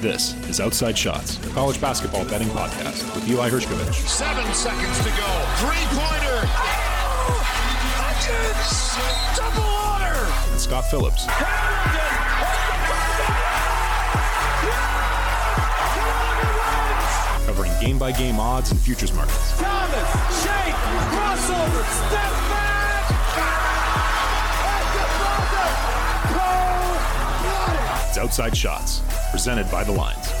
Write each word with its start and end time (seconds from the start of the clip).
This 0.00 0.34
is 0.50 0.60
Outside 0.60 0.96
Shots, 0.96 1.44
a 1.46 1.50
college 1.50 1.80
basketball 1.80 2.24
betting 2.26 2.48
podcast 2.48 3.02
with 3.14 3.26
Eli 3.28 3.48
Hershkovich. 3.48 3.94
Seven 4.06 4.44
seconds 4.52 4.98
to 4.98 5.08
go. 5.10 5.26
Three 5.56 5.84
pointer. 5.88 6.42
Oh! 6.44 7.40
Hutchins! 7.96 8.92
Double 9.36 9.64
order! 9.64 10.52
And 10.52 10.60
Scott 10.60 10.84
Phillips. 10.90 11.24
Covering 17.46 17.72
game 17.80 17.98
by 17.98 18.12
game 18.12 18.38
odds 18.38 18.70
and 18.72 18.78
futures 18.78 19.14
markets. 19.14 19.58
Thomas, 19.58 20.42
shake, 20.42 20.74
crossover, 21.14 21.84
step 22.08 22.32
back. 22.50 22.75
It's 28.16 28.24
Outside 28.24 28.56
Shots, 28.56 29.02
presented 29.30 29.70
by 29.70 29.84
The 29.84 29.92
Lines. 29.92 30.32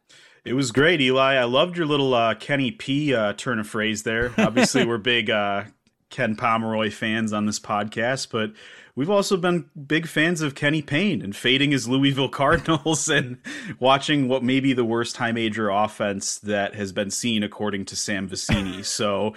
It 0.45 0.53
was 0.53 0.71
great, 0.71 1.01
Eli. 1.01 1.35
I 1.35 1.43
loved 1.43 1.77
your 1.77 1.87
little 1.87 2.15
uh, 2.15 2.37
Kenny 2.37 2.71
P 2.71 3.13
uh, 3.13 3.33
turn 3.33 3.59
of 3.59 3.67
phrase 3.67 4.05
there. 4.05 4.33
Obviously, 4.39 4.85
we're 4.87 4.99
big 4.99 5.29
uh, 5.29 5.65
Ken 6.11 6.37
Pomeroy 6.37 6.93
fans 6.93 7.33
on 7.33 7.47
this 7.47 7.59
podcast, 7.59 8.29
but 8.31 8.53
we've 8.99 9.09
also 9.09 9.37
been 9.37 9.65
big 9.87 10.09
fans 10.09 10.43
of 10.43 10.57
Kenny 10.57 10.83
Payne 10.83 11.23
and 11.23 11.35
fading 11.35 11.71
his 11.71 11.89
Louisville 11.89 12.29
Cardinals 12.43 13.09
and 13.09 13.39
watching 13.79 14.27
what 14.27 14.43
may 14.43 14.59
be 14.59 14.73
the 14.73 14.85
worst 14.85 15.19
high 15.19 15.31
major 15.31 15.71
offense 15.71 16.39
that 16.41 16.75
has 16.75 16.91
been 16.91 17.13
seen, 17.13 17.45
according 17.45 17.85
to 17.87 17.97
Sam 17.97 18.29
Vecenie. 18.29 18.85
so, 18.85 19.35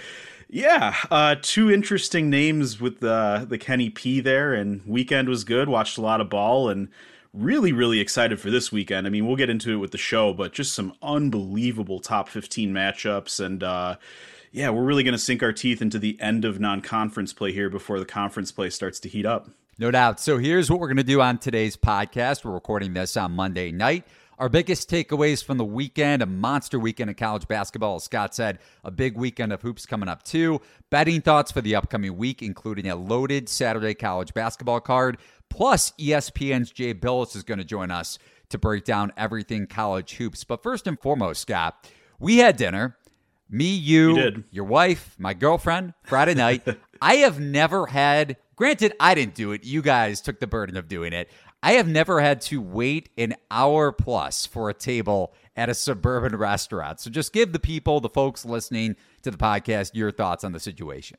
yeah, 0.49 0.95
uh, 1.11 1.35
two 1.39 1.69
interesting 1.69 2.31
names 2.31 2.81
with 2.81 3.01
the 3.01 3.45
the 3.47 3.59
Kenny 3.59 3.91
P 3.91 4.19
there, 4.19 4.55
and 4.55 4.81
weekend 4.87 5.29
was 5.29 5.43
good. 5.43 5.69
Watched 5.69 5.99
a 5.99 6.01
lot 6.01 6.21
of 6.21 6.29
ball 6.29 6.67
and 6.67 6.89
really, 7.31 7.71
really 7.71 7.99
excited 7.99 8.39
for 8.39 8.49
this 8.49 8.71
weekend. 8.71 9.05
I 9.05 9.11
mean, 9.11 9.27
we'll 9.27 9.35
get 9.35 9.51
into 9.51 9.73
it 9.73 9.77
with 9.77 9.91
the 9.91 9.97
show, 9.99 10.33
but 10.33 10.53
just 10.53 10.73
some 10.73 10.93
unbelievable 11.03 11.99
top 11.99 12.27
15 12.27 12.73
matchups. 12.73 13.39
And 13.39 13.63
uh, 13.63 13.95
yeah, 14.51 14.69
we're 14.69 14.83
really 14.83 15.03
going 15.03 15.13
to 15.13 15.19
sink 15.19 15.41
our 15.41 15.53
teeth 15.53 15.81
into 15.81 15.97
the 15.97 16.19
end 16.19 16.43
of 16.43 16.59
non 16.59 16.81
conference 16.81 17.33
play 17.33 17.53
here 17.53 17.69
before 17.69 17.99
the 17.99 18.05
conference 18.05 18.51
play 18.51 18.69
starts 18.69 18.99
to 19.01 19.09
heat 19.09 19.25
up. 19.25 19.49
No 19.79 19.89
doubt. 19.91 20.19
So 20.19 20.37
here's 20.37 20.69
what 20.69 20.79
we're 20.79 20.87
going 20.87 20.97
to 20.97 21.03
do 21.03 21.21
on 21.21 21.37
today's 21.37 21.77
podcast. 21.77 22.43
We're 22.43 22.51
recording 22.51 22.93
this 22.93 23.15
on 23.15 23.31
Monday 23.31 23.71
night. 23.71 24.05
Our 24.37 24.49
biggest 24.49 24.89
takeaways 24.89 25.43
from 25.43 25.57
the 25.57 25.65
weekend, 25.65 26.21
a 26.21 26.25
monster 26.25 26.79
weekend 26.79 27.09
of 27.09 27.15
college 27.15 27.47
basketball. 27.47 27.95
As 27.95 28.03
Scott 28.03 28.35
said, 28.35 28.59
a 28.83 28.91
big 28.91 29.15
weekend 29.15 29.53
of 29.53 29.61
hoops 29.61 29.85
coming 29.85 30.09
up 30.09 30.23
too. 30.23 30.59
Betting 30.89 31.21
thoughts 31.21 31.51
for 31.51 31.61
the 31.61 31.75
upcoming 31.75 32.17
week, 32.17 32.41
including 32.41 32.89
a 32.89 32.95
loaded 32.95 33.47
Saturday 33.47 33.93
college 33.93 34.33
basketball 34.33 34.81
card. 34.81 35.17
Plus, 35.49 35.91
ESPN's 35.91 36.71
Jay 36.71 36.93
Bilas 36.93 37.35
is 37.35 37.43
going 37.43 37.59
to 37.59 37.63
join 37.63 37.91
us 37.91 38.19
to 38.49 38.57
break 38.57 38.83
down 38.83 39.13
everything 39.15 39.67
college 39.67 40.15
hoops. 40.15 40.43
But 40.43 40.61
first 40.61 40.87
and 40.87 40.99
foremost, 40.99 41.41
Scott, 41.41 41.87
we 42.19 42.37
had 42.37 42.57
dinner. 42.57 42.97
Me, 43.51 43.75
you, 43.75 44.17
you 44.17 44.43
your 44.49 44.63
wife, 44.63 45.15
my 45.19 45.33
girlfriend, 45.33 45.93
Friday 46.03 46.33
night. 46.33 46.65
I 47.01 47.15
have 47.15 47.39
never 47.39 47.87
had, 47.87 48.37
granted, 48.55 48.93
I 48.99 49.13
didn't 49.13 49.35
do 49.35 49.51
it. 49.51 49.65
You 49.65 49.81
guys 49.81 50.21
took 50.21 50.39
the 50.39 50.47
burden 50.47 50.77
of 50.77 50.87
doing 50.87 51.11
it. 51.11 51.29
I 51.61 51.73
have 51.73 51.87
never 51.87 52.21
had 52.21 52.41
to 52.41 52.61
wait 52.61 53.09
an 53.17 53.35
hour 53.51 53.91
plus 53.91 54.45
for 54.45 54.69
a 54.69 54.73
table 54.73 55.33
at 55.55 55.69
a 55.69 55.73
suburban 55.73 56.35
restaurant. 56.37 57.01
So 57.01 57.09
just 57.09 57.33
give 57.33 57.51
the 57.51 57.59
people, 57.59 57.99
the 57.99 58.09
folks 58.09 58.45
listening 58.45 58.95
to 59.23 59.31
the 59.31 59.37
podcast, 59.37 59.91
your 59.93 60.11
thoughts 60.11 60.43
on 60.43 60.53
the 60.53 60.59
situation. 60.59 61.17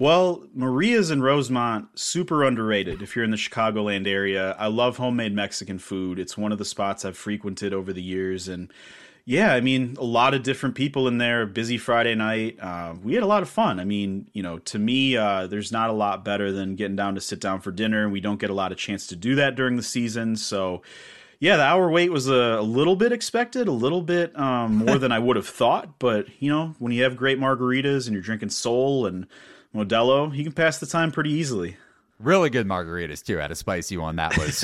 Well, 0.00 0.46
Maria's 0.54 1.10
in 1.10 1.22
Rosemont, 1.22 1.98
super 1.98 2.44
underrated 2.44 3.02
if 3.02 3.16
you're 3.16 3.24
in 3.24 3.32
the 3.32 3.36
Chicagoland 3.36 4.06
area. 4.06 4.54
I 4.58 4.68
love 4.68 4.96
homemade 4.96 5.34
Mexican 5.34 5.78
food. 5.78 6.18
It's 6.18 6.38
one 6.38 6.52
of 6.52 6.58
the 6.58 6.64
spots 6.64 7.04
I've 7.04 7.16
frequented 7.16 7.72
over 7.72 7.92
the 7.92 8.02
years. 8.02 8.46
And 8.46 8.72
yeah, 9.28 9.52
I 9.52 9.60
mean, 9.60 9.94
a 9.98 10.04
lot 10.04 10.32
of 10.32 10.42
different 10.42 10.74
people 10.74 11.06
in 11.06 11.18
there. 11.18 11.44
Busy 11.44 11.76
Friday 11.76 12.14
night. 12.14 12.58
Uh, 12.58 12.94
we 13.04 13.12
had 13.12 13.22
a 13.22 13.26
lot 13.26 13.42
of 13.42 13.50
fun. 13.50 13.78
I 13.78 13.84
mean, 13.84 14.26
you 14.32 14.42
know, 14.42 14.58
to 14.60 14.78
me, 14.78 15.18
uh, 15.18 15.46
there's 15.46 15.70
not 15.70 15.90
a 15.90 15.92
lot 15.92 16.24
better 16.24 16.50
than 16.50 16.76
getting 16.76 16.96
down 16.96 17.14
to 17.14 17.20
sit 17.20 17.38
down 17.38 17.60
for 17.60 17.70
dinner. 17.70 18.04
And 18.04 18.10
we 18.10 18.22
don't 18.22 18.40
get 18.40 18.48
a 18.48 18.54
lot 18.54 18.72
of 18.72 18.78
chance 18.78 19.06
to 19.08 19.16
do 19.16 19.34
that 19.34 19.54
during 19.54 19.76
the 19.76 19.82
season. 19.82 20.34
So, 20.36 20.80
yeah, 21.40 21.58
the 21.58 21.62
hour 21.62 21.90
wait 21.90 22.10
was 22.10 22.26
a, 22.26 22.56
a 22.58 22.62
little 22.62 22.96
bit 22.96 23.12
expected, 23.12 23.68
a 23.68 23.72
little 23.72 24.00
bit 24.00 24.34
um, 24.38 24.76
more 24.76 24.96
than 24.96 25.12
I 25.12 25.18
would 25.18 25.36
have 25.36 25.46
thought. 25.46 25.98
But, 25.98 26.28
you 26.38 26.50
know, 26.50 26.74
when 26.78 26.92
you 26.92 27.02
have 27.02 27.14
great 27.14 27.38
margaritas 27.38 28.06
and 28.06 28.14
you're 28.14 28.22
drinking 28.22 28.48
Sol 28.48 29.04
and 29.04 29.26
Modelo, 29.74 30.34
you 30.34 30.42
can 30.42 30.54
pass 30.54 30.78
the 30.78 30.86
time 30.86 31.12
pretty 31.12 31.32
easily. 31.32 31.76
Really 32.18 32.48
good 32.48 32.66
margaritas 32.66 33.22
too. 33.22 33.36
Had 33.36 33.50
a 33.50 33.54
spicy 33.54 33.98
one 33.98 34.16
that 34.16 34.38
was 34.38 34.62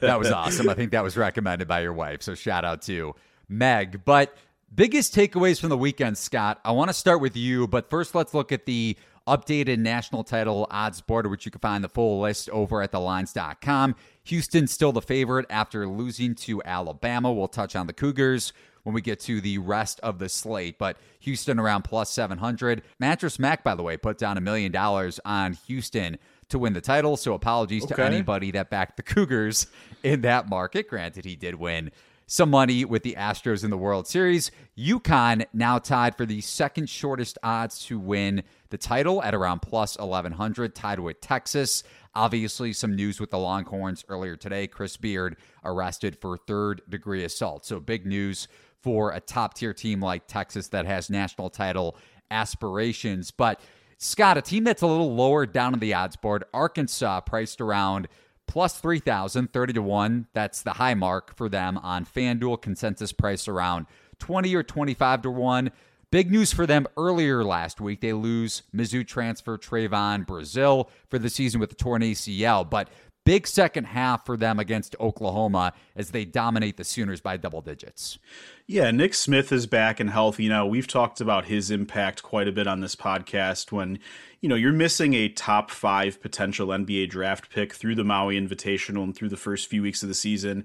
that 0.00 0.18
was 0.20 0.30
awesome. 0.30 0.68
I 0.68 0.74
think 0.74 0.92
that 0.92 1.02
was 1.02 1.16
recommended 1.16 1.66
by 1.66 1.80
your 1.80 1.92
wife. 1.92 2.22
So 2.22 2.36
shout 2.36 2.64
out 2.64 2.80
to 2.82 3.16
Meg. 3.48 4.04
But 4.04 4.36
biggest 4.74 5.14
takeaways 5.14 5.60
from 5.60 5.70
the 5.70 5.78
weekend, 5.78 6.18
Scott. 6.18 6.60
I 6.64 6.72
want 6.72 6.88
to 6.90 6.94
start 6.94 7.20
with 7.20 7.36
you, 7.36 7.66
but 7.66 7.88
first 7.90 8.14
let's 8.14 8.34
look 8.34 8.52
at 8.52 8.66
the 8.66 8.96
updated 9.26 9.78
national 9.78 10.22
title 10.24 10.66
odds 10.70 11.00
board, 11.00 11.26
which 11.30 11.46
you 11.46 11.50
can 11.50 11.60
find 11.60 11.82
the 11.82 11.88
full 11.88 12.20
list 12.20 12.50
over 12.50 12.82
at 12.82 12.92
thelines.com. 12.92 13.94
Houston 14.24 14.66
still 14.66 14.92
the 14.92 15.00
favorite 15.02 15.46
after 15.50 15.86
losing 15.86 16.34
to 16.34 16.62
Alabama. 16.64 17.32
We'll 17.32 17.48
touch 17.48 17.74
on 17.76 17.86
the 17.86 17.92
Cougars 17.92 18.52
when 18.82 18.94
we 18.94 19.00
get 19.00 19.18
to 19.20 19.40
the 19.40 19.56
rest 19.58 19.98
of 20.00 20.18
the 20.18 20.28
slate. 20.28 20.78
But 20.78 20.98
Houston 21.20 21.58
around 21.58 21.82
plus 21.82 22.10
700. 22.10 22.82
Mattress 22.98 23.38
Mac, 23.38 23.64
by 23.64 23.74
the 23.74 23.82
way, 23.82 23.96
put 23.96 24.18
down 24.18 24.36
a 24.36 24.42
million 24.42 24.70
dollars 24.72 25.18
on 25.24 25.54
Houston 25.66 26.18
to 26.50 26.58
win 26.58 26.74
the 26.74 26.82
title. 26.82 27.16
So 27.16 27.32
apologies 27.32 27.84
Okay. 27.84 27.94
to 27.94 28.04
anybody 28.04 28.50
that 28.50 28.68
backed 28.68 28.98
the 28.98 29.02
Cougars 29.02 29.66
in 30.02 30.20
that 30.22 30.50
market. 30.50 30.88
Granted, 30.88 31.24
he 31.24 31.34
did 31.34 31.54
win 31.54 31.90
some 32.26 32.50
money 32.50 32.84
with 32.84 33.02
the 33.02 33.16
Astros 33.18 33.64
in 33.64 33.70
the 33.70 33.76
World 33.76 34.06
Series. 34.06 34.50
UConn 34.78 35.44
now 35.52 35.78
tied 35.78 36.16
for 36.16 36.24
the 36.24 36.40
second 36.40 36.88
shortest 36.88 37.38
odds 37.42 37.84
to 37.86 37.98
win 37.98 38.42
the 38.70 38.78
title 38.78 39.22
at 39.22 39.34
around 39.34 39.60
plus 39.60 39.98
1100, 39.98 40.74
tied 40.74 41.00
with 41.00 41.20
Texas. 41.20 41.82
Obviously, 42.14 42.72
some 42.72 42.96
news 42.96 43.20
with 43.20 43.30
the 43.30 43.38
Longhorns 43.38 44.04
earlier 44.08 44.36
today. 44.36 44.66
Chris 44.66 44.96
Beard 44.96 45.36
arrested 45.64 46.16
for 46.20 46.38
third 46.38 46.80
degree 46.88 47.24
assault. 47.24 47.66
So, 47.66 47.80
big 47.80 48.06
news 48.06 48.48
for 48.82 49.12
a 49.12 49.20
top 49.20 49.54
tier 49.54 49.74
team 49.74 50.00
like 50.00 50.26
Texas 50.26 50.68
that 50.68 50.86
has 50.86 51.10
national 51.10 51.50
title 51.50 51.96
aspirations. 52.30 53.30
But, 53.30 53.60
Scott, 53.98 54.38
a 54.38 54.42
team 54.42 54.64
that's 54.64 54.82
a 54.82 54.86
little 54.86 55.14
lower 55.14 55.46
down 55.46 55.74
on 55.74 55.80
the 55.80 55.94
odds 55.94 56.16
board, 56.16 56.44
Arkansas 56.52 57.20
priced 57.22 57.60
around 57.60 58.08
plus 58.46 58.78
3,000, 58.78 59.52
30 59.52 59.72
to 59.74 59.82
1. 59.82 60.26
That's 60.32 60.62
the 60.62 60.74
high 60.74 60.94
mark 60.94 61.36
for 61.36 61.48
them 61.48 61.78
on 61.78 62.04
FanDuel 62.04 62.62
consensus 62.62 63.12
price 63.12 63.48
around 63.48 63.86
20 64.18 64.54
or 64.54 64.62
25 64.62 65.22
to 65.22 65.30
1. 65.30 65.70
Big 66.10 66.30
news 66.30 66.52
for 66.52 66.64
them 66.64 66.86
earlier 66.96 67.42
last 67.42 67.80
week. 67.80 68.00
They 68.00 68.12
lose 68.12 68.62
Mizzou 68.74 69.06
transfer 69.06 69.58
Trevon 69.58 70.24
Brazile 70.24 70.88
for 71.08 71.18
the 71.18 71.28
season 71.28 71.60
with 71.60 71.70
the 71.70 71.76
torn 71.76 72.02
ACL. 72.02 72.68
But 72.68 72.88
big 73.24 73.46
second 73.46 73.84
half 73.84 74.24
for 74.24 74.36
them 74.36 74.58
against 74.58 74.94
Oklahoma 75.00 75.72
as 75.96 76.10
they 76.10 76.24
dominate 76.24 76.76
the 76.76 76.84
Sooners 76.84 77.20
by 77.20 77.36
double 77.36 77.60
digits. 77.60 78.18
Yeah, 78.66 78.90
Nick 78.90 79.14
Smith 79.14 79.52
is 79.52 79.66
back 79.66 80.00
and 80.00 80.10
healthy 80.10 80.48
now. 80.48 80.66
We've 80.66 80.86
talked 80.86 81.20
about 81.20 81.46
his 81.46 81.70
impact 81.70 82.22
quite 82.22 82.48
a 82.48 82.52
bit 82.52 82.66
on 82.66 82.80
this 82.80 82.96
podcast 82.96 83.72
when, 83.72 83.98
you 84.40 84.48
know, 84.48 84.54
you're 84.54 84.72
missing 84.72 85.14
a 85.14 85.28
top 85.28 85.70
five 85.70 86.20
potential 86.20 86.68
NBA 86.68 87.10
draft 87.10 87.50
pick 87.50 87.74
through 87.74 87.94
the 87.94 88.04
Maui 88.04 88.40
Invitational 88.40 89.02
and 89.02 89.14
through 89.14 89.28
the 89.28 89.36
first 89.36 89.68
few 89.68 89.82
weeks 89.82 90.02
of 90.02 90.08
the 90.08 90.14
season. 90.14 90.64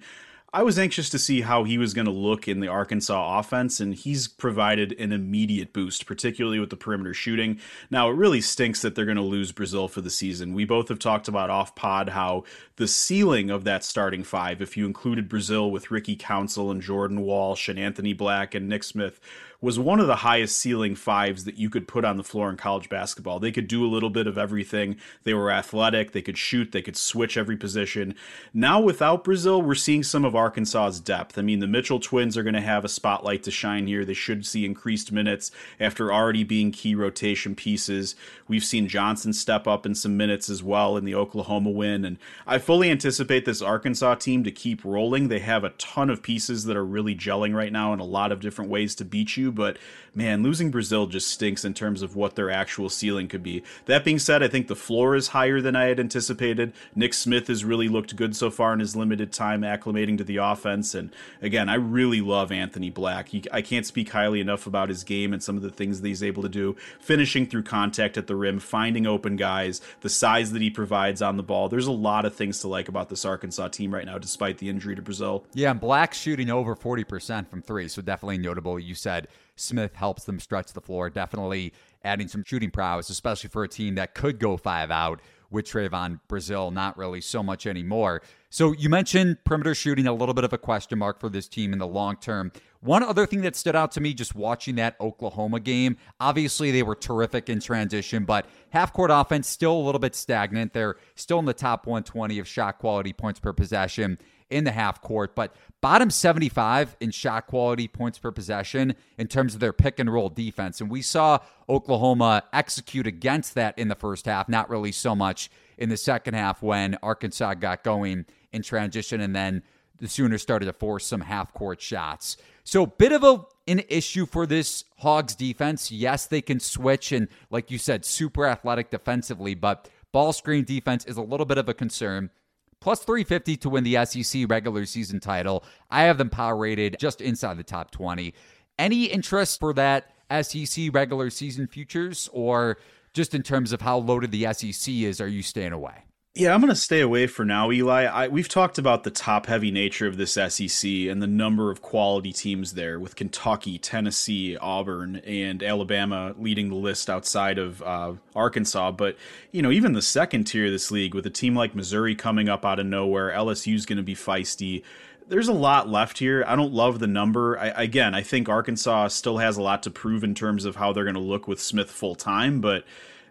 I 0.51 0.63
was 0.63 0.79
anxious 0.79 1.11
to 1.11 1.19
see 1.19 1.41
how 1.41 1.63
he 1.63 1.77
was 1.77 1.93
going 1.93 2.05
to 2.05 2.11
look 2.11 2.47
in 2.47 2.59
the 2.59 2.67
Arkansas 2.67 3.39
offense, 3.39 3.79
and 3.79 3.93
he's 3.93 4.27
provided 4.27 4.93
an 4.99 5.11
immediate 5.11 5.73
boost, 5.73 6.07
particularly 6.07 6.59
with 6.59 6.71
the 6.71 6.75
perimeter 6.75 7.13
shooting. 7.13 7.59
Now, 7.91 8.09
it 8.09 8.15
really 8.15 8.41
stinks 8.41 8.81
that 8.81 8.95
they're 8.95 9.05
going 9.05 9.17
to 9.17 9.21
lose 9.21 9.51
Brazile 9.51 9.89
for 9.89 10.01
the 10.01 10.09
season. 10.09 10.55
We 10.55 10.65
both 10.65 10.89
have 10.89 10.97
talked 10.97 11.27
about 11.27 11.51
off 11.51 11.75
pod 11.75 12.09
how 12.09 12.45
the 12.77 12.87
ceiling 12.87 13.51
of 13.51 13.63
that 13.65 13.83
starting 13.83 14.23
five, 14.23 14.59
if 14.59 14.75
you 14.75 14.87
included 14.87 15.29
Brazile 15.29 15.69
with 15.69 15.91
Ricky 15.91 16.15
Council 16.15 16.71
and 16.71 16.81
Jordan 16.81 17.21
Walsh 17.21 17.69
and 17.69 17.77
Anthony 17.77 18.13
Black 18.13 18.55
and 18.55 18.67
Nick 18.67 18.83
Smith, 18.83 19.19
was 19.61 19.77
one 19.77 19.99
of 19.99 20.07
the 20.07 20.17
highest 20.17 20.57
ceiling 20.57 20.95
fives 20.95 21.43
that 21.43 21.57
you 21.57 21.69
could 21.69 21.85
put 21.85 22.05
on 22.05 22.15
the 22.15 22.23
floor 22.23 22.49
in 22.49 22.55
college 22.55 22.87
basketball. 22.87 23.39
They 23.39 23.51
could 23.51 23.67
do 23.67 23.85
a 23.85 23.91
little 23.91 24.09
bit 24.09 24.25
of 24.25 24.37
everything. 24.37 24.95
They 25.25 25.33
were 25.33 25.51
athletic, 25.51 26.13
they 26.13 26.21
could 26.21 26.37
shoot, 26.37 26.71
they 26.71 26.81
could 26.81 26.95
switch 26.95 27.35
every 27.35 27.57
position. 27.57 28.15
Now, 28.53 28.79
without 28.79 29.25
Brazile, 29.25 29.61
we're 29.61 29.75
seeing 29.75 30.03
some 30.03 30.23
of 30.23 30.33
Arkansas's 30.33 31.01
depth. 31.01 31.37
I 31.37 31.41
mean, 31.41 31.59
the 31.59 31.67
Mitchell 31.67 31.99
twins 31.99 32.37
are 32.37 32.43
going 32.43 32.53
to 32.53 32.61
have 32.61 32.85
a 32.85 32.89
spotlight 32.89 33.43
to 33.43 33.51
shine 33.51 33.87
here. 33.87 34.05
They 34.05 34.13
should 34.13 34.45
see 34.45 34.65
increased 34.65 35.11
minutes 35.11 35.51
after 35.77 36.13
already 36.13 36.45
being 36.45 36.71
key 36.71 36.95
rotation 36.95 37.53
pieces. 37.53 38.15
We've 38.47 38.63
seen 38.63 38.87
Johnson 38.87 39.33
step 39.33 39.67
up 39.67 39.85
in 39.85 39.93
some 39.93 40.15
minutes 40.15 40.49
as 40.49 40.63
well 40.63 40.95
in 40.95 41.03
the 41.03 41.15
Oklahoma 41.15 41.69
win. 41.69 42.05
And 42.05 42.17
I 42.47 42.59
fully 42.59 42.89
anticipate 42.89 43.43
this 43.43 43.61
Arkansas 43.61 44.15
team 44.15 44.45
to 44.45 44.51
keep 44.51 44.85
rolling. 44.85 45.27
They 45.27 45.39
have 45.39 45.65
a 45.65 45.71
ton 45.71 46.09
of 46.09 46.23
pieces 46.23 46.63
that 46.63 46.77
are 46.77 46.85
really 46.85 47.15
gelling 47.15 47.53
right 47.53 47.73
now 47.73 47.91
in 47.91 47.99
a 47.99 48.05
lot 48.05 48.31
of 48.31 48.39
different 48.39 48.71
ways 48.71 48.95
to 48.95 49.05
beat 49.05 49.35
you 49.35 49.48
but 49.51 49.77
man, 50.15 50.43
losing 50.43 50.71
Brazile 50.71 51.09
just 51.09 51.29
stinks 51.29 51.63
in 51.63 51.73
terms 51.73 52.01
of 52.01 52.15
what 52.15 52.35
their 52.35 52.49
actual 52.49 52.89
ceiling 52.89 53.27
could 53.27 53.43
be. 53.43 53.63
That 53.85 54.03
being 54.03 54.19
said, 54.19 54.43
I 54.43 54.47
think 54.47 54.67
the 54.67 54.75
floor 54.75 55.15
is 55.15 55.29
higher 55.29 55.61
than 55.61 55.75
I 55.75 55.85
had 55.85 55.99
anticipated. 55.99 56.73
Nick 56.95 57.13
Smith 57.13 57.47
has 57.47 57.63
really 57.63 57.87
looked 57.87 58.15
good 58.15 58.35
so 58.35 58.49
far 58.49 58.73
in 58.73 58.79
his 58.79 58.95
limited 58.95 59.31
time 59.31 59.61
acclimating 59.61 60.17
to 60.17 60.23
the 60.23 60.37
offense. 60.37 60.93
And 60.95 61.11
again, 61.41 61.69
I 61.69 61.75
really 61.75 62.21
love 62.21 62.51
Anthony 62.51 62.89
Black. 62.89 63.29
He, 63.29 63.43
I 63.51 63.61
can't 63.61 63.85
speak 63.85 64.09
highly 64.09 64.41
enough 64.41 64.67
about 64.67 64.89
his 64.89 65.03
game 65.03 65.33
and 65.33 65.41
some 65.41 65.55
of 65.55 65.61
the 65.61 65.69
things 65.69 66.01
that 66.01 66.07
he's 66.07 66.23
able 66.23 66.43
to 66.43 66.49
do, 66.49 66.75
finishing 66.99 67.45
through 67.45 67.63
contact 67.63 68.17
at 68.17 68.27
the 68.27 68.35
rim, 68.35 68.59
finding 68.59 69.07
open 69.07 69.35
guys, 69.35 69.81
the 70.01 70.09
size 70.09 70.51
that 70.51 70.61
he 70.61 70.69
provides 70.69 71.21
on 71.21 71.37
the 71.37 71.43
ball. 71.43 71.69
There's 71.69 71.87
a 71.87 71.91
lot 71.91 72.25
of 72.25 72.35
things 72.35 72.59
to 72.61 72.67
like 72.67 72.89
about 72.89 73.09
this 73.09 73.25
Arkansas 73.25 73.69
team 73.69 73.93
right 73.93 74.05
now, 74.05 74.17
despite 74.17 74.57
the 74.57 74.69
injury 74.69 74.95
to 74.95 75.01
Brazile. 75.01 75.43
Yeah, 75.53 75.71
and 75.71 75.79
Black 75.79 76.13
shooting 76.13 76.49
over 76.49 76.75
40% 76.75 77.47
from 77.47 77.61
three. 77.61 77.87
So 77.87 78.01
definitely 78.01 78.37
notable. 78.37 78.79
You 78.79 78.95
said 78.95 79.27
Smith 79.59 79.95
helps 79.95 80.23
them 80.23 80.39
stretch 80.39 80.73
the 80.73 80.81
floor, 80.81 81.09
definitely 81.09 81.73
adding 82.03 82.27
some 82.27 82.43
shooting 82.43 82.71
prowess, 82.71 83.09
especially 83.09 83.49
for 83.49 83.63
a 83.63 83.67
team 83.67 83.95
that 83.95 84.13
could 84.13 84.39
go 84.39 84.57
five 84.57 84.89
out 84.91 85.21
with 85.51 85.65
Trevon 85.65 86.19
Brazile, 86.29 86.71
not 86.71 86.97
really 86.97 87.21
so 87.21 87.41
much 87.41 87.65
anymore. 87.65 88.21
So 88.49 88.71
you 88.73 88.89
mentioned 88.89 89.43
perimeter 89.43 89.75
shooting, 89.75 90.07
a 90.07 90.13
little 90.13 90.33
bit 90.33 90.43
of 90.43 90.53
a 90.53 90.57
question 90.57 90.99
mark 90.99 91.19
for 91.19 91.29
this 91.29 91.47
team 91.47 91.73
in 91.73 91.79
the 91.79 91.87
long 91.87 92.17
term. 92.17 92.51
One 92.81 93.03
other 93.03 93.25
thing 93.25 93.41
that 93.41 93.55
stood 93.55 93.75
out 93.75 93.91
to 93.93 94.01
me 94.01 94.13
just 94.13 94.35
watching 94.35 94.75
that 94.75 94.95
Oklahoma 95.01 95.59
game, 95.59 95.97
obviously 96.19 96.71
they 96.71 96.83
were 96.83 96.95
terrific 96.95 97.49
in 97.49 97.59
transition, 97.59 98.25
but 98.25 98.45
half 98.69 98.93
court 98.93 99.11
offense 99.11 99.47
still 99.47 99.73
a 99.73 99.83
little 99.83 99.99
bit 99.99 100.15
stagnant. 100.15 100.73
They're 100.73 100.95
still 101.15 101.39
in 101.39 101.45
the 101.45 101.53
top 101.53 101.85
120 101.85 102.39
of 102.39 102.47
shot 102.47 102.79
quality 102.79 103.11
points 103.11 103.39
per 103.39 103.53
possession 103.53 104.17
in 104.49 104.63
the 104.63 104.71
half 104.71 105.01
court, 105.01 105.35
but 105.35 105.55
bottom 105.81 106.09
75 106.09 106.95
in 106.99 107.11
shot 107.11 107.47
quality 107.47 107.87
points 107.87 108.17
per 108.17 108.31
possession 108.31 108.95
in 109.17 109.27
terms 109.27 109.53
of 109.53 109.59
their 109.59 109.73
pick 109.73 109.99
and 109.99 110.11
roll 110.11 110.29
defense. 110.29 110.81
And 110.81 110.89
we 110.89 111.01
saw 111.01 111.39
Oklahoma 111.67 112.43
execute 112.51 113.07
against 113.07 113.55
that 113.55 113.77
in 113.77 113.87
the 113.87 113.95
first 113.95 114.25
half, 114.25 114.49
not 114.49 114.69
really 114.69 114.91
so 114.91 115.15
much 115.15 115.49
in 115.77 115.89
the 115.89 115.97
second 115.97 116.33
half 116.33 116.61
when 116.61 116.97
Arkansas 117.01 117.53
got 117.55 117.83
going 117.83 118.25
in 118.51 118.61
transition 118.61 119.21
and 119.21 119.35
then 119.35 119.63
the 119.97 120.07
Sooners 120.07 120.41
started 120.41 120.65
to 120.65 120.73
force 120.73 121.05
some 121.05 121.21
half 121.21 121.53
court 121.53 121.81
shots. 121.81 122.37
So, 122.63 122.85
bit 122.85 123.11
of 123.11 123.23
a 123.23 123.41
an 123.69 123.83
issue 123.87 124.25
for 124.25 124.47
this 124.47 124.83
Hogs 124.97 125.35
defense. 125.35 125.91
Yes, 125.91 126.25
they 126.25 126.41
can 126.41 126.59
switch 126.59 127.11
and, 127.11 127.27
like 127.51 127.69
you 127.69 127.77
said, 127.77 128.03
super 128.03 128.45
athletic 128.47 128.89
defensively, 128.89 129.53
but 129.53 129.87
ball 130.11 130.33
screen 130.33 130.65
defense 130.65 131.05
is 131.05 131.17
a 131.17 131.21
little 131.21 131.45
bit 131.45 131.59
of 131.59 131.69
a 131.69 131.73
concern 131.73 132.31
plus 132.79 133.03
350 133.03 133.57
to 133.57 133.69
win 133.69 133.83
the 133.83 134.05
SEC 134.05 134.49
regular 134.49 134.85
season 134.85 135.19
title. 135.19 135.63
I 135.89 136.03
have 136.03 136.17
them 136.17 136.29
power 136.29 136.55
rated 136.55 136.97
just 136.99 137.21
inside 137.21 137.57
the 137.57 137.63
top 137.63 137.91
20. 137.91 138.33
Any 138.77 139.05
interest 139.05 139.59
for 139.59 139.73
that 139.73 140.11
SEC 140.41 140.93
regular 140.93 141.29
season 141.29 141.67
futures 141.67 142.29
or 142.31 142.77
just 143.13 143.33
in 143.33 143.43
terms 143.43 143.73
of 143.73 143.81
how 143.81 143.97
loaded 143.97 144.31
the 144.31 144.53
SEC 144.53 144.93
is, 144.93 145.19
are 145.19 145.27
you 145.27 145.41
staying 145.41 145.73
away? 145.73 146.03
Yeah, 146.39 146.53
I'm 146.53 146.61
going 146.61 146.69
to 146.69 146.75
stay 146.75 147.01
away 147.01 147.27
for 147.27 147.43
now, 147.43 147.69
Eli. 147.69 148.05
I, 148.05 148.29
we've 148.29 148.47
talked 148.47 148.77
about 148.77 149.03
the 149.03 149.11
top 149.11 149.47
heavy 149.47 149.71
nature 149.71 150.07
of 150.07 150.15
this 150.15 150.35
SEC 150.35 150.89
and 150.89 151.21
the 151.21 151.27
number 151.27 151.69
of 151.69 151.81
quality 151.81 152.31
teams 152.31 152.75
there, 152.75 152.97
with 152.97 153.17
Kentucky, 153.17 153.77
Tennessee, 153.77 154.55
Auburn, 154.55 155.17
and 155.17 155.61
Alabama 155.61 156.33
leading 156.39 156.69
the 156.69 156.75
list 156.75 157.09
outside 157.09 157.57
of 157.57 157.81
uh, 157.81 158.13
Arkansas. 158.37 158.91
But, 158.91 159.17
you 159.51 159.61
know, 159.61 159.69
even 159.69 159.91
the 159.91 160.01
second 160.01 160.45
tier 160.45 160.67
of 160.67 160.71
this 160.71 160.91
league, 160.91 161.13
with 161.13 161.25
a 161.25 161.29
team 161.29 161.57
like 161.57 161.75
Missouri 161.75 162.15
coming 162.15 162.47
up 162.47 162.63
out 162.63 162.79
of 162.79 162.85
nowhere, 162.85 163.31
LSU's 163.31 163.85
going 163.85 163.97
to 163.97 164.03
be 164.03 164.15
feisty 164.15 164.83
there's 165.27 165.47
a 165.47 165.53
lot 165.53 165.87
left 165.87 166.17
here. 166.17 166.43
I 166.47 166.55
don't 166.55 166.73
love 166.73 166.97
the 166.97 167.05
number. 167.05 167.59
I, 167.59 167.67
again, 167.67 168.15
I 168.15 168.23
think 168.23 168.49
Arkansas 168.49 169.09
still 169.09 169.37
has 169.37 169.57
a 169.57 169.61
lot 169.61 169.83
to 169.83 169.91
prove 169.91 170.23
in 170.23 170.33
terms 170.33 170.65
of 170.65 170.77
how 170.77 170.91
they're 170.91 171.03
going 171.03 171.13
to 171.13 171.19
look 171.19 171.47
with 171.47 171.61
Smith 171.61 171.91
full 171.91 172.15
time, 172.15 172.61
but 172.61 172.83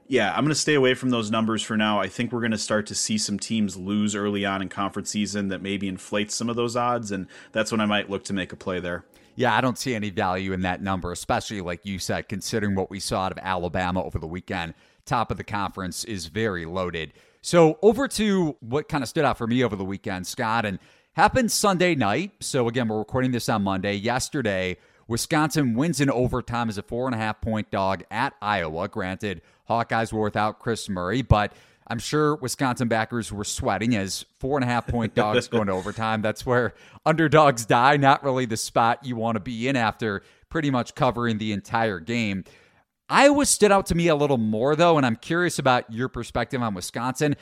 yeah, 0.09 0.31
I'm 0.31 0.43
going 0.43 0.49
to 0.49 0.55
stay 0.55 0.75
away 0.75 0.95
from 0.95 1.11
those 1.11 1.31
numbers 1.31 1.63
for 1.63 1.77
now. 1.77 2.01
I 2.01 2.09
think 2.09 2.33
we're 2.33 2.41
going 2.41 2.51
to 2.51 2.59
start 2.59 2.87
to 2.87 2.95
see 2.95 3.19
some 3.19 3.39
teams 3.39 3.77
lose 3.77 4.15
early 4.15 4.45
on 4.47 4.63
in 4.63 4.71
conference 4.71 5.11
season 5.11 5.49
that 5.49 5.61
maybe 5.61 5.87
inflates 5.87 6.35
some 6.35 6.49
of 6.49 6.57
those 6.57 6.77
odds, 6.77 7.13
and 7.13 7.27
that's 7.53 7.71
when 7.71 7.81
I 7.81 7.87
might 7.87 8.09
look 8.09 8.25
to 8.25 8.33
make 8.33 8.53
a 8.53 8.57
play 8.57 8.81
there. 8.81 9.05
Yeah, 9.37 9.55
I 9.55 9.61
don't 9.61 9.79
see 9.79 9.95
any 9.95 10.11
value 10.11 10.53
in 10.53 10.63
that 10.63 10.83
number, 10.83 11.13
especially 11.13 11.61
like 11.61 11.85
you 11.85 11.99
said, 11.99 12.29
considering 12.29 12.75
what 12.75 12.91
we 12.91 12.99
saw 12.99 13.27
out 13.27 13.33
of 13.33 13.39
Alabama 13.39 14.03
over 14.03 14.19
the 14.19 14.27
weekend. 14.27 14.75
Top 15.05 15.31
of 15.31 15.37
the 15.37 15.45
conference 15.45 16.05
is 16.05 16.27
very 16.27 16.65
loaded. 16.65 17.13
So, 17.41 17.79
over 17.83 18.09
to 18.09 18.57
what 18.61 18.89
kind 18.89 19.05
of 19.05 19.09
stood 19.09 19.25
out 19.25 19.39
for 19.39 19.47
me 19.47 19.63
over 19.63 19.77
the 19.77 19.85
weekend, 19.85 20.27
Scott, 20.27 20.65
and 20.65 20.79
happened 21.13 21.53
Sunday 21.53 21.95
night. 21.95 22.33
So, 22.41 22.67
again, 22.67 22.89
we're 22.89 22.99
recording 22.99 23.31
this 23.31 23.49
on 23.49 23.63
Monday. 23.63 23.95
Yesterday, 23.95 24.77
Wisconsin 25.07 25.75
wins 25.75 26.01
in 26.01 26.11
overtime 26.11 26.69
as 26.69 26.77
a 26.77 26.83
four 26.83 27.07
and 27.07 27.15
a 27.15 27.19
half 27.19 27.41
point 27.41 27.71
dog 27.71 28.03
at 28.11 28.35
Iowa. 28.43 28.89
Granted, 28.89 29.41
Hawkeyes 29.69 30.13
were 30.13 30.23
without 30.23 30.59
Chris 30.59 30.89
Murray, 30.89 31.23
but 31.23 31.53
I'm 31.89 31.99
sure 31.99 32.37
Wisconsin 32.37 32.89
backers 32.89 33.33
were 33.33 33.45
sweating 33.45 33.97
as 33.97 34.25
four 34.41 34.59
and 34.59 34.65
a 34.65 34.67
half 34.67 34.87
point 34.87 35.15
dogs 35.15 35.49
going 35.49 35.67
to 35.67 35.73
overtime. 35.75 36.21
That's 36.23 36.45
where 36.45 36.75
underdogs 37.07 37.65
die, 37.65 37.97
not 37.97 38.23
really 38.23 38.45
the 38.45 38.57
spot 38.57 39.05
you 39.05 39.17
want 39.17 39.37
to 39.37 39.41
be 39.41 39.69
in 39.69 39.77
after 39.77 40.23
pretty 40.51 40.71
much 40.71 40.95
covering 40.95 41.39
the 41.39 41.53
entire 41.53 42.01
game. 42.01 42.45
Iowa 43.09 43.47
stood 43.47 43.73
out 43.73 43.87
to 43.87 43.95
me 43.95 44.09
a 44.09 44.15
little 44.15 44.37
more, 44.37 44.77
though, 44.77 44.99
and 44.99 45.07
I'm 45.07 45.17
curious 45.17 45.59
about 45.59 45.91
your 45.91 46.09
perspective 46.09 46.63
on 46.63 46.75
Wisconsin. 46.75 47.37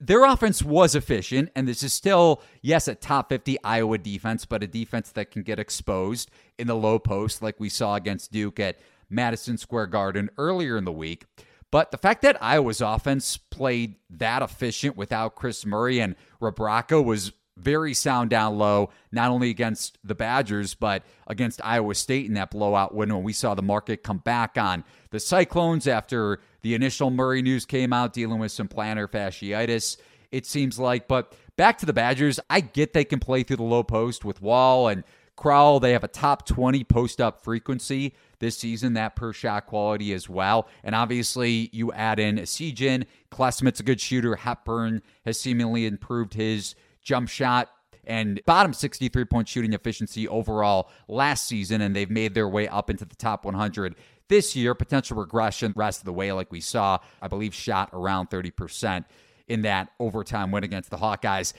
Their 0.00 0.24
offense 0.24 0.60
was 0.60 0.96
efficient, 0.96 1.50
and 1.54 1.68
this 1.68 1.84
is 1.84 1.92
still, 1.92 2.42
yes, 2.62 2.88
a 2.88 2.96
top 2.96 3.28
50 3.28 3.62
Iowa 3.62 3.96
defense, 3.98 4.44
but 4.44 4.64
a 4.64 4.66
defense 4.66 5.12
that 5.12 5.30
can 5.30 5.42
get 5.42 5.60
exposed 5.60 6.32
in 6.58 6.66
the 6.66 6.74
low 6.74 6.98
post, 6.98 7.42
like 7.42 7.60
we 7.60 7.68
saw 7.68 7.94
against 7.94 8.32
Duke 8.32 8.58
at 8.58 8.80
Madison 9.08 9.56
Square 9.56 9.86
Garden 9.86 10.30
earlier 10.36 10.76
in 10.76 10.84
the 10.84 10.92
week. 10.92 11.26
But 11.70 11.90
the 11.90 11.98
fact 11.98 12.22
that 12.22 12.42
Iowa's 12.42 12.80
offense 12.80 13.36
played 13.36 13.96
that 14.10 14.42
efficient 14.42 14.96
without 14.96 15.34
Chris 15.34 15.66
Murray 15.66 16.00
and 16.00 16.14
Rebraca 16.40 17.04
was 17.04 17.32
very 17.56 17.94
sound 17.94 18.30
down 18.30 18.58
low, 18.58 18.90
not 19.12 19.30
only 19.30 19.50
against 19.50 19.98
the 20.02 20.14
Badgers, 20.14 20.74
but 20.74 21.04
against 21.26 21.60
Iowa 21.64 21.94
State 21.94 22.26
in 22.26 22.34
that 22.34 22.50
blowout 22.50 22.94
win 22.94 23.14
when 23.14 23.22
we 23.22 23.32
saw 23.32 23.54
the 23.54 23.62
market 23.62 24.02
come 24.02 24.18
back 24.18 24.58
on 24.58 24.84
the 25.10 25.20
Cyclones 25.20 25.86
after 25.86 26.40
the 26.62 26.74
initial 26.74 27.10
Murray 27.10 27.42
news 27.42 27.64
came 27.64 27.92
out 27.92 28.12
dealing 28.12 28.40
with 28.40 28.50
some 28.50 28.68
plantar 28.68 29.08
fasciitis, 29.08 29.96
it 30.32 30.46
seems 30.46 30.78
like. 30.78 31.06
But 31.06 31.34
back 31.56 31.78
to 31.78 31.86
the 31.86 31.92
Badgers, 31.92 32.40
I 32.50 32.60
get 32.60 32.92
they 32.92 33.04
can 33.04 33.20
play 33.20 33.44
through 33.44 33.58
the 33.58 33.62
low 33.62 33.84
post 33.84 34.24
with 34.24 34.42
Wahl 34.42 34.88
and 34.88 35.04
Crowl. 35.36 35.80
They 35.80 35.92
have 35.92 36.04
a 36.04 36.08
top 36.08 36.46
20 36.46 36.84
post 36.84 37.20
up 37.20 37.42
frequency 37.42 38.14
this 38.38 38.58
season, 38.58 38.94
that 38.94 39.16
per 39.16 39.32
shot 39.32 39.66
quality 39.66 40.12
as 40.12 40.28
well. 40.28 40.68
And 40.82 40.94
obviously, 40.94 41.70
you 41.72 41.92
add 41.92 42.18
in 42.18 42.36
Essegian. 42.36 43.04
Klesmit's 43.30 43.80
a 43.80 43.82
good 43.82 44.00
shooter. 44.00 44.36
Hepburn 44.36 45.02
has 45.24 45.40
seemingly 45.40 45.86
improved 45.86 46.34
his 46.34 46.74
jump 47.02 47.28
shot 47.28 47.70
and 48.06 48.40
bottom 48.44 48.72
63 48.72 49.24
point 49.24 49.48
shooting 49.48 49.72
efficiency 49.72 50.28
overall 50.28 50.90
last 51.08 51.46
season, 51.46 51.80
and 51.80 51.94
they've 51.96 52.10
made 52.10 52.34
their 52.34 52.48
way 52.48 52.68
up 52.68 52.90
into 52.90 53.04
the 53.04 53.16
top 53.16 53.44
100 53.44 53.94
this 54.28 54.54
year. 54.54 54.74
Potential 54.74 55.16
regression 55.16 55.72
rest 55.76 56.00
of 56.00 56.04
the 56.04 56.12
way, 56.12 56.30
like 56.32 56.52
we 56.52 56.60
saw, 56.60 56.98
I 57.22 57.28
believe, 57.28 57.54
shot 57.54 57.90
around 57.92 58.30
30%. 58.30 59.04
in 59.46 59.60
that 59.60 59.90
overtime 60.00 60.50
win 60.50 60.64
against 60.64 60.88
the 60.88 60.96
Hawkeyes. 60.96 61.52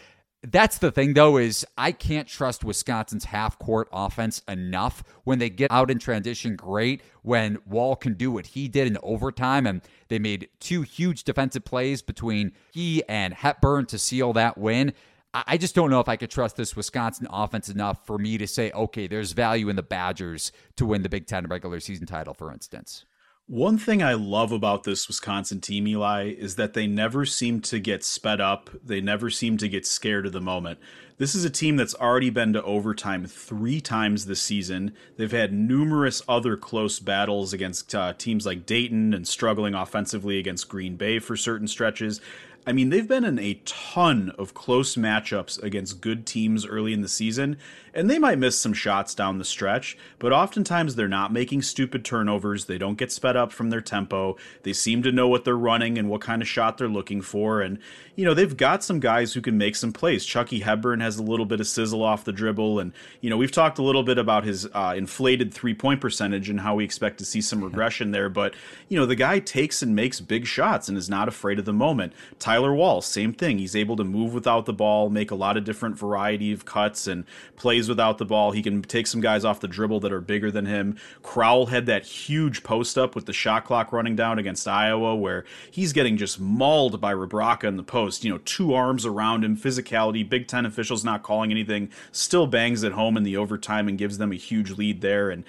That's 0.52 0.78
the 0.78 0.92
thing, 0.92 1.14
though, 1.14 1.38
is 1.38 1.66
I 1.78 1.92
can't 1.92 2.28
trust 2.28 2.64
Wisconsin's 2.64 3.26
half 3.26 3.58
court 3.58 3.88
offense 3.92 4.42
enough. 4.48 5.04
When 5.24 5.40
they 5.40 5.50
get 5.50 5.72
out 5.72 5.90
in 5.90 5.98
transition, 5.98 6.56
great. 6.56 7.02
When 7.24 7.58
Wahl 7.66 7.96
can 7.96 8.14
do 8.14 8.32
what 8.32 8.48
he 8.48 8.68
did 8.68 8.88
in 8.88 8.98
overtime, 9.02 9.66
and 9.66 9.82
they 10.08 10.20
made 10.20 10.50
two 10.60 10.84
huge 10.84 11.24
defensive 11.24 11.66
plays 11.66 12.02
between 12.02 12.52
he 12.72 13.04
and 13.10 13.34
Hepburn 13.34 13.88
to 13.88 13.98
seal 13.98 14.34
that 14.34 14.58
win. 14.58 14.94
I 15.34 15.58
just 15.58 15.76
don't 15.76 15.90
know 15.90 16.00
if 16.00 16.08
I 16.08 16.16
could 16.16 16.32
trust 16.32 16.56
this 16.56 16.78
Wisconsin 16.78 17.28
offense 17.30 17.68
enough 17.68 18.06
for 18.06 18.18
me 18.18 18.38
to 18.38 18.48
say, 18.48 18.72
okay, 18.72 19.08
there's 19.08 19.34
value 19.34 19.68
in 19.68 19.76
the 19.76 19.84
Badgers 19.84 20.54
to 20.78 20.86
win 20.86 21.02
the 21.02 21.10
Big 21.10 21.28
Ten 21.28 21.48
regular 21.48 21.82
season 21.82 22.06
title, 22.06 22.34
for 22.34 22.54
instance. 22.54 23.04
One 23.48 23.78
thing 23.78 24.02
I 24.02 24.14
love 24.14 24.52
about 24.52 24.86
this 24.86 25.08
Wisconsin 25.08 25.62
team, 25.62 25.88
Eli, 25.88 26.34
is 26.36 26.56
that 26.56 26.74
they 26.74 26.88
never 26.88 27.28
seem 27.28 27.62
to 27.62 27.78
get 27.78 28.04
sped 28.04 28.42
up. 28.42 28.72
They 28.84 29.02
never 29.02 29.30
seem 29.30 29.58
to 29.58 29.70
get 29.70 29.86
scared 29.86 30.26
of 30.26 30.32
the 30.32 30.42
moment. 30.42 30.80
This 31.20 31.36
is 31.36 31.46
a 31.46 31.52
team 31.52 31.76
that's 31.76 31.94
already 31.94 32.32
been 32.32 32.54
to 32.54 32.64
overtime 32.64 33.28
three 33.28 33.80
times 33.80 34.26
this 34.26 34.42
season. 34.42 34.96
They've 35.18 35.32
had 35.32 35.54
numerous 35.54 36.24
other 36.28 36.58
close 36.58 37.00
battles 37.00 37.54
against 37.54 37.94
uh, 37.94 38.14
teams 38.14 38.48
like 38.48 38.66
Dayton 38.66 39.14
and 39.14 39.28
struggling 39.28 39.76
offensively 39.76 40.40
against 40.40 40.68
Green 40.68 40.96
Bay 40.96 41.20
for 41.20 41.38
certain 41.38 41.68
stretches. 41.68 42.22
I 42.68 42.72
mean, 42.72 42.90
they've 42.90 43.08
been 43.08 43.24
in 43.24 43.38
a 43.38 43.62
ton 43.66 44.32
of 44.40 44.56
close 44.56 44.96
matchups 44.96 45.62
against 45.62 46.02
good 46.02 46.26
teams 46.26 46.66
early 46.66 46.94
in 46.94 47.02
the 47.02 47.08
season, 47.08 47.58
and 47.94 48.10
they 48.10 48.18
might 48.18 48.40
miss 48.40 48.58
some 48.58 48.74
shots 48.74 49.14
down 49.14 49.38
the 49.38 49.46
stretch, 49.46 49.96
but 50.18 50.34
oftentimes 50.34 50.96
they're 50.96 51.08
not 51.08 51.32
making 51.32 51.62
stupid 51.62 52.04
turnovers. 52.04 52.66
They 52.66 52.80
don't 52.80 52.98
get 52.98 53.12
sped 53.12 53.38
up 53.38 53.52
from 53.52 53.70
their 53.70 53.82
tempo. 53.82 54.36
They 54.64 54.74
seem 54.74 55.04
to 55.04 55.12
know 55.12 55.28
what 55.28 55.46
they're 55.46 55.56
running 55.56 56.00
and 56.00 56.10
what 56.10 56.22
kind 56.22 56.42
of 56.42 56.48
shot 56.48 56.80
they're 56.80 56.88
looking 56.88 57.22
for. 57.22 57.62
And, 57.62 57.78
you 58.16 58.24
know, 58.24 58.34
they've 58.34 58.56
got 58.56 58.84
some 58.84 59.00
guys 59.00 59.34
who 59.34 59.42
can 59.42 59.58
make 59.58 59.76
some 59.76 59.92
plays. 59.92 60.26
Chucky 60.26 60.60
Hepburn 60.60 61.02
has 61.02 61.18
a 61.18 61.24
little 61.24 61.46
bit 61.46 61.60
of 61.60 61.68
sizzle 61.68 62.02
off 62.02 62.24
the 62.24 62.32
dribble. 62.32 62.80
And, 62.80 62.94
you 63.20 63.30
know, 63.30 63.36
we've 63.36 63.52
talked 63.52 63.78
a 63.78 63.84
little 63.84 64.04
bit 64.04 64.18
about 64.18 64.46
his 64.46 64.68
uh, 64.74 64.94
inflated 64.96 65.54
three 65.54 65.74
point 65.74 66.00
percentage 66.00 66.50
and 66.50 66.62
how 66.62 66.76
we 66.76 66.86
expect 66.86 67.18
to 67.20 67.26
see 67.26 67.42
some 67.42 67.64
regression 67.64 68.12
there. 68.12 68.30
But, 68.30 68.54
you 68.88 68.98
know, 68.98 69.06
the 69.06 69.16
guy 69.16 69.40
takes 69.40 69.82
and 69.82 69.96
makes 69.96 70.22
big 70.22 70.48
shots 70.48 70.88
and 70.88 70.98
is 70.98 71.10
not 71.10 71.28
afraid 71.28 71.60
of 71.60 71.66
the 71.66 71.74
moment. 71.74 72.14
Tyler 72.40 72.74
Wahl, 72.74 73.02
same 73.02 73.34
thing. 73.34 73.58
He's 73.58 73.76
able 73.76 73.98
to 73.98 74.06
move 74.06 74.34
without 74.34 74.66
the 74.66 74.74
ball, 74.74 75.10
make 75.10 75.32
a 75.32 75.36
lot 75.36 75.58
of 75.58 75.66
different 75.66 75.98
variety 75.98 76.54
of 76.54 76.64
cuts 76.64 77.08
and 77.08 77.26
plays 77.58 77.90
without 77.90 78.18
the 78.18 78.26
ball. 78.26 78.52
He 78.52 78.64
can 78.64 78.82
take 78.82 79.08
some 79.08 79.20
guys 79.20 79.44
off 79.44 79.60
the 79.60 79.68
dribble 79.68 80.00
that 80.02 80.14
are 80.14 80.22
bigger 80.22 80.52
than 80.52 80.66
him. 80.66 80.98
Crowl 81.22 81.66
had 81.66 81.86
that 81.88 82.06
huge 82.06 82.64
post 82.64 82.98
up 82.98 83.14
with 83.14 83.26
the 83.26 83.34
shot 83.34 83.66
clock 83.66 83.92
running 83.92 84.16
down 84.16 84.40
against 84.40 84.68
Iowa 84.68 85.16
where 85.16 85.44
he's 85.70 85.92
getting 85.92 86.16
just 86.16 86.40
mauled 86.40 87.02
by 87.02 87.14
Rebraca 87.14 87.66
in 87.66 87.76
the 87.76 87.84
post. 87.84 88.05
You 88.22 88.32
know, 88.32 88.40
two 88.46 88.74
arms 88.74 89.06
around 89.06 89.44
him, 89.44 89.58
physicality, 89.58 90.28
Big 90.28 90.48
Ten 90.48 90.66
officials 90.66 91.04
not 91.04 91.24
calling 91.24 91.52
anything, 91.52 91.90
still 92.12 92.48
bangs 92.48 92.84
it 92.84 92.94
home 92.94 93.18
in 93.18 93.24
the 93.24 93.38
overtime 93.38 93.88
and 93.88 93.98
gives 93.98 94.18
them 94.18 94.32
a 94.32 94.36
huge 94.36 94.72
lead 94.72 95.02
there. 95.02 95.30
And 95.30 95.44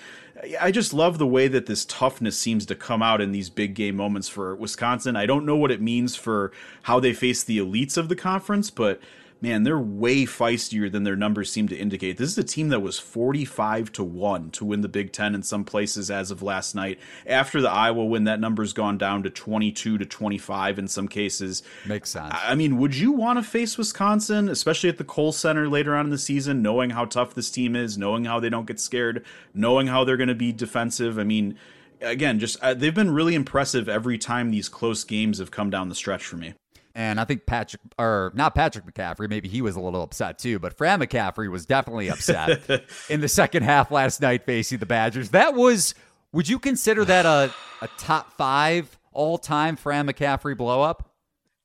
I 0.61 0.71
just 0.71 0.93
love 0.93 1.19
the 1.19 1.27
way 1.27 1.49
that 1.49 1.67
this 1.67 1.85
toughness 1.85 2.39
seems 2.39 2.67
to 2.67 2.75
come 2.75 3.03
out 3.03 3.21
in 3.21 3.33
these 3.33 3.49
big 3.51 3.75
game 3.75 3.97
moments 3.97 4.29
for 4.29 4.55
Wisconsin. 4.55 5.17
I 5.17 5.27
don't 5.27 5.47
know 5.47 5.57
what 5.57 5.71
it 5.71 5.81
means 5.81 6.17
for 6.17 6.53
how 6.83 7.01
they 7.01 7.13
face 7.13 7.43
the 7.43 7.59
elites 7.59 7.97
of 7.97 8.09
the 8.09 8.17
conference, 8.17 8.71
but 8.71 9.01
man, 9.41 9.63
they're 9.63 9.79
way 9.79 10.25
feistier 10.25 10.91
than 10.91 11.05
their 11.05 11.17
numbers 11.17 11.51
seem 11.51 11.69
to 11.69 11.77
indicate. 11.77 12.17
This 12.17 12.31
is 12.31 12.39
a 12.39 12.45
team 12.45 12.69
that 12.71 12.81
was 12.81 12.99
45 12.99 13.93
to 13.93 14.05
1 14.05 14.51
to 14.53 14.65
win 14.65 14.81
the 14.81 14.89
Big 14.89 15.13
10 15.13 15.35
in 15.35 15.43
some 15.43 15.65
places 15.65 16.11
as 16.11 16.31
of 16.31 16.43
last 16.43 16.75
night. 16.75 16.99
After 17.27 17.61
the 17.61 17.71
Iowa 17.71 18.05
win, 18.05 18.25
that 18.25 18.41
number's 18.41 18.73
gone 18.73 18.99
down 18.99 19.23
to 19.25 19.31
22 19.31 19.99
to 19.99 20.07
25 20.07 20.79
in 20.79 20.89
some 20.89 21.09
cases. 21.09 21.63
Makes 21.87 22.11
sense. 22.11 22.35
I 22.35 22.55
mean, 22.55 22.79
would 22.79 22.97
you 22.97 23.13
want 23.13 23.39
to 23.39 23.43
face 23.43 23.77
Wisconsin, 23.77 24.49
especially 24.49 24.89
at 24.89 24.99
the 24.99 25.05
Kohl 25.05 25.33
Center 25.33 25.69
later 25.69 25.95
on 25.95 26.07
in 26.07 26.11
the 26.11 26.19
season, 26.19 26.63
knowing 26.63 26.91
how 26.91 27.05
tough 27.05 27.35
this 27.35 27.51
team 27.51 27.77
is, 27.77 27.99
knowing 27.99 28.25
how 28.25 28.41
they 28.41 28.49
don't 28.51 28.67
get 28.67 28.81
scared, 28.81 29.25
knowing 29.55 29.87
how 29.87 30.05
they're 30.05 30.17
going 30.17 30.29
to 30.29 30.35
be 30.35 30.53
defensive? 30.53 31.19
I 31.19 31.25
mean, 31.25 31.59
again, 32.01 32.39
just 32.39 32.61
uh, 32.63 32.75
they've 32.75 32.95
been 32.95 33.11
really 33.11 33.35
impressive 33.35 33.89
every 33.89 34.19
time 34.19 34.51
these 34.51 34.69
close 34.69 35.05
games 35.05 35.39
have 35.39 35.51
come 35.51 35.71
down 35.71 35.89
the 35.89 35.95
stretch 35.95 36.25
for 36.25 36.37
me. 36.37 36.55
And 36.97 37.21
I 37.21 37.25
think 37.25 37.45
Patrick, 37.45 37.83
or 37.99 38.33
not 38.35 38.55
Patrick 38.55 38.87
McCaffrey, 38.87 39.29
maybe 39.29 39.49
he 39.51 39.61
was 39.61 39.77
a 39.77 39.81
little 39.81 40.03
upset 40.03 40.39
too, 40.39 40.59
but 40.59 40.79
Fran 40.79 40.99
McCaffrey 40.99 41.51
was 41.51 41.67
definitely 41.67 42.09
upset 42.09 42.87
in 43.11 43.21
the 43.21 43.29
second 43.29 43.65
half 43.65 43.91
last 43.91 44.23
night 44.23 44.47
facing 44.47 44.79
the 44.79 44.87
Badgers. 44.87 45.29
That 45.29 45.53
was, 45.53 45.95
would 46.33 46.49
you 46.49 46.59
consider 46.59 47.05
that 47.05 47.27
a, 47.27 47.53
a 47.83 47.89
top 47.99 48.33
five 48.39 48.99
all 49.13 49.37
time 49.37 49.77
Fran 49.77 50.09
McCaffrey 50.09 50.57
blow 50.57 50.81
up? 50.81 51.11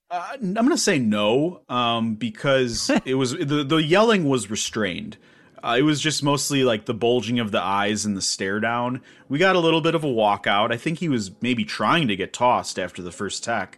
Uh, 0.09 0.31
I'm 0.33 0.53
going 0.53 0.69
to 0.71 0.77
say 0.77 0.99
no 0.99 1.61
um, 1.69 2.15
because 2.15 2.91
it 3.05 3.15
was 3.15 3.31
the, 3.31 3.63
the 3.63 3.77
yelling 3.77 4.25
was 4.25 4.49
restrained. 4.49 5.15
Uh, 5.63 5.77
it 5.79 5.83
was 5.83 6.01
just 6.01 6.23
mostly 6.23 6.65
like 6.65 6.87
the 6.87 6.93
bulging 6.93 7.39
of 7.39 7.51
the 7.51 7.61
eyes 7.61 8.03
and 8.03 8.17
the 8.17 8.21
stare 8.21 8.59
down. 8.59 9.01
We 9.29 9.39
got 9.39 9.55
a 9.55 9.59
little 9.59 9.79
bit 9.79 9.95
of 9.95 10.03
a 10.03 10.07
walkout. 10.07 10.73
I 10.73 10.77
think 10.77 10.99
he 10.99 11.07
was 11.07 11.31
maybe 11.39 11.63
trying 11.63 12.09
to 12.09 12.17
get 12.17 12.33
tossed 12.33 12.77
after 12.77 13.01
the 13.01 13.13
first 13.13 13.45
tech. 13.45 13.77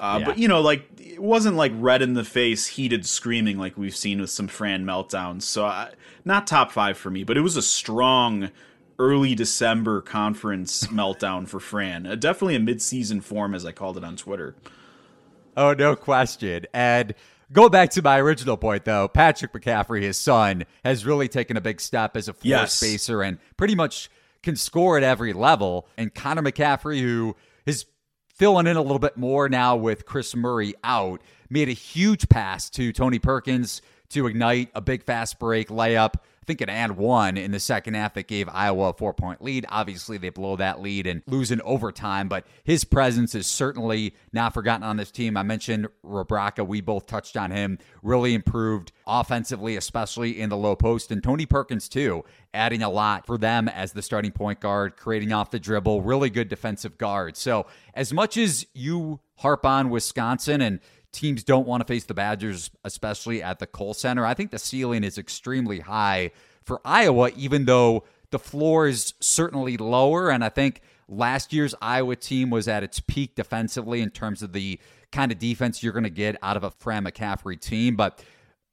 Uh, 0.00 0.16
yeah. 0.18 0.26
But 0.26 0.38
you 0.38 0.48
know, 0.48 0.62
like 0.62 0.86
it 0.98 1.22
wasn't 1.22 1.56
like 1.56 1.72
red 1.76 2.00
in 2.00 2.14
the 2.14 2.24
face, 2.24 2.66
heated 2.66 3.04
screaming 3.06 3.58
like 3.58 3.76
we've 3.76 3.94
seen 3.94 4.20
with 4.20 4.30
some 4.30 4.48
Fran 4.48 4.84
meltdowns. 4.84 5.42
So 5.42 5.66
uh, 5.66 5.90
not 6.24 6.46
top 6.46 6.72
five 6.72 6.96
for 6.96 7.10
me, 7.10 7.22
but 7.22 7.36
it 7.36 7.42
was 7.42 7.56
a 7.56 7.62
strong 7.62 8.50
early 8.98 9.34
December 9.34 10.00
conference 10.00 10.86
meltdown 10.86 11.46
for 11.46 11.60
Fran. 11.60 12.06
Uh, 12.06 12.14
definitely 12.14 12.56
a 12.56 12.60
mid-season 12.60 13.20
form, 13.20 13.54
as 13.54 13.66
I 13.66 13.72
called 13.72 13.96
it 13.96 14.04
on 14.04 14.16
Twitter. 14.16 14.54
Oh, 15.56 15.74
no 15.74 15.96
question. 15.96 16.66
And 16.72 17.14
go 17.52 17.68
back 17.68 17.90
to 17.90 18.02
my 18.02 18.20
original 18.20 18.56
point, 18.56 18.84
though. 18.84 19.08
Patrick 19.08 19.52
McCaffrey, 19.52 20.02
his 20.02 20.16
son, 20.16 20.64
has 20.84 21.04
really 21.04 21.28
taken 21.28 21.56
a 21.56 21.60
big 21.60 21.80
step 21.80 22.16
as 22.16 22.28
a 22.28 22.32
floor 22.32 22.50
yes. 22.50 22.74
spacer 22.74 23.22
and 23.22 23.38
pretty 23.56 23.74
much 23.74 24.10
can 24.42 24.56
score 24.56 24.96
at 24.96 25.02
every 25.02 25.32
level. 25.32 25.88
And 25.96 26.14
Connor 26.14 26.42
McCaffrey, 26.42 27.00
who 27.00 27.36
filling 28.40 28.66
in 28.66 28.78
a 28.78 28.80
little 28.80 28.98
bit 28.98 29.18
more 29.18 29.50
now 29.50 29.76
with 29.76 30.06
Chris 30.06 30.34
Murray 30.34 30.72
out, 30.82 31.20
made 31.50 31.68
a 31.68 31.72
huge 31.72 32.26
pass 32.30 32.70
to 32.70 32.90
Tony 32.90 33.18
Perkins 33.18 33.82
to 34.08 34.26
ignite 34.26 34.70
a 34.74 34.80
big 34.80 35.02
fast 35.02 35.38
break 35.38 35.68
layup 35.68 36.14
I 36.50 36.52
think 36.52 36.62
an 36.62 36.70
and 36.70 36.96
one 36.96 37.36
in 37.36 37.52
the 37.52 37.60
second 37.60 37.94
half 37.94 38.14
that 38.14 38.26
gave 38.26 38.48
Iowa 38.48 38.88
a 38.88 38.92
four 38.92 39.14
point 39.14 39.40
lead. 39.40 39.66
Obviously, 39.68 40.18
they 40.18 40.30
blow 40.30 40.56
that 40.56 40.80
lead 40.80 41.06
and 41.06 41.22
lose 41.28 41.52
in 41.52 41.60
overtime, 41.60 42.26
but 42.26 42.44
his 42.64 42.82
presence 42.82 43.36
is 43.36 43.46
certainly 43.46 44.16
not 44.32 44.52
forgotten 44.52 44.82
on 44.82 44.96
this 44.96 45.12
team. 45.12 45.36
I 45.36 45.44
mentioned 45.44 45.86
Rebraca. 46.04 46.66
We 46.66 46.80
both 46.80 47.06
touched 47.06 47.36
on 47.36 47.52
him. 47.52 47.78
Really 48.02 48.34
improved 48.34 48.90
offensively, 49.06 49.76
especially 49.76 50.40
in 50.40 50.48
the 50.48 50.56
low 50.56 50.74
post. 50.74 51.12
And 51.12 51.22
Tony 51.22 51.46
Perkins, 51.46 51.88
too, 51.88 52.24
adding 52.52 52.82
a 52.82 52.90
lot 52.90 53.26
for 53.26 53.38
them 53.38 53.68
as 53.68 53.92
the 53.92 54.02
starting 54.02 54.32
point 54.32 54.58
guard, 54.58 54.96
creating 54.96 55.32
off 55.32 55.52
the 55.52 55.60
dribble, 55.60 56.02
really 56.02 56.30
good 56.30 56.48
defensive 56.48 56.98
guard. 56.98 57.36
So, 57.36 57.66
as 57.94 58.12
much 58.12 58.36
as 58.36 58.66
you 58.74 59.20
harp 59.36 59.64
on 59.64 59.88
Wisconsin 59.88 60.60
and 60.60 60.80
teams 61.12 61.42
don't 61.44 61.66
want 61.66 61.80
to 61.80 61.84
face 61.86 62.04
the 62.04 62.14
Badgers, 62.14 62.70
especially 62.84 63.42
at 63.42 63.58
the 63.58 63.66
Kohl 63.66 63.94
Center. 63.94 64.24
I 64.24 64.34
think 64.34 64.50
the 64.50 64.58
ceiling 64.58 65.04
is 65.04 65.18
extremely 65.18 65.80
high 65.80 66.30
for 66.62 66.80
Iowa, 66.84 67.30
even 67.36 67.64
though 67.64 68.04
the 68.30 68.38
floor 68.38 68.86
is 68.86 69.14
certainly 69.20 69.76
lower. 69.76 70.30
And 70.30 70.44
I 70.44 70.48
think 70.48 70.82
last 71.08 71.52
year's 71.52 71.74
Iowa 71.82 72.16
team 72.16 72.50
was 72.50 72.68
at 72.68 72.82
its 72.82 73.00
peak 73.00 73.34
defensively 73.34 74.00
in 74.00 74.10
terms 74.10 74.42
of 74.42 74.52
the 74.52 74.78
kind 75.10 75.32
of 75.32 75.38
defense 75.38 75.82
you're 75.82 75.92
going 75.92 76.04
to 76.04 76.10
get 76.10 76.36
out 76.42 76.56
of 76.56 76.64
a 76.64 76.70
Fran 76.70 77.04
McCaffrey 77.04 77.60
team. 77.60 77.96
But 77.96 78.22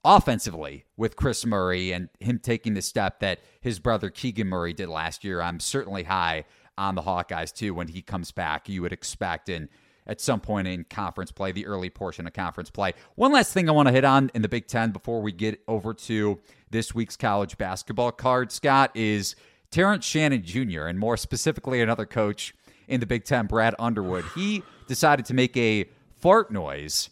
offensively, 0.03 0.85
with 0.95 1.15
Chris 1.15 1.45
Murray 1.45 1.91
and 1.91 2.09
him 2.19 2.39
taking 2.39 2.75
the 2.75 2.81
step 2.81 3.19
that 3.21 3.39
his 3.61 3.79
brother 3.79 4.09
Keegan 4.09 4.47
Murray 4.47 4.73
did 4.73 4.89
last 4.89 5.23
year, 5.23 5.41
I'm 5.41 5.59
certainly 5.59 6.03
high 6.03 6.45
on 6.77 6.93
the 6.93 7.01
Hawkeyes 7.01 7.51
too 7.53 7.73
when 7.73 7.87
he 7.87 8.01
comes 8.01 8.31
back. 8.31 8.69
You 8.69 8.83
would 8.83 8.93
expect. 8.93 9.49
And 9.49 9.69
at 10.07 10.21
some 10.21 10.39
point 10.39 10.67
in 10.67 10.85
conference 10.85 11.31
play, 11.31 11.51
the 11.51 11.65
early 11.67 11.89
portion 11.89 12.25
of 12.25 12.33
conference 12.33 12.69
play. 12.69 12.93
One 13.15 13.31
last 13.31 13.53
thing 13.53 13.69
I 13.69 13.73
want 13.73 13.87
to 13.87 13.93
hit 13.93 14.05
on 14.05 14.31
in 14.33 14.41
the 14.41 14.49
Big 14.49 14.67
Ten 14.67 14.91
before 14.91 15.21
we 15.21 15.31
get 15.31 15.61
over 15.67 15.93
to 15.93 16.39
this 16.71 16.95
week's 16.95 17.15
college 17.15 17.57
basketball 17.57 18.11
card, 18.11 18.51
Scott, 18.51 18.91
is 18.95 19.35
Terrence 19.69 20.05
Shannon 20.05 20.43
Jr., 20.43 20.83
and 20.83 20.97
more 20.97 21.17
specifically, 21.17 21.81
another 21.81 22.05
coach 22.05 22.53
in 22.87 22.99
the 22.99 23.05
Big 23.05 23.25
Ten, 23.25 23.47
Brad 23.47 23.75
Underwood. 23.77 24.25
He 24.33 24.63
decided 24.87 25.25
to 25.25 25.33
make 25.33 25.55
a 25.57 25.85
fart 26.15 26.51
noise 26.51 27.09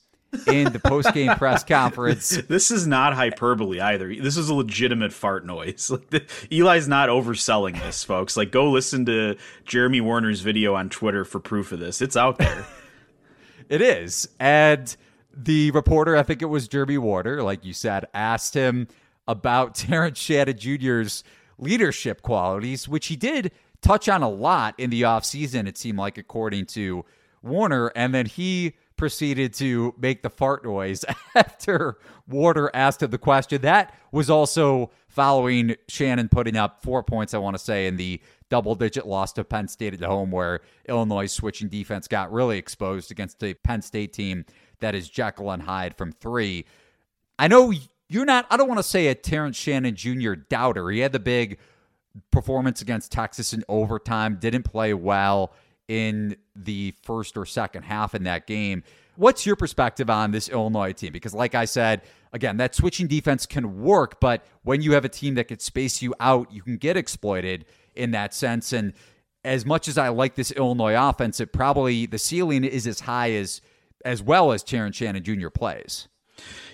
in 0.47 0.71
the 0.71 0.79
post-game 0.79 1.35
press 1.37 1.63
conference. 1.63 2.29
This 2.29 2.71
is 2.71 2.87
not 2.87 3.13
hyperbole 3.13 3.79
either. 3.79 4.13
This 4.15 4.37
is 4.37 4.49
a 4.49 4.53
legitimate 4.53 5.13
fart 5.13 5.45
noise. 5.45 5.89
Like 5.95 6.09
the, 6.09 6.25
Eli's 6.51 6.89
not 6.89 7.07
overselling 7.07 7.79
this, 7.81 8.03
folks. 8.03 8.35
Like 8.35 8.51
go 8.51 8.69
listen 8.69 9.05
to 9.05 9.37
Jeremy 9.63 10.01
Werner's 10.01 10.41
video 10.41 10.75
on 10.75 10.89
Twitter 10.89 11.23
for 11.23 11.39
proof 11.39 11.71
of 11.71 11.79
this. 11.79 12.01
It's 12.01 12.17
out 12.17 12.37
there. 12.37 12.65
It 13.69 13.81
is. 13.81 14.27
And 14.39 14.95
the 15.35 15.71
reporter, 15.71 16.15
I 16.15 16.23
think 16.23 16.41
it 16.41 16.45
was 16.45 16.67
Jeremy 16.67 16.97
Werner, 16.97 17.43
like 17.43 17.65
you 17.65 17.73
said, 17.73 18.05
asked 18.13 18.53
him 18.53 18.87
about 19.27 19.75
Terrence 19.75 20.19
Shannon 20.19 20.57
Jr.'s 20.57 21.23
leadership 21.57 22.21
qualities, 22.21 22.87
which 22.87 23.07
he 23.07 23.15
did 23.15 23.51
touch 23.81 24.09
on 24.09 24.23
a 24.23 24.29
lot 24.29 24.75
in 24.77 24.89
the 24.89 25.03
offseason, 25.03 25.67
it 25.67 25.77
seemed 25.77 25.97
like, 25.97 26.17
according 26.17 26.65
to 26.65 27.05
Werner. 27.41 27.91
And 27.95 28.13
then 28.13 28.25
he 28.25 28.73
proceeded 28.97 29.53
to 29.53 29.93
make 29.97 30.23
the 30.23 30.29
fart 30.29 30.63
noise 30.63 31.03
after 31.35 31.97
Warder 32.27 32.71
asked 32.73 33.03
him 33.03 33.11
the 33.11 33.17
question. 33.17 33.61
That 33.61 33.93
was 34.11 34.29
also 34.29 34.91
following 35.07 35.75
Shannon 35.87 36.29
putting 36.29 36.55
up 36.55 36.81
four 36.81 37.03
points, 37.03 37.33
I 37.33 37.37
want 37.37 37.57
to 37.57 37.63
say, 37.63 37.87
in 37.87 37.97
the 37.97 38.21
double 38.49 38.75
digit 38.75 39.05
loss 39.05 39.33
to 39.33 39.43
Penn 39.43 39.67
State 39.67 39.93
at 39.93 40.01
home, 40.01 40.31
where 40.31 40.61
Illinois' 40.87 41.31
switching 41.31 41.69
defense 41.69 42.07
got 42.07 42.31
really 42.31 42.57
exposed 42.57 43.11
against 43.11 43.43
a 43.43 43.53
Penn 43.53 43.81
State 43.81 44.13
team 44.13 44.45
that 44.79 44.95
is 44.95 45.09
Jekyll 45.09 45.51
and 45.51 45.63
Hyde 45.63 45.95
from 45.95 46.11
three. 46.11 46.65
I 47.39 47.47
know 47.47 47.73
you're 48.07 48.25
not, 48.25 48.45
I 48.49 48.57
don't 48.57 48.67
want 48.67 48.79
to 48.79 48.83
say 48.83 49.07
a 49.07 49.15
Terrence 49.15 49.57
Shannon 49.57 49.95
Jr. 49.95 50.33
doubter. 50.33 50.89
He 50.89 50.99
had 50.99 51.11
the 51.11 51.19
big 51.19 51.57
performance 52.31 52.81
against 52.81 53.11
Texas 53.11 53.53
in 53.53 53.63
overtime, 53.67 54.37
didn't 54.39 54.63
play 54.63 54.93
well 54.93 55.53
in 55.87 56.35
the 56.55 56.93
first 57.03 57.37
or 57.37 57.45
second 57.45 57.83
half 57.83 58.15
in 58.15 58.23
that 58.23 58.47
game. 58.47 58.83
What's 59.15 59.45
your 59.45 59.55
perspective 59.55 60.09
on 60.09 60.31
this 60.31 60.49
Illinois 60.49 60.93
team? 60.93 61.13
Because, 61.13 61.33
like 61.33 61.55
I 61.55 61.65
said, 61.65 62.01
again, 62.33 62.57
that 62.57 62.75
switching 62.75 63.07
defense 63.07 63.45
can 63.45 63.81
work, 63.81 64.19
but 64.19 64.45
when 64.63 64.81
you 64.81 64.93
have 64.93 65.05
a 65.05 65.09
team 65.09 65.35
that 65.35 65.47
can 65.47 65.59
space 65.59 66.01
you 66.01 66.13
out, 66.19 66.51
you 66.51 66.61
can 66.61 66.77
get 66.77 66.97
exploited 66.97 67.65
in 67.95 68.11
that 68.11 68.33
sense. 68.33 68.73
And 68.73 68.93
as 69.43 69.65
much 69.65 69.87
as 69.87 69.97
I 69.97 70.09
like 70.09 70.35
this 70.35 70.51
Illinois 70.51 70.95
offense, 70.97 71.39
it 71.39 71.53
probably 71.53 72.05
the 72.05 72.17
ceiling 72.17 72.63
is 72.65 72.85
as 72.87 73.01
high 73.01 73.31
as 73.31 73.61
as 74.03 74.21
well 74.21 74.51
as 74.51 74.63
Terrence 74.63 74.97
Shannon 74.97 75.23
Jr. 75.23 75.49
plays. 75.49 76.07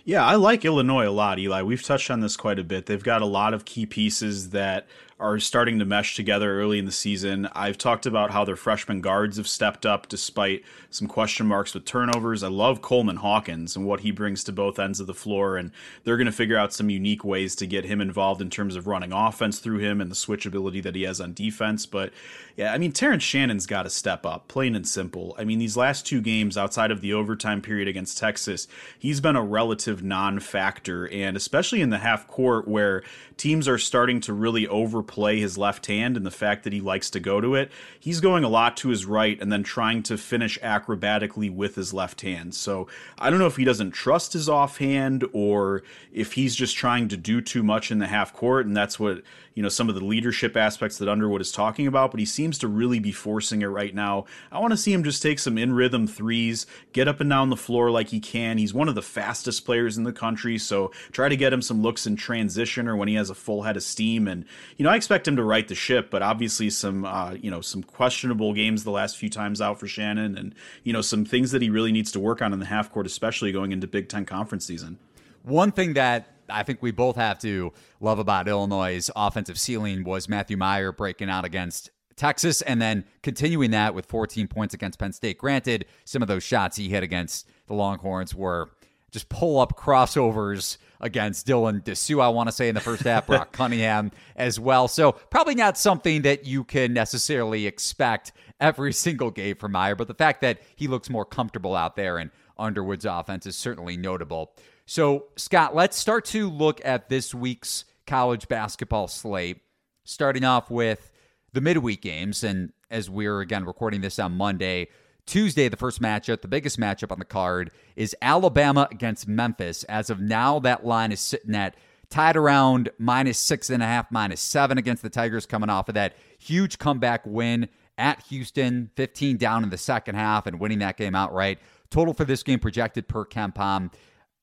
Yeah, 0.04 0.26
I 0.26 0.36
like 0.36 0.66
Illinois 0.66 1.08
a 1.08 1.12
lot, 1.12 1.38
Eli. 1.38 1.62
We've 1.62 1.84
touched 1.84 2.10
on 2.10 2.22
this 2.22 2.36
quite 2.36 2.58
a 2.58 2.64
bit. 2.64 2.88
They've 2.88 3.04
got 3.04 3.22
a 3.22 3.28
lot 3.28 3.54
of 3.54 3.66
key 3.66 3.86
pieces 3.86 4.50
that 4.50 4.88
are 5.22 5.40
starting 5.40 5.78
to 5.78 5.86
mesh 5.86 6.16
together 6.16 6.60
early 6.60 6.80
in 6.80 6.86
the 6.86 6.92
season. 6.92 7.48
I've 7.54 7.78
talked 7.78 8.08
about 8.08 8.32
how 8.32 8.44
their 8.44 8.56
freshman 8.56 9.02
guards 9.02 9.38
have 9.38 9.48
stepped 9.48 9.86
up 9.86 10.10
despite 10.10 10.64
some 10.90 11.08
question 11.08 11.46
marks 11.46 11.76
with 11.76 11.86
turnovers. 11.86 12.42
I 12.42 12.48
love 12.48 12.82
Coleman 12.82 13.18
Hawkins 13.18 13.76
and 13.76 13.86
what 13.86 14.00
he 14.00 14.10
brings 14.10 14.44
to 14.46 14.52
both 14.52 14.80
ends 14.80 15.00
of 15.00 15.06
the 15.06 15.14
floor, 15.14 15.58
and 15.58 15.72
they're 16.04 16.18
going 16.18 16.26
to 16.26 16.32
figure 16.32 16.58
out 16.58 16.74
some 16.74 16.90
unique 16.90 17.24
ways 17.24 17.56
to 17.58 17.68
get 17.68 17.86
him 17.86 18.02
involved 18.02 18.42
in 18.42 18.50
terms 18.50 18.76
of 18.76 18.88
running 18.88 19.14
offense 19.14 19.60
through 19.60 19.78
him 19.78 20.02
and 20.02 20.10
the 20.10 20.16
switchability 20.16 20.82
that 20.82 20.96
he 20.96 21.04
has 21.04 21.22
on 21.22 21.34
defense. 21.34 21.86
But 21.86 22.12
yeah, 22.58 22.74
I 22.74 22.80
mean, 22.80 22.92
Terrence 22.92 23.24
Shannon's 23.24 23.68
got 23.68 23.84
to 23.84 23.92
step 23.92 24.26
up, 24.26 24.48
plain 24.48 24.76
and 24.76 24.88
simple. 24.88 25.36
I 25.38 25.44
mean, 25.44 25.60
these 25.60 25.78
last 25.78 26.06
two 26.06 26.22
games 26.22 26.58
outside 26.58 26.90
of 26.90 27.02
the 27.02 27.14
overtime 27.14 27.62
period 27.62 27.88
against 27.88 28.18
Texas, 28.18 28.68
he's 28.98 29.22
been 29.22 29.36
a 29.36 29.44
relative 29.44 30.04
non 30.04 30.40
factor, 30.40 31.08
and 31.10 31.38
especially 31.38 31.82
in 31.82 31.92
the 31.92 32.00
half 32.00 32.28
court 32.28 32.68
where 32.68 33.04
teams 33.38 33.68
are 33.68 33.78
starting 33.78 34.20
to 34.22 34.34
really 34.34 34.68
over 34.68 35.04
play 35.12 35.42
his 35.42 35.58
left 35.58 35.88
hand 35.88 36.16
and 36.16 36.26
the 36.26 36.32
fact 36.32 36.64
that 36.64 36.72
he 36.72 36.80
likes 36.80 37.10
to 37.10 37.20
go 37.20 37.42
to 37.42 37.54
it, 37.54 37.70
he's 38.00 38.22
going 38.22 38.46
a 38.46 38.50
lot 38.50 38.78
to 38.78 38.88
his 38.88 39.06
right 39.06 39.40
and 39.42 39.52
then 39.52 39.62
trying 39.62 40.02
to 40.04 40.18
finish 40.18 40.58
acrobatically 40.60 41.54
with 41.54 41.76
his 41.76 41.94
left 41.94 42.22
hand. 42.22 42.56
So 42.56 42.88
I 43.20 43.30
don't 43.30 43.40
know 43.40 43.46
if 43.46 43.58
he 43.58 43.66
doesn't 43.66 43.92
trust 43.92 44.32
his 44.32 44.48
offhand 44.48 45.26
or 45.34 45.84
if 46.14 46.34
he's 46.34 46.56
just 46.56 46.78
trying 46.78 47.10
to 47.10 47.18
do 47.18 47.42
too 47.42 47.62
much 47.62 47.92
in 47.92 48.00
the 48.00 48.08
half 48.08 48.34
court, 48.34 48.66
and 48.66 48.76
that's 48.76 48.98
what 48.98 49.22
you 49.54 49.64
know 49.64 49.70
some 49.70 49.90
of 49.90 49.96
the 49.96 50.04
leadership 50.04 50.56
aspects 50.56 50.98
that 50.98 51.10
Underwood 51.10 51.42
is 51.42 51.52
talking 51.52 51.88
about. 51.88 52.12
But 52.12 52.20
he 52.20 52.26
seems 52.26 52.58
to 52.60 52.68
really 52.68 53.00
be 53.00 53.12
forcing 53.12 53.62
it 53.62 53.68
right 53.68 53.94
now. 53.94 54.26
I 54.52 54.60
want 54.60 54.72
to 54.72 54.78
see 54.78 54.94
him 54.94 55.04
just 55.04 55.22
take 55.22 55.40
some 55.40 55.58
in 55.58 55.74
rhythm 55.74 56.08
threes, 56.08 56.66
get 56.94 57.08
up 57.08 57.20
and 57.20 57.30
down 57.30 57.50
the 57.50 57.58
floor 57.58 57.92
like 57.92 58.10
he 58.10 58.20
can. 58.20 58.58
He's 58.58 58.74
one 58.74 58.90
of 58.90 58.96
the 58.96 59.02
fastest 59.02 59.66
players 59.66 59.98
in 59.98 60.04
the 60.04 60.14
country, 60.14 60.58
so 60.58 60.92
try 61.12 61.30
to 61.30 61.36
get 61.36 61.54
him 61.54 61.62
some 61.62 61.82
looks 61.82 62.06
in 62.06 62.16
transition 62.16 62.88
or 62.88 62.96
when 62.96 63.08
he 63.08 63.16
has 63.16 63.30
a 63.30 63.36
full 63.36 63.64
head 63.64 63.78
of 63.78 63.84
steam. 63.84 64.28
And 64.28 64.46
you 64.78 64.84
know 64.84 64.92
I 64.92 64.96
expect 64.96 65.28
him 65.28 65.36
to 65.36 65.44
right 65.44 65.68
the 65.68 65.76
ship, 65.76 66.10
but 66.10 66.22
obviously 66.22 66.70
some 66.70 67.06
uh, 67.06 67.34
you 67.34 67.52
know 67.52 67.62
some 67.62 67.84
questionable 67.84 68.54
games 68.54 68.84
the 68.84 68.92
last 68.92 69.18
few 69.18 69.30
times 69.30 69.62
out 69.62 69.80
for 69.80 69.88
Shannon, 69.88 70.38
and 70.38 70.56
you 70.84 70.94
know 70.94 71.02
some 71.02 71.26
things 71.26 71.52
that 71.52 71.62
he 71.62 71.70
really 71.70 71.92
needs 71.92 72.12
to 72.14 72.20
work 72.20 72.42
on 72.42 72.54
in 72.54 72.60
the 72.60 72.66
half 72.66 72.92
court, 72.92 73.06
especially 73.06 73.52
going 73.52 73.72
into 73.72 73.88
Big 73.88 74.10
Ten 74.10 74.26
conference 74.26 74.66
season. 74.66 74.98
One 75.44 75.72
thing 75.72 75.94
that 75.94 76.28
I 76.50 76.64
think 76.64 76.82
we 76.82 76.92
both 76.92 77.16
have 77.16 77.40
to 77.40 77.74
love 78.00 78.20
about 78.20 78.48
Illinois' 78.48 79.10
offensive 79.16 79.60
ceiling 79.60 80.04
was 80.04 80.28
Matthew 80.28 80.58
Mayer 80.58 80.92
breaking 80.92 81.30
out 81.30 81.46
against 81.46 81.92
Texas 82.16 82.62
and 82.62 82.82
then 82.82 83.06
continuing 83.24 83.72
that 83.72 83.96
with 83.96 84.06
14 84.06 84.48
points 84.48 84.74
against 84.74 85.00
Penn 85.00 85.14
State. 85.14 85.38
Granted, 85.38 85.86
some 86.06 86.22
of 86.22 86.28
those 86.28 86.44
shots 86.44 86.78
he 86.78 86.90
hit 86.90 87.04
against 87.04 87.48
the 87.68 87.74
Longhorns 87.74 88.36
were 88.36 88.70
just 89.12 89.28
pull 89.28 89.60
up 89.60 89.78
crossovers 89.78 90.78
against 91.02 91.48
Dylan 91.48 91.84
Disu, 91.84 92.22
I 92.22 92.30
want 92.30 92.48
to 92.48 92.54
say, 92.54 92.70
in 92.70 92.76
the 92.76 92.82
first 92.82 93.04
half, 93.04 93.28
Brock 93.28 93.52
Cunningham 93.54 94.12
as 94.36 94.60
well. 94.60 94.88
So, 94.88 95.14
probably 95.14 95.56
not 95.56 95.78
something 95.78 96.22
that 96.22 96.46
you 96.46 96.64
can 96.64 96.94
necessarily 96.94 97.66
expect 97.66 98.32
every 98.60 98.94
single 98.94 99.32
game 99.32 99.56
from 99.56 99.74
Meyer, 99.74 99.96
but 99.96 100.08
the 100.08 100.14
fact 100.14 100.42
that 100.42 100.60
he 100.76 100.88
looks 100.88 101.10
more 101.10 101.26
comfortable 101.26 101.76
out 101.76 101.96
there 101.96 102.20
and 102.20 102.30
Underwood's 102.58 103.06
offense 103.06 103.46
is 103.46 103.56
certainly 103.56 103.98
notable. 103.98 104.54
So, 104.92 105.28
Scott, 105.38 105.74
let's 105.74 105.98
start 105.98 106.26
to 106.26 106.50
look 106.50 106.82
at 106.84 107.08
this 107.08 107.34
week's 107.34 107.86
college 108.06 108.50
basketball 108.50 109.08
slate, 109.08 109.62
starting 110.04 110.44
off 110.44 110.70
with 110.70 111.14
the 111.54 111.62
midweek 111.62 112.02
games. 112.02 112.44
And 112.44 112.74
as 112.90 113.10
we're 113.10 113.40
again 113.40 113.64
recording 113.64 114.02
this 114.02 114.20
on 114.20 114.36
Monday, 114.36 114.90
Tuesday, 115.26 115.70
the 115.70 115.78
first 115.78 116.02
matchup, 116.02 116.42
the 116.42 116.50
biggest 116.50 116.78
matchup 116.78 117.10
on 117.10 117.20
the 117.20 117.24
card 117.24 117.72
is 117.96 118.14
Alabama 118.22 118.90
against 118.92 119.30
Memphis. 119.30 119.86
As 119.86 120.10
of 120.10 120.20
now, 120.20 120.60
that 120.60 120.86
line 120.86 121.14
is 121.14 121.22
sitting 121.22 121.56
at 121.56 121.78
tied 122.10 122.36
around 122.36 122.90
minus 123.00 123.38
six 123.38 123.70
and 123.70 123.82
a 123.82 123.86
half, 123.86 124.12
minus 124.12 124.42
seven 124.42 124.78
against 124.78 125.04
the 125.04 125.10
Tigers, 125.10 125.46
coming 125.46 125.70
off 125.70 125.88
of 125.88 125.96
that 125.96 126.18
huge 126.38 126.80
comeback 126.80 127.22
win 127.26 127.70
at 127.98 128.22
Houston, 128.24 128.92
15 128.98 129.38
down 129.38 129.64
in 129.64 129.70
the 129.70 129.78
second 129.78 130.16
half 130.16 130.48
and 130.48 130.60
winning 130.60 130.80
that 130.80 130.98
game 130.98 131.16
outright. 131.16 131.60
Total 131.92 132.14
for 132.14 132.26
this 132.26 132.44
game 132.44 132.60
projected 132.60 133.08
per 133.08 133.24
KenPom 133.24 133.90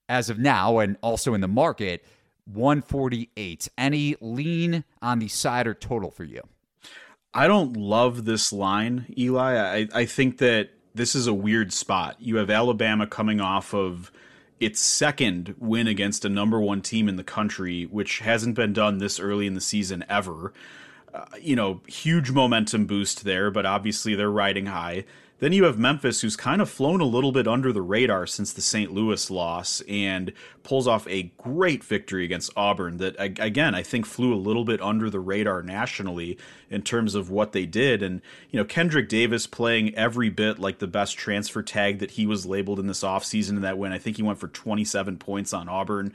as 0.09 0.31
of 0.31 0.39
now 0.39 0.79
and 0.79 0.97
also 1.03 1.35
in 1.35 1.41
the 1.41 1.49
market 1.49 2.05
148 2.47 3.69
any 3.77 4.17
lean 4.21 4.85
on 5.03 5.19
the 5.19 5.29
side 5.29 5.67
or 5.67 5.75
total 5.75 6.11
for 6.11 6.25
you? 6.25 6.43
I 7.35 7.47
don't 7.47 7.77
love 7.77 8.25
this 8.25 8.53
line 8.53 9.13
eli. 9.17 9.81
I, 9.83 9.89
I 9.95 10.05
think 10.07 10.39
that 10.39 10.71
this 10.95 11.15
is 11.15 11.27
a 11.27 11.35
weird 11.35 11.73
spot. 11.73 12.17
You 12.19 12.37
have 12.37 12.51
alabama 12.51 13.07
coming 13.07 13.41
off 13.41 13.75
of 13.75 14.11
its 14.59 14.81
second 14.81 15.55
win 15.59 15.87
against 15.87 16.25
a 16.25 16.29
number 16.29 16.61
one 16.61 16.83
team 16.83 17.09
in 17.09 17.17
the 17.17 17.25
country 17.25 17.85
which 17.85 18.21
hasn't 18.21 18.57
been 18.57 18.73
done 18.73 18.99
this 18.99 19.21
early 19.21 19.47
in 19.47 19.55
the 19.55 19.61
season 19.61 20.05
ever. 20.09 20.53
Uh, 21.15 21.25
you 21.41 21.57
know 21.57 21.81
huge 21.87 22.31
momentum 22.31 22.85
boost 22.85 23.25
there 23.25 23.51
but 23.51 23.65
obviously 23.65 24.15
they're 24.15 24.31
riding 24.31 24.67
high 24.67 25.05
then 25.41 25.53
you 25.53 25.65
have 25.65 25.79
Memphis, 25.79 26.21
who's 26.21 26.37
kind 26.37 26.61
of 26.61 26.69
flown 26.69 27.01
a 27.01 27.05
little 27.05 27.31
bit 27.31 27.47
under 27.47 27.73
the 27.73 27.83
radar 27.83 28.27
since 28.27 28.53
the 28.53 28.61
St. 28.61 28.93
Louis 28.93 29.31
loss 29.31 29.81
and 29.89 30.33
pulls 30.65 30.89
off 30.89 31.07
a 31.07 31.33
great 31.39 31.85
victory 31.85 32.25
against 32.25 32.51
Auburn 32.57 32.97
that, 32.97 33.15
again, 33.19 33.75
I 33.75 33.83
think 33.83 34.05
flew 34.05 34.35
a 34.35 34.37
little 34.37 34.65
bit 34.65 34.83
under 34.83 35.09
the 35.09 35.21
radar 35.21 35.63
nationally 35.63 36.37
in 36.71 36.83
terms 36.83 37.15
of 37.15 37.31
what 37.31 37.53
they 37.53 37.67
did. 37.67 38.03
And, 38.03 38.21
you 38.51 38.59
know, 38.59 38.65
Kendrick 38.65 39.09
Davis 39.09 39.47
playing 39.47 39.95
every 39.95 40.29
bit 40.29 40.59
like 40.59 40.81
the 40.81 40.89
best 40.89 41.17
transfer 41.17 41.63
tag 41.63 42.01
that 42.01 42.13
he 42.13 42.27
was 42.27 42.45
labeled 42.45 42.81
in 42.81 42.89
this 42.89 43.05
offseason 43.05 43.51
in 43.51 43.61
that 43.63 43.79
win. 43.79 43.93
I 43.93 43.99
think 43.99 44.17
he 44.17 44.23
went 44.23 44.41
for 44.41 44.49
27 44.49 45.19
points 45.19 45.53
on 45.53 45.69
Auburn 45.69 46.13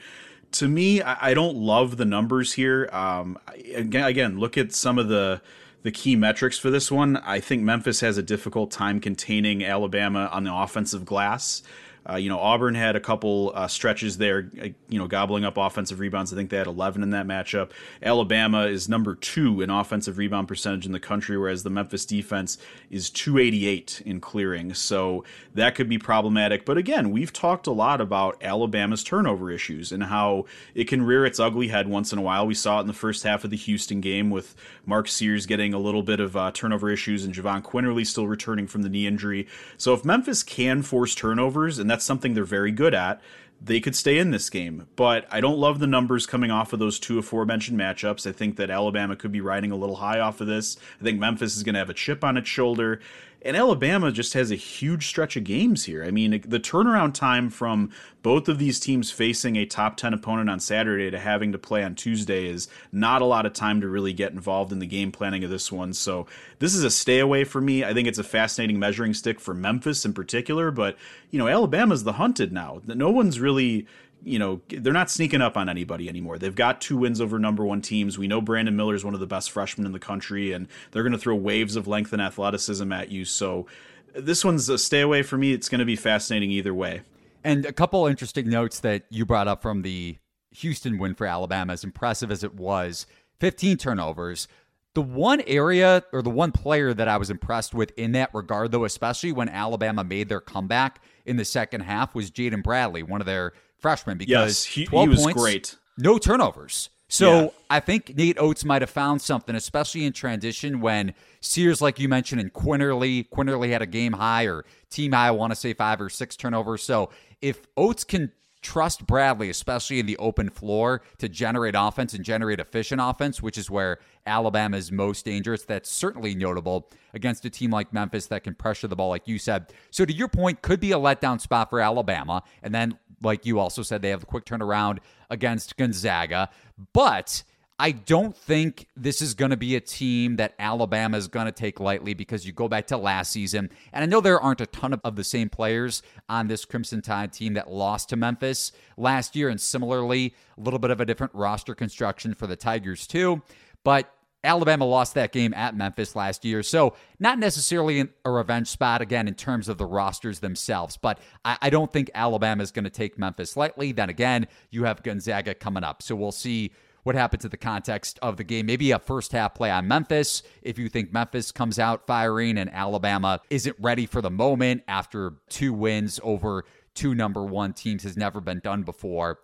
to 0.53 0.67
me, 0.67 1.01
I, 1.01 1.33
don't 1.33 1.57
love 1.57 1.97
the 1.97 2.05
numbers 2.05 2.53
here. 2.53 2.87
Um, 2.93 3.39
again, 3.73 4.05
again, 4.05 4.39
look 4.39 4.55
at 4.55 4.71
some 4.71 4.99
of 4.99 5.07
the 5.07 5.41
the 5.83 5.91
key 5.91 6.15
metrics 6.15 6.57
for 6.57 6.69
this 6.69 6.91
one. 6.91 7.17
I 7.17 7.39
think 7.39 7.61
Memphis 7.61 7.99
has 7.99 8.17
a 8.17 8.23
difficult 8.23 8.71
time 8.71 8.99
containing 8.99 9.63
Alabama 9.63 10.29
on 10.31 10.45
the 10.45 10.53
offensive 10.53 11.05
glass. 11.05 11.61
Uh, 12.09 12.15
you 12.15 12.29
know, 12.29 12.39
Auburn 12.39 12.75
had 12.75 12.95
a 12.95 12.99
couple 12.99 13.51
uh, 13.55 13.67
stretches 13.67 14.17
there, 14.17 14.49
uh, 14.61 14.67
you 14.89 14.99
know, 14.99 15.07
gobbling 15.07 15.45
up 15.45 15.57
offensive 15.57 15.99
rebounds. 15.99 16.33
I 16.33 16.35
think 16.35 16.49
they 16.49 16.57
had 16.57 16.67
11 16.67 17.01
in 17.01 17.11
that 17.11 17.25
matchup. 17.25 17.71
Alabama 18.01 18.65
is 18.65 18.89
number 18.89 19.15
two 19.15 19.61
in 19.61 19.69
offensive 19.69 20.17
rebound 20.17 20.47
percentage 20.47 20.85
in 20.85 20.91
the 20.91 20.99
country, 20.99 21.37
whereas 21.37 21.63
the 21.63 21.69
Memphis 21.69 22.05
defense 22.05 22.57
is 22.89 23.09
288 23.09 24.01
in 24.05 24.19
clearing. 24.19 24.73
So 24.73 25.23
that 25.53 25.75
could 25.75 25.87
be 25.87 25.97
problematic. 25.97 26.65
But 26.65 26.77
again, 26.77 27.11
we've 27.11 27.31
talked 27.31 27.67
a 27.67 27.71
lot 27.71 28.01
about 28.01 28.37
Alabama's 28.41 29.03
turnover 29.03 29.49
issues 29.49 29.91
and 29.91 30.03
how 30.03 30.45
it 30.75 30.87
can 30.87 31.03
rear 31.03 31.25
its 31.25 31.39
ugly 31.39 31.69
head 31.69 31.87
once 31.87 32.11
in 32.11 32.19
a 32.19 32.21
while. 32.21 32.45
We 32.45 32.53
saw 32.53 32.79
it 32.79 32.81
in 32.81 32.87
the 32.87 32.93
first 32.93 33.23
half 33.23 33.43
of 33.43 33.49
the 33.49 33.57
Houston 33.57 34.01
game 34.01 34.29
with 34.29 34.55
Mark 34.85 35.07
Sears 35.07 35.45
getting 35.45 35.73
a 35.73 35.79
little 35.79 36.03
bit 36.03 36.19
of 36.19 36.35
uh, 36.35 36.51
turnover 36.51 36.89
issues 36.89 37.23
and 37.23 37.33
Jahvon 37.33 37.61
Quinerly 37.61 38.05
still 38.05 38.27
returning 38.27 38.67
from 38.67 38.81
the 38.81 38.89
knee 38.89 39.07
injury. 39.07 39.47
So 39.77 39.93
if 39.93 40.03
Memphis 40.03 40.43
can 40.43 40.81
force 40.81 41.15
turnovers, 41.15 41.79
and 41.79 41.89
that's 41.93 42.03
something 42.03 42.33
they're 42.33 42.43
very 42.43 42.71
good 42.71 42.95
at, 42.95 43.21
they 43.61 43.79
could 43.79 43.95
stay 43.95 44.17
in 44.17 44.31
this 44.31 44.49
game. 44.49 44.87
But 44.95 45.27
I 45.29 45.41
don't 45.41 45.59
love 45.59 45.77
the 45.77 45.85
numbers 45.85 46.25
coming 46.25 46.49
off 46.49 46.73
of 46.73 46.79
those 46.79 46.97
two 46.97 47.19
aforementioned 47.19 47.79
matchups. 47.79 48.27
I 48.27 48.31
think 48.31 48.55
that 48.55 48.71
Alabama 48.71 49.15
could 49.15 49.31
be 49.31 49.41
riding 49.41 49.71
a 49.71 49.75
little 49.75 49.97
high 49.97 50.19
off 50.19 50.41
of 50.41 50.47
this. 50.47 50.75
I 50.99 51.03
think 51.03 51.19
Memphis 51.19 51.55
is 51.55 51.61
going 51.61 51.73
to 51.73 51.79
have 51.79 51.91
a 51.91 51.93
chip 51.93 52.23
on 52.23 52.35
its 52.35 52.49
shoulder. 52.49 52.99
And 53.45 53.57
Alabama 53.57 54.11
just 54.11 54.33
has 54.35 54.51
a 54.51 54.55
huge 54.55 55.07
stretch 55.07 55.35
of 55.35 55.43
games 55.43 55.83
here. 55.83 56.03
I 56.03 56.11
mean, 56.11 56.31
the 56.47 56.59
turnaround 56.59 57.13
time 57.13 57.49
from 57.49 57.91
both 58.21 58.47
of 58.47 58.57
these 58.57 58.79
teams 58.79 59.11
facing 59.11 59.57
a 59.57 59.65
top 59.65 59.97
10 59.97 60.13
opponent 60.13 60.49
on 60.49 60.61
Saturday 60.61 61.11
to 61.11 61.19
having 61.19 61.51
to 61.51 61.57
play 61.57 61.83
on 61.83 61.93
Tuesday 61.93 62.47
is 62.47 62.69
not 62.93 63.21
a 63.21 63.25
lot 63.25 63.45
of 63.45 63.51
time 63.51 63.81
to 63.81 63.89
really 63.89 64.13
get 64.13 64.31
involved 64.31 64.71
in 64.71 64.79
the 64.79 64.85
game 64.85 65.11
planning 65.11 65.43
of 65.43 65.49
this 65.49 65.71
one. 65.71 65.91
So, 65.93 66.25
this 66.59 66.73
is 66.73 66.85
a 66.85 66.89
stay 66.89 67.19
away 67.19 67.43
for 67.43 67.59
me. 67.59 67.83
I 67.83 67.93
think 67.93 68.07
it's 68.07 68.19
a 68.19 68.23
fascinating 68.23 68.79
measuring 68.79 69.13
stick 69.13 69.41
for 69.41 69.53
Memphis 69.53 70.05
in 70.05 70.13
particular, 70.13 70.71
but, 70.71 70.97
you 71.29 71.37
know, 71.37 71.49
Alabama's 71.49 72.05
the 72.05 72.13
hunted 72.13 72.53
now. 72.53 72.81
No 72.85 73.09
one's 73.09 73.41
really 73.41 73.87
you 74.23 74.39
know, 74.39 74.61
they're 74.69 74.93
not 74.93 75.11
sneaking 75.11 75.41
up 75.41 75.57
on 75.57 75.69
anybody 75.69 76.07
anymore. 76.07 76.37
They've 76.37 76.55
got 76.55 76.81
two 76.81 76.97
wins 76.97 77.19
over 77.19 77.39
number 77.39 77.65
one 77.65 77.81
teams. 77.81 78.17
We 78.17 78.27
know 78.27 78.41
Brandon 78.41 78.75
Miller 78.75 78.95
is 78.95 79.03
one 79.03 79.13
of 79.13 79.19
the 79.19 79.27
best 79.27 79.51
freshmen 79.51 79.85
in 79.85 79.91
the 79.91 79.99
country, 79.99 80.51
and 80.51 80.67
they're 80.91 81.03
going 81.03 81.13
to 81.13 81.19
throw 81.19 81.35
waves 81.35 81.75
of 81.75 81.87
length 81.87 82.13
and 82.13 82.21
athleticism 82.21 82.91
at 82.93 83.11
you. 83.11 83.25
So 83.25 83.67
this 84.15 84.45
one's 84.45 84.69
a 84.69 84.77
stay 84.77 85.01
away 85.01 85.23
for 85.23 85.37
me. 85.37 85.53
It's 85.53 85.69
going 85.69 85.79
to 85.79 85.85
be 85.85 85.95
fascinating 85.95 86.51
either 86.51 86.73
way. 86.73 87.01
And 87.43 87.65
a 87.65 87.73
couple 87.73 88.07
interesting 88.07 88.49
notes 88.49 88.79
that 88.79 89.03
you 89.09 89.25
brought 89.25 89.47
up 89.47 89.61
from 89.61 89.81
the 89.81 90.17
Houston 90.51 90.97
win 90.97 91.15
for 91.15 91.27
Alabama, 91.27 91.73
as 91.73 91.83
impressive 91.83 92.31
as 92.31 92.43
it 92.43 92.53
was 92.53 93.05
15 93.39 93.77
turnovers. 93.77 94.47
The 94.93 95.01
one 95.01 95.41
area 95.47 96.03
or 96.13 96.21
the 96.21 96.29
one 96.29 96.51
player 96.51 96.93
that 96.93 97.07
I 97.07 97.17
was 97.17 97.31
impressed 97.31 97.73
with 97.73 97.91
in 97.97 98.11
that 98.11 98.29
regard, 98.33 98.71
though, 98.71 98.85
especially 98.85 99.31
when 99.31 99.49
Alabama 99.49 100.03
made 100.03 100.29
their 100.29 100.39
comeback 100.39 101.01
in 101.25 101.35
the 101.37 101.45
second 101.45 101.81
half, 101.81 102.13
was 102.13 102.29
Jaden 102.29 102.63
Bradley, 102.63 103.01
one 103.01 103.19
of 103.19 103.25
their 103.25 103.53
freshman 103.83 104.17
because 104.17 104.31
yes, 104.31 104.63
he, 104.63 104.85
12 104.85 105.03
he 105.03 105.09
was 105.09 105.21
points, 105.21 105.41
great. 105.41 105.75
No 105.99 106.17
turnovers. 106.17 106.89
So 107.07 107.41
yeah. 107.41 107.49
I 107.69 107.79
think 107.79 108.17
Nate 108.17 108.39
Oats 108.39 108.65
might 108.65 108.81
have 108.81 108.89
found 108.89 109.21
something, 109.21 109.55
especially 109.55 110.05
in 110.05 110.13
transition 110.13 110.81
when 110.81 111.13
Sears, 111.41 111.79
like 111.79 111.99
you 111.99 112.09
mentioned, 112.09 112.41
and 112.41 112.51
Quinerly, 112.51 113.29
Quinerly 113.29 113.69
had 113.69 113.83
a 113.83 113.85
game 113.85 114.13
high 114.13 114.47
or 114.47 114.65
team 114.89 115.11
high, 115.11 115.27
I 115.27 115.31
want 115.31 115.51
to 115.51 115.55
say 115.55 115.73
five 115.73 116.01
or 116.01 116.09
six 116.09 116.35
turnovers. 116.35 116.81
So 116.81 117.11
if 117.39 117.67
Oats 117.77 118.03
can 118.03 118.31
trust 118.63 119.05
Bradley, 119.05 119.49
especially 119.49 119.99
in 119.99 120.05
the 120.05 120.17
open 120.17 120.49
floor, 120.49 121.01
to 121.19 121.29
generate 121.29 121.75
offense 121.77 122.13
and 122.13 122.23
generate 122.23 122.59
efficient 122.59 123.01
offense, 123.03 123.41
which 123.41 123.57
is 123.57 123.69
where 123.69 123.99
Alabama 124.25 124.77
is 124.77 124.91
most 124.91 125.25
dangerous. 125.25 125.63
That's 125.63 125.91
certainly 125.91 126.33
notable 126.33 126.89
against 127.13 127.45
a 127.45 127.49
team 127.49 127.71
like 127.71 127.93
Memphis 127.93 128.27
that 128.27 128.43
can 128.43 128.55
pressure 128.55 128.87
the 128.87 128.95
ball, 128.95 129.09
like 129.09 129.27
you 129.27 129.37
said. 129.37 129.73
So, 129.91 130.05
to 130.05 130.13
your 130.13 130.27
point, 130.27 130.61
could 130.61 130.79
be 130.79 130.91
a 130.91 130.97
letdown 130.97 131.39
spot 131.39 131.69
for 131.69 131.79
Alabama. 131.79 132.43
And 132.63 132.73
then 132.73 132.97
like 133.23 133.45
you 133.45 133.59
also 133.59 133.81
said, 133.81 134.01
they 134.01 134.09
have 134.09 134.19
the 134.19 134.25
quick 134.25 134.45
turnaround 134.45 134.99
against 135.29 135.77
Gonzaga. 135.77 136.49
But 136.93 137.43
I 137.79 137.91
don't 137.91 138.35
think 138.35 138.87
this 138.95 139.21
is 139.21 139.33
going 139.33 139.51
to 139.51 139.57
be 139.57 139.75
a 139.75 139.81
team 139.81 140.35
that 140.35 140.53
Alabama 140.59 141.17
is 141.17 141.27
going 141.27 141.47
to 141.47 141.51
take 141.51 141.79
lightly 141.79 142.13
because 142.13 142.45
you 142.45 142.53
go 142.53 142.67
back 142.67 142.87
to 142.87 142.97
last 142.97 143.31
season. 143.31 143.69
And 143.91 144.03
I 144.03 144.05
know 144.05 144.21
there 144.21 144.39
aren't 144.39 144.61
a 144.61 144.67
ton 144.67 144.93
of, 144.93 145.01
of 145.03 145.15
the 145.15 145.23
same 145.23 145.49
players 145.49 146.03
on 146.29 146.47
this 146.47 146.65
Crimson 146.65 147.01
Tide 147.01 147.33
team 147.33 147.55
that 147.55 147.71
lost 147.71 148.09
to 148.09 148.15
Memphis 148.15 148.71
last 148.95 149.35
year. 149.35 149.49
And 149.49 149.59
similarly, 149.59 150.35
a 150.57 150.61
little 150.61 150.79
bit 150.79 150.91
of 150.91 151.01
a 151.01 151.05
different 151.05 151.33
roster 151.33 151.73
construction 151.73 152.35
for 152.35 152.45
the 152.45 152.55
Tigers, 152.55 153.07
too. 153.07 153.41
But 153.83 154.13
Alabama 154.43 154.85
lost 154.85 155.15
that 155.15 155.31
game 155.31 155.53
at 155.53 155.75
Memphis 155.75 156.15
last 156.15 156.45
year. 156.45 156.61
So, 156.63 156.95
not 157.17 157.39
necessarily 157.39 158.07
a 158.23 158.29
revenge 158.29 158.67
spot 158.67 159.01
again 159.01 159.27
in 159.27 159.33
terms 159.33 159.67
of 159.67 159.77
the 159.77 159.85
rosters 159.85 160.39
themselves, 160.39 160.97
but 160.97 161.19
I, 161.43 161.57
I 161.63 161.69
don't 161.69 161.91
think 161.91 162.11
Alabama 162.13 162.61
is 162.61 162.71
going 162.71 162.83
to 162.83 162.89
take 162.91 163.17
Memphis 163.17 163.57
lightly. 163.57 163.93
Then 163.93 164.09
again, 164.09 164.47
you 164.69 164.83
have 164.83 165.01
Gonzaga 165.01 165.55
coming 165.55 165.83
up. 165.83 166.03
So, 166.03 166.15
we'll 166.15 166.31
see 166.31 166.71
what 167.03 167.15
happens 167.15 167.45
in 167.45 167.51
the 167.51 167.57
context 167.57 168.17
of 168.21 168.37
the 168.37 168.43
game. 168.43 168.65
Maybe 168.65 168.91
a 168.91 168.99
first 168.99 169.31
half 169.31 169.53
play 169.53 169.69
on 169.69 169.87
Memphis 169.87 170.43
if 170.61 170.79
you 170.79 170.89
think 170.89 171.13
Memphis 171.13 171.51
comes 171.51 171.79
out 171.79 172.07
firing 172.07 172.57
and 172.57 172.73
Alabama 172.73 173.41
isn't 173.49 173.75
ready 173.79 174.05
for 174.05 174.21
the 174.21 174.31
moment 174.31 174.83
after 174.87 175.33
two 175.49 175.73
wins 175.73 176.19
over 176.23 176.65
two 176.95 177.15
number 177.15 177.43
one 177.43 177.73
teams 177.73 178.03
has 178.03 178.17
never 178.17 178.39
been 178.39 178.59
done 178.59 178.83
before. 178.83 179.39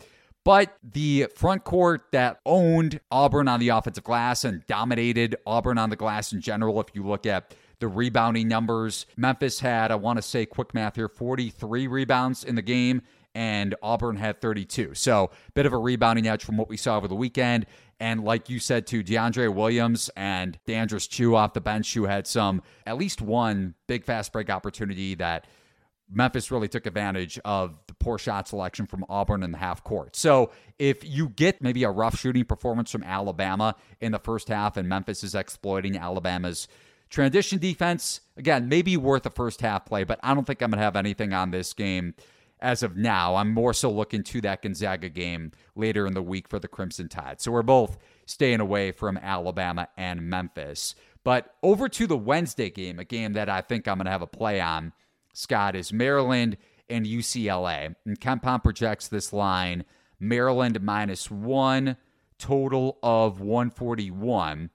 But 0.46 0.78
the 0.84 1.28
front 1.36 1.64
court 1.64 2.06
that 2.12 2.40
owned 2.46 3.02
Auburn 3.12 3.48
on 3.48 3.60
the 3.60 3.70
offensive 3.70 4.04
glass 4.04 4.46
and 4.46 4.66
dominated 4.68 5.36
Auburn 5.46 5.78
on 5.78 5.90
the 5.90 5.96
glass 5.96 6.32
in 6.32 6.42
general, 6.42 6.80
if 6.80 6.88
you 6.94 7.04
look 7.04 7.26
at 7.26 7.54
the 7.80 7.88
rebounding 7.88 8.48
numbers, 8.48 9.06
Memphis 9.16 9.60
had, 9.60 9.92
I 9.92 9.96
want 9.96 10.18
to 10.18 10.22
say 10.22 10.46
quick 10.46 10.74
math 10.74 10.96
here, 10.96 11.10
43 11.10 11.88
rebounds 11.88 12.44
in 12.44 12.56
the 12.56 12.62
game, 12.62 13.02
and 13.36 13.76
Auburn 13.82 14.16
had 14.16 14.42
32. 14.42 14.96
So, 14.96 15.32
bit 15.54 15.66
of 15.66 15.74
a 15.74 15.78
rebounding 15.78 16.28
edge 16.28 16.44
from 16.44 16.58
what 16.58 16.70
we 16.70 16.78
saw 16.78 16.98
over 16.98 17.08
the 17.08 17.16
weekend. 17.16 17.66
And 18.00 18.24
like 18.24 18.50
you 18.50 18.60
said, 18.60 18.88
to 18.88 19.04
DeAndre 19.04 19.54
Williams 19.54 20.10
and 20.16 20.58
D'Andres 20.66 21.08
Chu 21.08 21.36
off 21.36 21.54
the 21.54 21.62
bench, 21.62 21.94
who 21.94 22.06
had 22.06 22.28
some, 22.28 22.62
at 22.86 22.98
least 22.98 23.22
one 23.22 23.76
big 23.88 24.06
fast 24.06 24.32
break 24.32 24.50
opportunity 24.50 25.16
that 25.16 25.46
Memphis 26.12 26.50
really 26.50 26.68
took 26.68 26.86
advantage 26.86 27.40
of 27.46 27.76
the 27.88 27.94
poor 27.94 28.18
shot 28.18 28.48
selection 28.48 28.88
from 28.88 29.06
Auburn 29.10 29.44
in 29.44 29.52
the 29.52 29.58
half 29.58 29.84
court. 29.84 30.16
So 30.16 30.52
if 30.80 31.08
you 31.08 31.30
get 31.30 31.62
maybe 31.62 31.84
a 31.84 31.92
rough 31.92 32.18
shooting 32.18 32.46
performance 32.46 32.92
from 32.92 33.04
Alabama 33.04 33.76
in 34.02 34.12
the 34.12 34.20
first 34.20 34.48
half 34.48 34.78
and 34.78 34.90
Memphis 34.90 35.24
is 35.24 35.36
exploiting 35.36 35.98
Alabama's 35.98 36.68
transition 37.10 37.60
defense, 37.60 38.22
again, 38.38 38.70
maybe 38.70 38.98
worth 38.98 39.26
a 39.26 39.30
first 39.30 39.62
half 39.62 39.86
play, 39.86 40.04
but 40.04 40.20
I 40.24 40.34
don't 40.34 40.46
think 40.46 40.62
I'm 40.62 40.72
going 40.72 40.80
to 40.80 40.84
have 40.84 40.96
anything 40.96 41.34
on 41.34 41.52
this 41.52 41.74
game 41.74 42.16
as 42.62 42.84
of 42.84 42.98
now. 42.98 43.36
I'm 43.36 43.54
more 43.54 43.74
so 43.74 43.92
looking 43.92 44.24
to 44.24 44.42
that 44.42 44.62
Gonzaga 44.62 45.10
game 45.10 45.52
later 45.76 46.06
in 46.06 46.14
the 46.14 46.22
week 46.22 46.48
for 46.48 46.60
the 46.60 46.68
Crimson 46.68 47.10
Tide. 47.10 47.42
So 47.42 47.52
we're 47.52 47.62
both 47.62 47.98
staying 48.26 48.60
away 48.60 48.92
from 48.92 49.18
Alabama 49.18 49.88
and 49.98 50.22
Memphis. 50.30 50.96
But 51.24 51.54
over 51.64 51.90
to 51.90 52.08
the 52.08 52.18
Wednesday 52.18 52.70
game, 52.70 53.00
a 53.00 53.06
game 53.06 53.34
that 53.34 53.50
I 53.50 53.62
think 53.62 53.88
I'm 53.88 53.98
going 53.98 54.06
to 54.06 54.12
have 54.12 54.22
a 54.22 54.28
play 54.28 54.62
on. 54.62 54.94
Scott, 55.34 55.76
is 55.76 55.94
Maryland 55.94 56.58
and 56.90 57.06
UCLA. 57.06 57.96
And 58.06 58.20
KenPom 58.20 58.64
projects 58.64 59.08
this 59.08 59.32
line 59.32 59.86
Maryland 60.20 60.82
minus 60.82 61.32
one, 61.32 61.96
total 62.38 63.00
of 63.02 63.40
141. 63.40 64.70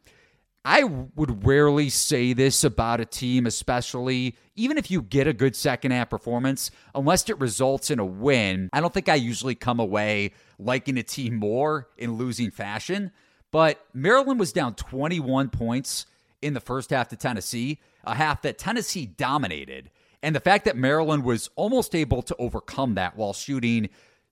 I 0.64 0.84
would 0.84 1.46
rarely 1.46 1.90
say 1.90 2.32
this 2.32 2.64
about 2.64 3.00
a 3.00 3.04
team, 3.04 3.46
especially 3.46 4.36
even 4.56 4.78
if 4.78 4.90
you 4.90 5.02
get 5.02 5.26
a 5.26 5.34
good 5.34 5.54
second 5.54 5.90
half 5.90 6.08
performance, 6.08 6.70
unless 6.94 7.28
it 7.28 7.38
results 7.38 7.90
in 7.90 7.98
a 7.98 8.04
win. 8.04 8.70
I 8.72 8.80
don't 8.80 8.94
think 8.94 9.08
I 9.08 9.16
usually 9.16 9.54
come 9.54 9.78
away 9.78 10.32
liking 10.58 10.96
a 10.96 11.02
team 11.02 11.34
more 11.36 11.88
in 11.98 12.14
losing 12.14 12.50
fashion. 12.50 13.10
But 13.50 13.84
Maryland 13.92 14.40
was 14.40 14.52
down 14.52 14.74
21 14.74 15.50
points 15.50 16.06
in 16.40 16.54
the 16.54 16.60
first 16.60 16.90
half 16.90 17.08
to 17.08 17.16
Tennessee, 17.16 17.80
a 18.02 18.14
half 18.14 18.42
that 18.42 18.58
Tennessee 18.58 19.06
dominated. 19.06 19.90
And 20.22 20.34
the 20.34 20.40
fact 20.40 20.64
that 20.64 20.76
Maryland 20.76 21.24
was 21.24 21.50
almost 21.56 21.94
able 21.94 22.22
to 22.22 22.34
overcome 22.36 22.94
that 22.94 23.16
while 23.16 23.34
shooting 23.34 23.90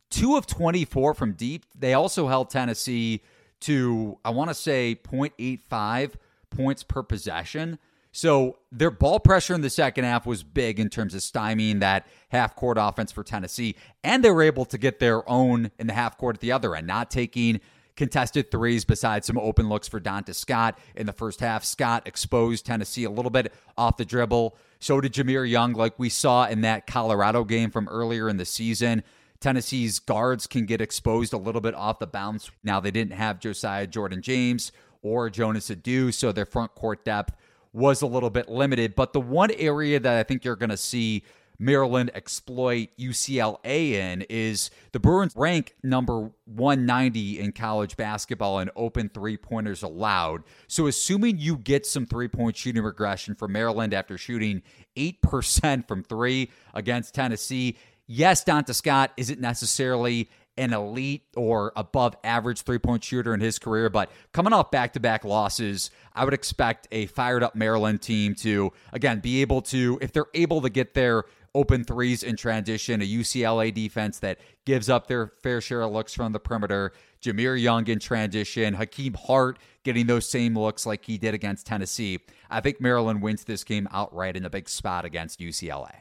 two 0.08 0.36
of 0.36 0.46
24 0.46 1.12
from 1.14 1.32
deep, 1.32 1.66
they 1.78 1.92
also 1.92 2.28
held 2.28 2.48
Tennessee 2.48 3.22
to, 3.62 4.18
I 4.24 4.30
want 4.30 4.50
to 4.50 4.54
say, 4.54 4.98
0.85 5.02 6.14
points 6.50 6.82
per 6.82 7.02
possession. 7.02 7.78
So 8.12 8.58
their 8.70 8.90
ball 8.90 9.20
pressure 9.20 9.54
in 9.54 9.62
the 9.62 9.70
second 9.70 10.04
half 10.04 10.26
was 10.26 10.42
big 10.42 10.78
in 10.78 10.90
terms 10.90 11.14
of 11.14 11.22
stymieing 11.22 11.80
that 11.80 12.06
half 12.28 12.54
court 12.54 12.76
offense 12.78 13.10
for 13.10 13.24
Tennessee. 13.24 13.74
And 14.04 14.22
they 14.22 14.30
were 14.30 14.42
able 14.42 14.66
to 14.66 14.76
get 14.76 14.98
their 14.98 15.28
own 15.28 15.70
in 15.78 15.86
the 15.86 15.94
half 15.94 16.18
court 16.18 16.36
at 16.36 16.40
the 16.40 16.52
other 16.52 16.76
end, 16.76 16.86
not 16.86 17.10
taking 17.10 17.60
contested 17.96 18.50
threes 18.50 18.84
besides 18.84 19.26
some 19.26 19.38
open 19.38 19.68
looks 19.68 19.88
for 19.88 20.00
Donta 20.00 20.34
Scott 20.34 20.78
in 20.94 21.06
the 21.06 21.12
first 21.12 21.40
half. 21.40 21.64
Scott 21.64 22.06
exposed 22.06 22.66
Tennessee 22.66 23.04
a 23.04 23.10
little 23.10 23.30
bit 23.30 23.52
off 23.76 23.96
the 23.96 24.04
dribble. 24.04 24.56
So 24.78 25.00
did 25.00 25.14
Jahmir 25.14 25.48
Young, 25.48 25.72
like 25.72 25.98
we 25.98 26.08
saw 26.08 26.46
in 26.46 26.62
that 26.62 26.86
Colorado 26.86 27.44
game 27.44 27.70
from 27.70 27.88
earlier 27.88 28.28
in 28.28 28.36
the 28.36 28.44
season. 28.44 29.02
Tennessee's 29.42 29.98
guards 29.98 30.46
can 30.46 30.64
get 30.64 30.80
exposed 30.80 31.32
a 31.32 31.36
little 31.36 31.60
bit 31.60 31.74
off 31.74 31.98
the 31.98 32.06
bounce. 32.06 32.50
Now, 32.64 32.80
they 32.80 32.90
didn't 32.90 33.12
have 33.12 33.40
Josiah 33.40 33.86
Jordan 33.86 34.22
James 34.22 34.72
or 35.02 35.28
Jonas 35.28 35.68
Aidoo, 35.68 36.14
so 36.14 36.32
their 36.32 36.46
front 36.46 36.74
court 36.74 37.04
depth 37.04 37.34
was 37.72 38.02
a 38.02 38.06
little 38.06 38.30
bit 38.30 38.48
limited. 38.48 38.94
But 38.94 39.12
the 39.12 39.20
one 39.20 39.50
area 39.50 39.98
that 40.00 40.18
I 40.18 40.22
think 40.22 40.44
you're 40.44 40.56
going 40.56 40.70
to 40.70 40.76
see 40.76 41.24
Maryland 41.58 42.10
exploit 42.14 42.88
UCLA 42.98 43.92
in 43.92 44.22
is 44.22 44.70
the 44.90 44.98
Bruins 44.98 45.34
rank 45.36 45.76
number 45.82 46.30
190 46.46 47.38
in 47.38 47.52
college 47.52 47.96
basketball 47.96 48.58
in 48.58 48.70
open 48.74 49.08
three 49.08 49.36
pointers 49.36 49.84
allowed. 49.84 50.42
So, 50.66 50.88
assuming 50.88 51.38
you 51.38 51.56
get 51.56 51.86
some 51.86 52.04
three 52.04 52.28
point 52.28 52.56
shooting 52.56 52.82
regression 52.82 53.36
for 53.36 53.46
Maryland 53.46 53.94
after 53.94 54.18
shooting 54.18 54.62
8% 54.96 55.86
from 55.86 56.02
three 56.02 56.50
against 56.74 57.14
Tennessee, 57.14 57.76
yes, 58.06 58.44
Donta 58.44 58.74
Scott 58.74 59.12
isn't 59.16 59.40
necessarily 59.40 60.28
an 60.58 60.72
elite 60.72 61.24
or 61.34 61.72
above 61.76 62.14
average 62.24 62.62
three 62.62 62.78
point 62.78 63.02
shooter 63.02 63.32
in 63.32 63.40
his 63.40 63.58
career, 63.58 63.88
but 63.88 64.10
coming 64.32 64.52
off 64.52 64.70
back 64.70 64.92
to 64.92 65.00
back 65.00 65.24
losses, 65.24 65.90
I 66.14 66.24
would 66.24 66.34
expect 66.34 66.88
a 66.92 67.06
fired 67.06 67.42
up 67.42 67.54
Maryland 67.54 68.02
team 68.02 68.34
to, 68.36 68.72
again, 68.92 69.20
be 69.20 69.40
able 69.40 69.62
to, 69.62 69.98
if 70.02 70.12
they're 70.12 70.26
able 70.34 70.60
to 70.60 70.68
get 70.68 70.94
their 70.94 71.24
open 71.54 71.84
threes 71.84 72.22
in 72.22 72.36
transition, 72.36 73.02
a 73.02 73.04
UCLA 73.04 73.72
defense 73.72 74.18
that 74.20 74.38
gives 74.64 74.88
up 74.88 75.06
their 75.06 75.32
fair 75.42 75.60
share 75.60 75.82
of 75.82 75.92
looks 75.92 76.14
from 76.14 76.32
the 76.32 76.40
perimeter. 76.40 76.92
Jahmir 77.22 77.60
Young 77.60 77.86
in 77.88 77.98
transition, 77.98 78.74
Hakim 78.74 79.14
Hart 79.14 79.58
getting 79.84 80.06
those 80.06 80.28
same 80.28 80.58
looks 80.58 80.86
like 80.86 81.04
he 81.04 81.18
did 81.18 81.34
against 81.34 81.66
Tennessee. 81.66 82.18
I 82.50 82.60
think 82.60 82.80
Maryland 82.80 83.22
wins 83.22 83.44
this 83.44 83.64
game 83.64 83.86
outright 83.92 84.36
in 84.36 84.44
a 84.44 84.50
big 84.50 84.68
spot 84.68 85.04
against 85.04 85.40
UCLA. 85.40 86.00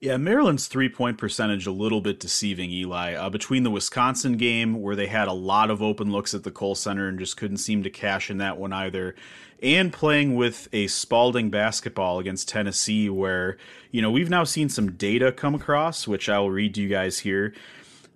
Yeah, 0.00 0.16
Maryland's 0.16 0.68
three 0.68 0.88
point 0.88 1.18
percentage 1.18 1.66
a 1.66 1.72
little 1.72 2.00
bit 2.00 2.20
deceiving, 2.20 2.70
Eli. 2.70 3.14
Uh, 3.14 3.30
between 3.30 3.64
the 3.64 3.70
Wisconsin 3.70 4.36
game, 4.36 4.80
where 4.80 4.94
they 4.94 5.08
had 5.08 5.26
a 5.26 5.32
lot 5.32 5.72
of 5.72 5.82
open 5.82 6.12
looks 6.12 6.34
at 6.34 6.44
the 6.44 6.52
Kohl 6.52 6.76
Center 6.76 7.08
and 7.08 7.18
just 7.18 7.36
couldn't 7.36 7.56
seem 7.56 7.82
to 7.82 7.90
cash 7.90 8.30
in 8.30 8.38
that 8.38 8.58
one 8.58 8.72
either, 8.72 9.16
and 9.60 9.92
playing 9.92 10.36
with 10.36 10.68
a 10.72 10.86
Spalding 10.86 11.50
basketball 11.50 12.20
against 12.20 12.48
Tennessee, 12.48 13.10
where, 13.10 13.56
you 13.90 14.00
know, 14.00 14.12
we've 14.12 14.30
now 14.30 14.44
seen 14.44 14.68
some 14.68 14.92
data 14.92 15.32
come 15.32 15.56
across, 15.56 16.06
which 16.06 16.28
I 16.28 16.38
will 16.38 16.52
read 16.52 16.76
to 16.76 16.80
you 16.80 16.88
guys 16.88 17.18
here. 17.18 17.52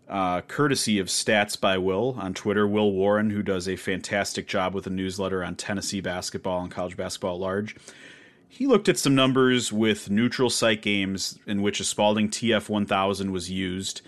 Uh, 0.09 0.41
courtesy 0.43 1.01
of 1.01 1.09
Stats 1.09 1.59
by 1.59 1.79
Will 1.79 2.15
on 2.17 2.33
Twitter, 2.33 2.69
Will 2.69 2.93
Warren, 2.93 3.31
who 3.31 3.43
does 3.43 3.67
a 3.67 3.75
fantastic 3.75 4.47
job 4.47 4.73
with 4.73 4.87
a 4.87 4.91
newsletter 4.91 5.43
on 5.43 5.57
Tennessee 5.57 6.01
basketball 6.01 6.63
and 6.63 6.71
college 6.71 6.97
basketball 6.97 7.35
at 7.35 7.41
large 7.41 7.75
he 8.53 8.67
looked 8.67 8.91
at 8.91 8.99
some 8.99 9.15
numbers 9.15 9.73
with 9.73 10.11
neutral 10.11 10.51
site 10.51 10.83
games 10.83 11.39
in 11.47 11.63
which 11.63 11.81
a 11.81 11.85
Spalding 11.85 12.29
TF 12.29 12.69
1000 12.69 13.33
was 13.33 13.51
used, 13.51 14.03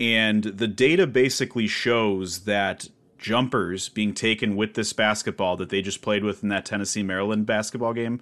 and 0.00 0.42
the 0.42 0.66
data 0.66 1.06
basically 1.06 1.68
shows 1.68 2.40
that 2.40 2.88
jumpers 3.18 3.88
being 3.88 4.12
taken 4.12 4.56
with 4.56 4.74
this 4.74 4.92
basketball 4.92 5.56
that 5.58 5.68
they 5.68 5.80
just 5.80 6.02
played 6.02 6.24
with 6.24 6.42
in 6.42 6.48
that 6.48 6.66
Tennessee 6.66 7.04
Maryland 7.04 7.46
basketball 7.46 7.92
game. 7.92 8.20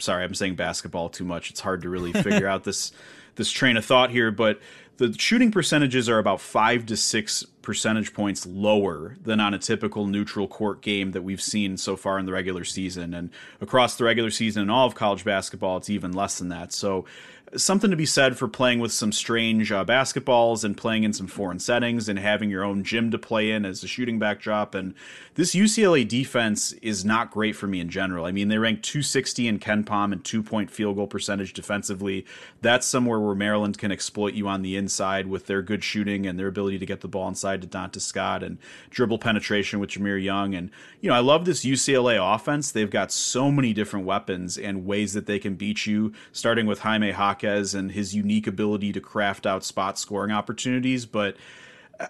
Sorry, 0.00 0.24
I'm 0.24 0.34
saying 0.34 0.56
basketball 0.56 1.08
too 1.08 1.24
much. 1.24 1.50
It's 1.50 1.60
hard 1.60 1.82
to 1.82 1.88
really 1.88 2.12
figure 2.24 2.48
out 2.48 2.64
this 2.64 2.90
this 3.36 3.52
train 3.52 3.76
of 3.76 3.84
thought 3.84 4.10
here, 4.10 4.32
but 4.32 4.60
the 4.96 5.16
shooting 5.16 5.52
percentages 5.52 6.08
are 6.08 6.18
about 6.18 6.40
five 6.40 6.84
to 6.86 6.96
six 6.96 7.46
percentage 7.62 8.12
points 8.12 8.44
lower 8.46 9.16
than 9.22 9.40
on 9.40 9.54
a 9.54 9.58
typical 9.58 10.06
neutral 10.06 10.48
court 10.48 10.82
game 10.82 11.12
that 11.12 11.22
we've 11.22 11.40
seen 11.40 11.76
so 11.76 11.96
far 11.96 12.18
in 12.18 12.26
the 12.26 12.32
regular 12.32 12.64
season. 12.64 13.14
And 13.14 13.30
across 13.60 13.96
the 13.96 14.04
regular 14.04 14.30
season 14.30 14.62
in 14.62 14.70
all 14.70 14.86
of 14.86 14.94
college 14.94 15.24
basketball, 15.24 15.76
it's 15.78 15.90
even 15.90 16.12
less 16.12 16.38
than 16.38 16.48
that. 16.48 16.72
So 16.72 17.06
something 17.56 17.90
to 17.90 17.96
be 17.96 18.06
said 18.06 18.38
for 18.38 18.48
playing 18.48 18.78
with 18.78 18.92
some 18.92 19.12
strange 19.12 19.70
uh, 19.70 19.84
basketballs 19.84 20.64
and 20.64 20.76
playing 20.76 21.04
in 21.04 21.12
some 21.12 21.26
foreign 21.26 21.58
settings 21.58 22.08
and 22.08 22.18
having 22.18 22.50
your 22.50 22.64
own 22.64 22.82
gym 22.82 23.10
to 23.10 23.18
play 23.18 23.50
in 23.50 23.64
as 23.64 23.84
a 23.84 23.86
shooting 23.86 24.18
backdrop. 24.18 24.74
And 24.74 24.94
this 25.34 25.54
UCLA 25.54 26.06
defense 26.08 26.72
is 26.74 27.04
not 27.04 27.30
great 27.30 27.54
for 27.54 27.66
me 27.66 27.80
in 27.80 27.90
general. 27.90 28.24
I 28.24 28.32
mean, 28.32 28.48
they 28.48 28.58
rank 28.58 28.82
260 28.82 29.48
in 29.48 29.58
KenPom 29.58 30.12
and 30.12 30.24
two 30.24 30.42
point 30.42 30.70
field 30.70 30.96
goal 30.96 31.06
percentage 31.06 31.52
defensively. 31.52 32.24
That's 32.62 32.86
somewhere 32.86 33.20
where 33.20 33.34
Maryland 33.34 33.76
can 33.78 33.92
exploit 33.92 34.34
you 34.34 34.48
on 34.48 34.62
the 34.62 34.76
inside 34.76 35.26
with 35.26 35.46
their 35.46 35.62
good 35.62 35.84
shooting 35.84 36.26
and 36.26 36.38
their 36.38 36.48
ability 36.48 36.78
to 36.78 36.86
get 36.86 37.02
the 37.02 37.08
ball 37.08 37.28
inside 37.28 37.60
to 37.62 37.68
Donta 37.68 38.00
Scott 38.00 38.42
and 38.42 38.58
dribble 38.90 39.18
penetration 39.18 39.78
with 39.78 39.90
Jahmir 39.90 40.22
Young. 40.22 40.54
And, 40.54 40.70
you 41.00 41.10
know, 41.10 41.16
I 41.16 41.20
love 41.20 41.44
this 41.44 41.64
UCLA 41.64 42.18
offense. 42.34 42.70
They've 42.72 42.90
got 42.90 43.12
so 43.12 43.50
many 43.50 43.72
different 43.72 44.06
weapons 44.06 44.56
and 44.56 44.86
ways 44.86 45.12
that 45.12 45.26
they 45.26 45.38
can 45.38 45.54
beat 45.54 45.86
you, 45.86 46.12
starting 46.32 46.66
with 46.66 46.80
Jaime 46.80 47.10
Hawk 47.10 47.41
And 47.42 47.92
his 47.92 48.14
unique 48.14 48.46
ability 48.46 48.92
to 48.92 49.00
craft 49.00 49.46
out 49.46 49.64
spot 49.64 49.98
scoring 49.98 50.32
opportunities. 50.32 51.06
But 51.06 51.36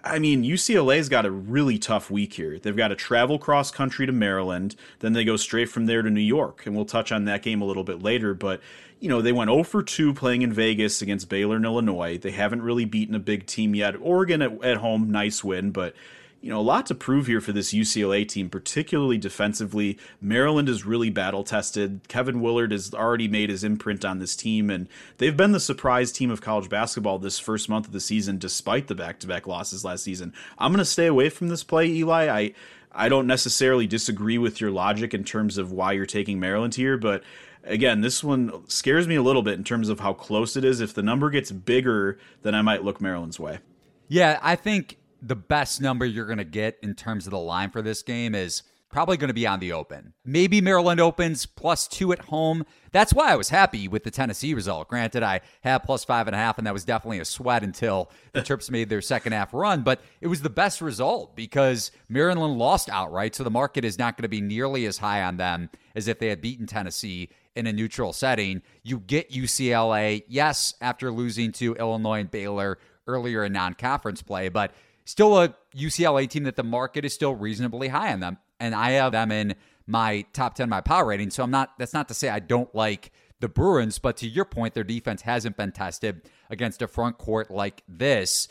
I 0.04 0.18
mean, 0.18 0.44
UCLA's 0.44 1.08
got 1.08 1.26
a 1.26 1.30
really 1.30 1.78
tough 1.78 2.10
week 2.10 2.34
here. 2.34 2.58
They've 2.58 2.76
got 2.76 2.88
to 2.88 2.94
travel 2.94 3.38
cross 3.38 3.70
country 3.70 4.06
to 4.06 4.12
Maryland, 4.12 4.76
then 5.00 5.12
they 5.12 5.24
go 5.24 5.36
straight 5.36 5.68
from 5.68 5.86
there 5.86 6.02
to 6.02 6.10
New 6.10 6.20
York, 6.20 6.64
and 6.66 6.74
we'll 6.74 6.84
touch 6.84 7.12
on 7.12 7.24
that 7.26 7.42
game 7.42 7.60
a 7.60 7.64
little 7.64 7.84
bit 7.84 8.02
later. 8.02 8.34
But 8.34 8.60
you 9.00 9.08
know, 9.08 9.20
they 9.20 9.32
went 9.32 9.50
0 9.50 9.64
for 9.64 9.82
2 9.82 10.14
playing 10.14 10.42
in 10.42 10.52
Vegas 10.52 11.02
against 11.02 11.28
Baylor 11.28 11.56
and 11.56 11.64
Illinois. 11.64 12.18
They 12.18 12.30
haven't 12.30 12.62
really 12.62 12.84
beaten 12.84 13.16
a 13.16 13.18
big 13.18 13.46
team 13.46 13.74
yet. 13.74 13.96
Oregon 14.00 14.40
at, 14.42 14.62
at 14.62 14.76
home, 14.76 15.10
nice 15.10 15.42
win, 15.42 15.72
but 15.72 15.94
you 16.42 16.50
know, 16.50 16.58
a 16.58 16.60
lot 16.60 16.86
to 16.86 16.94
prove 16.94 17.28
here 17.28 17.40
for 17.40 17.52
this 17.52 17.72
UCLA 17.72 18.28
team, 18.28 18.50
particularly 18.50 19.16
defensively. 19.16 19.96
Maryland 20.20 20.68
is 20.68 20.84
really 20.84 21.08
battle 21.08 21.44
tested. 21.44 22.00
Kevin 22.08 22.40
Willard 22.40 22.72
has 22.72 22.92
already 22.92 23.28
made 23.28 23.48
his 23.48 23.62
imprint 23.62 24.04
on 24.04 24.18
this 24.18 24.34
team, 24.34 24.68
and 24.68 24.88
they've 25.18 25.36
been 25.36 25.52
the 25.52 25.60
surprise 25.60 26.10
team 26.10 26.32
of 26.32 26.40
college 26.40 26.68
basketball 26.68 27.20
this 27.20 27.38
first 27.38 27.68
month 27.68 27.86
of 27.86 27.92
the 27.92 28.00
season, 28.00 28.38
despite 28.38 28.88
the 28.88 28.94
back 28.96 29.20
to 29.20 29.28
back 29.28 29.46
losses 29.46 29.84
last 29.84 30.02
season. 30.02 30.34
I'm 30.58 30.72
going 30.72 30.78
to 30.78 30.84
stay 30.84 31.06
away 31.06 31.28
from 31.28 31.48
this 31.48 31.64
play, 31.64 31.86
Eli. 31.86 32.28
I. 32.28 32.54
I 32.94 33.08
don't 33.08 33.26
necessarily 33.26 33.86
disagree 33.86 34.36
with 34.36 34.60
your 34.60 34.70
logic 34.70 35.14
in 35.14 35.24
terms 35.24 35.56
of 35.56 35.72
why 35.72 35.92
you're 35.92 36.04
taking 36.04 36.38
Maryland 36.38 36.74
here, 36.74 36.98
but 36.98 37.22
again, 37.64 38.02
this 38.02 38.22
one 38.22 38.68
scares 38.68 39.08
me 39.08 39.14
a 39.14 39.22
little 39.22 39.40
bit 39.40 39.54
in 39.54 39.64
terms 39.64 39.88
of 39.88 40.00
how 40.00 40.12
close 40.12 40.58
it 40.58 40.64
is. 40.64 40.82
If 40.82 40.92
the 40.92 41.02
number 41.02 41.30
gets 41.30 41.50
bigger, 41.50 42.18
then 42.42 42.54
I 42.54 42.60
might 42.60 42.84
look 42.84 43.00
Maryland's 43.00 43.40
way. 43.40 43.60
Yeah, 44.08 44.38
I 44.42 44.56
think 44.56 44.98
the 45.22 45.36
best 45.36 45.80
number 45.80 46.04
you're 46.04 46.26
going 46.26 46.38
to 46.38 46.44
get 46.44 46.78
in 46.82 46.94
terms 46.94 47.26
of 47.26 47.30
the 47.30 47.38
line 47.38 47.70
for 47.70 47.80
this 47.80 48.02
game 48.02 48.34
is 48.34 48.64
probably 48.92 49.16
going 49.16 49.28
to 49.28 49.34
be 49.34 49.46
on 49.46 49.58
the 49.58 49.72
open. 49.72 50.12
Maybe 50.24 50.60
Maryland 50.60 51.00
opens 51.00 51.46
plus 51.46 51.88
two 51.88 52.12
at 52.12 52.18
home. 52.18 52.66
That's 52.90 53.14
why 53.14 53.32
I 53.32 53.36
was 53.36 53.48
happy 53.48 53.88
with 53.88 54.04
the 54.04 54.10
Tennessee 54.10 54.52
result. 54.52 54.88
Granted, 54.88 55.22
I 55.22 55.40
had 55.62 55.78
plus 55.78 56.04
five 56.04 56.28
and 56.28 56.36
a 56.36 56.38
half, 56.38 56.58
and 56.58 56.66
that 56.66 56.74
was 56.74 56.84
definitely 56.84 57.20
a 57.20 57.24
sweat 57.24 57.64
until 57.64 58.10
the 58.32 58.40
Terps 58.42 58.70
made 58.70 58.90
their 58.90 59.00
second 59.00 59.32
half 59.32 59.54
run. 59.54 59.82
But 59.82 60.02
it 60.20 60.26
was 60.26 60.42
the 60.42 60.50
best 60.50 60.82
result 60.82 61.34
because 61.34 61.90
Maryland 62.08 62.58
lost 62.58 62.90
outright, 62.90 63.34
so 63.34 63.44
the 63.44 63.50
market 63.50 63.84
is 63.84 63.98
not 63.98 64.16
going 64.16 64.24
to 64.24 64.28
be 64.28 64.42
nearly 64.42 64.84
as 64.84 64.98
high 64.98 65.22
on 65.22 65.38
them 65.38 65.70
as 65.94 66.06
if 66.06 66.18
they 66.18 66.28
had 66.28 66.42
beaten 66.42 66.66
Tennessee 66.66 67.30
in 67.56 67.66
a 67.66 67.72
neutral 67.72 68.12
setting. 68.12 68.60
You 68.82 68.98
get 69.00 69.30
UCLA, 69.30 70.24
yes, 70.28 70.74
after 70.82 71.10
losing 71.10 71.52
to 71.52 71.74
Illinois 71.76 72.20
and 72.20 72.30
Baylor 72.30 72.78
earlier 73.06 73.44
in 73.44 73.52
non 73.52 73.74
conference 73.74 74.22
play, 74.22 74.50
but 74.50 74.72
still 75.04 75.38
a 75.38 75.54
UCLA 75.76 76.28
team 76.28 76.44
that 76.44 76.56
the 76.56 76.64
market 76.64 77.04
is 77.04 77.14
still 77.14 77.34
reasonably 77.34 77.88
high 77.88 78.12
on 78.12 78.20
them. 78.20 78.38
And 78.60 78.74
I 78.74 78.92
have 78.92 79.12
them 79.12 79.32
in 79.32 79.54
my 79.86 80.24
top 80.32 80.54
10, 80.54 80.68
my 80.68 80.80
power 80.80 81.06
rating. 81.06 81.30
So 81.30 81.42
I'm 81.42 81.50
not, 81.50 81.78
that's 81.78 81.92
not 81.92 82.08
to 82.08 82.14
say 82.14 82.28
I 82.28 82.38
don't 82.38 82.72
like 82.74 83.12
the 83.40 83.48
Bruins, 83.48 83.98
but 83.98 84.16
to 84.18 84.28
your 84.28 84.44
point, 84.44 84.74
their 84.74 84.84
defense 84.84 85.22
hasn't 85.22 85.56
been 85.56 85.72
tested 85.72 86.22
against 86.48 86.80
a 86.80 86.86
front 86.86 87.18
court 87.18 87.50
like 87.50 87.82
this. 87.88 88.48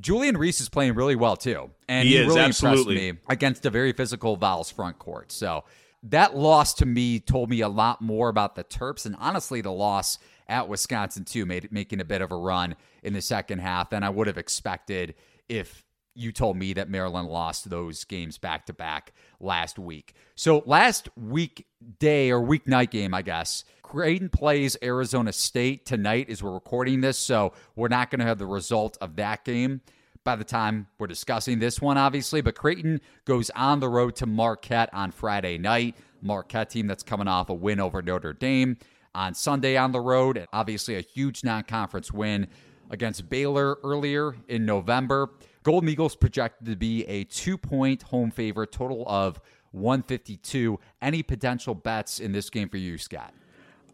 Julian 0.00 0.36
Reese 0.36 0.60
is 0.60 0.68
playing 0.68 0.94
really 0.94 1.14
well 1.14 1.36
too. 1.36 1.70
And 1.88 2.08
he, 2.08 2.14
he 2.14 2.20
is, 2.20 2.26
really 2.26 2.40
absolutely. 2.40 3.08
impressed 3.08 3.28
me 3.28 3.32
against 3.32 3.66
a 3.66 3.70
very 3.70 3.92
physical 3.92 4.36
Vols 4.36 4.70
front 4.70 4.98
court. 4.98 5.30
So 5.30 5.64
that 6.02 6.36
loss 6.36 6.74
to 6.74 6.86
me 6.86 7.20
told 7.20 7.48
me 7.48 7.60
a 7.60 7.68
lot 7.68 8.00
more 8.00 8.28
about 8.28 8.56
the 8.56 8.64
Terps. 8.64 9.06
And 9.06 9.14
honestly, 9.20 9.60
the 9.60 9.72
loss 9.72 10.18
at 10.48 10.68
Wisconsin 10.68 11.24
too 11.24 11.46
made 11.46 11.70
making 11.70 12.00
a 12.00 12.04
bit 12.04 12.20
of 12.20 12.32
a 12.32 12.36
run 12.36 12.74
in 13.02 13.12
the 13.12 13.22
second 13.22 13.60
half 13.60 13.90
than 13.90 14.02
I 14.02 14.10
would 14.10 14.26
have 14.26 14.36
expected 14.36 15.14
if 15.48 15.83
you 16.14 16.32
told 16.32 16.56
me 16.56 16.72
that 16.74 16.88
Maryland 16.88 17.28
lost 17.28 17.70
those 17.70 18.04
games 18.04 18.38
back 18.38 18.66
to 18.66 18.72
back 18.72 19.12
last 19.40 19.78
week. 19.78 20.14
So 20.34 20.62
last 20.66 21.08
weekday 21.16 22.30
or 22.30 22.40
weeknight 22.40 22.90
game, 22.90 23.14
I 23.14 23.22
guess, 23.22 23.64
Creighton 23.82 24.28
plays 24.28 24.76
Arizona 24.82 25.32
State 25.32 25.86
tonight 25.86 26.30
as 26.30 26.42
we're 26.42 26.52
recording 26.52 27.00
this. 27.00 27.18
So 27.18 27.52
we're 27.76 27.88
not 27.88 28.10
going 28.10 28.20
to 28.20 28.26
have 28.26 28.38
the 28.38 28.46
result 28.46 28.96
of 29.00 29.16
that 29.16 29.44
game 29.44 29.80
by 30.24 30.36
the 30.36 30.44
time 30.44 30.86
we're 30.98 31.06
discussing 31.06 31.58
this 31.58 31.80
one, 31.80 31.98
obviously. 31.98 32.40
But 32.40 32.54
Creighton 32.54 33.00
goes 33.24 33.50
on 33.50 33.80
the 33.80 33.88
road 33.88 34.16
to 34.16 34.26
Marquette 34.26 34.90
on 34.92 35.10
Friday 35.10 35.58
night. 35.58 35.96
Marquette 36.22 36.70
team 36.70 36.86
that's 36.86 37.02
coming 37.02 37.28
off 37.28 37.50
a 37.50 37.54
win 37.54 37.78
over 37.78 38.00
Notre 38.00 38.32
Dame 38.32 38.78
on 39.14 39.34
Sunday 39.34 39.76
on 39.76 39.92
the 39.92 40.00
road. 40.00 40.36
And 40.38 40.46
obviously 40.52 40.96
a 40.96 41.02
huge 41.02 41.44
non 41.44 41.64
conference 41.64 42.10
win 42.10 42.48
against 42.90 43.28
Baylor 43.28 43.78
earlier 43.84 44.34
in 44.48 44.64
November. 44.64 45.30
Golden 45.64 45.88
Eagles 45.88 46.14
projected 46.14 46.66
to 46.66 46.76
be 46.76 47.04
a 47.06 47.24
two 47.24 47.58
point 47.58 48.04
home 48.04 48.30
favorite, 48.30 48.70
total 48.70 49.02
of 49.08 49.40
152. 49.72 50.78
Any 51.02 51.22
potential 51.22 51.74
bets 51.74 52.20
in 52.20 52.32
this 52.32 52.50
game 52.50 52.68
for 52.68 52.76
you, 52.76 52.98
Scott? 52.98 53.34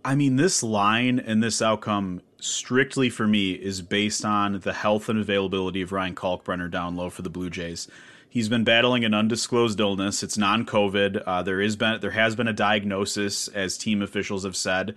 I 0.05 0.15
mean, 0.15 0.37
this 0.37 0.63
line 0.63 1.19
and 1.19 1.43
this 1.43 1.63
outcome, 1.63 2.23
strictly 2.41 3.09
for 3.09 3.27
me, 3.27 3.53
is 3.53 3.83
based 3.83 4.25
on 4.25 4.61
the 4.61 4.73
health 4.73 5.09
and 5.09 5.19
availability 5.19 5.81
of 5.83 5.93
Ryan 5.93 6.15
Kalkbrenner 6.15 6.71
down 6.71 6.97
low 6.97 7.09
for 7.09 7.23
the 7.23 7.31
Blue 7.31 7.51
Jays. 7.51 7.87
He's 8.29 8.49
been 8.49 8.65
battling 8.65 9.05
an 9.05 9.15
undisclosed 9.15 9.79
illness. 9.79 10.23
It's 10.23 10.39
non-COVID. 10.39 11.23
Uh, 11.27 11.43
there 11.43 11.61
is 11.61 11.77
been 11.77 12.01
there 12.01 12.13
has 12.13 12.35
been 12.35 12.49
a 12.49 12.53
diagnosis, 12.53 13.47
as 13.49 13.79
team 13.79 14.03
officials 14.03 14.45
have 14.45 14.57
said. 14.57 14.95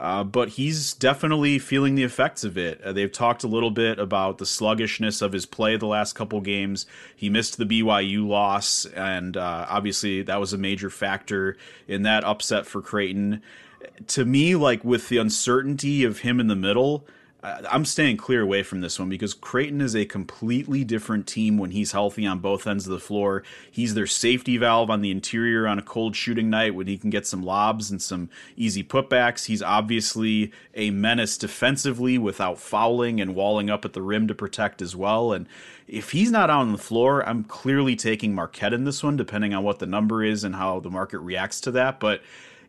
Uh, 0.00 0.24
but 0.24 0.50
he's 0.50 0.94
definitely 0.94 1.58
feeling 1.58 1.94
the 1.94 2.02
effects 2.02 2.44
of 2.44 2.58
it. 2.58 2.80
Uh, 2.82 2.92
they've 2.92 3.12
talked 3.12 3.44
a 3.44 3.48
little 3.48 3.70
bit 3.70 3.98
about 3.98 4.38
the 4.38 4.46
sluggishness 4.46 5.22
of 5.22 5.32
his 5.32 5.46
play 5.46 5.76
the 5.76 5.86
last 5.86 6.14
couple 6.14 6.40
games. 6.40 6.86
He 7.14 7.28
missed 7.28 7.56
the 7.56 7.66
BYU 7.66 8.26
loss, 8.26 8.84
and 8.86 9.36
uh, 9.36 9.66
obviously 9.68 10.22
that 10.22 10.40
was 10.40 10.52
a 10.52 10.58
major 10.58 10.90
factor 10.90 11.56
in 11.86 12.02
that 12.02 12.24
upset 12.24 12.66
for 12.66 12.80
Creighton. 12.80 13.42
To 14.08 14.24
me, 14.24 14.56
like 14.56 14.84
with 14.84 15.08
the 15.08 15.18
uncertainty 15.18 16.04
of 16.04 16.20
him 16.20 16.40
in 16.40 16.48
the 16.48 16.56
middle, 16.56 17.06
I'm 17.44 17.84
staying 17.84 18.18
clear 18.18 18.40
away 18.40 18.62
from 18.62 18.82
this 18.82 19.00
one 19.00 19.08
because 19.08 19.34
Creighton 19.34 19.80
is 19.80 19.96
a 19.96 20.04
completely 20.04 20.84
different 20.84 21.26
team 21.26 21.58
when 21.58 21.72
he's 21.72 21.90
healthy 21.90 22.24
on 22.24 22.38
both 22.38 22.68
ends 22.68 22.86
of 22.86 22.92
the 22.92 23.00
floor. 23.00 23.42
He's 23.68 23.94
their 23.94 24.06
safety 24.06 24.56
valve 24.58 24.90
on 24.90 25.00
the 25.00 25.10
interior 25.10 25.66
on 25.66 25.76
a 25.76 25.82
cold 25.82 26.14
shooting 26.14 26.50
night 26.50 26.76
when 26.76 26.86
he 26.86 26.96
can 26.96 27.10
get 27.10 27.26
some 27.26 27.42
lobs 27.42 27.90
and 27.90 28.00
some 28.00 28.30
easy 28.56 28.84
putbacks. 28.84 29.46
He's 29.46 29.60
obviously 29.60 30.52
a 30.74 30.90
menace 30.90 31.36
defensively 31.36 32.16
without 32.16 32.60
fouling 32.60 33.20
and 33.20 33.34
walling 33.34 33.70
up 33.70 33.84
at 33.84 33.92
the 33.92 34.02
rim 34.02 34.28
to 34.28 34.36
protect 34.36 34.80
as 34.80 34.94
well. 34.94 35.32
And 35.32 35.48
if 35.88 36.12
he's 36.12 36.30
not 36.30 36.48
on 36.48 36.70
the 36.70 36.78
floor, 36.78 37.28
I'm 37.28 37.42
clearly 37.42 37.96
taking 37.96 38.36
Marquette 38.36 38.72
in 38.72 38.84
this 38.84 39.02
one, 39.02 39.16
depending 39.16 39.52
on 39.52 39.64
what 39.64 39.80
the 39.80 39.86
number 39.86 40.22
is 40.22 40.44
and 40.44 40.54
how 40.54 40.78
the 40.78 40.90
market 40.90 41.18
reacts 41.18 41.60
to 41.62 41.72
that. 41.72 41.98
But 41.98 42.22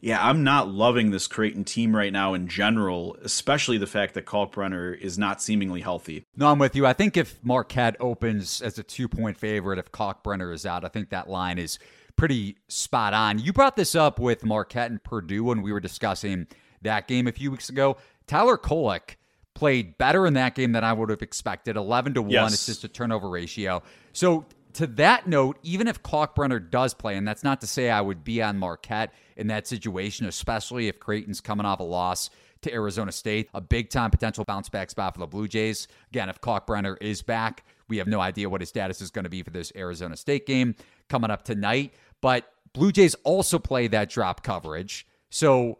yeah, 0.03 0.19
I'm 0.21 0.43
not 0.43 0.67
loving 0.67 1.11
this 1.11 1.27
Creighton 1.27 1.63
team 1.63 1.95
right 1.95 2.11
now 2.11 2.33
in 2.33 2.49
general, 2.49 3.15
especially 3.23 3.77
the 3.77 3.87
fact 3.87 4.15
that 4.15 4.25
Kalkbrenner 4.25 4.99
is 4.99 5.17
not 5.17 5.41
seemingly 5.41 5.79
healthy. 5.79 6.25
No, 6.35 6.49
I'm 6.49 6.59
with 6.59 6.75
you. 6.75 6.85
I 6.85 6.91
think 6.91 7.15
if 7.15 7.39
Marquette 7.41 7.95
opens 8.01 8.61
as 8.61 8.77
a 8.77 8.83
two 8.83 9.07
point 9.07 9.37
favorite, 9.37 9.79
if 9.79 9.93
Kalkbrenner 9.93 10.53
is 10.53 10.65
out, 10.65 10.83
I 10.83 10.89
think 10.89 11.11
that 11.11 11.29
line 11.29 11.57
is 11.57 11.79
pretty 12.17 12.57
spot 12.67 13.13
on. 13.13 13.39
You 13.39 13.53
brought 13.53 13.77
this 13.77 13.95
up 13.95 14.19
with 14.19 14.43
Marquette 14.43 14.91
and 14.91 15.01
Purdue 15.01 15.45
when 15.45 15.61
we 15.61 15.71
were 15.71 15.79
discussing 15.79 16.47
that 16.81 17.07
game 17.07 17.25
a 17.25 17.31
few 17.31 17.49
weeks 17.49 17.69
ago. 17.69 17.95
Tyler 18.27 18.57
Kolek 18.57 19.15
played 19.53 19.97
better 19.97 20.27
in 20.27 20.33
that 20.33 20.53
game 20.53 20.73
than 20.73 20.83
I 20.83 20.91
would 20.91 21.11
have 21.11 21.21
expected 21.21 21.77
11 21.77 22.15
to 22.15 22.21
1 22.21 22.29
yes. 22.29 22.53
assist 22.53 22.81
to 22.81 22.89
turnover 22.89 23.29
ratio. 23.29 23.81
So, 24.11 24.45
to 24.75 24.87
that 24.87 25.27
note, 25.27 25.57
even 25.63 25.87
if 25.87 26.01
Kalkbrenner 26.03 26.69
does 26.69 26.93
play, 26.93 27.15
and 27.15 27.27
that's 27.27 27.43
not 27.43 27.61
to 27.61 27.67
say 27.67 27.89
I 27.89 28.01
would 28.01 28.23
be 28.23 28.41
on 28.41 28.57
Marquette 28.57 29.13
in 29.35 29.47
that 29.47 29.67
situation, 29.67 30.25
especially 30.25 30.87
if 30.87 30.99
Creighton's 30.99 31.41
coming 31.41 31.65
off 31.65 31.79
a 31.79 31.83
loss 31.83 32.29
to 32.61 32.73
Arizona 32.73 33.11
State, 33.11 33.49
a 33.53 33.61
big 33.61 33.89
time 33.89 34.09
potential 34.09 34.43
bounce 34.45 34.69
back 34.69 34.89
spot 34.89 35.13
for 35.13 35.19
the 35.19 35.27
Blue 35.27 35.47
Jays. 35.47 35.87
Again, 36.11 36.29
if 36.29 36.41
Kalkbrenner 36.41 36.97
is 37.01 37.21
back, 37.21 37.63
we 37.87 37.97
have 37.97 38.07
no 38.07 38.19
idea 38.19 38.49
what 38.49 38.61
his 38.61 38.69
status 38.69 39.01
is 39.01 39.11
going 39.11 39.23
to 39.23 39.29
be 39.29 39.43
for 39.43 39.51
this 39.51 39.71
Arizona 39.75 40.17
State 40.17 40.45
game 40.45 40.75
coming 41.09 41.29
up 41.29 41.43
tonight. 41.43 41.93
But 42.21 42.49
Blue 42.73 42.91
Jays 42.91 43.15
also 43.23 43.59
play 43.59 43.87
that 43.87 44.09
drop 44.09 44.43
coverage. 44.43 45.05
So 45.29 45.79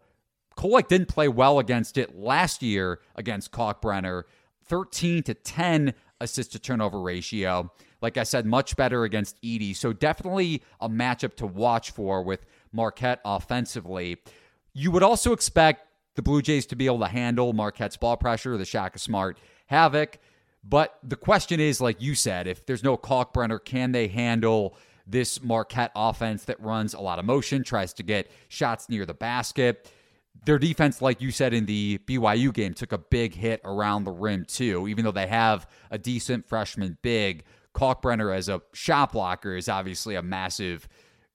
Kolek 0.56 0.88
didn't 0.88 1.08
play 1.08 1.28
well 1.28 1.58
against 1.58 1.98
it 1.98 2.16
last 2.16 2.62
year 2.62 3.00
against 3.16 3.50
Kalkbrenner. 3.50 4.24
13 4.66 5.22
to 5.24 5.34
10 5.34 5.94
assist 6.20 6.52
to 6.52 6.58
turnover 6.58 7.00
ratio. 7.00 7.70
Like 8.04 8.18
I 8.18 8.24
said, 8.24 8.44
much 8.44 8.76
better 8.76 9.04
against 9.04 9.38
Edie. 9.38 9.72
So 9.72 9.94
definitely 9.94 10.62
a 10.78 10.90
matchup 10.90 11.36
to 11.36 11.46
watch 11.46 11.90
for 11.90 12.22
with 12.22 12.44
Marquette 12.70 13.22
offensively. 13.24 14.18
You 14.74 14.90
would 14.90 15.02
also 15.02 15.32
expect 15.32 15.86
the 16.14 16.20
Blue 16.20 16.42
Jays 16.42 16.66
to 16.66 16.76
be 16.76 16.84
able 16.84 16.98
to 16.98 17.06
handle 17.06 17.54
Marquette's 17.54 17.96
ball 17.96 18.18
pressure, 18.18 18.58
the 18.58 18.66
Shaka 18.66 18.98
Smart 18.98 19.38
havoc. 19.68 20.18
But 20.62 20.98
the 21.02 21.16
question 21.16 21.60
is, 21.60 21.80
like 21.80 22.02
you 22.02 22.14
said, 22.14 22.46
if 22.46 22.66
there's 22.66 22.84
no 22.84 22.98
Kalkbrenner, 22.98 23.64
can 23.64 23.92
they 23.92 24.08
handle 24.08 24.76
this 25.06 25.42
Marquette 25.42 25.92
offense 25.96 26.44
that 26.44 26.60
runs 26.60 26.92
a 26.92 27.00
lot 27.00 27.18
of 27.18 27.24
motion, 27.24 27.64
tries 27.64 27.94
to 27.94 28.02
get 28.02 28.30
shots 28.48 28.90
near 28.90 29.06
the 29.06 29.14
basket? 29.14 29.90
Their 30.44 30.58
defense, 30.58 31.00
like 31.00 31.22
you 31.22 31.30
said 31.30 31.54
in 31.54 31.64
the 31.64 31.96
BYU 32.04 32.52
game, 32.52 32.74
took 32.74 32.92
a 32.92 32.98
big 32.98 33.34
hit 33.34 33.62
around 33.64 34.04
the 34.04 34.12
rim, 34.12 34.44
too. 34.44 34.88
Even 34.88 35.06
though 35.06 35.10
they 35.10 35.26
have 35.26 35.66
a 35.90 35.96
decent 35.96 36.46
freshman 36.46 36.98
big, 37.00 37.44
Kalkbrenner 37.74 38.34
as 38.34 38.48
a 38.48 38.62
shot 38.72 39.12
blocker 39.12 39.56
is 39.56 39.68
obviously 39.68 40.14
a 40.14 40.22
massive 40.22 40.88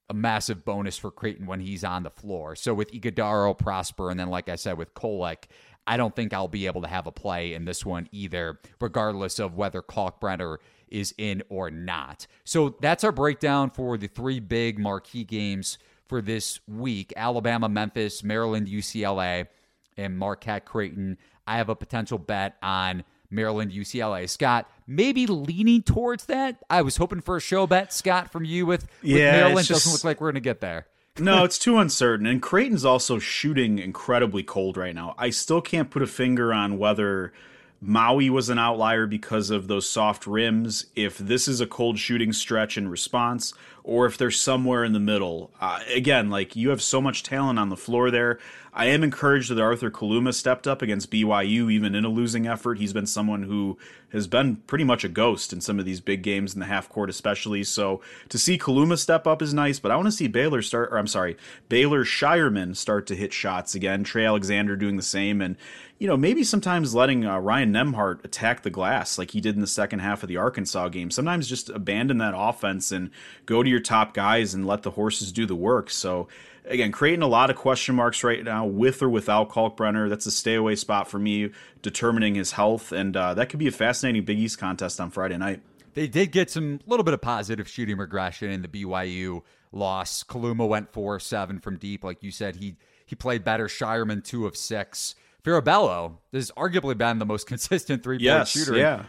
a 0.10 0.13
massive 0.13 0.65
bonus 0.65 0.97
for 0.97 1.12
Creighton 1.12 1.45
when 1.45 1.60
he's 1.60 1.84
on 1.84 2.02
the 2.02 2.10
floor. 2.10 2.56
So 2.56 2.73
with 2.73 2.91
Ighodaro, 2.91 3.56
Prosper, 3.56 4.10
and 4.10 4.19
then 4.19 4.30
like 4.30 4.49
I 4.49 4.56
said 4.56 4.75
with 4.75 4.95
Kolek, 4.95 5.43
I 5.86 5.97
don't 5.97 6.15
think 6.15 6.34
I'll 6.34 6.47
be 6.47 6.65
able 6.65 6.82
to 6.82 6.88
have 6.88 7.06
a 7.06 7.12
play 7.12 7.54
in 7.54 7.65
this 7.65 7.86
one 7.86 8.10
either, 8.12 8.60
regardless 8.82 9.38
of 9.38 9.56
whether 9.56 9.84
Kalkbrenner 9.84 10.58
is 10.88 11.13
in 11.19 11.43
or 11.49 11.69
not. 11.69 12.25
So 12.43 12.75
that's 12.82 13.04
our 13.04 13.12
breakdown 13.12 13.69
for 13.69 13.97
the 13.97 14.08
three 14.08 14.39
big 14.39 14.80
marquee 14.80 15.23
games 15.23 15.78
for 16.08 16.21
this 16.21 16.60
week 16.67 17.13
Alabama, 17.15 17.69
Memphis, 17.69 18.23
Maryland, 18.23 18.67
UCLA, 18.67 19.47
and 19.95 20.17
Marquette 20.17 20.65
Creighton. 20.65 21.17
I 21.45 21.58
have 21.58 21.69
a 21.69 21.75
potential 21.75 22.17
bet 22.17 22.58
on 22.62 23.04
Maryland, 23.29 23.71
UCLA. 23.71 24.29
Scott, 24.29 24.69
maybe 24.87 25.27
leaning 25.27 25.83
towards 25.83 26.25
that. 26.25 26.57
I 26.69 26.81
was 26.81 26.97
hoping 26.97 27.21
for 27.21 27.37
a 27.37 27.41
show 27.41 27.67
bet, 27.67 27.93
Scott, 27.93 28.31
from 28.31 28.45
you 28.45 28.65
with, 28.65 28.87
with 29.01 29.11
yeah, 29.11 29.31
Maryland. 29.31 29.67
just, 29.67 29.85
Doesn't 29.85 29.91
look 29.93 30.03
like 30.03 30.21
we're 30.21 30.27
going 30.27 30.35
to 30.35 30.41
get 30.41 30.61
there. 30.61 30.87
no, 31.19 31.43
it's 31.43 31.59
too 31.59 31.77
uncertain. 31.77 32.25
And 32.25 32.41
Creighton's 32.41 32.85
also 32.85 33.19
shooting 33.19 33.79
incredibly 33.79 34.43
cold 34.43 34.77
right 34.77 34.95
now. 34.95 35.15
I 35.17 35.29
still 35.29 35.61
can't 35.61 35.89
put 35.91 36.01
a 36.01 36.07
finger 36.07 36.53
on 36.53 36.77
whether 36.77 37.33
Maui 37.81 38.29
was 38.29 38.49
an 38.49 38.59
outlier 38.59 39.07
because 39.07 39.49
of 39.49 39.67
those 39.67 39.89
soft 39.89 40.27
rims, 40.27 40.87
if 40.95 41.17
this 41.17 41.47
is 41.47 41.61
a 41.61 41.67
cold 41.67 41.97
shooting 41.97 42.33
stretch 42.33 42.77
in 42.77 42.89
response, 42.89 43.53
or 43.83 44.05
if 44.05 44.17
they're 44.17 44.31
somewhere 44.31 44.83
in 44.83 44.93
the 44.93 44.99
middle. 44.99 45.51
Uh, 45.59 45.79
again, 45.93 46.29
like 46.29 46.55
you 46.55 46.69
have 46.69 46.81
so 46.81 47.01
much 47.01 47.23
talent 47.23 47.59
on 47.59 47.69
the 47.69 47.77
floor 47.77 48.11
there. 48.11 48.39
I 48.73 48.85
am 48.85 49.03
encouraged 49.03 49.49
that 49.49 49.59
Arthur 49.59 49.89
Kaluma 49.89 50.33
stepped 50.33 50.67
up 50.67 50.81
against 50.81 51.11
BYU, 51.11 51.71
even 51.71 51.95
in 51.95 52.05
a 52.05 52.09
losing 52.09 52.47
effort. 52.47 52.77
He's 52.77 52.93
been 52.93 53.07
someone 53.07 53.43
who 53.43 53.77
has 54.11 54.27
been 54.27 54.57
pretty 54.67 54.83
much 54.83 55.03
a 55.03 55.09
ghost 55.09 55.53
in 55.53 55.61
some 55.61 55.79
of 55.79 55.85
these 55.85 56.01
big 56.01 56.21
games 56.21 56.53
in 56.53 56.59
the 56.59 56.65
half 56.65 56.89
court, 56.89 57.09
especially. 57.09 57.63
So 57.63 58.01
to 58.29 58.37
see 58.37 58.57
Kaluma 58.57 58.97
step 58.97 59.27
up 59.27 59.41
is 59.41 59.53
nice, 59.53 59.79
but 59.79 59.91
I 59.91 59.95
want 59.95 60.07
to 60.07 60.11
see 60.11 60.27
Baylor 60.27 60.61
start, 60.61 60.89
or 60.91 60.97
I'm 60.97 61.07
sorry, 61.07 61.37
Baylor 61.67 62.03
Scheierman 62.03 62.75
start 62.75 63.07
to 63.07 63.15
hit 63.15 63.33
shots 63.33 63.75
again. 63.75 64.03
Trey 64.03 64.25
Alexander 64.25 64.75
doing 64.75 64.97
the 64.97 65.03
same, 65.03 65.41
and 65.41 65.55
you 65.97 66.07
know 66.07 66.17
maybe 66.17 66.43
sometimes 66.43 66.95
letting 66.95 67.25
uh, 67.25 67.37
Ryan 67.39 67.73
Nembhard 67.73 68.23
attack 68.23 68.63
the 68.63 68.69
glass 68.69 69.17
like 69.17 69.31
he 69.31 69.41
did 69.41 69.55
in 69.55 69.61
the 69.61 69.67
second 69.67 69.99
half 69.99 70.23
of 70.23 70.29
the 70.29 70.37
Arkansas 70.37 70.89
game. 70.89 71.11
Sometimes 71.11 71.47
just 71.47 71.69
abandon 71.69 72.17
that 72.19 72.33
offense 72.35 72.91
and 72.91 73.11
go 73.45 73.61
to 73.61 73.68
your 73.69 73.79
top 73.79 74.13
guys 74.13 74.53
and 74.53 74.67
let 74.67 74.84
the 74.84 74.91
horses 74.91 75.32
do 75.32 75.45
the 75.45 75.55
work. 75.55 75.89
So 75.89 76.27
again, 76.65 76.91
creating 76.91 77.21
a 77.21 77.27
lot 77.27 77.49
of 77.49 77.55
question 77.55 77.95
marks 77.95 78.23
right 78.23 78.43
now 78.43 78.65
with 78.65 79.01
or 79.01 79.10
without 79.10 79.49
Kalkbrenner. 79.49 80.10
That's 80.10 80.25
a 80.25 80.32
stay 80.32 80.55
away 80.55 80.75
spot 80.75 81.10
for 81.10 81.19
me, 81.19 81.51
determining 81.82 82.36
his 82.36 82.53
health, 82.53 82.91
and 82.91 83.15
uh, 83.17 83.34
that 83.34 83.49
could 83.49 83.60
be 83.60 83.67
a 83.67 83.71
fascinating 83.71 84.23
Big 84.23 84.39
East 84.39 84.58
contest 84.58 84.99
on 84.99 85.10
Friday 85.10 85.38
night. 85.38 85.62
They 85.93 86.08
did 86.08 86.32
get 86.32 86.49
some 86.49 86.79
little 86.86 87.03
bit 87.03 87.13
of 87.13 87.21
positive 87.21 87.67
shooting 87.67 87.97
regression 87.97 88.51
in 88.51 88.62
the 88.62 88.67
BYU 88.67 89.41
loss. 89.71 90.23
Kaluma 90.23 90.67
went 90.67 90.93
four 90.93 91.19
seven 91.19 91.60
from 91.60 91.77
deep, 91.77 92.03
like 92.03 92.23
you 92.23 92.32
said. 92.32 92.58
He 92.58 92.75
he 93.05 93.15
played 93.15 93.43
better. 93.43 93.67
Scheierman 93.67 94.23
two 94.23 94.45
of 94.45 94.55
six. 94.55 95.15
Farabello 95.43 96.17
has 96.34 96.51
arguably 96.51 96.97
been 96.97 97.19
the 97.19 97.25
most 97.25 97.47
consistent 97.47 98.03
three 98.03 98.17
point 98.17 98.23
yes, 98.23 98.51
shooter. 98.51 98.77
Yeah. 98.77 99.05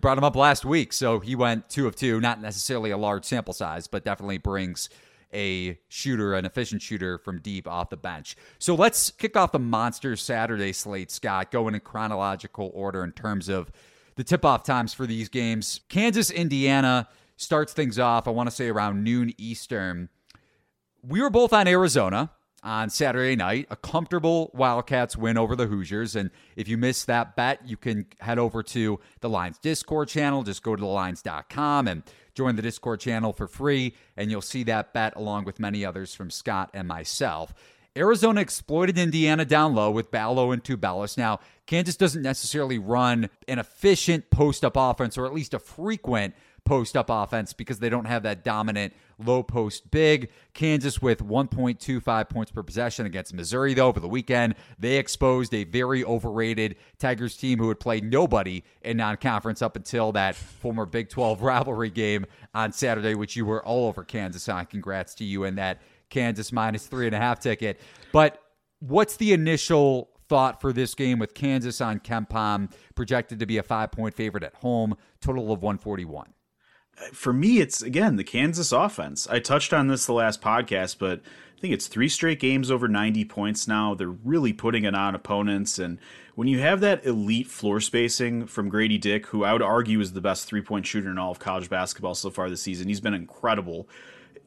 Brought 0.00 0.18
him 0.18 0.24
up 0.24 0.36
last 0.36 0.64
week, 0.64 0.92
so 0.92 1.18
he 1.18 1.34
went 1.34 1.68
two 1.68 1.86
of 1.86 1.96
two. 1.96 2.20
Not 2.20 2.40
necessarily 2.40 2.90
a 2.90 2.96
large 2.96 3.24
sample 3.24 3.52
size, 3.52 3.86
but 3.88 4.04
definitely 4.04 4.38
brings 4.38 4.88
a 5.32 5.78
shooter, 5.88 6.34
an 6.34 6.44
efficient 6.44 6.82
shooter 6.82 7.18
from 7.18 7.40
deep 7.40 7.66
off 7.66 7.90
the 7.90 7.96
bench. 7.96 8.36
So 8.58 8.74
let's 8.74 9.10
kick 9.10 9.36
off 9.36 9.52
the 9.52 9.58
Monster 9.58 10.16
Saturday 10.16 10.72
slate, 10.72 11.10
Scott, 11.10 11.50
going 11.50 11.74
in 11.74 11.80
chronological 11.80 12.70
order 12.74 13.04
in 13.04 13.12
terms 13.12 13.48
of 13.48 13.70
the 14.14 14.24
tip 14.24 14.44
off 14.44 14.62
times 14.62 14.94
for 14.94 15.06
these 15.06 15.28
games. 15.28 15.80
Kansas, 15.88 16.30
Indiana 16.30 17.08
starts 17.36 17.72
things 17.72 17.98
off, 17.98 18.26
I 18.26 18.30
want 18.30 18.48
to 18.48 18.54
say 18.54 18.68
around 18.68 19.04
noon 19.04 19.32
Eastern. 19.38 20.08
We 21.02 21.20
were 21.20 21.30
both 21.30 21.52
on 21.52 21.68
Arizona 21.68 22.30
on 22.62 22.90
Saturday 22.90 23.36
night, 23.36 23.66
a 23.70 23.76
comfortable 23.76 24.50
Wildcats 24.54 25.16
win 25.16 25.38
over 25.38 25.56
the 25.56 25.66
Hoosiers. 25.66 26.16
And 26.16 26.30
if 26.56 26.68
you 26.68 26.76
missed 26.76 27.06
that 27.06 27.36
bet, 27.36 27.66
you 27.66 27.76
can 27.76 28.06
head 28.20 28.38
over 28.38 28.62
to 28.62 29.00
the 29.20 29.28
Lines 29.28 29.58
Discord 29.58 30.08
channel. 30.08 30.42
Just 30.42 30.62
go 30.62 30.76
to 30.76 30.82
thelines.com 30.82 31.88
and 31.88 32.02
join 32.34 32.56
the 32.56 32.62
Discord 32.62 33.00
channel 33.00 33.32
for 33.32 33.48
free, 33.48 33.94
and 34.16 34.30
you'll 34.30 34.40
see 34.40 34.62
that 34.64 34.92
bet 34.92 35.16
along 35.16 35.44
with 35.44 35.58
many 35.58 35.84
others 35.84 36.14
from 36.14 36.30
Scott 36.30 36.70
and 36.72 36.86
myself. 36.86 37.52
Arizona 37.96 38.40
exploited 38.40 38.96
Indiana 38.96 39.44
down 39.44 39.74
low 39.74 39.90
with 39.90 40.10
Ballo 40.10 40.52
and 40.52 40.62
Tubelis. 40.62 41.18
Now, 41.18 41.40
Kansas 41.66 41.96
doesn't 41.96 42.22
necessarily 42.22 42.78
run 42.78 43.28
an 43.48 43.58
efficient 43.58 44.30
post 44.30 44.64
up 44.64 44.74
offense, 44.76 45.18
or 45.18 45.26
at 45.26 45.34
least 45.34 45.52
a 45.52 45.58
frequent 45.58 46.34
post 46.68 46.98
up 46.98 47.06
offense 47.08 47.54
because 47.54 47.78
they 47.78 47.88
don't 47.88 48.04
have 48.04 48.22
that 48.24 48.44
dominant 48.44 48.92
low 49.18 49.42
post 49.42 49.90
big. 49.90 50.30
Kansas 50.52 51.00
with 51.00 51.26
1.25 51.26 52.28
points 52.28 52.52
per 52.52 52.62
possession 52.62 53.06
against 53.06 53.32
Missouri, 53.32 53.72
though, 53.72 53.88
over 53.88 54.00
the 54.00 54.08
weekend. 54.08 54.54
They 54.78 54.96
exposed 54.96 55.54
a 55.54 55.64
very 55.64 56.04
overrated 56.04 56.76
Tigers 56.98 57.38
team 57.38 57.58
who 57.58 57.68
had 57.68 57.80
played 57.80 58.04
nobody 58.04 58.62
in 58.82 58.98
non 58.98 59.16
conference 59.16 59.62
up 59.62 59.76
until 59.76 60.12
that 60.12 60.34
former 60.34 60.84
Big 60.84 61.08
12 61.08 61.40
rivalry 61.40 61.88
game 61.88 62.26
on 62.54 62.70
Saturday, 62.72 63.14
which 63.14 63.34
you 63.34 63.46
were 63.46 63.64
all 63.64 63.86
over 63.86 64.04
Kansas 64.04 64.46
on. 64.50 64.66
Congrats 64.66 65.14
to 65.16 65.24
you 65.24 65.44
in 65.44 65.54
that 65.54 65.80
Kansas 66.10 66.52
minus 66.52 66.86
three 66.86 67.06
and 67.06 67.14
a 67.14 67.18
half 67.18 67.40
ticket. 67.40 67.80
But 68.12 68.42
what's 68.80 69.16
the 69.16 69.32
initial 69.32 70.10
thought 70.28 70.60
for 70.60 70.74
this 70.74 70.94
game 70.94 71.18
with 71.18 71.32
Kansas 71.32 71.80
on 71.80 71.98
KenPom 72.00 72.70
projected 72.94 73.38
to 73.38 73.46
be 73.46 73.56
a 73.56 73.62
five 73.62 73.90
point 73.90 74.14
favorite 74.14 74.44
at 74.44 74.54
home, 74.56 74.94
total 75.22 75.50
of 75.50 75.62
141? 75.62 76.34
For 77.12 77.32
me, 77.32 77.60
it's 77.60 77.82
again 77.82 78.16
the 78.16 78.24
Kansas 78.24 78.72
offense. 78.72 79.26
I 79.28 79.38
touched 79.38 79.72
on 79.72 79.88
this 79.88 80.06
the 80.06 80.12
last 80.12 80.40
podcast, 80.40 80.96
but 80.98 81.20
I 81.58 81.60
think 81.60 81.74
it's 81.74 81.88
three 81.88 82.08
straight 82.08 82.38
games 82.38 82.70
over 82.70 82.86
90 82.86 83.24
points 83.24 83.66
now. 83.66 83.94
They're 83.94 84.08
really 84.08 84.52
putting 84.52 84.84
it 84.84 84.94
on 84.94 85.16
opponents. 85.16 85.80
And 85.80 85.98
when 86.36 86.46
you 86.46 86.60
have 86.60 86.80
that 86.80 87.04
elite 87.04 87.48
floor 87.48 87.80
spacing 87.80 88.46
from 88.46 88.68
Grady 88.68 88.96
Dick, 88.96 89.26
who 89.26 89.42
I 89.42 89.52
would 89.52 89.62
argue 89.62 89.98
is 89.98 90.12
the 90.12 90.20
best 90.20 90.46
three 90.46 90.62
point 90.62 90.86
shooter 90.86 91.10
in 91.10 91.18
all 91.18 91.32
of 91.32 91.40
college 91.40 91.68
basketball 91.68 92.14
so 92.14 92.30
far 92.30 92.48
this 92.48 92.62
season, 92.62 92.86
he's 92.86 93.00
been 93.00 93.14
incredible. 93.14 93.88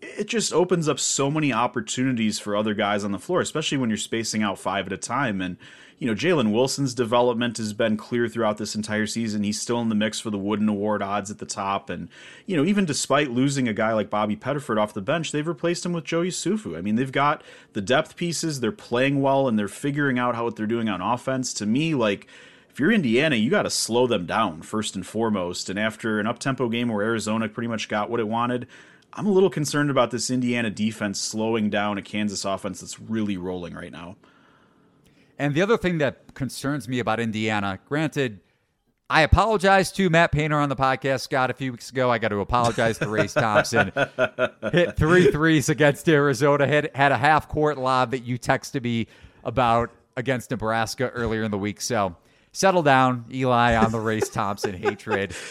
It 0.02 0.28
just 0.28 0.52
opens 0.52 0.88
up 0.88 1.00
so 1.00 1.30
many 1.30 1.54
opportunities 1.54 2.40
for 2.40 2.56
other 2.56 2.74
guys 2.74 3.04
on 3.04 3.12
the 3.12 3.20
floor, 3.20 3.42
especially 3.42 3.78
when 3.78 3.90
you're 3.90 3.98
spacing 3.98 4.42
out 4.44 4.58
five 4.58 4.88
at 4.88 4.94
a 4.94 4.98
time. 4.98 5.42
And 5.42 5.58
you 6.02 6.08
know, 6.08 6.16
Jalen 6.16 6.52
Wilson's 6.52 6.96
development 6.96 7.58
has 7.58 7.74
been 7.74 7.96
clear 7.96 8.28
throughout 8.28 8.58
this 8.58 8.74
entire 8.74 9.06
season. 9.06 9.44
He's 9.44 9.62
still 9.62 9.80
in 9.82 9.90
the 9.90 9.94
mix 9.94 10.20
for 10.20 10.32
the 10.32 10.38
Wooden 10.38 10.68
Award 10.68 11.04
odds 11.04 11.30
at 11.30 11.38
the 11.38 11.46
top. 11.46 11.92
And, 11.92 12.10
you 12.48 12.58
know, 12.58 12.66
even 12.66 12.86
despite 12.86 13.30
losing 13.30 13.68
a 13.68 13.74
guy 13.74 13.94
like 13.94 14.10
Bobby 14.10 14.36
Pettiford 14.36 14.82
off 14.82 14.96
the 14.96 15.02
bench, 15.02 15.32
they've 15.32 15.48
replaced 15.48 15.86
him 15.86 15.94
with 15.94 16.04
Joey 16.04 16.30
Yesufu. 16.30 16.76
I 16.76 16.82
mean, 16.82 16.96
they've 16.96 17.12
got 17.12 17.44
the 17.74 17.82
depth 17.82 18.16
pieces, 18.16 18.62
they're 18.62 18.72
playing 18.72 19.22
well, 19.22 19.48
and 19.48 19.60
they're 19.60 19.68
figuring 19.68 20.18
out 20.18 20.34
how 20.34 20.46
what 20.46 20.56
they're 20.56 20.66
doing 20.66 20.90
on 20.90 21.02
offense. 21.02 21.54
To 21.54 21.68
me, 21.68 21.94
like, 21.94 22.26
if 22.72 22.80
you're 22.80 22.92
Indiana, 22.92 23.36
you 23.36 23.52
got 23.52 23.64
to 23.64 23.70
slow 23.70 24.08
them 24.08 24.26
down 24.26 24.64
first 24.64 24.96
and 24.96 25.06
foremost. 25.06 25.70
And 25.70 25.78
after 25.78 26.20
an 26.20 26.26
up 26.26 26.40
tempo 26.40 26.68
game 26.68 26.90
where 26.90 27.06
Arizona 27.06 27.48
pretty 27.48 27.68
much 27.68 27.90
got 27.90 28.10
what 28.10 28.20
it 28.20 28.28
wanted, 28.28 28.66
I'm 29.14 29.26
a 29.26 29.32
little 29.32 29.50
concerned 29.50 29.90
about 29.90 30.12
this 30.12 30.30
Indiana 30.30 30.70
defense 30.70 31.20
slowing 31.20 31.70
down 31.70 31.98
a 31.98 32.02
Kansas 32.02 32.46
offense 32.46 32.80
that's 32.80 33.00
really 33.00 33.38
rolling 33.38 33.74
right 33.74 33.92
now. 33.92 34.16
And 35.38 35.54
the 35.54 35.62
other 35.62 35.78
thing 35.78 35.98
that 35.98 36.34
concerns 36.34 36.88
me 36.88 37.00
about 37.00 37.20
Indiana, 37.20 37.80
granted, 37.88 38.40
I 39.10 39.24
apologize 39.24 39.92
to 39.94 40.10
Matt 40.10 40.32
Painter 40.32 40.58
on 40.58 40.70
the 40.70 40.76
podcast, 40.76 41.22
Scott, 41.22 41.50
a 41.50 41.54
few 41.54 41.72
weeks 41.72 41.90
ago. 41.90 42.10
I 42.10 42.18
got 42.18 42.30
to 42.30 42.40
apologize 42.40 42.98
to 43.00 43.10
Race 43.10 43.34
Thompson. 43.34 43.92
Hit 44.72 44.96
three 44.96 45.30
threes 45.32 45.68
against 45.68 46.08
Arizona, 46.08 46.66
had, 46.66 46.92
had 46.96 47.12
a 47.12 47.18
half 47.18 47.50
court 47.50 47.78
lob 47.78 48.12
that 48.12 48.20
you 48.20 48.40
texted 48.40 48.84
me 48.84 49.08
about 49.44 49.90
against 50.16 50.52
Nebraska 50.52 51.10
earlier 51.10 51.44
in 51.44 51.52
the 51.52 51.58
week. 51.58 51.82
So 51.82 52.16
settle 52.54 52.84
down, 52.84 53.26
Eli, 53.34 53.76
on 53.76 53.92
the 53.92 54.00
Race 54.00 54.30
Thompson 54.30 54.74
hatred. 54.74 55.36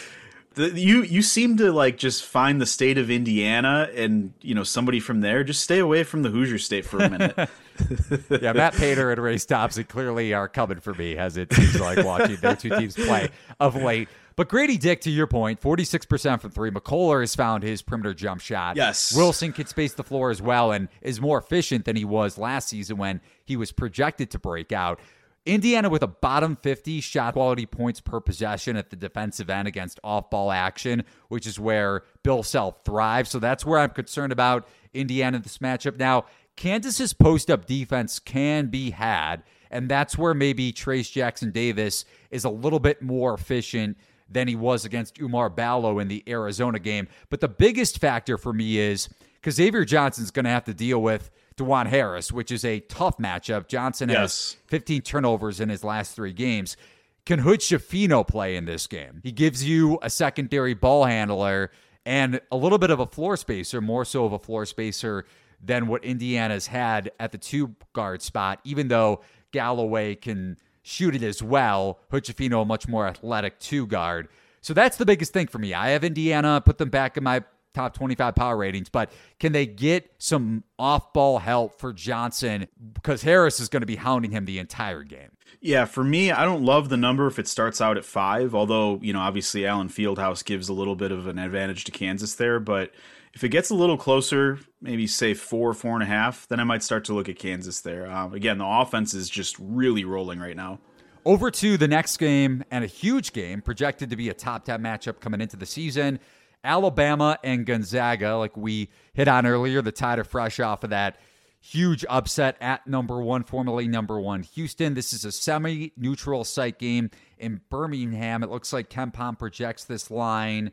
The, 0.53 0.77
you 0.77 1.03
you 1.03 1.21
seem 1.21 1.55
to 1.57 1.71
like 1.71 1.97
just 1.97 2.25
find 2.25 2.59
the 2.59 2.65
state 2.65 2.97
of 2.97 3.09
Indiana 3.09 3.89
and 3.95 4.33
you 4.41 4.53
know 4.53 4.63
somebody 4.63 4.99
from 4.99 5.21
there. 5.21 5.43
Just 5.43 5.61
stay 5.61 5.79
away 5.79 6.03
from 6.03 6.23
the 6.23 6.29
Hoosier 6.29 6.57
State 6.57 6.85
for 6.85 6.99
a 6.99 7.09
minute. 7.09 7.35
yeah, 8.41 8.53
Matt 8.53 8.73
Painter 8.73 9.11
and 9.11 9.21
Race 9.21 9.45
Thompson 9.45 9.85
clearly 9.85 10.33
are 10.33 10.47
coming 10.47 10.79
for 10.79 10.93
me 10.93 11.17
as 11.17 11.37
it 11.37 11.53
seems 11.53 11.79
like 11.79 12.03
watching 12.05 12.35
their 12.35 12.55
two 12.55 12.69
teams 12.69 12.95
play 12.95 13.29
of 13.59 13.75
late. 13.75 14.09
But 14.35 14.47
Grady 14.47 14.77
Dick, 14.77 15.01
to 15.01 15.09
your 15.09 15.27
point, 15.27 15.61
46% 15.61 16.39
from 16.39 16.51
three. 16.51 16.71
McCullar 16.71 17.19
has 17.19 17.35
found 17.35 17.63
his 17.63 17.81
perimeter 17.81 18.13
jump 18.13 18.41
shot. 18.41 18.77
Yes. 18.77 19.15
Wilson 19.15 19.51
can 19.51 19.67
space 19.67 19.93
the 19.93 20.03
floor 20.03 20.31
as 20.31 20.41
well 20.41 20.71
and 20.71 20.87
is 21.01 21.19
more 21.19 21.37
efficient 21.37 21.85
than 21.85 21.95
he 21.95 22.05
was 22.05 22.37
last 22.37 22.69
season 22.69 22.97
when 22.97 23.21
he 23.43 23.57
was 23.57 23.71
projected 23.71 24.31
to 24.31 24.39
break 24.39 24.71
out. 24.71 24.99
Indiana 25.45 25.89
with 25.89 26.03
a 26.03 26.07
bottom 26.07 26.55
50 26.55 27.01
shot 27.01 27.33
quality 27.33 27.65
points 27.65 27.99
per 27.99 28.19
possession 28.19 28.75
at 28.75 28.91
the 28.91 28.95
defensive 28.95 29.49
end 29.49 29.67
against 29.67 29.99
off 30.03 30.29
ball 30.29 30.51
action, 30.51 31.03
which 31.29 31.47
is 31.47 31.59
where 31.59 32.03
Bill 32.23 32.43
Self 32.43 32.83
thrives. 32.85 33.31
So 33.31 33.39
that's 33.39 33.65
where 33.65 33.79
I'm 33.79 33.89
concerned 33.89 34.31
about 34.31 34.67
Indiana 34.93 35.37
in 35.37 35.43
this 35.43 35.57
matchup. 35.57 35.97
Now, 35.97 36.25
Kansas's 36.55 37.13
post 37.13 37.49
up 37.49 37.65
defense 37.65 38.19
can 38.19 38.67
be 38.67 38.91
had, 38.91 39.43
and 39.71 39.89
that's 39.89 40.17
where 40.17 40.35
maybe 40.35 40.71
Trayce 40.71 41.11
Jackson 41.11 41.51
Davis 41.51 42.05
is 42.29 42.43
a 42.43 42.49
little 42.49 42.79
bit 42.79 43.01
more 43.01 43.33
efficient 43.33 43.97
than 44.29 44.47
he 44.47 44.55
was 44.55 44.85
against 44.85 45.15
Oumar 45.15 45.53
Ballo 45.53 45.99
in 45.99 46.07
the 46.07 46.23
Arizona 46.27 46.77
game. 46.77 47.07
But 47.29 47.41
the 47.41 47.47
biggest 47.47 47.99
factor 47.99 48.37
for 48.37 48.53
me 48.53 48.77
is 48.77 49.09
because 49.35 49.55
Xavier 49.55 49.85
Johnson's 49.85 50.31
going 50.31 50.45
to 50.45 50.51
have 50.51 50.65
to 50.65 50.73
deal 50.73 51.01
with 51.01 51.31
Dajuan 51.57 51.87
Harris, 51.87 52.31
which 52.31 52.51
is 52.51 52.63
a 52.65 52.79
tough 52.81 53.17
matchup. 53.17 53.67
Johnson 53.67 54.09
yes. 54.09 54.19
has 54.19 54.57
15 54.67 55.01
turnovers 55.01 55.59
in 55.59 55.69
his 55.69 55.83
last 55.83 56.15
three 56.15 56.33
games. 56.33 56.77
Can 57.25 57.39
Hood 57.39 57.59
Schifino 57.59 58.27
play 58.27 58.55
in 58.55 58.65
this 58.65 58.87
game? 58.87 59.21
He 59.23 59.31
gives 59.31 59.63
you 59.63 59.99
a 60.01 60.09
secondary 60.09 60.73
ball 60.73 61.05
handler 61.05 61.71
and 62.05 62.41
a 62.51 62.57
little 62.57 62.79
bit 62.79 62.89
of 62.89 62.99
a 62.99 63.05
floor 63.05 63.37
spacer, 63.37 63.79
more 63.79 64.05
so 64.05 64.25
of 64.25 64.33
a 64.33 64.39
floor 64.39 64.65
spacer 64.65 65.25
than 65.63 65.87
what 65.87 66.03
Indiana's 66.03 66.67
had 66.67 67.11
at 67.19 67.31
the 67.31 67.37
two 67.37 67.75
guard 67.93 68.21
spot, 68.21 68.59
even 68.63 68.87
though 68.87 69.21
Galloway 69.51 70.15
can 70.15 70.57
shoot 70.81 71.15
it 71.15 71.21
as 71.21 71.43
well. 71.43 71.99
Hood 72.09 72.23
Schifino, 72.23 72.63
a 72.63 72.65
much 72.65 72.87
more 72.87 73.07
athletic 73.07 73.59
two 73.59 73.85
guard. 73.85 74.27
So 74.61 74.73
that's 74.73 74.97
the 74.97 75.05
biggest 75.05 75.33
thing 75.33 75.47
for 75.47 75.59
me. 75.59 75.73
I 75.73 75.89
have 75.89 76.03
Indiana, 76.03 76.61
put 76.63 76.79
them 76.79 76.89
back 76.89 77.17
in 77.17 77.23
my 77.23 77.43
top 77.73 77.93
25 77.93 78.35
power 78.35 78.57
ratings, 78.57 78.89
but 78.89 79.11
can 79.39 79.51
they 79.51 79.65
get 79.65 80.13
some 80.17 80.63
off 80.77 81.13
ball 81.13 81.39
help 81.39 81.79
for 81.79 81.93
Johnson? 81.93 82.67
Because 82.93 83.21
Harris 83.21 83.59
is 83.59 83.69
going 83.69 83.81
to 83.81 83.87
be 83.87 83.95
hounding 83.95 84.31
him 84.31 84.45
the 84.45 84.59
entire 84.59 85.03
game. 85.03 85.31
Yeah, 85.59 85.85
for 85.85 86.03
me, 86.03 86.31
I 86.31 86.43
don't 86.43 86.63
love 86.63 86.89
the 86.89 86.97
number 86.97 87.27
if 87.27 87.37
it 87.37 87.47
starts 87.47 87.81
out 87.81 87.97
at 87.97 88.05
five, 88.05 88.55
although, 88.55 88.99
you 89.01 89.13
know, 89.13 89.19
obviously 89.19 89.65
Allen 89.65 89.89
Fieldhouse 89.89 90.43
gives 90.43 90.69
a 90.69 90.73
little 90.73 90.95
bit 90.95 91.11
of 91.11 91.27
an 91.27 91.37
advantage 91.37 91.83
to 91.85 91.91
Kansas 91.91 92.35
there. 92.35 92.59
But 92.59 92.91
if 93.33 93.43
it 93.43 93.49
gets 93.49 93.69
a 93.69 93.75
little 93.75 93.97
closer, 93.97 94.59
maybe 94.81 95.07
say 95.07 95.33
four, 95.33 95.73
four 95.73 95.93
and 95.93 96.03
a 96.03 96.07
half, 96.07 96.47
then 96.47 96.59
I 96.59 96.63
might 96.63 96.83
start 96.83 97.05
to 97.05 97.13
look 97.13 97.29
at 97.29 97.37
Kansas 97.37 97.81
there. 97.81 98.11
Um, 98.11 98.33
again, 98.33 98.57
the 98.57 98.65
offense 98.65 99.13
is 99.13 99.29
just 99.29 99.55
really 99.59 100.03
rolling 100.03 100.39
right 100.39 100.55
now. 100.55 100.79
Over 101.23 101.51
to 101.51 101.77
the 101.77 101.87
next 101.87 102.17
game 102.17 102.63
and 102.71 102.83
a 102.83 102.87
huge 102.87 103.31
game 103.31 103.61
projected 103.61 104.09
to 104.09 104.15
be 104.15 104.29
a 104.29 104.33
top 104.33 104.65
10 104.65 104.81
matchup 104.81 105.19
coming 105.19 105.39
into 105.39 105.55
the 105.55 105.67
season. 105.67 106.19
Alabama 106.63 107.37
and 107.43 107.65
Gonzaga, 107.65 108.37
like 108.37 108.55
we 108.55 108.89
hit 109.13 109.27
on 109.27 109.45
earlier, 109.45 109.81
the 109.81 109.91
tide 109.91 110.19
are 110.19 110.23
fresh 110.23 110.59
off 110.59 110.83
of 110.83 110.91
that 110.91 111.17
huge 111.61 112.03
upset 112.09 112.57
at 112.59 112.85
number 112.87 113.21
one, 113.21 113.43
formerly 113.43 113.87
number 113.87 114.19
one 114.19 114.43
Houston. 114.43 114.93
This 114.93 115.13
is 115.13 115.23
a 115.23 115.31
semi 115.31 115.93
neutral 115.95 116.43
site 116.43 116.79
game 116.79 117.09
in 117.37 117.61
Birmingham. 117.69 118.43
It 118.43 118.49
looks 118.49 118.73
like 118.73 118.89
KenPom 118.89 119.37
projects 119.37 119.85
this 119.85 120.11
line 120.11 120.71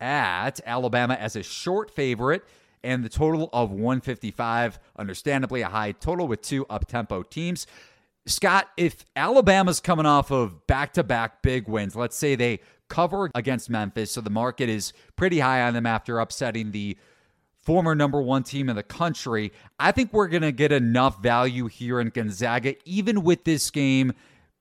at 0.00 0.60
Alabama 0.64 1.14
as 1.14 1.36
a 1.36 1.42
short 1.42 1.90
favorite 1.90 2.44
and 2.84 3.04
the 3.04 3.08
total 3.08 3.50
of 3.52 3.70
155. 3.70 4.78
Understandably, 4.96 5.62
a 5.62 5.68
high 5.68 5.92
total 5.92 6.28
with 6.28 6.42
two 6.42 6.64
up 6.70 6.86
tempo 6.86 7.22
teams. 7.22 7.66
Scott, 8.26 8.68
if 8.76 9.04
Alabama's 9.16 9.80
coming 9.80 10.06
off 10.06 10.30
of 10.30 10.66
back 10.66 10.92
to 10.92 11.02
back 11.02 11.42
big 11.42 11.66
wins, 11.66 11.96
let's 11.96 12.16
say 12.16 12.34
they 12.34 12.60
cover 12.88 13.30
against 13.34 13.70
Memphis. 13.70 14.10
So 14.12 14.20
the 14.20 14.30
market 14.30 14.68
is 14.68 14.92
pretty 15.16 15.40
high 15.40 15.62
on 15.62 15.74
them 15.74 15.86
after 15.86 16.18
upsetting 16.18 16.72
the 16.72 16.96
former 17.68 17.94
number 17.94 18.22
one 18.22 18.42
team 18.42 18.68
in 18.68 18.76
the 18.76 18.82
country. 18.82 19.52
I 19.78 19.92
think 19.92 20.12
we're 20.12 20.28
going 20.28 20.42
to 20.42 20.52
get 20.52 20.72
enough 20.72 21.22
value 21.22 21.66
here 21.66 22.00
in 22.00 22.08
Gonzaga, 22.08 22.74
even 22.86 23.22
with 23.22 23.44
this 23.44 23.70
game 23.70 24.12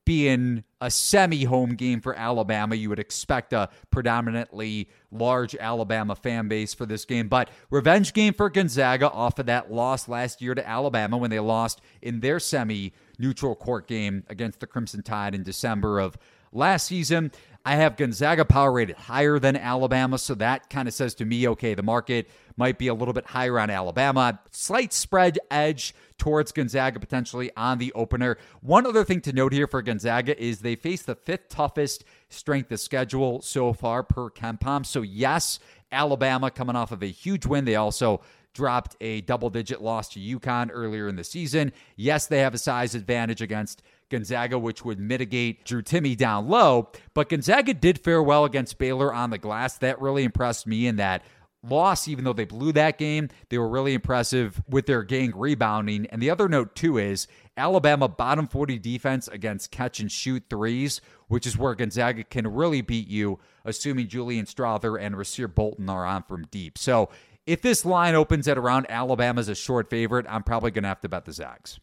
being 0.08 0.64
a 0.80 0.90
semi 0.90 1.44
home 1.44 1.72
game 1.72 2.00
for 2.00 2.16
Alabama. 2.16 2.76
You 2.76 2.88
would 2.90 3.00
expect 3.00 3.52
a 3.52 3.70
predominantly 3.92 4.90
large 5.12 5.54
Alabama 5.56 6.16
fan 6.16 6.48
base 6.48 6.74
for 6.74 6.86
this 6.86 7.04
game, 7.04 7.28
but 7.28 7.50
revenge 7.70 8.14
game 8.14 8.34
for 8.34 8.50
Gonzaga 8.50 9.10
off 9.10 9.38
of 9.38 9.48
that 9.48 9.70
loss 9.70 10.08
last 10.08 10.42
year 10.42 10.56
to 10.56 10.66
Alabama 10.66 11.18
when 11.18 11.30
they 11.30 11.40
lost 11.40 11.82
in 12.02 12.22
their 12.22 12.40
semi 12.40 12.94
neutral 13.20 13.54
court 13.54 13.86
game 13.86 14.24
against 14.30 14.62
the 14.62 14.68
Crimson 14.68 15.04
Tide 15.04 15.36
in 15.36 15.44
December 15.44 16.00
of 16.00 16.18
last 16.52 16.88
season. 16.88 17.32
I 17.68 17.76
have 17.76 17.98
Gonzaga 17.98 18.45
power 18.45 18.72
rated 18.72 18.95
higher 18.95 19.39
than 19.39 19.58
Alabama, 19.58 20.18
so 20.18 20.36
that 20.36 20.70
kind 20.70 20.88
of 20.88 20.93
says 20.93 21.14
to 21.16 21.26
me, 21.26 21.50
okay, 21.50 21.74
the 21.74 21.84
market 21.84 22.30
might 22.56 22.78
be 22.78 22.88
a 22.88 22.93
little 22.93 23.14
bit 23.14 23.26
higher 23.26 23.60
on 23.60 23.70
Alabama. 23.70 24.39
Slight 24.52 24.93
spread 24.93 25.38
edge 25.52 25.93
towards 26.18 26.54
Gonzaga 26.54 26.98
potentially 26.98 27.52
on 27.58 27.78
the 27.78 27.91
opener. 27.91 28.38
One 28.62 28.86
other 28.86 29.04
thing 29.04 29.20
to 29.22 29.34
note 29.34 29.52
here 29.52 29.68
for 29.68 29.82
Gonzaga 29.82 30.41
is 30.41 30.60
they 30.60 30.78
face 30.78 31.02
the 31.02 31.16
fifth 31.16 31.50
toughest 31.50 32.06
strength 32.30 32.72
of 32.72 32.80
schedule 32.80 33.41
so 33.41 33.74
far 33.74 34.02
per 34.02 34.30
KenPom. 34.30 34.86
So 34.86 35.02
yes, 35.02 35.60
Alabama 35.91 36.50
coming 36.50 36.78
off 36.78 36.93
of 36.93 37.04
a 37.04 37.08
huge 37.08 37.45
win. 37.45 37.66
They 37.66 37.76
also 37.76 38.22
dropped 38.54 38.95
a 39.02 39.22
double 39.22 39.50
digit 39.50 39.82
loss 39.82 40.10
to 40.10 40.20
UConn 40.20 40.70
earlier 40.72 41.08
in 41.08 41.16
the 41.16 41.24
season. 41.24 41.72
Yes, 41.95 42.28
they 42.28 42.39
have 42.39 42.54
a 42.54 42.58
size 42.58 42.95
advantage 42.95 43.41
against 43.41 43.84
Gonzaga, 44.10 44.58
which 44.58 44.86
would 44.86 44.99
mitigate 44.99 45.66
Drew 45.66 45.82
Timme 45.82 46.18
down 46.18 46.47
low. 46.47 46.89
But 47.14 47.30
Gonzaga 47.30 47.74
did 47.74 47.99
fare 47.99 48.24
well 48.24 48.45
against 48.45 48.78
Baylor 48.78 49.14
on 49.14 49.30
the 49.30 49.38
glass. 49.38 49.78
That 49.78 50.01
really 50.01 50.24
impressed 50.24 50.68
me 50.68 50.88
in 50.88 50.95
that 50.97 51.24
loss, 51.64 52.08
even 52.08 52.24
though 52.24 52.34
they 52.34 52.45
blew 52.45 52.72
that 52.74 52.97
game, 52.97 53.30
they 53.49 53.58
were 53.58 53.68
really 53.68 53.93
impressive 53.93 54.62
with 54.68 54.86
their 54.86 55.03
gang 55.03 55.34
rebounding. 55.36 56.05
And 56.08 56.22
the 56.22 56.30
other 56.30 56.47
note, 56.47 56.76
too, 56.76 56.97
is 56.97 57.28
Alabama 57.55 58.08
bottom 58.08 58.47
40 58.47 58.80
defense 58.80 59.28
against 59.28 59.72
catch 59.72 59.99
and 59.99 60.12
shoot 60.12 60.43
threes, 60.49 61.01
which 61.28 61.45
is 61.45 61.58
where 61.58 61.76
Gonzaga 61.76 62.24
can 62.24 62.47
really 62.47 62.82
beat 62.82 63.08
you, 63.08 63.39
assuming 63.66 64.08
Julian 64.08 64.45
Strawther 64.45 64.99
and 64.99 65.16
Rasir 65.16 65.53
Bolton 65.53 65.89
are 65.89 66.05
on 66.05 66.24
from 66.24 66.45
deep. 66.51 66.78
So 66.78 67.10
if 67.45 67.62
this 67.62 67.86
line 67.86 68.16
opens 68.16 68.47
at 68.47 68.58
around 68.58 68.89
Alabama's 68.89 69.49
a 69.49 69.55
short 69.55 69.89
favorite, 69.89 70.26
I'm 70.30 70.43
probably 70.43 70.72
going 70.72 70.84
to 70.84 70.89
have 70.89 71.01
to 71.01 71.10
bet 71.10 71.26
the 71.26 71.34
Zags. 71.34 71.80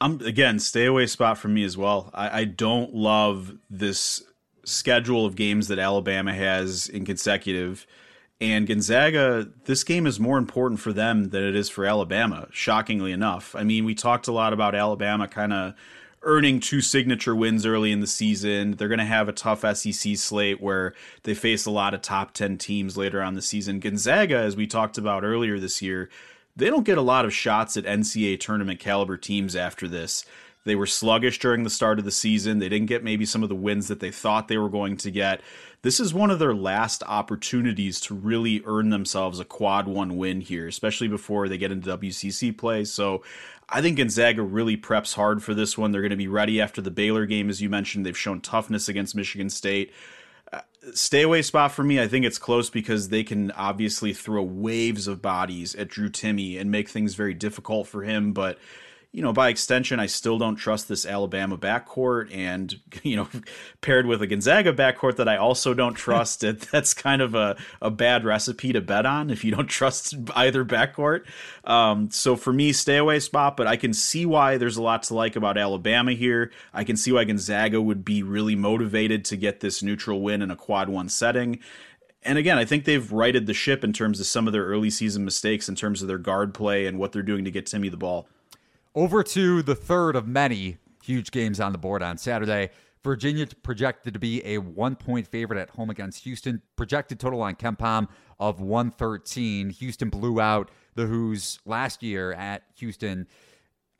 I'm 0.00 0.20
again 0.20 0.58
stay 0.58 0.86
away 0.86 1.06
spot 1.06 1.38
for 1.38 1.48
me 1.48 1.64
as 1.64 1.76
well. 1.76 2.10
I, 2.14 2.40
I 2.40 2.44
don't 2.44 2.94
love 2.94 3.52
this 3.68 4.22
schedule 4.64 5.26
of 5.26 5.34
games 5.34 5.68
that 5.68 5.78
Alabama 5.78 6.32
has 6.34 6.88
in 6.88 7.04
consecutive. 7.04 7.86
And 8.40 8.68
Gonzaga, 8.68 9.48
this 9.64 9.82
game 9.82 10.06
is 10.06 10.20
more 10.20 10.38
important 10.38 10.80
for 10.80 10.92
them 10.92 11.30
than 11.30 11.42
it 11.42 11.56
is 11.56 11.68
for 11.68 11.84
Alabama, 11.84 12.46
shockingly 12.52 13.10
enough. 13.10 13.56
I 13.56 13.64
mean, 13.64 13.84
we 13.84 13.96
talked 13.96 14.28
a 14.28 14.32
lot 14.32 14.52
about 14.52 14.76
Alabama 14.76 15.26
kind 15.26 15.52
of 15.52 15.74
earning 16.22 16.60
two 16.60 16.80
signature 16.80 17.34
wins 17.34 17.66
early 17.66 17.90
in 17.90 18.00
the 18.00 18.06
season. 18.06 18.72
They're 18.72 18.88
going 18.88 18.98
to 18.98 19.04
have 19.04 19.28
a 19.28 19.32
tough 19.32 19.64
SEC 19.76 20.16
slate 20.16 20.60
where 20.60 20.94
they 21.24 21.34
face 21.34 21.66
a 21.66 21.70
lot 21.72 21.94
of 21.94 22.02
top 22.02 22.32
10 22.32 22.58
teams 22.58 22.96
later 22.96 23.22
on 23.22 23.34
the 23.34 23.42
season. 23.42 23.80
Gonzaga, 23.80 24.36
as 24.36 24.56
we 24.56 24.66
talked 24.68 24.98
about 24.98 25.24
earlier 25.24 25.58
this 25.58 25.82
year, 25.82 26.08
they 26.58 26.68
don't 26.68 26.84
get 26.84 26.98
a 26.98 27.02
lot 27.02 27.24
of 27.24 27.32
shots 27.32 27.76
at 27.76 27.84
NCAA 27.84 28.38
tournament 28.40 28.80
caliber 28.80 29.16
teams 29.16 29.54
after 29.54 29.86
this. 29.86 30.24
They 30.64 30.74
were 30.74 30.86
sluggish 30.86 31.38
during 31.38 31.62
the 31.62 31.70
start 31.70 31.98
of 32.00 32.04
the 32.04 32.10
season. 32.10 32.58
They 32.58 32.68
didn't 32.68 32.88
get 32.88 33.04
maybe 33.04 33.24
some 33.24 33.42
of 33.44 33.48
the 33.48 33.54
wins 33.54 33.88
that 33.88 34.00
they 34.00 34.10
thought 34.10 34.48
they 34.48 34.58
were 34.58 34.68
going 34.68 34.96
to 34.98 35.10
get. 35.10 35.40
This 35.82 36.00
is 36.00 36.12
one 36.12 36.30
of 36.30 36.40
their 36.40 36.54
last 36.54 37.04
opportunities 37.06 38.00
to 38.02 38.14
really 38.14 38.60
earn 38.66 38.90
themselves 38.90 39.38
a 39.38 39.44
quad 39.44 39.86
one 39.86 40.16
win 40.16 40.40
here, 40.40 40.66
especially 40.66 41.08
before 41.08 41.48
they 41.48 41.56
get 41.56 41.70
into 41.70 41.96
WCC 41.96 42.58
play. 42.58 42.84
So 42.84 43.22
I 43.68 43.80
think 43.80 43.96
Gonzaga 43.96 44.42
really 44.42 44.76
preps 44.76 45.14
hard 45.14 45.42
for 45.42 45.54
this 45.54 45.78
one. 45.78 45.92
They're 45.92 46.02
going 46.02 46.10
to 46.10 46.16
be 46.16 46.28
ready 46.28 46.60
after 46.60 46.82
the 46.82 46.90
Baylor 46.90 47.24
game, 47.24 47.48
as 47.48 47.62
you 47.62 47.70
mentioned. 47.70 48.04
They've 48.04 48.18
shown 48.18 48.40
toughness 48.40 48.88
against 48.88 49.14
Michigan 49.14 49.48
State. 49.48 49.92
Stay 50.94 51.22
away 51.22 51.42
spot 51.42 51.72
for 51.72 51.82
me. 51.82 52.00
I 52.00 52.08
think 52.08 52.24
it's 52.24 52.38
close 52.38 52.70
because 52.70 53.08
they 53.08 53.24
can 53.24 53.50
obviously 53.52 54.12
throw 54.12 54.42
waves 54.42 55.06
of 55.06 55.22
bodies 55.22 55.74
at 55.74 55.88
Drew 55.88 56.08
Timme 56.08 56.60
and 56.60 56.70
make 56.70 56.88
things 56.88 57.14
very 57.14 57.34
difficult 57.34 57.86
for 57.86 58.02
him. 58.02 58.32
But 58.32 58.58
you 59.10 59.22
know, 59.22 59.32
by 59.32 59.48
extension, 59.48 59.98
I 59.98 60.06
still 60.06 60.36
don't 60.36 60.56
trust 60.56 60.86
this 60.86 61.06
Alabama 61.06 61.56
backcourt, 61.56 62.34
and 62.34 62.78
you 63.02 63.16
know, 63.16 63.28
paired 63.80 64.06
with 64.06 64.20
a 64.20 64.26
Gonzaga 64.26 64.72
backcourt 64.72 65.16
that 65.16 65.28
I 65.28 65.36
also 65.36 65.72
don't 65.72 65.94
trust, 66.06 66.44
it, 66.44 66.60
that's 66.70 66.92
kind 66.92 67.22
of 67.22 67.34
a, 67.34 67.56
a 67.80 67.90
bad 67.90 68.24
recipe 68.24 68.72
to 68.72 68.80
bet 68.80 69.06
on 69.06 69.30
if 69.30 69.44
you 69.44 69.50
don't 69.50 69.66
trust 69.68 70.14
either 70.36 70.64
backcourt. 70.64 71.24
Um, 71.64 72.10
so 72.10 72.36
for 72.36 72.52
me, 72.52 72.72
stay 72.72 72.98
away 72.98 73.20
spot, 73.20 73.56
but 73.56 73.66
I 73.66 73.76
can 73.76 73.94
see 73.94 74.26
why 74.26 74.58
there's 74.58 74.76
a 74.76 74.82
lot 74.82 75.04
to 75.04 75.14
like 75.14 75.36
about 75.36 75.56
Alabama 75.56 76.12
here. 76.12 76.52
I 76.74 76.84
can 76.84 76.96
see 76.96 77.12
why 77.12 77.24
Gonzaga 77.24 77.80
would 77.80 78.04
be 78.04 78.22
really 78.22 78.56
motivated 78.56 79.24
to 79.26 79.36
get 79.36 79.60
this 79.60 79.82
neutral 79.82 80.20
win 80.20 80.42
in 80.42 80.50
a 80.50 80.56
quad 80.56 80.88
one 80.90 81.08
setting. 81.08 81.60
And 82.24 82.36
again, 82.36 82.58
I 82.58 82.64
think 82.64 82.84
they've 82.84 83.10
righted 83.10 83.46
the 83.46 83.54
ship 83.54 83.84
in 83.84 83.92
terms 83.92 84.20
of 84.20 84.26
some 84.26 84.46
of 84.46 84.52
their 84.52 84.64
early 84.64 84.90
season 84.90 85.24
mistakes 85.24 85.68
in 85.68 85.76
terms 85.76 86.02
of 86.02 86.08
their 86.08 86.18
guard 86.18 86.52
play 86.52 86.84
and 86.84 86.98
what 86.98 87.12
they're 87.12 87.22
doing 87.22 87.44
to 87.44 87.50
get 87.50 87.66
Timme 87.66 87.90
the 87.90 87.96
ball. 87.96 88.28
Over 88.98 89.22
to 89.22 89.62
the 89.62 89.76
third 89.76 90.16
of 90.16 90.26
many 90.26 90.78
huge 91.04 91.30
games 91.30 91.60
on 91.60 91.70
the 91.70 91.78
board 91.78 92.02
on 92.02 92.18
Saturday. 92.18 92.70
Virginia 93.04 93.46
projected 93.62 94.12
to 94.14 94.18
be 94.18 94.44
a 94.44 94.58
one 94.58 94.96
point 94.96 95.28
favorite 95.28 95.60
at 95.60 95.70
home 95.70 95.88
against 95.88 96.24
Houston. 96.24 96.62
Projected 96.74 97.20
total 97.20 97.40
on 97.42 97.54
KenPom 97.54 98.08
of 98.40 98.60
113. 98.60 99.70
Houston 99.70 100.10
blew 100.10 100.40
out 100.40 100.72
the 100.96 101.06
Hoos 101.06 101.60
last 101.64 102.02
year 102.02 102.32
at 102.32 102.64
Houston. 102.78 103.28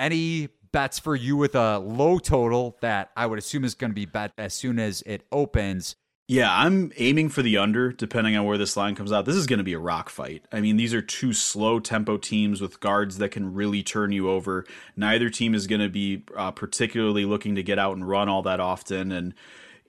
Any 0.01 0.49
bets 0.73 0.99
for 0.99 1.15
you 1.15 1.37
with 1.37 1.55
a 1.55 1.79
low 1.79 2.19
total 2.19 2.77
that 2.81 3.13
I 3.17 3.27
would 3.27 3.39
assume 3.39 3.63
is 3.63 3.77
going 3.77 3.93
to 3.93 3.95
be 3.95 4.05
bet 4.05 4.33
as 4.37 4.53
soon 4.53 4.81
as 4.81 5.03
it 5.03 5.23
opens? 5.31 5.95
Yeah, 6.31 6.55
I'm 6.55 6.93
aiming 6.99 7.31
for 7.31 7.41
the 7.41 7.57
under, 7.57 7.91
depending 7.91 8.37
on 8.37 8.45
where 8.45 8.59
this 8.59 8.77
line 8.77 8.95
comes 8.95 9.11
out. 9.13 9.25
This 9.25 9.35
is 9.35 9.47
going 9.47 9.61
to 9.61 9.65
be 9.65 9.73
a 9.73 9.79
rock 9.79 10.11
fight. 10.11 10.45
I 10.53 10.61
mean, 10.61 10.77
these 10.77 10.93
are 10.93 11.01
two 11.01 11.33
slow 11.33 11.81
tempo 11.81 12.19
teams 12.19 12.61
with 12.61 12.81
guards 12.81 13.17
that 13.17 13.31
can 13.31 13.55
really 13.55 13.83
turn 13.83 14.13
you 14.13 14.29
over. 14.29 14.67
Neither 14.95 15.31
team 15.31 15.55
is 15.55 15.67
going 15.67 15.81
to 15.81 15.89
be 15.89 16.25
uh, 16.37 16.51
particularly 16.51 17.25
looking 17.25 17.55
to 17.55 17.63
get 17.63 17.79
out 17.79 17.97
and 17.97 18.07
run 18.07 18.29
all 18.29 18.43
that 18.43 18.61
often. 18.61 19.11
And, 19.11 19.33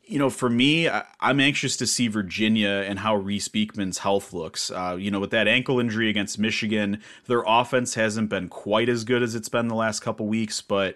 you 0.05 0.17
know, 0.17 0.29
for 0.29 0.49
me, 0.49 0.87
I- 0.87 1.03
am 1.19 1.41
anxious 1.41 1.75
to 1.75 1.85
see 1.85 2.07
Virginia 2.07 2.85
and 2.87 2.99
how 2.99 3.17
Reece 3.17 3.49
Beekman's 3.49 3.97
health 3.97 4.31
looks. 4.31 4.71
Uh, 4.71 4.95
you 4.97 5.11
know, 5.11 5.19
with 5.19 5.31
that 5.31 5.49
ankle 5.49 5.77
injury 5.77 6.09
against 6.09 6.39
Michigan, 6.39 7.01
their 7.27 7.43
offense 7.45 7.95
hasn't 7.95 8.29
been 8.29 8.47
quite 8.47 8.87
as 8.87 9.03
good 9.03 9.23
as 9.23 9.35
it's 9.35 9.49
been 9.49 9.67
the 9.67 9.75
last 9.75 9.99
couple 9.99 10.25
weeks, 10.25 10.61
but 10.61 10.95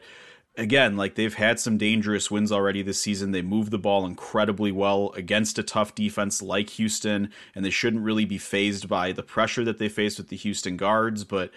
again, 0.55 0.97
like 0.97 1.15
they've 1.15 1.33
had 1.33 1.59
some 1.59 1.77
dangerous 1.77 2.29
wins 2.29 2.51
already 2.51 2.81
this 2.81 2.99
season. 2.99 3.31
They 3.31 3.41
move 3.41 3.69
the 3.69 3.79
ball 3.79 4.05
incredibly 4.05 4.71
well 4.71 5.11
against 5.15 5.59
a 5.59 5.63
tough 5.63 5.95
defense 5.95 6.41
like 6.41 6.69
Houston, 6.71 7.31
and 7.55 7.65
they 7.65 7.69
shouldn't 7.69 8.03
really 8.03 8.25
be 8.25 8.37
phased 8.37 8.87
by 8.87 9.11
the 9.11 9.23
pressure 9.23 9.63
that 9.65 9.77
they 9.77 9.89
face 9.89 10.17
with 10.17 10.29
the 10.29 10.37
Houston 10.37 10.77
guards. 10.77 11.23
But 11.23 11.51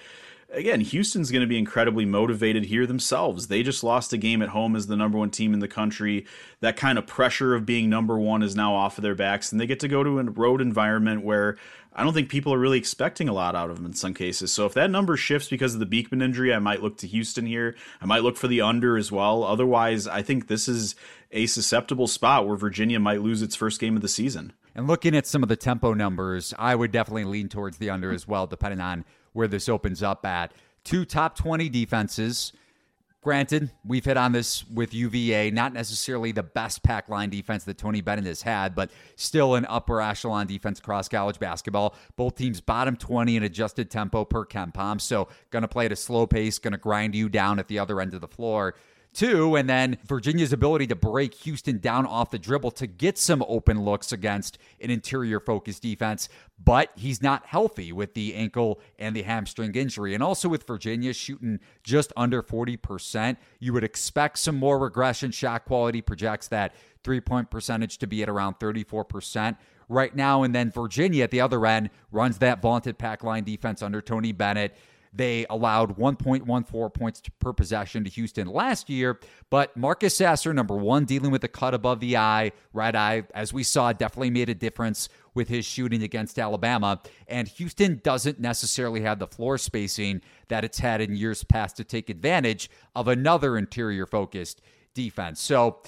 again, 0.53 0.81
Houston's 0.81 1.31
going 1.31 1.43
to 1.43 1.47
be 1.47 1.59
incredibly 1.59 2.05
motivated 2.05 2.67
here 2.67 2.87
themselves. 2.87 3.49
They 3.49 3.63
just 3.63 3.85
lost 3.85 4.13
a 4.13 4.17
game 4.17 4.43
at 4.43 4.51
home 4.51 4.77
as 4.77 4.87
the 4.87 4.97
number 4.97 5.19
one 5.19 5.31
team 5.31 5.53
in 5.53 5.61
the 5.61 5.69
country. 5.69 6.27
That 6.61 6.77
kind 6.77 6.99
of 6.99 7.07
pressure 7.07 7.55
of 7.55 7.67
being 7.67 7.89
number 7.89 8.19
one 8.19 8.43
is 8.43 8.57
now 8.57 8.75
off 8.75 8.99
of 8.99 9.03
their 9.03 9.15
backs, 9.15 9.53
and 9.53 9.61
they 9.61 9.67
get 9.67 9.81
to 9.81 9.89
go 9.89 10.03
to 10.03 10.19
a 10.19 10.25
road 10.25 10.61
environment 10.61 11.25
where 11.25 11.57
I 11.95 12.05
don't 12.05 12.13
think 12.13 12.29
people 12.29 12.53
are 12.53 12.59
really 12.59 12.79
expecting 12.79 13.29
a 13.29 13.33
lot 13.33 13.55
out 13.55 13.71
of 13.71 13.77
them 13.77 13.87
in 13.87 13.95
some 13.95 14.13
cases. 14.13 14.53
So 14.53 14.67
if 14.67 14.75
that 14.75 14.91
number 14.91 15.17
shifts 15.17 15.49
because 15.49 15.73
of 15.73 15.81
the 15.81 15.87
Beekman 15.87 16.21
injury, 16.21 16.53
I 16.53 16.59
might 16.59 16.83
look 16.83 16.99
to 16.99 17.07
Houston 17.07 17.47
here. 17.47 17.75
I 18.03 18.07
might 18.07 18.23
look 18.23 18.37
for 18.37 18.49
the 18.49 18.61
under 18.61 18.99
as 18.99 19.11
well. 19.11 19.45
Otherwise, 19.45 20.07
I 20.07 20.21
think 20.21 20.47
this 20.47 20.69
is 20.69 20.95
a 21.33 21.47
susceptible 21.47 22.07
spot 22.07 22.47
where 22.47 22.57
Virginia 22.57 23.01
might 23.01 23.23
lose 23.23 23.41
its 23.41 23.57
first 23.57 23.81
game 23.81 23.97
of 23.97 24.03
the 24.03 24.09
season. 24.09 24.53
And 24.75 24.87
looking 24.87 25.17
at 25.17 25.27
some 25.27 25.43
of 25.43 25.49
the 25.49 25.57
tempo 25.57 25.95
numbers, 25.95 26.53
I 26.59 26.75
would 26.75 26.93
definitely 26.93 27.25
lean 27.25 27.49
towards 27.49 27.79
the 27.79 27.89
under 27.89 28.13
as 28.13 28.29
well, 28.29 28.47
depending 28.47 28.81
on 28.81 29.07
where 29.37 29.49
this 29.49 29.69
opens 29.69 30.03
up 30.03 30.25
at. 30.27 30.53
Two 30.85 31.05
top 31.05 31.37
20 31.37 31.69
defenses 31.69 32.53
Granted, 33.27 33.73
we've 33.85 34.05
hit 34.05 34.17
on 34.17 34.31
this 34.31 34.65
with 34.69 34.95
UVA, 34.95 35.51
not 35.51 35.73
necessarily 35.73 36.31
the 36.31 36.45
best 36.45 36.85
pack 36.85 37.09
line 37.09 37.29
defense 37.29 37.65
that 37.65 37.77
Tony 37.77 38.01
Bennett 38.01 38.25
has 38.25 38.43
had, 38.43 38.77
but 38.77 38.89
still 39.17 39.57
an 39.57 39.67
upper 39.69 40.01
echelon 40.01 40.47
defense 40.47 40.79
across 40.79 41.09
college 41.09 41.41
basketball. 41.41 41.97
Both 42.15 42.37
teams 42.37 42.61
bottom 42.61 42.97
20 42.97 43.37
in 43.37 43.43
adjusted 43.43 43.91
tempo 43.91 44.25
per 44.25 44.47
KenPom, 44.47 45.01
so 45.01 45.27
going 45.51 45.63
to 45.63 45.69
play 45.69 45.87
at 45.87 45.91
a 45.91 45.97
slow 45.97 46.29
pace, 46.29 46.61
going 46.61 46.71
to 46.71 46.79
grind 46.79 47.17
you 47.17 47.29
down 47.29 47.59
at 47.59 47.67
the 47.67 47.81
other 47.81 48.01
end 48.01 48.15
of 48.15 48.21
the 48.21 48.29
floor 48.29 48.77
two. 49.17 49.57
And 49.57 49.69
then 49.69 49.99
Virginia's 50.05 50.53
ability 50.53 50.87
to 50.89 50.95
break 50.95 51.35
Houston 51.35 51.79
down 51.79 52.07
off 52.07 52.31
the 52.31 52.39
dribble 52.39 52.73
to 52.73 52.87
get 52.87 53.19
some 53.19 53.45
open 53.49 53.83
looks 53.83 54.13
against 54.13 54.59
an 54.81 54.91
interior 54.91 55.41
focused 55.41 55.83
defense. 55.83 56.29
But 56.63 56.91
he's 56.95 57.23
not 57.23 57.47
healthy 57.47 57.93
with 57.93 58.15
the 58.15 58.35
ankle 58.35 58.81
and 58.99 59.17
the 59.17 59.23
hamstring 59.23 59.75
injury. 59.75 60.15
And 60.15 60.23
also 60.23 60.49
with 60.49 60.67
Virginia 60.67 61.13
shooting 61.13 61.61
just 61.83 62.13
under 62.17 62.43
40%, 62.43 63.37
you 63.59 63.73
would 63.73 63.85
expect 63.85 64.39
some 64.39 64.57
more 64.57 64.79
regression. 64.79 65.31
Shot 65.31 65.65
quality 65.65 66.03
projects 66.03 66.49
that 66.49 66.75
three 67.03 67.21
point 67.21 67.51
percentage 67.51 67.99
to 67.99 68.07
be 68.07 68.23
at 68.23 68.29
around 68.29 68.59
34% 68.59 69.57
right 69.89 70.15
now. 70.15 70.43
And 70.43 70.55
then 70.55 70.71
Virginia 70.71 71.25
at 71.25 71.31
the 71.31 71.41
other 71.41 71.65
end 71.67 71.91
runs 72.11 72.39
that 72.39 72.61
vaunted 72.61 72.99
pack 72.99 73.23
line 73.23 73.45
defense 73.45 73.83
under 73.83 74.01
Tony 74.01 74.33
Bennett. 74.33 74.77
They 75.17 75.47
allowed 75.49 75.97
1.14 75.97 76.95
points 76.95 77.23
per 77.39 77.53
possession 77.55 78.05
to 78.05 78.11
Houston 78.11 78.49
last 78.49 78.91
year, 78.91 79.19
but 79.49 79.75
Marcus 79.77 80.15
Sasser, 80.17 80.53
number 80.53 80.77
one, 80.77 81.07
dealing 81.07 81.31
with 81.31 81.41
the 81.41 81.49
cut 81.49 81.73
above 81.73 82.01
the 82.01 82.19
eye, 82.19 82.53
right 82.75 82.95
eye, 82.95 83.23
as 83.35 83.53
we 83.53 83.63
saw, 83.63 83.93
definitely 83.93 84.31
made 84.31 84.51
a 84.51 84.55
difference 84.55 85.09
with 85.33 85.49
his 85.49 85.65
shooting 85.65 86.03
against 86.03 86.39
Alabama. 86.39 87.01
And 87.29 87.49
Houston 87.49 88.01
doesn't 88.05 88.41
necessarily 88.41 89.01
have 89.03 89.19
the 89.19 89.27
floor 89.27 89.57
spacing 89.57 90.21
that 90.49 90.65
it's 90.65 90.79
had 90.79 91.01
in 91.01 91.17
years 91.17 91.45
past 91.45 91.77
to 91.79 91.85
take 91.85 92.11
advantage 92.11 92.69
of 92.95 93.09
another 93.09 93.57
interior 93.57 94.07
focused 94.07 94.61
defense. 94.95 95.41
So, 95.41 95.79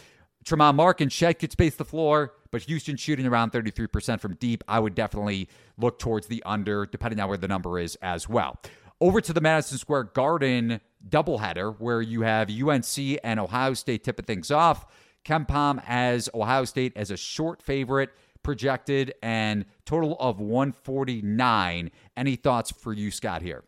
Tramon 0.44 0.76
Mark 0.76 1.02
and 1.02 1.12
Shead 1.12 1.38
could 1.38 1.52
space 1.52 1.74
the 1.74 1.84
floor, 1.84 2.32
but 2.50 2.62
Houston 2.62 2.96
shooting 2.96 3.26
around 3.26 3.52
33% 3.52 4.18
from 4.20 4.34
deep. 4.36 4.64
I 4.66 4.78
would 4.78 4.94
definitely 4.94 5.48
look 5.76 5.98
towards 5.98 6.28
the 6.28 6.42
under, 6.46 6.86
depending 6.86 7.20
on 7.20 7.28
where 7.28 7.36
the 7.36 7.48
number 7.48 7.78
is 7.78 7.96
as 7.96 8.28
well. 8.28 8.58
Over 9.00 9.20
to 9.20 9.32
the 9.32 9.40
Madison 9.40 9.78
Square 9.78 10.04
Garden 10.14 10.80
doubleheader, 11.08 11.76
where 11.78 12.02
you 12.02 12.22
have 12.22 12.50
UNC 12.50 13.18
and 13.22 13.38
Ohio 13.38 13.74
State 13.74 14.02
tipping 14.02 14.24
things 14.24 14.50
off. 14.50 14.86
KenPom 15.24 15.82
has 15.84 16.28
Ohio 16.34 16.64
State 16.64 16.92
as 16.96 17.10
a 17.10 17.16
short 17.16 17.62
favorite 17.62 18.10
projected 18.42 19.14
and 19.22 19.66
total 19.84 20.16
of 20.18 20.40
149. 20.40 21.90
Any 22.16 22.36
thoughts 22.36 22.72
for 22.72 22.92
you, 22.92 23.10
Scott, 23.10 23.42
here? 23.42 23.64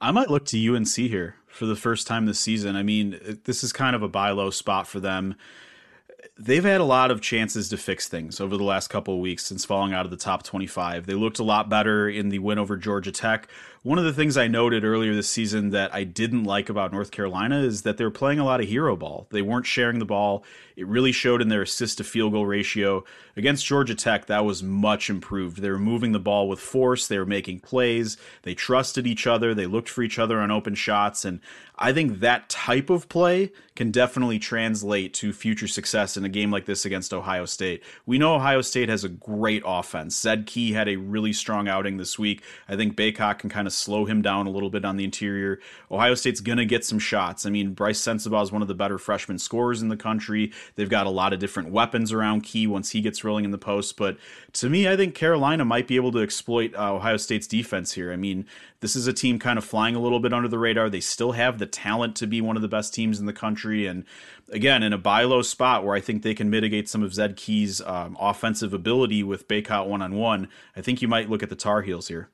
I 0.00 0.10
might 0.10 0.30
look 0.30 0.46
to 0.46 0.74
UNC 0.74 0.88
here 0.88 1.36
for 1.46 1.66
the 1.66 1.76
first 1.76 2.06
time 2.06 2.26
this 2.26 2.40
season. 2.40 2.74
I 2.74 2.82
mean, 2.82 3.40
this 3.44 3.62
is 3.62 3.72
kind 3.72 3.94
of 3.94 4.02
a 4.02 4.08
buy 4.08 4.30
low 4.30 4.50
spot 4.50 4.86
for 4.86 5.00
them 5.00 5.34
they've 6.38 6.64
had 6.64 6.80
a 6.80 6.84
lot 6.84 7.10
of 7.10 7.20
chances 7.20 7.68
to 7.68 7.76
fix 7.76 8.08
things 8.08 8.40
over 8.40 8.56
the 8.56 8.64
last 8.64 8.88
couple 8.88 9.14
of 9.14 9.20
weeks 9.20 9.44
since 9.44 9.64
falling 9.64 9.92
out 9.92 10.04
of 10.04 10.10
the 10.10 10.16
top 10.16 10.42
25. 10.42 11.06
They 11.06 11.14
looked 11.14 11.38
a 11.38 11.44
lot 11.44 11.68
better 11.68 12.08
in 12.08 12.28
the 12.28 12.38
win 12.38 12.58
over 12.58 12.76
Georgia 12.76 13.12
Tech. 13.12 13.48
One 13.84 13.98
of 13.98 14.04
the 14.04 14.12
things 14.12 14.36
I 14.36 14.46
noted 14.46 14.84
earlier 14.84 15.12
this 15.12 15.28
season 15.28 15.70
that 15.70 15.92
I 15.92 16.04
didn't 16.04 16.44
like 16.44 16.68
about 16.68 16.92
North 16.92 17.10
Carolina 17.10 17.62
is 17.62 17.82
that 17.82 17.96
they 17.96 18.04
were 18.04 18.12
playing 18.12 18.38
a 18.38 18.44
lot 18.44 18.60
of 18.60 18.68
hero 18.68 18.94
ball. 18.94 19.26
They 19.30 19.42
weren't 19.42 19.66
sharing 19.66 19.98
the 19.98 20.04
ball. 20.04 20.44
It 20.76 20.86
really 20.86 21.10
showed 21.10 21.42
in 21.42 21.48
their 21.48 21.62
assist 21.62 21.98
to 21.98 22.04
field 22.04 22.32
goal 22.32 22.46
ratio. 22.46 23.04
Against 23.36 23.66
Georgia 23.66 23.96
Tech, 23.96 24.26
that 24.26 24.44
was 24.44 24.62
much 24.62 25.10
improved. 25.10 25.58
They 25.58 25.70
were 25.70 25.80
moving 25.80 26.12
the 26.12 26.20
ball 26.20 26.48
with 26.48 26.60
force, 26.60 27.08
they 27.08 27.18
were 27.18 27.26
making 27.26 27.60
plays, 27.60 28.16
they 28.42 28.54
trusted 28.54 29.06
each 29.06 29.26
other, 29.26 29.52
they 29.52 29.66
looked 29.66 29.88
for 29.88 30.02
each 30.02 30.18
other 30.18 30.38
on 30.38 30.50
open 30.50 30.74
shots. 30.74 31.24
And 31.24 31.40
I 31.76 31.92
think 31.92 32.20
that 32.20 32.48
type 32.48 32.90
of 32.90 33.08
play 33.08 33.50
can 33.74 33.90
definitely 33.90 34.38
translate 34.38 35.14
to 35.14 35.32
future 35.32 35.66
success 35.66 36.16
in 36.16 36.24
a 36.24 36.28
game 36.28 36.50
like 36.50 36.66
this 36.66 36.84
against 36.84 37.14
Ohio 37.14 37.46
State. 37.46 37.82
We 38.06 38.18
know 38.18 38.34
Ohio 38.34 38.60
State 38.60 38.88
has 38.88 39.02
a 39.02 39.08
great 39.08 39.62
offense. 39.64 40.20
Zed 40.20 40.46
Key 40.46 40.72
had 40.72 40.88
a 40.88 40.96
really 40.96 41.32
strong 41.32 41.68
outing 41.68 41.96
this 41.96 42.18
week. 42.18 42.42
I 42.68 42.76
think 42.76 42.96
Bacot 42.96 43.38
can 43.38 43.50
kind 43.50 43.66
of 43.66 43.71
slow 43.72 44.04
him 44.04 44.22
down 44.22 44.46
a 44.46 44.50
little 44.50 44.70
bit 44.70 44.84
on 44.84 44.96
the 44.96 45.04
interior. 45.04 45.58
Ohio 45.90 46.14
State's 46.14 46.40
going 46.40 46.58
to 46.58 46.64
get 46.64 46.84
some 46.84 46.98
shots. 46.98 47.46
I 47.46 47.50
mean, 47.50 47.74
Brice 47.74 48.00
Sensabaugh 48.00 48.42
is 48.42 48.52
one 48.52 48.62
of 48.62 48.68
the 48.68 48.74
better 48.74 48.98
freshman 48.98 49.38
scorers 49.38 49.82
in 49.82 49.88
the 49.88 49.96
country. 49.96 50.52
They've 50.74 50.88
got 50.88 51.06
a 51.06 51.10
lot 51.10 51.32
of 51.32 51.38
different 51.38 51.70
weapons 51.70 52.12
around 52.12 52.42
Key 52.42 52.66
once 52.66 52.90
he 52.90 53.00
gets 53.00 53.24
rolling 53.24 53.44
in 53.44 53.50
the 53.50 53.58
post. 53.58 53.96
But 53.96 54.16
to 54.54 54.68
me, 54.68 54.88
I 54.88 54.96
think 54.96 55.14
Carolina 55.14 55.64
might 55.64 55.88
be 55.88 55.96
able 55.96 56.12
to 56.12 56.20
exploit 56.20 56.74
uh, 56.76 56.94
Ohio 56.94 57.16
State's 57.16 57.46
defense 57.46 57.92
here. 57.92 58.12
I 58.12 58.16
mean, 58.16 58.46
this 58.80 58.96
is 58.96 59.06
a 59.06 59.12
team 59.12 59.38
kind 59.38 59.58
of 59.58 59.64
flying 59.64 59.94
a 59.94 60.00
little 60.00 60.18
bit 60.18 60.32
under 60.32 60.48
the 60.48 60.58
radar. 60.58 60.90
They 60.90 61.00
still 61.00 61.32
have 61.32 61.58
the 61.58 61.66
talent 61.66 62.16
to 62.16 62.26
be 62.26 62.40
one 62.40 62.56
of 62.56 62.62
the 62.62 62.68
best 62.68 62.92
teams 62.92 63.20
in 63.20 63.26
the 63.26 63.32
country. 63.32 63.86
And 63.86 64.04
again, 64.50 64.82
in 64.82 64.92
a 64.92 64.98
buy 64.98 65.22
low 65.22 65.42
spot 65.42 65.84
where 65.84 65.94
I 65.94 66.00
think 66.00 66.22
they 66.22 66.34
can 66.34 66.50
mitigate 66.50 66.88
some 66.88 67.02
of 67.02 67.14
Zed 67.14 67.36
Key's 67.36 67.80
um, 67.80 68.16
offensive 68.20 68.74
ability 68.74 69.22
with 69.22 69.46
Bacot 69.46 69.86
one 69.86 70.02
on 70.02 70.16
one, 70.16 70.48
I 70.76 70.80
think 70.80 71.00
you 71.00 71.08
might 71.08 71.30
look 71.30 71.42
at 71.42 71.48
the 71.48 71.56
Tar 71.56 71.82
Heels 71.82 72.08
here. 72.08 72.28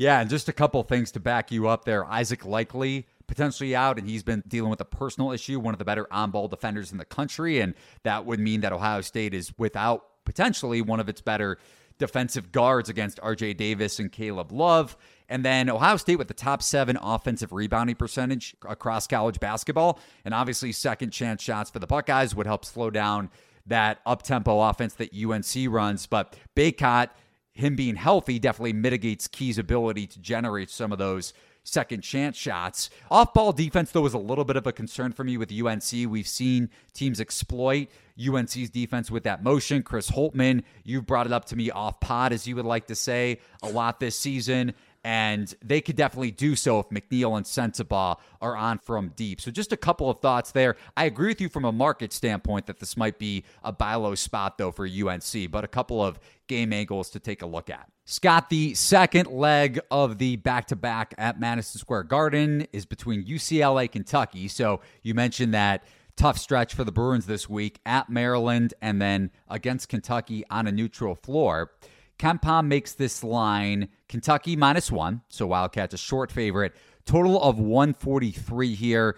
Yeah, 0.00 0.22
and 0.22 0.30
just 0.30 0.48
a 0.48 0.54
couple 0.54 0.82
things 0.82 1.12
to 1.12 1.20
back 1.20 1.52
you 1.52 1.68
up 1.68 1.84
there. 1.84 2.06
Isaac 2.06 2.40
Likekele 2.40 3.04
potentially 3.26 3.76
out, 3.76 3.98
and 3.98 4.08
he's 4.08 4.22
been 4.22 4.42
dealing 4.48 4.70
with 4.70 4.80
a 4.80 4.84
personal 4.86 5.30
issue, 5.30 5.60
one 5.60 5.74
of 5.74 5.78
the 5.78 5.84
better 5.84 6.10
on 6.10 6.30
ball 6.30 6.48
defenders 6.48 6.90
in 6.90 6.96
the 6.96 7.04
country. 7.04 7.60
And 7.60 7.74
that 8.04 8.24
would 8.24 8.40
mean 8.40 8.62
that 8.62 8.72
Ohio 8.72 9.02
State 9.02 9.34
is 9.34 9.52
without 9.58 10.06
potentially 10.24 10.80
one 10.80 11.00
of 11.00 11.10
its 11.10 11.20
better 11.20 11.58
defensive 11.98 12.50
guards 12.50 12.88
against 12.88 13.18
RJ 13.20 13.58
Davis 13.58 13.98
and 13.98 14.10
Caleb 14.10 14.52
Love. 14.52 14.96
And 15.28 15.44
then 15.44 15.68
Ohio 15.68 15.98
State 15.98 16.16
with 16.16 16.28
the 16.28 16.34
top 16.34 16.62
seven 16.62 16.96
offensive 16.96 17.52
rebounding 17.52 17.96
percentage 17.96 18.56
across 18.66 19.06
college 19.06 19.38
basketball. 19.38 20.00
And 20.24 20.32
obviously, 20.32 20.72
second 20.72 21.10
chance 21.10 21.42
shots 21.42 21.68
for 21.68 21.78
the 21.78 21.86
Buckeyes 21.86 22.34
would 22.34 22.46
help 22.46 22.64
slow 22.64 22.88
down 22.88 23.28
that 23.66 24.00
up 24.06 24.22
tempo 24.22 24.60
offense 24.60 24.94
that 24.94 25.10
UNC 25.14 25.70
runs. 25.70 26.06
But 26.06 26.36
Bacot, 26.56 27.10
him 27.52 27.76
being 27.76 27.96
healthy, 27.96 28.38
definitely 28.38 28.72
mitigates 28.72 29.28
Key's 29.28 29.58
ability 29.58 30.06
to 30.08 30.20
generate 30.20 30.70
some 30.70 30.92
of 30.92 30.98
those 30.98 31.32
second 31.62 32.02
chance 32.02 32.36
shots. 32.36 32.90
Off 33.10 33.34
ball 33.34 33.52
defense, 33.52 33.90
though, 33.90 34.00
was 34.02 34.14
a 34.14 34.18
little 34.18 34.44
bit 34.44 34.56
of 34.56 34.66
a 34.66 34.72
concern 34.72 35.12
for 35.12 35.24
me 35.24 35.36
with 35.36 35.52
UNC. 35.52 36.10
We've 36.10 36.26
seen 36.26 36.70
teams 36.92 37.20
exploit 37.20 37.88
UNC's 38.18 38.70
defense 38.70 39.10
with 39.10 39.24
that 39.24 39.42
motion. 39.42 39.82
Chris 39.82 40.10
Holtmann, 40.10 40.62
you've 40.84 41.06
brought 41.06 41.26
it 41.26 41.32
up 41.32 41.46
to 41.46 41.56
me 41.56 41.70
off 41.70 42.00
pod, 42.00 42.32
as 42.32 42.46
you 42.46 42.56
would 42.56 42.64
like 42.64 42.86
to 42.86 42.94
say, 42.94 43.40
a 43.62 43.68
lot 43.68 44.00
this 44.00 44.16
season 44.16 44.74
and 45.04 45.54
they 45.64 45.80
could 45.80 45.96
definitely 45.96 46.30
do 46.30 46.54
so 46.54 46.78
if 46.78 46.88
McNeil 46.90 47.36
and 47.36 47.46
Sensabaugh 47.46 48.18
are 48.40 48.56
on 48.56 48.78
from 48.78 49.12
deep. 49.16 49.40
So 49.40 49.50
just 49.50 49.72
a 49.72 49.76
couple 49.76 50.10
of 50.10 50.20
thoughts 50.20 50.52
there. 50.52 50.76
I 50.96 51.04
agree 51.04 51.28
with 51.28 51.40
you 51.40 51.48
from 51.48 51.64
a 51.64 51.72
market 51.72 52.12
standpoint 52.12 52.66
that 52.66 52.78
this 52.80 52.96
might 52.96 53.18
be 53.18 53.44
a 53.62 53.72
buy 53.72 53.94
low 53.94 54.14
spot 54.14 54.58
though 54.58 54.70
for 54.70 54.86
UNC, 54.86 55.50
but 55.50 55.64
a 55.64 55.68
couple 55.68 56.04
of 56.04 56.18
game 56.48 56.72
angles 56.72 57.10
to 57.10 57.20
take 57.20 57.42
a 57.42 57.46
look 57.46 57.70
at. 57.70 57.88
Scott, 58.04 58.50
the 58.50 58.74
second 58.74 59.28
leg 59.28 59.80
of 59.90 60.18
the 60.18 60.36
back 60.36 60.66
to 60.66 60.76
back 60.76 61.14
at 61.16 61.38
Madison 61.38 61.78
Square 61.78 62.04
Garden 62.04 62.66
is 62.72 62.84
between 62.84 63.24
UCLA, 63.24 63.90
Kentucky. 63.90 64.48
So 64.48 64.80
you 65.02 65.14
mentioned 65.14 65.54
that 65.54 65.84
tough 66.16 66.36
stretch 66.36 66.74
for 66.74 66.84
the 66.84 66.92
Bruins 66.92 67.26
this 67.26 67.48
week 67.48 67.78
at 67.86 68.10
Maryland 68.10 68.74
and 68.82 69.00
then 69.00 69.30
against 69.48 69.88
Kentucky 69.88 70.44
on 70.50 70.66
a 70.66 70.72
neutral 70.72 71.14
floor. 71.14 71.70
KenPom 72.20 72.66
makes 72.66 72.92
this 72.92 73.24
line 73.24 73.88
Kentucky 74.06 74.54
minus 74.54 74.92
one, 74.92 75.22
so 75.30 75.46
Wildcats 75.46 75.94
a 75.94 75.96
short 75.96 76.30
favorite. 76.30 76.76
Total 77.06 77.40
of 77.40 77.58
143 77.58 78.74
here. 78.74 79.16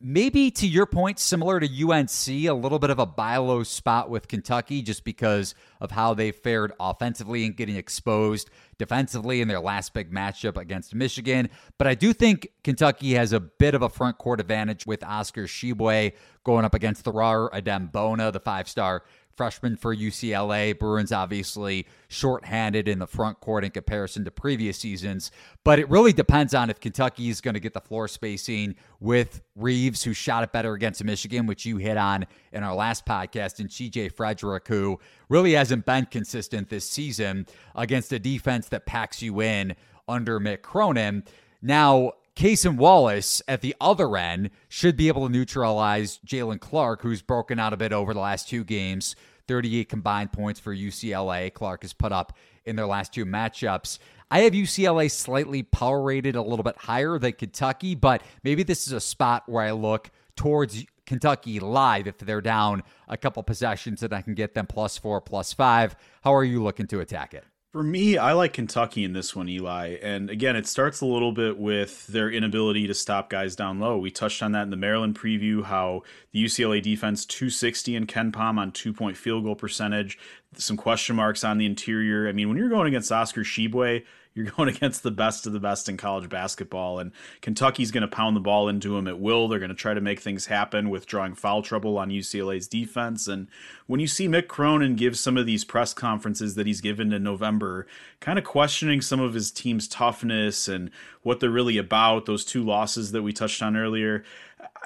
Maybe 0.00 0.50
to 0.52 0.66
your 0.66 0.86
point, 0.86 1.18
similar 1.18 1.60
to 1.60 1.66
UNC, 1.66 2.28
a 2.28 2.54
little 2.54 2.78
bit 2.78 2.88
of 2.88 2.98
a 2.98 3.04
buy 3.04 3.36
low 3.36 3.62
spot 3.62 4.08
with 4.08 4.28
Kentucky 4.28 4.80
just 4.80 5.04
because 5.04 5.54
of 5.78 5.90
how 5.90 6.14
they 6.14 6.32
fared 6.32 6.72
offensively 6.80 7.44
and 7.44 7.54
getting 7.54 7.76
exposed 7.76 8.48
defensively 8.78 9.42
in 9.42 9.46
their 9.46 9.60
last 9.60 9.92
big 9.92 10.10
matchup 10.10 10.56
against 10.56 10.94
Michigan. 10.94 11.50
But 11.76 11.86
I 11.86 11.94
do 11.94 12.14
think 12.14 12.48
Kentucky 12.64 13.12
has 13.12 13.34
a 13.34 13.40
bit 13.40 13.74
of 13.74 13.82
a 13.82 13.90
front 13.90 14.16
court 14.16 14.40
advantage 14.40 14.86
with 14.86 15.04
Oscar 15.04 15.44
Tshiebwe 15.44 16.14
going 16.44 16.64
up 16.64 16.74
against 16.74 17.04
Thorar 17.04 17.50
Adem-Bona, 17.50 18.32
the 18.32 18.40
five 18.40 18.68
star 18.68 19.04
freshman 19.36 19.76
for 19.76 19.94
UCLA. 19.94 20.78
Bruins 20.78 21.12
obviously 21.12 21.86
shorthanded 22.08 22.88
in 22.88 22.98
the 22.98 23.06
front 23.06 23.40
court 23.40 23.64
in 23.64 23.70
comparison 23.70 24.24
to 24.24 24.30
previous 24.30 24.78
seasons, 24.78 25.30
but 25.64 25.78
it 25.78 25.88
really 25.90 26.12
depends 26.12 26.54
on 26.54 26.70
if 26.70 26.80
Kentucky 26.80 27.28
is 27.28 27.40
going 27.40 27.54
to 27.54 27.60
get 27.60 27.74
the 27.74 27.80
floor 27.80 28.08
spacing 28.08 28.74
with 29.00 29.42
Reeves, 29.56 30.02
who 30.02 30.12
shot 30.12 30.44
it 30.44 30.52
better 30.52 30.74
against 30.74 31.02
Michigan, 31.04 31.46
which 31.46 31.66
you 31.66 31.76
hit 31.76 31.96
on 31.96 32.26
in 32.52 32.62
our 32.62 32.74
last 32.74 33.06
podcast, 33.06 33.60
and 33.60 33.68
CJ 33.68 34.12
Frederick, 34.12 34.68
who 34.68 34.98
really 35.28 35.52
hasn't 35.52 35.86
been 35.86 36.06
consistent 36.06 36.68
this 36.68 36.88
season 36.88 37.46
against 37.74 38.12
a 38.12 38.18
defense 38.18 38.68
that 38.68 38.86
packs 38.86 39.22
you 39.22 39.40
in 39.40 39.74
under 40.08 40.40
Mick 40.40 40.62
Cronin. 40.62 41.24
Now, 41.62 42.12
Cason 42.34 42.76
Wallace 42.76 43.42
at 43.46 43.60
the 43.60 43.74
other 43.80 44.16
end 44.16 44.50
should 44.68 44.96
be 44.96 45.08
able 45.08 45.26
to 45.26 45.32
neutralize 45.32 46.18
Jaylen 46.26 46.60
Clark, 46.60 47.02
who's 47.02 47.22
broken 47.22 47.58
out 47.58 47.72
a 47.72 47.76
bit 47.76 47.92
over 47.92 48.14
the 48.14 48.20
last 48.20 48.48
two 48.48 48.64
games. 48.64 49.14
38 49.48 49.88
combined 49.88 50.32
points 50.32 50.60
for 50.60 50.74
UCLA. 50.74 51.52
Clark 51.52 51.82
has 51.82 51.92
put 51.92 52.12
up 52.12 52.36
in 52.64 52.76
their 52.76 52.86
last 52.86 53.12
two 53.12 53.26
matchups. 53.26 53.98
I 54.30 54.40
have 54.40 54.54
UCLA 54.54 55.10
slightly 55.10 55.62
power 55.62 56.00
rated 56.00 56.36
a 56.36 56.42
little 56.42 56.62
bit 56.62 56.76
higher 56.78 57.18
than 57.18 57.32
Kentucky, 57.32 57.94
but 57.94 58.22
maybe 58.44 58.62
this 58.62 58.86
is 58.86 58.92
a 58.92 59.00
spot 59.00 59.42
where 59.46 59.64
I 59.64 59.72
look 59.72 60.10
towards 60.36 60.86
Kentucky 61.04 61.60
live 61.60 62.06
if 62.06 62.16
they're 62.18 62.40
down 62.40 62.82
a 63.08 63.16
couple 63.16 63.42
possessions 63.42 64.02
and 64.02 64.14
I 64.14 64.22
can 64.22 64.34
get 64.34 64.54
them 64.54 64.66
plus 64.66 64.96
four, 64.96 65.20
plus 65.20 65.52
five. 65.52 65.96
How 66.22 66.34
are 66.34 66.44
you 66.44 66.62
looking 66.62 66.86
to 66.86 67.00
attack 67.00 67.34
it? 67.34 67.44
For 67.72 67.82
me, 67.82 68.18
I 68.18 68.34
like 68.34 68.52
Kentucky 68.52 69.02
in 69.02 69.14
this 69.14 69.34
one, 69.34 69.48
Eli. 69.48 69.96
And 70.02 70.28
again, 70.28 70.56
it 70.56 70.66
starts 70.66 71.00
a 71.00 71.06
little 71.06 71.32
bit 71.32 71.56
with 71.56 72.06
their 72.06 72.30
inability 72.30 72.86
to 72.86 72.92
stop 72.92 73.30
guys 73.30 73.56
down 73.56 73.80
low. 73.80 73.96
We 73.96 74.10
touched 74.10 74.42
on 74.42 74.52
that 74.52 74.64
in 74.64 74.70
the 74.70 74.76
Maryland 74.76 75.18
preview, 75.18 75.64
how 75.64 76.02
the 76.32 76.44
UCLA 76.44 76.82
defense 76.82 77.24
260 77.24 77.96
and 77.96 78.06
KenPom 78.06 78.58
on 78.58 78.72
two 78.72 78.92
point 78.92 79.16
field 79.16 79.44
goal 79.44 79.56
percentage, 79.56 80.18
some 80.54 80.76
question 80.76 81.16
marks 81.16 81.44
on 81.44 81.56
the 81.56 81.64
interior. 81.64 82.28
I 82.28 82.32
mean, 82.32 82.50
when 82.50 82.58
you're 82.58 82.68
going 82.68 82.88
against 82.88 83.10
Oscar 83.10 83.40
Tshiebwe, 83.40 84.04
you're 84.34 84.46
going 84.46 84.68
against 84.74 85.02
the 85.02 85.10
best 85.10 85.46
of 85.46 85.52
the 85.52 85.60
best 85.60 85.88
in 85.88 85.96
college 85.96 86.28
basketball, 86.28 86.98
and 86.98 87.12
Kentucky's 87.40 87.90
going 87.90 88.02
to 88.02 88.08
pound 88.08 88.36
the 88.36 88.40
ball 88.40 88.68
into 88.68 88.94
them 88.94 89.06
at 89.06 89.18
will. 89.18 89.48
They're 89.48 89.58
going 89.58 89.68
to 89.70 89.74
try 89.74 89.94
to 89.94 90.00
make 90.00 90.20
things 90.20 90.46
happen 90.46 90.90
with 90.90 91.06
drawing 91.06 91.34
foul 91.34 91.62
trouble 91.62 91.98
on 91.98 92.10
UCLA's 92.10 92.68
defense. 92.68 93.26
And 93.26 93.48
when 93.86 94.00
you 94.00 94.06
see 94.06 94.28
Mick 94.28 94.48
Cronin 94.48 94.96
give 94.96 95.18
some 95.18 95.36
of 95.36 95.46
these 95.46 95.64
press 95.64 95.92
conferences 95.92 96.54
that 96.54 96.66
he's 96.66 96.80
given 96.80 97.12
in 97.12 97.22
November, 97.22 97.86
kind 98.20 98.38
of 98.38 98.44
questioning 98.44 99.00
some 99.00 99.20
of 99.20 99.34
his 99.34 99.50
team's 99.50 99.88
toughness 99.88 100.68
and 100.68 100.90
what 101.22 101.40
they're 101.40 101.50
really 101.50 101.78
about, 101.78 102.26
those 102.26 102.44
two 102.44 102.64
losses 102.64 103.12
that 103.12 103.22
we 103.22 103.32
touched 103.32 103.62
on 103.62 103.76
earlier, 103.76 104.24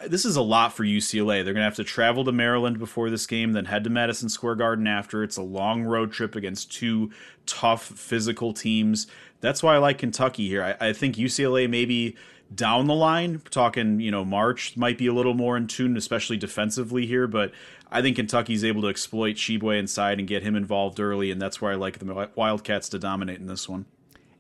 this 0.07 0.25
is 0.25 0.37
a 0.37 0.43
lot 0.43 0.73
for 0.73 0.85
UCLA. 0.85 1.45
They're 1.45 1.55
going 1.55 1.57
to 1.57 1.63
have 1.63 1.77
to 1.77 1.85
travel 1.85 2.25
to 2.25 2.33
Maryland 2.33 2.79
before 2.79 3.11
this 3.11 3.27
game, 3.27 3.53
then 3.53 3.65
head 3.65 3.85
to 3.85 3.91
Madison 3.91 4.29
Square 4.29 4.57
Garden 4.57 4.87
after. 4.87 5.23
It's 5.23 5.37
a 5.37 5.43
long 5.43 5.85
road 5.85 6.13
trip 6.13 6.37
against 6.37 6.73
two 6.73 7.11
tough 7.47 7.83
physical 7.83 8.53
teams. 8.53 9.07
That's 9.41 9.63
why 9.63 9.75
I 9.75 9.79
like 9.79 9.99
Kentucky 9.99 10.49
here. 10.49 10.63
I, 10.63 10.89
I 10.89 10.93
think 10.93 11.17
UCLA 11.17 11.69
maybe 11.69 12.17
down 12.55 12.87
the 12.87 12.95
line, 12.95 13.43
talking, 13.51 14.01
you 14.01 14.11
know, 14.11 14.25
March 14.25 14.77
might 14.77 14.99
be 14.99 15.07
a 15.07 15.13
little 15.13 15.35
more 15.35 15.57
in 15.57 15.67
tune, 15.67 15.97
especially 15.97 16.37
defensively 16.37 17.07
here, 17.07 17.27
but 17.27 17.53
I 17.91 18.03
think 18.03 18.17
Kentucky's 18.17 18.65
able 18.65 18.83
to 18.83 18.89
exploit 18.89 19.35
Tshiebwe 19.35 19.79
inside 19.79 20.19
and 20.19 20.29
get 20.29 20.43
him 20.43 20.55
involved 20.55 21.01
early, 21.01 21.31
and 21.31 21.41
that's 21.43 21.61
where 21.61 21.73
I 21.73 21.75
like 21.75 21.99
the 21.99 22.31
Wildcats 22.35 22.89
to 22.91 22.99
dominate 22.99 23.39
in 23.39 23.47
this 23.47 23.69
one. 23.69 23.87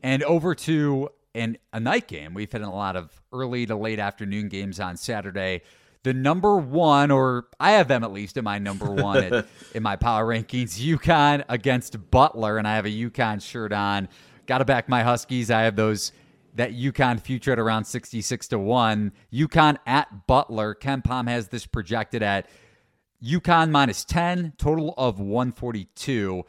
And 0.02 0.22
over 0.22 0.54
to 0.54 1.10
and 1.36 1.58
a 1.72 1.78
night 1.78 2.08
game. 2.08 2.32
We've 2.34 2.50
had 2.50 2.62
a 2.62 2.70
lot 2.70 2.96
of 2.96 3.20
early 3.32 3.66
to 3.66 3.76
late 3.76 3.98
afternoon 3.98 4.48
games 4.48 4.80
on 4.80 4.96
Saturday. 4.96 5.60
The 6.02 6.14
number 6.14 6.56
one, 6.56 7.10
or 7.10 7.48
I 7.60 7.72
have 7.72 7.88
them 7.88 8.02
at 8.04 8.12
least 8.12 8.36
in 8.38 8.44
my 8.44 8.58
number 8.58 8.90
one 8.90 9.22
at, 9.22 9.46
in 9.74 9.82
my 9.82 9.96
power 9.96 10.24
rankings, 10.24 10.80
UConn 10.80 11.44
against 11.48 12.10
Butler, 12.10 12.56
and 12.56 12.66
I 12.66 12.76
have 12.76 12.86
a 12.86 12.90
UConn 12.90 13.42
shirt 13.42 13.72
on. 13.72 14.08
Got 14.46 14.58
to 14.58 14.64
back 14.64 14.88
my 14.88 15.02
Huskies. 15.02 15.50
I 15.50 15.62
have 15.62 15.76
those 15.76 16.12
that 16.54 16.72
UConn 16.72 17.20
future 17.20 17.52
at 17.52 17.58
around 17.58 17.84
66 17.84 18.48
to 18.48 18.58
1. 18.58 19.12
UConn 19.32 19.76
at 19.86 20.26
Butler. 20.26 20.74
KenPom 20.74 21.28
has 21.28 21.48
this 21.48 21.66
projected 21.66 22.22
at 22.22 22.48
UConn 23.22 23.70
minus 23.70 24.04
10, 24.04 24.54
total 24.56 24.94
of 24.96 25.18
142. 25.18 26.44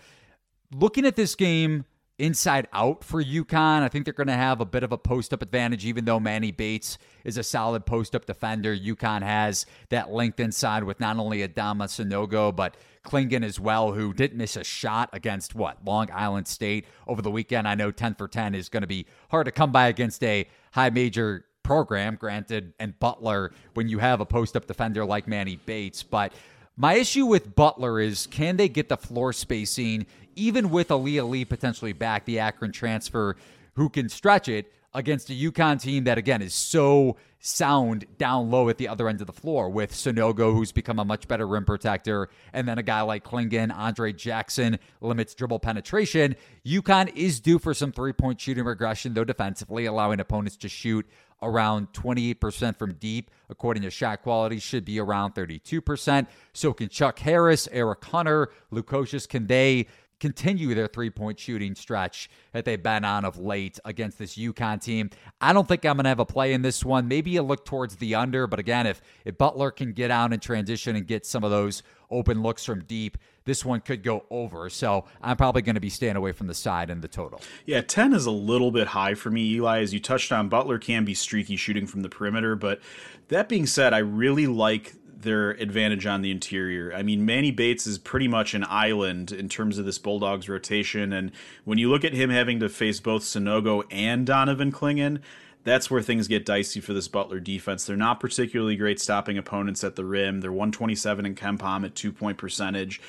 Looking 0.73 1.05
at 1.05 1.15
this 1.15 1.35
game, 1.35 1.85
inside 2.19 2.67
out 2.73 3.03
for 3.03 3.23
UConn. 3.23 3.81
I 3.81 3.89
think 3.89 4.05
they're 4.05 4.13
going 4.13 4.27
to 4.27 4.33
have 4.33 4.59
a 4.59 4.65
bit 4.65 4.83
of 4.83 4.91
a 4.91 4.97
post 4.97 5.33
up 5.33 5.41
advantage, 5.41 5.85
even 5.85 6.05
though 6.05 6.19
Manny 6.19 6.51
Bates 6.51 6.97
is 7.23 7.37
a 7.37 7.43
solid 7.43 7.85
post 7.85 8.15
up 8.15 8.25
defender. 8.25 8.75
UConn 8.75 9.21
has 9.21 9.65
that 9.89 10.11
length 10.11 10.39
inside 10.39 10.83
with 10.83 10.99
not 10.99 11.17
only 11.17 11.47
Adama 11.47 11.85
Sanogo, 11.85 12.55
but 12.55 12.75
Clingan 13.05 13.43
as 13.43 13.59
well, 13.59 13.91
who 13.93 14.13
didn't 14.13 14.37
miss 14.37 14.55
a 14.55 14.63
shot 14.63 15.09
against 15.13 15.55
what? 15.55 15.83
Long 15.85 16.09
Island 16.11 16.47
State 16.47 16.85
over 17.07 17.21
the 17.21 17.31
weekend. 17.31 17.67
I 17.67 17.75
know 17.75 17.91
10 17.91 18.15
for 18.15 18.27
10 18.27 18.55
is 18.55 18.67
going 18.67 18.81
to 18.81 18.87
be 18.87 19.05
hard 19.29 19.45
to 19.45 19.51
come 19.51 19.71
by 19.71 19.87
against 19.87 20.23
a 20.23 20.47
high 20.71 20.89
major 20.89 21.45
program, 21.63 22.15
granted, 22.15 22.73
and 22.79 22.97
Butler 22.97 23.51
when 23.75 23.89
you 23.89 23.99
have 23.99 24.21
a 24.21 24.25
post 24.25 24.55
up 24.55 24.65
defender 24.65 25.05
like 25.05 25.27
Manny 25.27 25.57
Bates. 25.65 26.01
But 26.01 26.33
My 26.79 26.93
issue 26.93 27.25
with 27.25 27.55
Butler 27.55 27.99
is 27.99 28.27
can 28.27 28.55
they 28.57 28.69
get 28.69 28.87
the 28.87 28.97
floor 28.97 29.33
spacing, 29.33 30.05
even 30.35 30.69
with 30.69 30.91
Ali 30.91 31.17
Ali 31.17 31.43
potentially 31.43 31.91
back, 31.91 32.25
the 32.25 32.37
Akron 32.37 32.71
transfer, 32.71 33.35
who 33.73 33.89
can 33.89 34.09
stretch 34.09 34.47
it 34.47 34.71
against 34.93 35.31
a 35.31 35.33
UConn 35.33 35.81
team 35.81 36.03
that, 36.03 36.19
again, 36.19 36.43
is 36.43 36.53
so 36.53 37.17
sound 37.39 38.05
down 38.19 38.51
low 38.51 38.69
at 38.69 38.77
the 38.77 38.87
other 38.87 39.09
end 39.09 39.21
of 39.21 39.27
the 39.27 39.33
floor 39.33 39.69
with 39.69 39.91
Sanogo, 39.91 40.53
who's 40.53 40.71
become 40.71 40.99
a 40.99 41.05
much 41.05 41.27
better 41.27 41.47
rim 41.47 41.65
protector, 41.65 42.29
and 42.53 42.67
then 42.67 42.77
a 42.77 42.83
guy 42.83 43.01
like 43.01 43.23
Clingan, 43.23 43.75
Andre 43.75 44.13
Jackson 44.13 44.77
limits 45.01 45.33
dribble 45.33 45.59
penetration. 45.59 46.35
UConn 46.63 47.11
is 47.15 47.39
due 47.39 47.57
for 47.57 47.73
some 47.73 47.91
three 47.91 48.13
point 48.13 48.39
shooting 48.39 48.65
regression, 48.65 49.15
though 49.15 49.23
defensively, 49.23 49.85
allowing 49.85 50.19
opponents 50.19 50.57
to 50.57 50.69
shoot 50.69 51.07
around 51.41 51.93
28% 51.93 52.77
from 52.77 52.93
deep, 52.93 53.31
according 53.49 53.83
to 53.83 53.89
shot 53.89 54.21
quality, 54.21 54.59
should 54.59 54.85
be 54.85 54.99
around 54.99 55.35
32%. 55.35 56.27
So 56.53 56.73
can 56.73 56.89
Chuck 56.89 57.19
Harris, 57.19 57.67
Eric 57.71 58.03
Hunter, 58.05 58.49
Lukosius, 58.71 59.27
can 59.27 59.47
they 59.47 59.87
continue 60.19 60.73
their 60.73 60.87
three 60.87 61.09
point 61.09 61.39
shooting 61.39 61.75
stretch 61.75 62.29
that 62.51 62.65
they've 62.65 62.81
been 62.81 63.05
on 63.05 63.25
of 63.25 63.37
late 63.37 63.79
against 63.85 64.17
this 64.17 64.35
UConn 64.35 64.81
team. 64.81 65.09
I 65.39 65.53
don't 65.53 65.67
think 65.67 65.85
I'm 65.85 65.97
going 65.97 66.05
to 66.05 66.09
have 66.09 66.19
a 66.19 66.25
play 66.25 66.53
in 66.53 66.61
this 66.61 66.83
one. 66.83 67.07
Maybe 67.07 67.35
a 67.37 67.43
look 67.43 67.65
towards 67.65 67.97
the 67.97 68.15
under, 68.15 68.47
but 68.47 68.59
again, 68.59 68.87
if, 68.87 69.01
if 69.25 69.37
Butler 69.37 69.71
can 69.71 69.93
get 69.93 70.11
out 70.11 70.33
and 70.33 70.41
transition 70.41 70.95
and 70.95 71.05
get 71.05 71.25
some 71.25 71.43
of 71.43 71.51
those 71.51 71.83
open 72.09 72.41
looks 72.41 72.65
from 72.65 72.83
deep, 72.83 73.17
this 73.47 73.63
one 73.63 73.79
could 73.79 74.03
go 74.03 74.25
over. 74.29 74.69
So 74.69 75.05
I'm 75.21 75.37
probably 75.37 75.63
going 75.63 75.75
to 75.75 75.81
be 75.81 75.89
staying 75.89 76.17
away 76.17 76.33
from 76.33 76.47
the 76.47 76.53
side 76.53 76.89
and 76.89 77.01
the 77.01 77.07
total. 77.07 77.41
Yeah, 77.65 77.81
10 77.81 78.13
is 78.13 78.25
a 78.25 78.31
little 78.31 78.71
bit 78.71 78.87
high 78.87 79.15
for 79.15 79.31
me, 79.31 79.53
Eli. 79.53 79.79
As 79.79 79.93
you 79.93 79.99
touched 79.99 80.31
on, 80.31 80.49
Butler 80.49 80.77
can 80.77 81.05
be 81.05 81.13
streaky 81.13 81.55
shooting 81.55 81.87
from 81.87 82.01
the 82.01 82.09
perimeter. 82.09 82.55
But 82.55 82.81
that 83.29 83.49
being 83.49 83.65
said, 83.65 83.93
I 83.93 83.99
really 83.99 84.47
like 84.47 84.93
their 85.21 85.51
advantage 85.51 86.05
on 86.05 86.21
the 86.21 86.29
interior. 86.29 86.93
I 86.93 87.03
mean, 87.03 87.25
Manny 87.25 87.51
Bates 87.51 87.87
is 87.87 87.97
pretty 87.97 88.27
much 88.27 88.53
an 88.53 88.65
island 88.67 89.31
in 89.31 89.49
terms 89.49 89.77
of 89.77 89.85
this 89.85 89.97
Bulldogs 89.97 90.49
rotation. 90.49 91.13
And 91.13 91.31
when 91.63 91.77
you 91.77 91.89
look 91.89 92.03
at 92.03 92.13
him 92.13 92.29
having 92.29 92.59
to 92.59 92.69
face 92.69 92.99
both 92.99 93.23
Sanogo 93.23 93.83
and 93.89 94.27
Donovan 94.27 94.71
Clingan, 94.73 95.21
that's 95.67 95.91
where 95.91 96.01
things 96.01 96.29
get 96.29 96.45
dicey 96.45 96.79
for 96.79 96.93
this 96.93 97.09
Butler 97.09 97.41
defense. 97.41 97.83
They're 97.83 97.97
not 97.97 98.21
particularly 98.21 98.77
great 98.77 99.01
stopping 99.01 99.37
opponents 99.37 99.83
at 99.83 99.97
the 99.97 100.05
rim. 100.05 100.39
They're 100.39 100.49
127 100.49 101.25
in 101.25 101.35
KenPom 101.35 101.83
at 101.83 101.93
two 101.93 102.13
point 102.13 102.37
percentage 102.37 103.01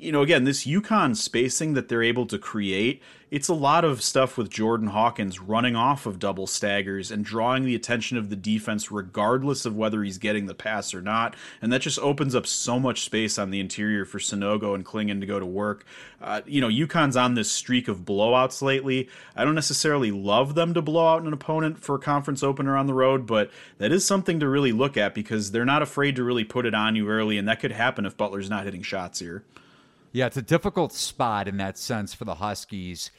you 0.00 0.12
know, 0.12 0.22
again, 0.22 0.44
this 0.44 0.66
UConn 0.66 1.14
spacing 1.16 1.74
that 1.74 1.88
they're 1.88 2.02
able 2.02 2.26
to 2.26 2.38
create, 2.38 3.02
it's 3.30 3.48
a 3.48 3.54
lot 3.54 3.84
of 3.84 4.02
stuff 4.02 4.36
with 4.36 4.50
Jordan 4.50 4.88
Hawkins 4.88 5.38
running 5.38 5.76
off 5.76 6.04
of 6.06 6.18
double 6.18 6.46
staggers 6.46 7.10
and 7.10 7.24
drawing 7.24 7.64
the 7.64 7.76
attention 7.76 8.16
of 8.16 8.28
the 8.28 8.36
defense 8.36 8.90
regardless 8.90 9.64
of 9.64 9.76
whether 9.76 10.02
he's 10.02 10.18
getting 10.18 10.46
the 10.46 10.54
pass 10.54 10.92
or 10.92 11.00
not. 11.00 11.36
And 11.62 11.72
that 11.72 11.82
just 11.82 11.98
opens 12.00 12.34
up 12.34 12.46
so 12.46 12.80
much 12.80 13.02
space 13.02 13.38
on 13.38 13.50
the 13.50 13.60
interior 13.60 14.04
for 14.04 14.18
Sanogo 14.18 14.74
and 14.74 14.84
Clingan 14.84 15.20
to 15.20 15.26
go 15.26 15.38
to 15.38 15.46
work. 15.46 15.84
Uh, 16.20 16.40
you 16.44 16.60
know, 16.60 16.68
UConn's 16.68 17.16
on 17.16 17.34
this 17.34 17.52
streak 17.52 17.86
of 17.86 18.04
blowouts 18.04 18.62
lately. 18.62 19.08
I 19.36 19.44
don't 19.44 19.54
necessarily 19.54 20.10
love 20.10 20.54
them 20.54 20.74
to 20.74 20.82
blow 20.82 21.06
out 21.14 21.22
an 21.22 21.32
opponent 21.32 21.78
for 21.78 21.94
a 21.94 22.00
conference 22.00 22.42
opener 22.42 22.76
on 22.76 22.86
the 22.86 22.94
road, 22.94 23.26
but 23.26 23.50
that 23.78 23.92
is 23.92 24.04
something 24.04 24.40
to 24.40 24.48
really 24.48 24.72
look 24.72 24.96
at 24.96 25.14
because 25.14 25.52
they're 25.52 25.64
not 25.64 25.82
afraid 25.82 26.16
to 26.16 26.24
really 26.24 26.44
put 26.44 26.66
it 26.66 26.74
on 26.74 26.96
you 26.96 27.08
early, 27.08 27.38
and 27.38 27.46
that 27.46 27.60
could 27.60 27.72
happen 27.72 28.06
if 28.06 28.16
Butler's 28.16 28.50
not 28.50 28.64
hitting 28.64 28.82
shots 28.82 29.20
here. 29.20 29.44
Yeah, 30.12 30.26
it's 30.26 30.36
a 30.36 30.42
difficult 30.42 30.92
spot 30.92 31.46
in 31.46 31.56
that 31.58 31.78
sense 31.78 32.14
for 32.14 32.24
the 32.24 32.34
Huskies 32.36 33.10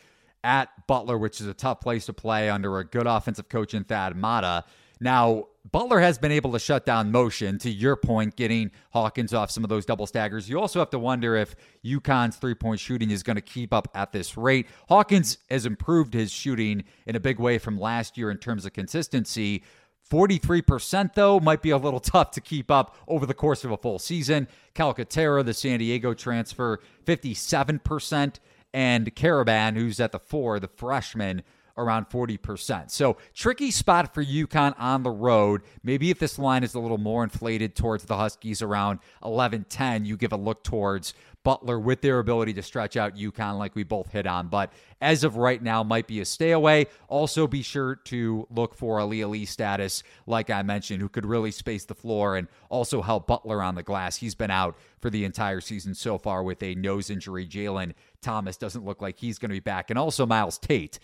at 0.44 0.70
Butler, 0.88 1.18
which 1.18 1.40
is 1.40 1.48
a 1.48 1.54
tough 1.54 1.80
place 1.80 2.06
to 2.08 2.14
play 2.14 2.50
under 2.50 2.80
a 2.80 2.86
good 2.86 3.08
offensive 3.08 3.48
coach 3.48 3.74
in 3.74 3.84
Thad 3.84 4.16
Matta. 4.16 4.66
Now, 5.00 5.48
Butler 5.72 6.00
has 6.00 6.18
been 6.18 6.32
able 6.32 6.52
to 6.52 6.60
shut 6.60 6.86
down 6.86 7.12
motion, 7.12 7.58
to 7.60 7.72
your 7.72 7.96
point, 7.96 8.36
getting 8.36 8.72
Hawkins 8.92 9.34
off 9.34 9.50
some 9.50 9.64
of 9.64 9.70
those 9.70 9.86
double 9.86 10.06
staggers. 10.06 10.50
You 10.50 10.60
also 10.60 10.80
have 10.80 10.90
to 10.92 11.00
wonder 11.00 11.36
if 11.36 11.56
UConn's 11.84 12.36
three 12.36 12.56
point 12.56 12.80
shooting 12.80 13.10
is 13.10 13.24
going 13.24 13.36
to 13.36 13.42
keep 13.42 13.74
up 13.74 13.88
at 13.96 14.12
this 14.12 14.38
rate. 14.38 14.68
Hawkins 14.90 15.38
has 15.50 15.66
improved 15.66 16.14
his 16.14 16.32
shooting 16.32 16.84
in 17.06 17.16
a 17.16 17.20
big 17.20 17.40
way 17.40 17.58
from 17.58 17.80
last 17.80 18.18
year 18.18 18.30
in 18.32 18.38
terms 18.38 18.66
of 18.66 18.74
consistency, 18.74 19.64
43%, 20.12 21.14
though, 21.14 21.40
might 21.40 21.62
be 21.62 21.70
a 21.70 21.78
little 21.78 22.02
tough 22.02 22.32
to 22.32 22.42
keep 22.42 22.70
up 22.70 22.98
over 23.08 23.26
the 23.26 23.34
course 23.34 23.64
of 23.64 23.72
a 23.72 23.78
full 23.78 23.98
season. 23.98 24.48
Calcaterra, 24.76 25.46
the 25.46 25.54
San 25.54 25.80
Diego 25.80 26.14
transfer, 26.14 26.82
57%. 27.06 28.36
And 28.74 29.16
Karaban, 29.16 29.76
who's 29.76 30.00
at 30.00 30.12
the 30.12 30.20
four, 30.20 30.60
the 30.60 30.68
freshman, 30.68 31.44
around 31.78 32.10
40%. 32.10 32.92
So, 32.92 33.18
tricky 33.34 33.72
spot 33.72 34.14
for 34.14 34.24
UConn 34.24 34.74
on 34.78 35.04
the 35.04 35.12
road. 35.12 35.62
Maybe 35.84 36.10
if 36.10 36.20
this 36.20 36.38
line 36.40 36.64
is 36.64 36.74
a 36.74 36.80
little 36.80 36.98
more 36.98 37.24
inflated 37.24 37.76
towards 37.76 38.06
the 38.06 38.18
Huskies 38.18 38.62
around 38.62 39.00
11 39.24 39.66
10, 39.70 40.06
you 40.06 40.18
give 40.18 40.32
a 40.32 40.38
look 40.38 40.64
towards 40.64 41.14
Butler 41.44 41.80
with 41.80 42.02
their 42.02 42.20
ability 42.20 42.54
to 42.54 42.62
stretch 42.62 42.96
out 42.96 43.16
UConn 43.16 43.58
like 43.58 43.76
we 43.76 43.84
both 43.84 44.12
hit 44.12 44.28
on. 44.28 44.48
But 44.48 44.72
as 45.02 45.24
of 45.24 45.38
right 45.38 45.62
now, 45.62 45.84
might 45.84 46.06
be 46.06 46.22
a 46.22 46.26
stay 46.26 46.52
away. 46.52 46.86
Also, 47.08 47.48
be 47.48 47.64
sure 47.64 47.96
to 47.96 48.48
look 48.52 48.76
for 48.76 49.00
Ali 49.00 49.24
Ali 49.24 49.46
status, 49.46 50.04
like 50.28 50.52
I 50.52 50.62
mentioned, 50.62 51.02
who 51.02 51.10
could 51.10 51.26
really 51.26 51.52
space 51.52 51.86
the 51.86 51.96
floor 51.96 52.36
and 52.36 52.48
also 52.70 53.02
help 53.02 53.26
Butler 53.26 53.64
on 53.64 53.74
the 53.76 53.84
glass. 53.84 54.18
He's 54.18 54.36
been 54.36 54.52
out 54.52 54.78
for 55.00 55.10
the 55.10 55.26
entire 55.26 55.62
season 55.62 55.96
so 55.96 56.20
far 56.20 56.44
with 56.44 56.62
a 56.62 56.76
nose 56.76 57.10
injury. 57.10 57.48
Jalen 57.48 57.94
Thomas 58.22 58.58
doesn't 58.58 58.86
look 58.86 59.02
like 59.02 59.18
he's 59.18 59.40
going 59.40 59.50
to 59.50 59.56
be 59.56 59.60
back. 59.60 59.90
And 59.90 59.98
also, 59.98 60.28
Myles 60.28 60.60
Tate 60.60 61.00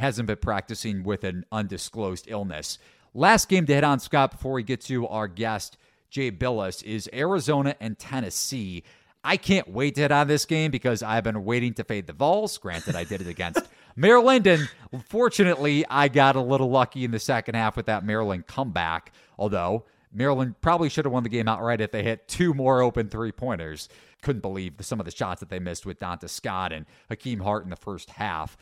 hasn't 0.00 0.26
been 0.26 0.36
practicing 0.36 1.02
with 1.02 1.24
an 1.24 1.44
undisclosed 1.52 2.26
illness. 2.28 2.78
Last 3.14 3.48
game 3.48 3.66
to 3.66 3.74
hit 3.74 3.84
on, 3.84 4.00
Scott, 4.00 4.32
before 4.32 4.52
we 4.52 4.62
get 4.62 4.80
to 4.82 5.06
our 5.08 5.28
guest, 5.28 5.76
Jay 6.10 6.30
Bilas, 6.30 6.82
is 6.82 7.08
Arizona 7.12 7.74
and 7.80 7.98
Tennessee. 7.98 8.84
I 9.22 9.36
can't 9.36 9.68
wait 9.68 9.96
to 9.96 10.02
hit 10.02 10.12
on 10.12 10.28
this 10.28 10.44
game 10.46 10.70
because 10.70 11.02
I've 11.02 11.24
been 11.24 11.44
waiting 11.44 11.74
to 11.74 11.84
fade 11.84 12.06
the 12.06 12.12
Vols. 12.12 12.56
Granted, 12.58 12.96
I 12.96 13.04
did 13.04 13.20
it 13.20 13.26
against 13.26 13.60
Maryland, 13.96 14.46
and 14.46 14.68
fortunately, 15.06 15.84
I 15.88 16.08
got 16.08 16.36
a 16.36 16.40
little 16.40 16.70
lucky 16.70 17.04
in 17.04 17.10
the 17.10 17.18
second 17.18 17.54
half 17.54 17.76
with 17.76 17.86
that 17.86 18.04
Maryland 18.04 18.46
comeback. 18.46 19.12
Although 19.38 19.84
Maryland 20.12 20.60
probably 20.60 20.88
should 20.88 21.04
have 21.04 21.12
won 21.12 21.22
the 21.22 21.28
game 21.28 21.48
outright 21.48 21.80
if 21.80 21.92
they 21.92 22.02
hit 22.02 22.26
two 22.26 22.54
more 22.54 22.82
open 22.82 23.08
three 23.08 23.32
pointers. 23.32 23.88
Couldn't 24.22 24.42
believe 24.42 24.74
some 24.80 25.00
of 25.00 25.06
the 25.06 25.12
shots 25.12 25.40
that 25.40 25.48
they 25.48 25.58
missed 25.58 25.86
with 25.86 25.98
Donta 25.98 26.28
Scott 26.28 26.72
and 26.72 26.86
Hakim 27.08 27.40
Hart 27.40 27.64
in 27.64 27.70
the 27.70 27.76
first 27.76 28.10
half. 28.10 28.56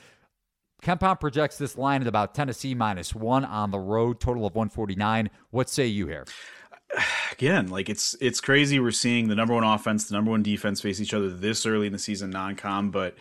KenPom 0.83 1.19
projects 1.19 1.59
this 1.59 1.77
line 1.77 2.03
at 2.03 2.09
about 2.09 2.35
Tennessee 2.35 2.75
minus 2.75 3.15
one 3.15 3.45
on 3.45 3.71
the 3.71 3.79
road, 3.79 4.21
total 4.21 4.47
of 4.47 4.55
149. 4.55 5.31
What 5.51 5.69
say 5.69 5.87
you 5.87 6.07
here? 6.07 6.25
again, 7.33 7.69
like 7.69 7.89
it's 7.89 8.17
it's 8.21 8.41
crazy. 8.41 8.81
We're 8.81 8.91
seeing 8.91 9.29
the 9.29 9.35
number 9.35 9.55
one 9.55 9.65
offense, 9.65 10.09
the 10.09 10.15
number 10.15 10.31
one 10.31 10.43
defense 10.43 10.81
face 10.81 11.01
each 11.01 11.15
other 11.15 11.31
this 11.31 11.67
early 11.67 11.87
in 11.87 11.93
the 11.93 11.99
season, 11.99 12.31
non-com. 12.31 12.91
But 12.91 13.15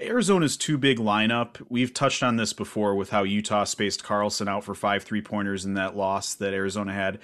Arizona's 0.00 0.56
too 0.56 0.78
big 0.78 0.98
lineup. 0.98 1.64
We've 1.68 1.92
touched 1.92 2.22
on 2.22 2.36
this 2.36 2.52
before 2.52 2.94
with 2.94 3.10
how 3.10 3.24
Utah 3.24 3.64
spaced 3.64 4.04
Carlson 4.04 4.48
out 4.48 4.64
for 4.64 4.74
five 4.74 5.02
three 5.04 5.22
pointers 5.22 5.64
in 5.64 5.74
that 5.74 5.96
loss 5.96 6.34
that 6.34 6.54
Arizona 6.54 6.92
had. 6.92 7.18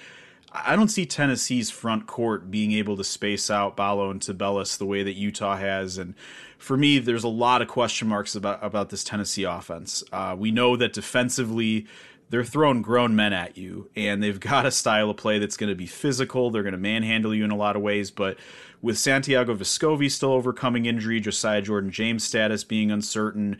I 0.63 0.75
don't 0.75 0.87
see 0.87 1.05
Tennessee's 1.05 1.69
front 1.69 2.07
court 2.07 2.49
being 2.49 2.71
able 2.71 2.95
to 2.97 3.03
space 3.03 3.49
out 3.49 3.75
Ballo 3.75 4.09
and 4.09 4.21
Tubelis 4.21 4.77
the 4.77 4.85
way 4.85 5.03
that 5.03 5.13
Utah 5.13 5.57
has. 5.57 5.97
And 5.97 6.13
for 6.57 6.77
me, 6.77 6.99
there's 6.99 7.23
a 7.23 7.29
lot 7.29 7.61
of 7.61 7.67
question 7.67 8.07
marks 8.07 8.35
about, 8.35 8.63
about 8.63 8.89
this 8.89 9.03
Tennessee 9.03 9.43
offense. 9.43 10.03
Uh, 10.11 10.35
we 10.37 10.51
know 10.51 10.75
that 10.77 10.93
defensively, 10.93 11.87
they're 12.29 12.43
throwing 12.43 12.81
grown 12.81 13.15
men 13.15 13.33
at 13.33 13.57
you, 13.57 13.89
and 13.95 14.23
they've 14.23 14.39
got 14.39 14.65
a 14.65 14.71
style 14.71 15.09
of 15.09 15.17
play 15.17 15.39
that's 15.39 15.57
going 15.57 15.69
to 15.69 15.75
be 15.75 15.87
physical. 15.87 16.49
They're 16.49 16.63
going 16.63 16.71
to 16.73 16.77
manhandle 16.77 17.35
you 17.35 17.43
in 17.43 17.51
a 17.51 17.57
lot 17.57 17.75
of 17.75 17.81
ways, 17.81 18.09
but 18.09 18.37
with 18.81 18.97
Santiago 18.97 19.55
Vescovi 19.55 20.11
still 20.11 20.31
overcoming 20.31 20.85
injury, 20.85 21.19
Josiah 21.19 21.61
Jordan 21.61 21.91
James' 21.91 22.23
status 22.23 22.63
being 22.63 22.91
uncertain, 22.91 23.59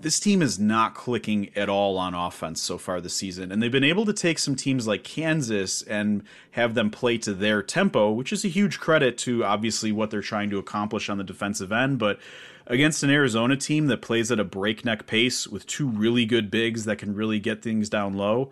this 0.00 0.20
team 0.20 0.42
is 0.42 0.60
not 0.60 0.94
clicking 0.94 1.50
at 1.56 1.68
all 1.68 1.98
on 1.98 2.14
offense 2.14 2.60
so 2.60 2.78
far 2.78 3.00
this 3.00 3.14
season. 3.14 3.50
And 3.50 3.60
they've 3.60 3.72
been 3.72 3.82
able 3.82 4.06
to 4.06 4.12
take 4.12 4.38
some 4.38 4.54
teams 4.54 4.86
like 4.86 5.02
Kansas 5.02 5.82
and 5.82 6.22
have 6.52 6.74
them 6.74 6.90
play 6.90 7.18
to 7.18 7.34
their 7.34 7.62
tempo, 7.62 8.12
which 8.12 8.32
is 8.32 8.44
a 8.44 8.48
huge 8.48 8.78
credit 8.78 9.18
to 9.18 9.44
obviously 9.44 9.90
what 9.90 10.10
they're 10.10 10.22
trying 10.22 10.50
to 10.50 10.58
accomplish 10.58 11.08
on 11.08 11.18
the 11.18 11.24
defensive 11.24 11.72
end. 11.72 11.98
But 11.98 12.20
against 12.68 13.02
an 13.02 13.10
Arizona 13.10 13.56
team 13.56 13.88
that 13.88 14.00
plays 14.00 14.30
at 14.30 14.38
a 14.38 14.44
breakneck 14.44 15.06
pace 15.06 15.48
with 15.48 15.66
two 15.66 15.88
really 15.88 16.24
good 16.24 16.48
bigs 16.48 16.84
that 16.84 16.98
can 16.98 17.14
really 17.14 17.40
get 17.40 17.62
things 17.62 17.88
down 17.88 18.14
low. 18.14 18.50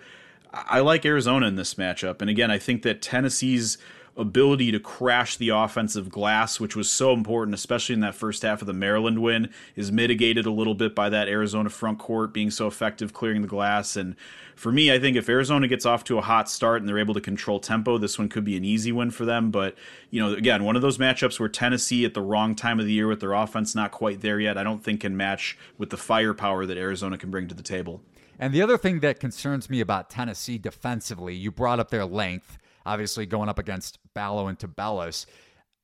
I 0.52 0.80
like 0.80 1.04
Arizona 1.06 1.46
in 1.46 1.54
this 1.54 1.74
matchup. 1.74 2.20
And 2.20 2.30
again, 2.30 2.50
I 2.50 2.58
think 2.58 2.82
that 2.82 3.02
Tennessee's 3.02 3.78
ability 4.16 4.72
to 4.72 4.80
crash 4.80 5.36
the 5.36 5.50
offensive 5.50 6.08
glass, 6.08 6.58
which 6.58 6.74
was 6.74 6.90
so 6.90 7.12
important, 7.12 7.54
especially 7.54 7.94
in 7.94 8.00
that 8.00 8.14
first 8.14 8.42
half 8.42 8.62
of 8.62 8.66
the 8.66 8.72
Maryland 8.72 9.20
win, 9.20 9.50
is 9.74 9.92
mitigated 9.92 10.46
a 10.46 10.50
little 10.50 10.74
bit 10.74 10.94
by 10.94 11.08
that 11.10 11.28
Arizona 11.28 11.68
front 11.68 11.98
court 11.98 12.32
being 12.32 12.50
so 12.50 12.66
effective 12.66 13.12
clearing 13.12 13.42
the 13.42 13.48
glass. 13.48 13.94
And 13.96 14.16
for 14.54 14.72
me, 14.72 14.90
I 14.90 14.98
think 14.98 15.16
if 15.16 15.28
Arizona 15.28 15.68
gets 15.68 15.84
off 15.84 16.02
to 16.04 16.18
a 16.18 16.22
hot 16.22 16.48
start 16.48 16.80
and 16.80 16.88
they're 16.88 16.98
able 16.98 17.14
to 17.14 17.20
control 17.20 17.60
tempo, 17.60 17.98
this 17.98 18.18
one 18.18 18.28
could 18.28 18.44
be 18.44 18.56
an 18.56 18.64
easy 18.64 18.90
win 18.90 19.10
for 19.10 19.26
them. 19.26 19.50
But, 19.50 19.74
you 20.10 20.22
know, 20.22 20.32
again, 20.32 20.64
one 20.64 20.76
of 20.76 20.82
those 20.82 20.96
matchups 20.96 21.38
where 21.38 21.48
Tennessee 21.48 22.04
at 22.06 22.14
the 22.14 22.22
wrong 22.22 22.54
time 22.54 22.80
of 22.80 22.86
the 22.86 22.92
year 22.92 23.08
with 23.08 23.20
their 23.20 23.34
offense 23.34 23.74
not 23.74 23.90
quite 23.90 24.22
there 24.22 24.40
yet, 24.40 24.56
I 24.56 24.62
don't 24.62 24.82
think 24.82 25.02
can 25.02 25.16
match 25.16 25.58
with 25.76 25.90
the 25.90 25.98
firepower 25.98 26.64
that 26.64 26.78
Arizona 26.78 27.18
can 27.18 27.30
bring 27.30 27.48
to 27.48 27.54
the 27.54 27.62
table. 27.62 28.00
And 28.38 28.52
the 28.52 28.62
other 28.62 28.78
thing 28.78 29.00
that 29.00 29.20
concerns 29.20 29.68
me 29.68 29.80
about 29.80 30.10
Tennessee 30.10 30.58
defensively, 30.58 31.34
you 31.34 31.50
brought 31.50 31.80
up 31.80 31.90
their 31.90 32.04
length 32.04 32.58
obviously 32.86 33.26
going 33.26 33.48
up 33.48 33.58
against 33.58 33.98
Ballo 34.14 34.46
and 34.46 34.58
Tubelis. 34.58 35.26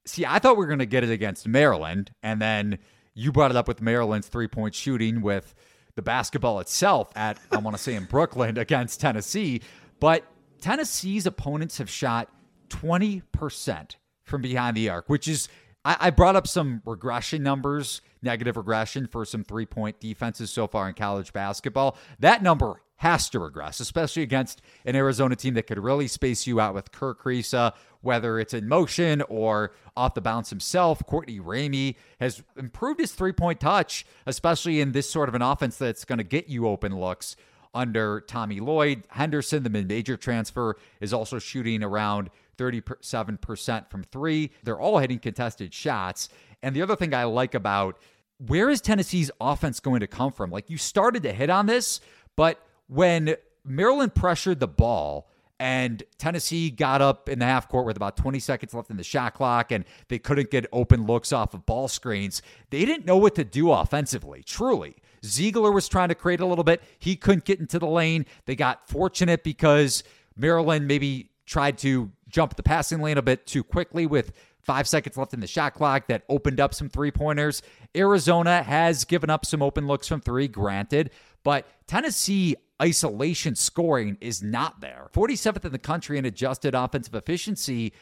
See, 0.07 0.25
I 0.25 0.39
thought 0.39 0.57
we 0.57 0.61
were 0.61 0.69
going 0.69 0.79
to 0.79 0.87
get 0.87 1.05
it 1.05 1.11
against 1.11 1.47
Maryland, 1.47 2.13
and 2.23 2.41
then 2.41 2.79
you 3.15 3.33
brought 3.33 3.51
it 3.51 3.57
up 3.57 3.69
with 3.69 3.83
Maryland's 3.83 4.29
three 4.29 4.49
point 4.49 4.75
shooting 4.75 5.21
with 5.21 5.55
the 5.95 6.03
basketball 6.03 6.61
itself 6.61 7.11
at, 7.15 7.39
I 7.51 7.59
want 7.59 7.77
to 7.77 7.83
say, 7.83 7.95
in 7.95 8.05
Brooklyn 8.05 8.57
against 8.59 9.01
Tennessee. 9.01 9.61
But 10.01 10.25
Tennessee's 10.61 11.27
opponents 11.27 11.79
have 11.79 11.91
shot 11.91 12.29
20% 12.71 13.97
from 14.25 14.43
behind 14.43 14.77
the 14.77 14.89
arc, 14.89 15.09
which 15.09 15.29
is, 15.29 15.49
I, 15.85 15.97
I 16.01 16.11
brought 16.11 16.37
up 16.37 16.47
some 16.47 16.83
regression 16.87 17.43
numbers, 17.43 18.01
negative 18.23 18.57
regression 18.57 19.07
for 19.07 19.25
some 19.25 19.45
three 19.45 19.67
point 19.67 20.01
defenses 20.01 20.51
so 20.51 20.67
far 20.67 20.89
in 20.89 20.95
college 20.95 21.33
basketball. 21.33 21.97
That 22.21 22.43
number 22.43 22.82
has 23.03 23.29
to 23.29 23.41
regress, 23.41 23.81
especially 23.81 24.23
against 24.23 24.63
an 24.85 24.95
Arizona 24.95 25.35
team 25.35 25.55
that 25.55 25.67
could 25.67 25.77
really 25.77 26.07
space 26.07 26.47
you 26.47 26.61
out 26.61 26.73
with 26.73 26.93
Kerr 26.93 27.17
Kriisa, 27.17 27.73
whether 28.01 28.39
it's 28.39 28.55
in 28.55 28.69
motion 28.69 29.23
or 29.23 29.73
off 29.97 30.15
the 30.15 30.21
bounce 30.21 30.51
himself. 30.51 31.05
Courtney 31.05 31.41
Ramey 31.41 31.97
has 32.21 32.45
improved 32.57 33.01
his 33.01 33.11
three 33.11 33.33
point 33.33 33.59
touch, 33.59 34.07
especially 34.25 34.81
in 34.81 34.93
this 34.93 35.11
sort 35.11 35.29
of 35.29 35.35
an 35.35 35.43
offense 35.43 35.79
that's 35.79 36.05
going 36.05 36.19
to 36.19 36.25
get 36.25 36.49
you 36.49 36.69
open 36.69 36.97
looks 36.97 37.35
under 37.75 38.21
Tommy 38.21 38.61
Lloyd. 38.61 39.03
Henderson, 39.11 39.65
the 39.65 39.71
mid 39.71 39.89
major 39.89 40.17
transfer, 40.17 40.77
is 41.01 41.13
also 41.13 41.41
shooting 41.41 41.83
around 41.83 42.31
37% 42.57 43.91
from 43.91 44.05
three. 44.05 44.53
They're 44.63 44.81
all 44.81 44.99
hitting 44.99 45.19
contested 45.19 45.75
shots. 45.75 46.29
And 46.63 46.77
the 46.77 46.83
other 46.83 46.95
thing 46.95 47.15
I 47.15 47.25
like 47.25 47.55
about 47.55 47.99
where 48.39 48.71
is 48.71 48.81
Tennessee's 48.81 49.33
offense 49.41 49.81
going 49.81 50.01
to 50.01 50.07
come 50.07 50.31
from? 50.31 50.53
Like 50.53 50.71
you 50.71 50.79
started 50.79 51.25
to 51.25 51.33
hit 51.33 51.51
on 51.51 51.67
this, 51.67 52.01
but 52.37 52.65
when 52.93 53.37
Maryland 53.65 54.15
pressured 54.15 54.61
the 54.61 54.69
ball 54.69 55.31
and 55.59 56.03
Tennessee 56.19 56.71
got 56.71 57.01
up 57.01 57.29
in 57.29 57.39
the 57.39 57.45
half 57.45 57.69
court 57.69 57.87
with 57.87 57.97
about 57.97 58.17
20 58.17 58.39
seconds 58.39 58.75
left 58.75 58.91
in 58.91 58.97
the 58.97 59.05
shot 59.05 59.33
clock 59.33 59.73
and 59.73 59.85
they 60.09 60.19
couldn't 60.19 60.51
get 60.51 60.67
open 60.73 61.07
looks 61.07 61.33
off 61.33 61.55
of 61.55 61.65
ball 61.65 61.89
screens, 61.89 62.43
they 62.71 62.85
didn't 62.85 63.07
know 63.07 63.17
what 63.17 63.35
to 63.37 63.45
do 63.45 63.71
offensively, 63.71 64.43
truly. 64.43 64.97
Zeigler 65.23 65.73
was 65.73 65.89
trying 65.89 66.09
to 66.09 66.15
create 66.15 66.41
a 66.41 66.47
little 66.47 66.65
bit. 66.65 66.83
He 66.99 67.17
couldn't 67.17 67.45
get 67.45 67.61
into 67.61 67.79
the 67.79 67.87
lane. 67.87 68.27
They 68.45 68.57
got 68.57 68.89
fortunate 68.89 69.43
because 69.45 70.03
Maryland 70.37 70.87
maybe 70.87 71.31
tried 71.47 71.79
to 71.79 72.11
jump 72.29 72.57
the 72.57 72.63
passing 72.63 73.01
lane 73.01 73.17
a 73.17 73.23
bit 73.23 73.47
too 73.47 73.63
quickly 73.63 74.05
with 74.05 74.33
five 74.61 74.87
seconds 74.87 75.17
left 75.17 75.33
in 75.33 75.41
the 75.41 75.47
shot 75.47 75.75
clock 75.75 76.09
that 76.09 76.25
opened 76.29 76.61
up 76.61 76.75
some 76.75 76.89
three 76.89 77.11
pointers. 77.11 77.63
Arizona 77.97 78.63
has 78.63 79.05
given 79.05 79.31
up 79.31 79.47
some 79.47 79.63
open 79.63 79.87
looks 79.87 80.09
from 80.09 80.21
three, 80.21 80.49
granted, 80.49 81.11
but 81.45 81.67
Tennessee 81.87 82.57
isolation 82.83 83.55
scoring 83.55 84.19
is 84.21 84.43
not 84.43 84.81
there. 84.81 85.09
47th 85.13 85.65
in 85.65 85.73
the 85.73 85.79
country 85.79 86.19
in 86.19 86.25
adjusted 86.25 86.75
offensive 86.75 87.15
efficiency. 87.15 87.93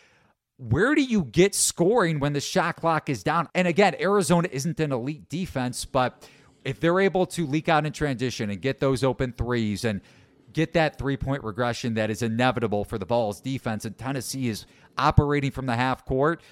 Where 0.57 0.95
do 0.95 1.03
you 1.03 1.25
get 1.25 1.55
scoring 1.55 2.19
when 2.19 2.33
the 2.33 2.41
shot 2.41 2.77
clock 2.77 3.09
is 3.09 3.23
down? 3.23 3.49
And 3.55 3.69
again, 3.69 3.95
Arizona 4.01 4.49
isn't 4.51 4.81
an 4.81 4.93
elite 4.93 5.29
defense, 5.29 5.85
but 5.85 6.27
if 6.65 6.81
they're 6.81 7.01
able 7.01 7.27
to 7.27 7.47
leak 7.47 7.69
out 7.69 7.87
in 7.87 7.93
transition 7.93 8.51
and 8.51 8.61
get 8.61 8.81
those 8.81 9.05
open 9.05 9.33
threes 9.33 9.85
and 9.85 10.01
get 10.53 10.73
that 10.75 10.99
three 10.99 11.17
point 11.17 11.45
regression 11.45 11.95
that 11.95 12.11
is 12.11 12.23
inevitable 12.23 12.85
for 12.85 12.99
the 12.99 13.07
Vols 13.07 13.41
defense, 13.41 13.85
and 13.85 13.97
Tennessee 13.97 14.49
is 14.49 14.67
operating 14.99 15.51
from 15.51 15.67
the 15.67 15.77
half 15.77 16.05
court, 16.05 16.43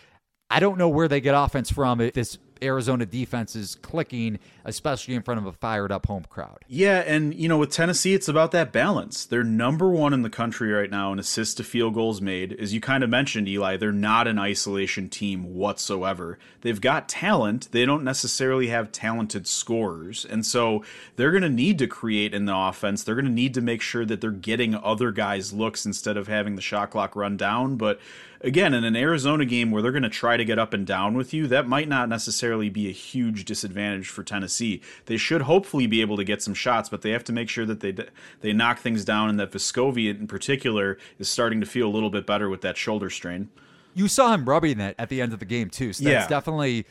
I 0.50 0.60
don't 0.60 0.78
know 0.78 0.88
where 0.88 1.08
they 1.08 1.20
get 1.20 1.34
offense 1.34 1.70
from 1.70 2.00
if 2.00 2.14
this 2.14 2.38
Arizona 2.62 3.06
defense 3.06 3.56
is 3.56 3.76
clicking, 3.76 4.38
especially 4.64 5.14
in 5.14 5.22
front 5.22 5.40
of 5.40 5.46
a 5.46 5.52
fired 5.52 5.92
up 5.92 6.06
home 6.06 6.24
crowd. 6.28 6.58
Yeah, 6.66 6.98
and 7.06 7.34
you 7.34 7.48
know, 7.48 7.58
with 7.58 7.70
Tennessee, 7.70 8.14
it's 8.14 8.28
about 8.28 8.52
that 8.52 8.72
balance. 8.72 9.24
They're 9.24 9.44
number 9.44 9.90
one 9.90 10.12
in 10.12 10.22
the 10.22 10.30
country 10.30 10.72
right 10.72 10.90
now 10.90 11.12
in 11.12 11.18
assists 11.18 11.54
to 11.54 11.64
field 11.64 11.94
goals 11.94 12.20
made. 12.20 12.52
As 12.58 12.74
you 12.74 12.80
kind 12.80 13.04
of 13.04 13.10
mentioned, 13.10 13.48
Eli, 13.48 13.76
they're 13.76 13.92
not 13.92 14.26
an 14.26 14.38
isolation 14.38 15.08
team 15.08 15.54
whatsoever. 15.54 16.38
They've 16.60 16.80
got 16.80 17.08
talent, 17.08 17.68
they 17.72 17.84
don't 17.84 18.04
necessarily 18.04 18.68
have 18.68 18.92
talented 18.92 19.46
scorers. 19.46 20.24
And 20.24 20.44
so 20.44 20.84
they're 21.16 21.30
going 21.30 21.42
to 21.42 21.48
need 21.48 21.78
to 21.78 21.86
create 21.86 22.34
in 22.34 22.46
the 22.46 22.56
offense. 22.56 23.02
They're 23.02 23.14
going 23.14 23.24
to 23.24 23.30
need 23.30 23.54
to 23.54 23.60
make 23.60 23.82
sure 23.82 24.04
that 24.04 24.20
they're 24.20 24.30
getting 24.30 24.74
other 24.74 25.12
guys' 25.12 25.52
looks 25.52 25.86
instead 25.86 26.16
of 26.16 26.28
having 26.28 26.56
the 26.56 26.62
shot 26.62 26.90
clock 26.90 27.16
run 27.16 27.36
down. 27.36 27.76
But 27.76 28.00
again, 28.40 28.74
in 28.74 28.84
an 28.84 28.96
Arizona 28.96 29.44
game 29.44 29.70
where 29.70 29.82
they're 29.82 29.92
going 29.92 30.02
to 30.02 30.08
try 30.08 30.36
to 30.36 30.44
get 30.44 30.58
up 30.58 30.72
and 30.72 30.86
down 30.86 31.14
with 31.14 31.32
you, 31.34 31.46
that 31.48 31.66
might 31.68 31.88
not 31.88 32.08
necessarily 32.08 32.68
be 32.68 32.88
a 32.88 32.92
huge 32.92 33.44
disadvantage 33.44 34.08
for 34.08 34.22
Tennessee. 34.22 34.80
They 35.06 35.16
should 35.16 35.42
hopefully 35.42 35.86
be 35.86 36.00
able 36.00 36.16
to 36.16 36.24
get 36.24 36.42
some 36.42 36.54
shots, 36.54 36.88
but 36.88 37.02
they 37.02 37.10
have 37.10 37.24
to 37.24 37.32
make 37.32 37.48
sure 37.48 37.66
that 37.66 37.80
they 37.80 37.94
they 38.40 38.52
knock 38.52 38.78
things 38.78 39.04
down, 39.04 39.28
and 39.28 39.38
that 39.40 39.50
Vescovi 39.52 40.08
in 40.08 40.26
particular 40.26 40.98
is 41.18 41.28
starting 41.28 41.60
to 41.60 41.66
feel 41.66 41.88
a 41.88 41.92
little 41.92 42.10
bit 42.10 42.26
better 42.26 42.48
with 42.48 42.60
that 42.62 42.76
shoulder 42.76 43.10
strain. 43.10 43.48
You 43.94 44.06
saw 44.08 44.32
him 44.32 44.44
rubbing 44.44 44.78
it 44.80 44.94
at 44.98 45.08
the 45.08 45.20
end 45.20 45.32
of 45.32 45.38
the 45.40 45.44
game 45.44 45.70
too, 45.70 45.92
so 45.92 46.04
that's 46.04 46.24
Yeah. 46.24 46.28
definitely 46.28 46.86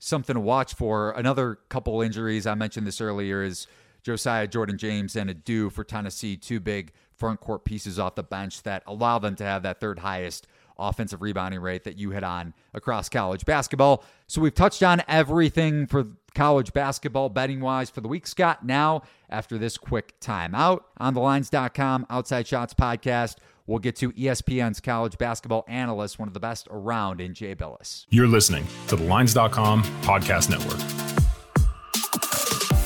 something 0.00 0.34
to 0.34 0.40
watch 0.40 0.74
for. 0.74 1.12
Another 1.12 1.58
couple 1.68 2.00
injuries 2.02 2.46
I 2.46 2.54
mentioned 2.54 2.86
this 2.86 3.00
earlier 3.00 3.42
is 3.42 3.66
Josiah 4.02 4.46
Jordan 4.46 4.78
James 4.78 5.14
and 5.16 5.28
Aidoo 5.30 5.70
for 5.70 5.84
Tennessee, 5.84 6.36
two 6.36 6.60
big 6.60 6.92
front 7.14 7.40
court 7.40 7.64
pieces 7.64 7.98
off 7.98 8.14
the 8.14 8.22
bench 8.22 8.62
that 8.62 8.82
allow 8.86 9.18
them 9.18 9.34
to 9.36 9.44
have 9.44 9.62
that 9.64 9.80
third 9.80 9.98
highest 10.00 10.46
offensive 10.78 11.22
rebounding 11.22 11.60
rate 11.60 11.84
that 11.84 11.98
you 11.98 12.10
hit 12.10 12.24
on 12.24 12.54
across 12.74 13.08
college 13.08 13.44
basketball. 13.44 14.04
So 14.26 14.40
we've 14.40 14.54
touched 14.54 14.82
on 14.82 15.02
everything 15.08 15.86
for 15.86 16.06
college 16.34 16.72
basketball 16.72 17.28
betting 17.28 17.60
wise 17.60 17.90
for 17.90 18.00
the 18.00 18.08
week, 18.08 18.26
Scott. 18.26 18.64
Now, 18.64 19.02
after 19.28 19.58
this 19.58 19.76
quick 19.76 20.18
timeout 20.20 20.80
on 20.98 21.14
the 21.14 21.20
lines.com 21.20 22.06
outside 22.10 22.46
shots 22.46 22.74
podcast, 22.74 23.36
we'll 23.66 23.78
get 23.78 23.96
to 23.96 24.12
ESPN's 24.12 24.80
college 24.80 25.18
basketball 25.18 25.64
analyst, 25.68 26.18
one 26.18 26.28
of 26.28 26.34
the 26.34 26.40
best 26.40 26.68
around 26.70 27.20
in 27.20 27.34
Jay 27.34 27.54
Bilas. 27.54 28.06
You're 28.10 28.28
listening 28.28 28.66
to 28.88 28.96
the 28.96 29.04
Lines.com 29.04 29.82
podcast 30.02 30.50
network. 30.50 30.78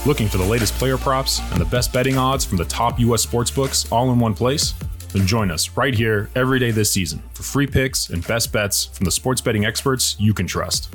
Looking 0.04 0.26
for 0.26 0.38
the 0.38 0.44
latest 0.44 0.74
player 0.74 0.98
props 0.98 1.40
and 1.52 1.60
the 1.60 1.64
best 1.64 1.92
betting 1.92 2.18
odds 2.18 2.44
from 2.44 2.58
the 2.58 2.64
top 2.64 2.98
U.S. 2.98 3.24
sportsbooks 3.24 3.90
all 3.92 4.10
in 4.12 4.18
one 4.18 4.34
place? 4.34 4.74
Then 5.12 5.26
join 5.26 5.50
us 5.50 5.70
right 5.76 5.94
here 5.94 6.30
every 6.34 6.58
day 6.58 6.70
this 6.70 6.90
season 6.90 7.22
for 7.34 7.42
free 7.42 7.66
picks 7.66 8.08
and 8.08 8.26
best 8.26 8.52
bets 8.52 8.86
from 8.86 9.04
the 9.04 9.10
sports 9.10 9.40
betting 9.40 9.64
experts 9.64 10.16
you 10.18 10.34
can 10.34 10.46
trust. 10.46 10.94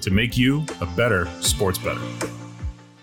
to 0.00 0.10
make 0.10 0.36
you 0.36 0.64
a 0.80 0.86
better 0.86 1.28
sports 1.40 1.78
better. 1.78 2.00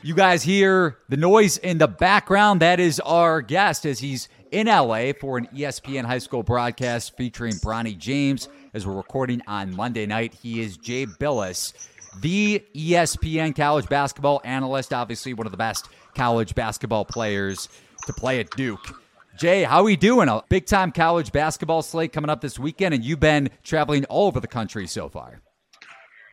You 0.02 0.16
guys 0.16 0.44
hear 0.44 0.98
the 1.10 1.18
noise 1.18 1.58
in 1.58 1.78
the 1.78 1.88
background. 1.88 2.62
That 2.62 2.80
is 2.80 3.00
our 3.02 3.42
guest 3.42 3.86
as 3.86 4.00
he's 4.00 4.30
in 4.52 4.68
LA 4.68 5.12
for 5.20 5.38
an 5.38 5.48
ESPN 5.54 6.06
high 6.06 6.20
school 6.20 6.42
broadcast 6.42 7.18
featuring 7.18 7.54
Bronny 7.56 7.98
James. 7.98 8.48
As 8.74 8.88
we're 8.88 8.96
recording 8.96 9.42
on 9.48 9.76
Monday 9.76 10.06
night, 10.06 10.34
he 10.34 10.62
is 10.62 10.78
Jay 10.78 11.06
Bilas, 11.06 11.74
the 12.22 12.64
ESPN 12.74 13.56
college 13.56 13.90
basketball 13.90 14.42
analyst, 14.44 14.94
obviously 14.94 15.34
one 15.34 15.48
of 15.48 15.52
the 15.52 15.58
best 15.58 15.90
college 16.16 16.56
basketball 16.56 17.06
players 17.06 17.68
to 18.06 18.14
play 18.14 18.40
at 18.40 18.50
Duke. 18.52 19.02
Jay, 19.38 19.64
how 19.64 19.78
are 19.78 19.84
we 19.84 19.96
doing? 19.96 20.28
A 20.28 20.44
big 20.50 20.66
time 20.66 20.92
college 20.92 21.32
basketball 21.32 21.82
slate 21.82 22.12
coming 22.12 22.30
up 22.30 22.42
this 22.42 22.60
weekend, 22.60 22.94
and 22.94 23.04
you've 23.04 23.20
been 23.20 23.50
traveling 23.64 24.06
all 24.06 24.28
over 24.28 24.40
the 24.40 24.48
country 24.48 24.88
so 24.88 25.08
far. 25.10 25.42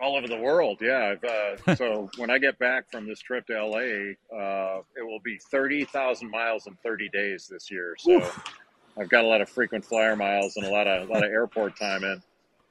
All 0.01 0.17
over 0.17 0.27
the 0.27 0.37
world. 0.37 0.79
Yeah. 0.81 1.15
I've, 1.15 1.25
uh, 1.25 1.75
so 1.77 2.11
when 2.17 2.31
I 2.31 2.39
get 2.39 2.59
back 2.59 2.91
from 2.91 3.07
this 3.07 3.21
trip 3.21 3.47
to 3.47 3.65
LA, 3.65 4.37
uh, 4.37 4.83
it 4.97 5.03
will 5.03 5.21
be 5.25 5.39
30,000 5.51 6.31
miles 6.31 6.67
in 6.67 6.77
30 6.83 7.09
days 7.11 7.47
this 7.51 7.71
year. 7.71 7.97
So 7.99 8.31
I've 8.99 9.09
got 9.09 9.25
a 9.25 9.29
lot 9.29 9.41
of 9.41 9.49
frequent 9.49 9.85
flyer 9.85 10.17
miles 10.17 10.57
and 10.57 10.67
a 10.67 10.71
lot 10.71 10.87
of, 10.87 11.09
a 11.09 11.13
lot 11.13 11.25
of 11.25 11.31
airport 11.31 11.79
time 11.79 12.05
in. 12.05 12.23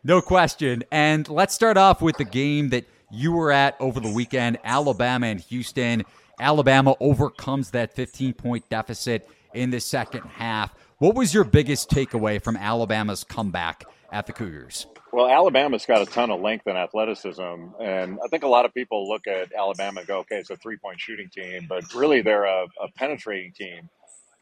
No 0.03 0.21
question. 0.21 0.83
And 0.91 1.27
let's 1.29 1.53
start 1.53 1.77
off 1.77 2.01
with 2.01 2.17
the 2.17 2.25
game 2.25 2.69
that 2.69 2.85
you 3.11 3.31
were 3.31 3.51
at 3.51 3.75
over 3.79 3.99
the 3.99 4.11
weekend 4.11 4.59
Alabama 4.63 5.27
and 5.27 5.39
Houston. 5.39 6.03
Alabama 6.39 6.95
overcomes 6.99 7.71
that 7.71 7.93
15 7.93 8.33
point 8.33 8.69
deficit 8.69 9.29
in 9.53 9.69
the 9.69 9.79
second 9.79 10.21
half. 10.21 10.75
What 10.97 11.15
was 11.15 11.33
your 11.33 11.43
biggest 11.43 11.89
takeaway 11.89 12.41
from 12.41 12.55
Alabama's 12.55 13.23
comeback 13.23 13.83
at 14.11 14.27
the 14.27 14.33
Cougars? 14.33 14.87
Well, 15.15 15.29
Alabama's 15.29 15.85
got 15.85 16.01
a 16.01 16.05
ton 16.05 16.29
of 16.29 16.41
length 16.41 16.67
and 16.67 16.77
athleticism, 16.77 17.41
and 17.41 18.19
I 18.21 18.27
think 18.29 18.43
a 18.43 18.49
lot 18.49 18.65
of 18.65 18.73
people 18.73 19.07
look 19.07 19.27
at 19.27 19.53
Alabama 19.57 20.01
and 20.01 20.07
go, 20.09 20.17
"Okay, 20.19 20.35
it's 20.35 20.49
a 20.49 20.57
three-point 20.57 20.99
shooting 20.99 21.29
team," 21.29 21.67
but 21.69 21.93
really 21.93 22.21
they're 22.21 22.43
a, 22.43 22.65
a 22.81 22.89
penetrating 22.97 23.53
team. 23.53 23.89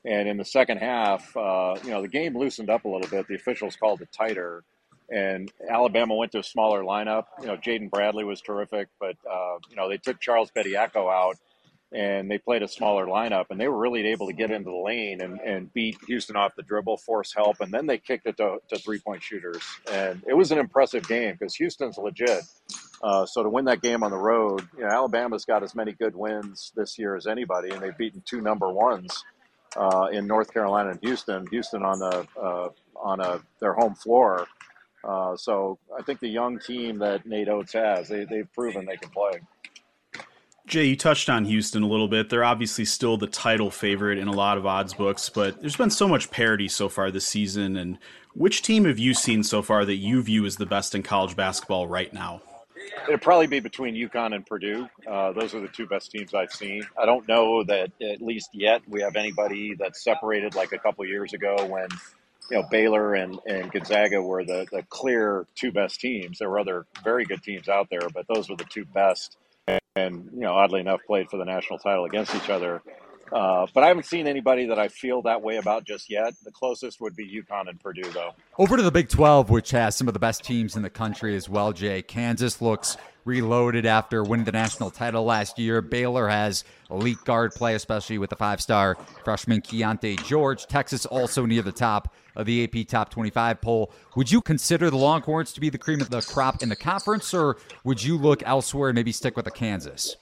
And 0.04 0.28
in 0.28 0.38
the 0.38 0.44
second 0.44 0.80
half, 0.80 1.38
uh, 1.38 1.76
you 1.84 1.92
know, 1.92 2.02
the 2.02 2.08
game 2.08 2.36
loosened 2.36 2.72
up 2.72 2.86
a 2.86 2.90
little 2.90 3.08
bit. 3.08 3.28
The 3.28 3.36
officials 3.36 3.76
called 3.76 4.02
it 4.02 4.12
tighter, 4.12 4.64
and 5.12 5.52
Alabama 5.70 6.16
went 6.16 6.32
to 6.32 6.40
a 6.40 6.44
smaller 6.44 6.82
lineup. 6.82 7.26
You 7.42 7.50
know, 7.50 7.58
Jaden 7.58 7.92
Bradley 7.92 8.24
was 8.24 8.42
terrific, 8.42 8.88
but 9.00 9.16
uh, 9.32 9.60
you 9.70 9.76
know 9.76 9.88
they 9.88 9.98
took 9.98 10.20
Charles 10.22 10.50
Bediako 10.58 11.14
out 11.14 11.38
and 11.94 12.30
they 12.30 12.38
played 12.38 12.64
a 12.64 12.68
smaller 12.68 13.06
lineup, 13.06 13.46
and 13.50 13.60
they 13.60 13.68
were 13.68 13.78
really 13.78 14.08
able 14.08 14.28
to 14.28 14.34
get 14.34 14.52
into 14.52 14.70
the 14.70 14.76
lane 14.76 15.22
and, 15.22 15.40
and 15.42 15.74
beat 15.74 15.98
Houston 16.08 16.36
off 16.36 16.56
the 16.56 16.64
dribble, 16.64 16.98
force 16.98 17.34
help, 17.34 17.62
and 17.62 17.72
then 17.72 17.86
they 17.86 17.98
kicked 17.98 18.26
it 18.26 18.38
to, 18.38 18.58
to 18.70 18.78
three 18.78 19.00
point 19.00 19.22
shooters. 19.22 19.62
And 19.92 20.24
it 20.28 20.34
was 20.34 20.52
an 20.52 20.58
impressive 20.58 21.08
game 21.08 21.36
because 21.38 21.56
Houston's 21.56 21.98
legit. 21.98 22.42
Uh, 23.04 23.26
so 23.26 23.44
to 23.44 23.50
win 23.50 23.66
that 23.66 23.82
game 23.82 24.02
on 24.02 24.12
the 24.12 24.18
road, 24.18 24.68
you 24.78 24.84
know, 24.84 24.90
Alabama's 24.90 25.46
got 25.46 25.62
as 25.62 25.76
many 25.76 25.92
good 25.92 26.16
wins 26.16 26.72
this 26.76 26.98
year 26.98 27.16
as 27.16 27.28
anybody, 27.28 27.70
and 27.70 27.82
they've 27.82 27.98
beaten 27.98 28.24
two 28.26 28.42
number 28.42 28.72
ones 28.72 29.24
uh, 29.76 30.08
in 30.12 30.26
North 30.26 30.54
Carolina 30.54 30.92
and 30.92 31.00
Houston. 31.02 31.46
Houston 31.48 31.84
on 31.84 32.00
the 32.00 32.28
uh, 32.42 32.70
on 32.96 33.20
a 33.20 33.42
their 33.60 33.74
home 33.74 33.96
floor. 33.96 34.48
Uh, 35.04 35.36
so 35.36 35.78
I 35.98 36.02
think 36.02 36.22
the 36.22 36.30
young 36.30 36.60
team 36.60 37.00
that 37.00 37.26
Nate 37.26 37.50
Oats 37.50 37.74
has, 37.74 38.08
they, 38.08 38.24
they've 38.24 38.52
proven 38.54 38.86
they 38.86 38.96
can 38.96 39.10
play. 39.10 39.42
Jay, 40.66 40.86
you 40.86 40.96
touched 40.96 41.30
on 41.30 41.44
Houston 41.46 41.84
a 41.84 41.88
little 41.88 42.08
bit. 42.08 42.30
They're 42.30 42.44
obviously 42.44 42.86
still 42.86 43.18
the 43.18 43.28
title 43.28 43.70
favorite 43.70 44.18
in 44.18 44.30
a 44.30 44.32
lot 44.34 44.58
of 44.58 44.66
odds 44.66 44.94
books, 44.94 45.28
but 45.30 45.60
there's 45.60 45.76
been 45.76 45.90
so 45.90 46.08
much 46.08 46.32
parity 46.32 46.70
so 46.70 46.88
far 46.88 47.12
this 47.12 47.28
season. 47.28 47.76
And 47.76 47.98
which 48.34 48.62
team 48.62 48.86
have 48.86 48.98
you 48.98 49.14
seen 49.14 49.44
so 49.44 49.62
far 49.62 49.84
that 49.84 49.96
you 49.96 50.22
view 50.22 50.46
as 50.46 50.56
the 50.56 50.66
best 50.66 50.96
in 50.96 51.04
college 51.04 51.36
basketball 51.36 51.88
right 51.88 52.14
now? 52.14 52.42
It'd 53.08 53.22
probably 53.22 53.48
be 53.48 53.60
between 53.60 53.96
UConn 53.96 54.34
and 54.34 54.46
Purdue. 54.46 54.88
Uh, 55.06 55.34
those 55.34 55.54
are 55.54 55.60
the 55.60 55.68
two 55.68 55.86
best 55.86 56.12
teams 56.12 56.34
I've 56.34 56.52
seen. 56.52 56.84
I 56.98 57.06
don't 57.06 57.28
know 57.28 57.64
that 57.66 57.92
at 58.02 58.22
least 58.22 58.50
yet 58.54 58.82
we 58.88 59.02
have 59.02 59.16
anybody 59.16 59.76
that's 59.76 60.04
separated 60.04 60.56
like 60.56 60.72
a 60.72 60.78
couple 60.78 61.06
years 61.06 61.34
ago 61.34 61.66
when 61.66 61.88
you 62.50 62.58
know 62.58 62.64
Baylor 62.72 63.16
and, 63.16 63.38
and 63.48 63.72
Gonzaga 63.72 64.22
were 64.22 64.46
the, 64.46 64.66
the 64.72 64.84
clear 64.84 65.46
two 65.56 65.72
best 65.72 66.00
teams. 66.00 66.40
There 66.40 66.50
were 66.50 66.60
other 66.60 66.86
very 67.04 67.26
good 67.26 67.44
teams 67.44 67.68
out 67.68 67.90
there, 67.90 68.10
but 68.14 68.26
those 68.34 68.50
were 68.50 68.56
the 68.56 68.66
two 68.66 68.86
best 68.86 69.38
and 69.96 70.30
you 70.34 70.40
know, 70.40 70.54
oddly 70.54 70.80
enough, 70.80 71.02
played 71.06 71.30
for 71.30 71.38
the 71.38 71.46
national 71.46 71.78
title 71.80 72.06
against 72.06 72.34
each 72.36 72.50
other. 72.50 72.82
Uh, 73.32 73.66
but 73.74 73.84
I 73.84 73.88
haven't 73.88 74.06
seen 74.06 74.28
anybody 74.28 74.66
that 74.68 74.78
I 74.78 74.88
feel 74.88 75.22
that 75.24 75.42
way 75.42 75.58
about 75.58 75.86
just 75.86 76.10
yet. 76.10 76.34
The 76.44 76.52
closest 76.52 77.00
would 77.02 77.16
be 77.16 77.26
UConn 77.28 77.70
and 77.70 77.80
Purdue, 77.80 78.12
though. 78.12 78.32
Over 78.58 78.78
to 78.78 78.84
the 78.84 78.92
Big 78.92 79.10
12, 79.10 79.50
which 79.50 79.72
has 79.72 79.96
some 79.96 80.08
of 80.08 80.14
the 80.14 80.20
best 80.20 80.44
teams 80.44 80.76
in 80.76 80.82
the 80.82 80.90
country 80.90 81.36
as 81.36 81.48
well, 81.48 81.74
Jay. 81.74 82.02
Kansas 82.02 82.62
looks 82.62 82.98
reloaded 83.26 83.86
after 83.86 84.24
winning 84.24 84.46
the 84.46 84.52
national 84.52 84.92
title 84.92 85.24
last 85.24 85.58
year. 85.58 85.82
Baylor 85.82 86.28
has 86.28 86.64
elite 86.90 87.24
guard 87.26 87.54
play, 87.54 87.76
especially 87.76 88.18
with 88.18 88.30
the 88.30 88.36
five 88.36 88.62
star 88.62 88.98
freshman 89.24 89.62
Keyonte 89.62 90.24
George. 90.26 90.66
Texas 90.68 91.06
also 91.06 91.46
near 91.46 91.62
the 91.62 91.72
top 91.72 92.14
of 92.36 92.46
the 92.46 92.64
AP 92.64 92.88
Top 92.88 93.10
25 93.10 93.62
poll. 93.62 93.92
Would 94.16 94.32
you 94.32 94.42
consider 94.42 94.90
the 94.90 94.98
Longhorns 94.98 95.54
to 95.54 95.62
be 95.62 95.70
the 95.70 95.78
cream 95.78 96.02
of 96.02 96.10
the 96.10 96.22
crop 96.22 96.64
in 96.64 96.70
the 96.70 96.76
conference, 96.76 97.34
or 97.34 97.58
would 97.84 98.04
you 98.04 98.18
look 98.18 98.44
elsewhere 98.46 98.90
and 98.90 98.96
maybe 98.96 99.12
stick 99.12 99.36
with 99.36 99.46
the 99.46 99.52
Kansas? 99.52 100.16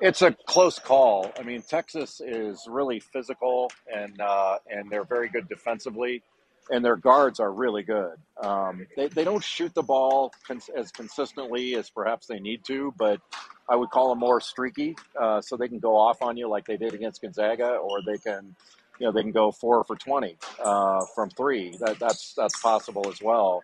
It's 0.00 0.22
a 0.22 0.32
close 0.46 0.78
call. 0.78 1.32
I 1.38 1.42
mean, 1.42 1.62
Texas 1.62 2.20
is 2.20 2.66
really 2.68 3.00
physical 3.00 3.70
and 3.92 4.20
uh, 4.20 4.58
and 4.70 4.90
they're 4.90 5.04
very 5.04 5.28
good 5.28 5.48
defensively, 5.48 6.22
and 6.70 6.84
their 6.84 6.96
guards 6.96 7.40
are 7.40 7.52
really 7.52 7.82
good. 7.82 8.14
Um, 8.42 8.86
they 8.96 9.08
they 9.08 9.24
don't 9.24 9.44
shoot 9.44 9.74
the 9.74 9.82
ball 9.82 10.32
cons- 10.46 10.70
as 10.76 10.90
consistently 10.92 11.76
as 11.76 11.90
perhaps 11.90 12.26
they 12.26 12.40
need 12.40 12.64
to, 12.66 12.94
but 12.98 13.20
I 13.68 13.76
would 13.76 13.90
call 13.90 14.10
them 14.10 14.18
more 14.18 14.40
streaky, 14.40 14.96
uh, 15.20 15.40
so 15.40 15.56
they 15.56 15.68
can 15.68 15.78
go 15.78 15.96
off 15.96 16.22
on 16.22 16.36
you 16.36 16.48
like 16.48 16.66
they 16.66 16.76
did 16.76 16.94
against 16.94 17.22
Gonzaga, 17.22 17.76
or 17.76 18.02
they 18.02 18.18
can, 18.18 18.54
you 18.98 19.06
know, 19.06 19.12
they 19.12 19.22
can 19.22 19.32
go 19.32 19.52
four 19.52 19.84
for 19.84 19.96
twenty 19.96 20.36
uh, 20.62 21.04
from 21.14 21.30
three. 21.30 21.76
That, 21.80 21.98
that's 21.98 22.34
that's 22.34 22.60
possible 22.60 23.06
as 23.08 23.20
well 23.22 23.62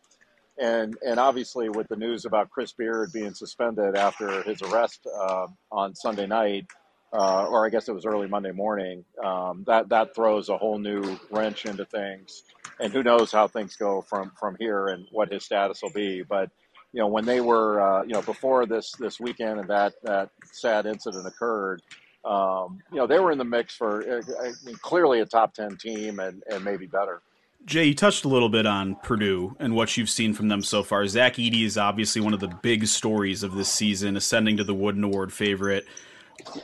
and 0.58 0.96
and 1.04 1.18
obviously 1.18 1.68
with 1.68 1.88
the 1.88 1.96
news 1.96 2.24
about 2.24 2.50
Chris 2.50 2.72
Beard 2.72 3.12
being 3.12 3.34
suspended 3.34 3.96
after 3.96 4.42
his 4.42 4.62
arrest 4.62 5.06
uh, 5.06 5.46
on 5.72 5.94
Sunday 5.94 6.26
night, 6.26 6.66
uh, 7.12 7.46
or 7.46 7.66
I 7.66 7.70
guess 7.70 7.88
it 7.88 7.94
was 7.94 8.06
early 8.06 8.28
Monday 8.28 8.52
morning, 8.52 9.04
um, 9.24 9.64
that 9.66 9.88
that 9.90 10.14
throws 10.14 10.48
a 10.48 10.56
whole 10.56 10.78
new 10.78 11.18
wrench 11.30 11.66
into 11.66 11.84
things, 11.86 12.44
and 12.80 12.92
who 12.92 13.02
knows 13.02 13.30
how 13.30 13.46
things 13.46 13.76
go 13.76 14.02
from 14.02 14.32
from 14.38 14.56
here 14.58 14.88
and 14.88 15.06
what 15.10 15.30
his 15.30 15.44
status 15.44 15.82
will 15.82 15.92
be. 15.92 16.22
But 16.22 16.50
you 16.92 17.00
know 17.00 17.06
when 17.06 17.24
they 17.24 17.40
were 17.40 17.80
uh, 17.80 18.02
you 18.02 18.12
know 18.12 18.22
before 18.22 18.66
this 18.66 18.92
this 18.98 19.20
weekend 19.20 19.60
and 19.60 19.68
that 19.68 19.94
that 20.02 20.30
sad 20.52 20.86
incident 20.86 21.26
occurred. 21.26 21.82
Um, 22.22 22.80
you 22.92 22.98
know 22.98 23.06
they 23.06 23.18
were 23.18 23.32
in 23.32 23.38
the 23.38 23.44
mix 23.44 23.74
for 23.74 24.02
uh, 24.02 24.22
I 24.42 24.52
mean, 24.64 24.76
clearly 24.76 25.20
a 25.20 25.26
top 25.26 25.54
ten 25.54 25.76
team 25.76 26.18
and, 26.18 26.42
and 26.50 26.64
maybe 26.64 26.86
better. 26.86 27.22
Jay, 27.66 27.84
you 27.84 27.94
touched 27.94 28.24
a 28.24 28.28
little 28.28 28.48
bit 28.48 28.66
on 28.66 28.94
Purdue 28.96 29.54
and 29.60 29.74
what 29.74 29.96
you've 29.96 30.08
seen 30.08 30.32
from 30.32 30.48
them 30.48 30.62
so 30.62 30.82
far. 30.82 31.06
Zach 31.06 31.34
Edey 31.34 31.64
is 31.64 31.76
obviously 31.76 32.22
one 32.22 32.32
of 32.32 32.40
the 32.40 32.48
big 32.48 32.86
stories 32.86 33.42
of 33.42 33.54
this 33.54 33.70
season, 33.70 34.16
ascending 34.16 34.56
to 34.56 34.64
the 34.64 34.74
Wooden 34.74 35.04
Award 35.04 35.30
favorite. 35.30 35.86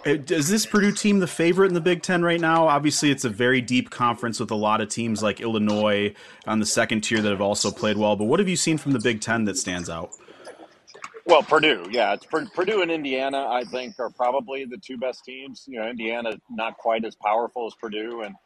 Uh, 0.06 0.18
is 0.28 0.48
this 0.48 0.66
Purdue 0.66 0.92
team 0.92 1.18
the 1.18 1.26
favorite 1.26 1.68
in 1.68 1.74
the 1.74 1.80
Big 1.80 2.02
Ten 2.02 2.22
right 2.22 2.40
now? 2.40 2.68
Obviously, 2.68 3.10
it's 3.10 3.24
a 3.24 3.30
very 3.30 3.60
deep 3.60 3.90
conference 3.90 4.40
with 4.40 4.50
a 4.50 4.56
lot 4.56 4.80
of 4.80 4.88
teams 4.88 5.22
like 5.22 5.40
Illinois 5.40 6.14
on 6.46 6.58
the 6.58 6.66
second 6.66 7.02
tier 7.02 7.20
that 7.20 7.30
have 7.30 7.40
also 7.40 7.70
played 7.70 7.96
well. 7.96 8.16
But 8.16 8.24
what 8.24 8.40
have 8.40 8.48
you 8.48 8.56
seen 8.56 8.78
from 8.78 8.92
the 8.92 9.00
Big 9.00 9.20
Ten 9.20 9.44
that 9.44 9.56
stands 9.56 9.90
out? 9.90 10.10
Well, 11.26 11.42
Purdue, 11.42 11.88
yeah, 11.90 12.14
it's 12.14 12.24
Purdue 12.26 12.82
and 12.82 12.90
Indiana. 12.90 13.48
I 13.48 13.64
think 13.64 13.98
are 13.98 14.10
probably 14.10 14.64
the 14.64 14.78
two 14.78 14.96
best 14.96 15.24
teams. 15.24 15.64
You 15.66 15.80
know, 15.80 15.88
Indiana 15.88 16.38
not 16.48 16.76
quite 16.76 17.04
as 17.04 17.16
powerful 17.16 17.66
as 17.66 17.74
Purdue, 17.74 18.22
and 18.22 18.36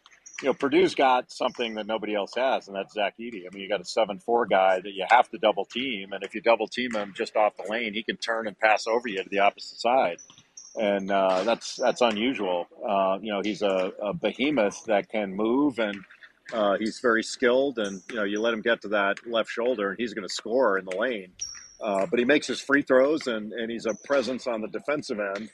you 0.40 0.48
know, 0.48 0.54
Purdue's 0.54 0.94
got 0.94 1.30
something 1.30 1.74
that 1.74 1.86
nobody 1.86 2.14
else 2.14 2.32
has, 2.34 2.68
and 2.68 2.74
that's 2.74 2.94
Zach 2.94 3.16
Edey. 3.20 3.42
I 3.46 3.52
mean, 3.52 3.62
you 3.62 3.68
got 3.68 3.82
a 3.82 3.84
seven-four 3.84 4.46
guy 4.46 4.80
that 4.80 4.94
you 4.94 5.04
have 5.10 5.28
to 5.28 5.38
double 5.38 5.66
team, 5.66 6.12
and 6.14 6.24
if 6.24 6.34
you 6.34 6.40
double 6.40 6.66
team 6.66 6.94
him 6.94 7.12
just 7.14 7.36
off 7.36 7.52
the 7.58 7.70
lane, 7.70 7.92
he 7.92 8.02
can 8.02 8.16
turn 8.16 8.46
and 8.46 8.58
pass 8.58 8.86
over 8.86 9.08
you 9.08 9.22
to 9.22 9.28
the 9.28 9.40
opposite 9.40 9.78
side, 9.78 10.16
and 10.76 11.10
uh, 11.10 11.42
that's 11.44 11.76
that's 11.76 12.00
unusual. 12.00 12.66
Uh, 12.86 13.18
you 13.20 13.32
know, 13.32 13.40
he's 13.42 13.62
a, 13.62 13.92
a, 14.02 14.14
behemoth 14.14 14.84
that 14.86 15.08
can 15.08 15.34
move, 15.34 15.78
and 15.78 15.96
uh, 16.52 16.76
he's 16.78 17.00
very 17.00 17.22
skilled, 17.22 17.78
and 17.78 18.02
you 18.08 18.16
know, 18.16 18.24
you 18.24 18.40
let 18.40 18.54
him 18.54 18.62
get 18.62 18.82
to 18.82 18.88
that 18.88 19.16
left 19.26 19.50
shoulder, 19.50 19.90
and 19.90 19.98
he's 19.98 20.14
going 20.14 20.26
to 20.26 20.32
score 20.32 20.78
in 20.78 20.84
the 20.84 20.96
lane. 20.96 21.32
Uh, 21.80 22.06
but 22.06 22.18
he 22.18 22.24
makes 22.24 22.46
his 22.46 22.60
free 22.60 22.82
throws, 22.82 23.26
and, 23.26 23.52
and 23.52 23.70
he's 23.70 23.86
a 23.86 23.94
presence 24.04 24.46
on 24.46 24.60
the 24.60 24.68
defensive 24.68 25.18
end. 25.18 25.50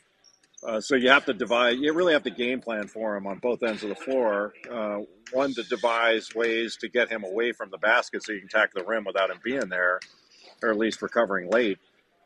Uh, 0.67 0.81
so 0.81 0.97
you 0.97 1.09
have 1.09 1.25
to 1.25 1.33
divide. 1.33 1.79
You 1.79 1.93
really 1.93 2.13
have 2.13 2.25
to 2.25 2.31
game 2.31 2.61
plan 2.61 2.89
for 2.89 3.17
him 3.17 3.27
on 3.27 3.39
both 3.39 3.63
ends 3.63 3.85
of 3.85 3.91
the 3.91 3.95
floor. 3.95 4.53
Uh, 4.71 5.01
one 5.33 5.55
to 5.55 5.63
devise 5.65 6.35
ways 6.35 6.77
to 6.81 6.89
get 6.89 7.09
him 7.09 7.25
away 7.25 7.53
from 7.53 7.71
the 7.71 7.79
basket 7.79 8.25
so 8.25 8.33
you 8.33 8.41
can 8.41 8.49
tackle 8.49 8.83
the 8.83 8.87
rim 8.87 9.05
without 9.05 9.31
him 9.31 9.39
being 9.45 9.69
there, 9.69 10.01
or 10.63 10.71
at 10.71 10.79
least 10.79 11.03
recovering 11.03 11.51
late. 11.51 11.79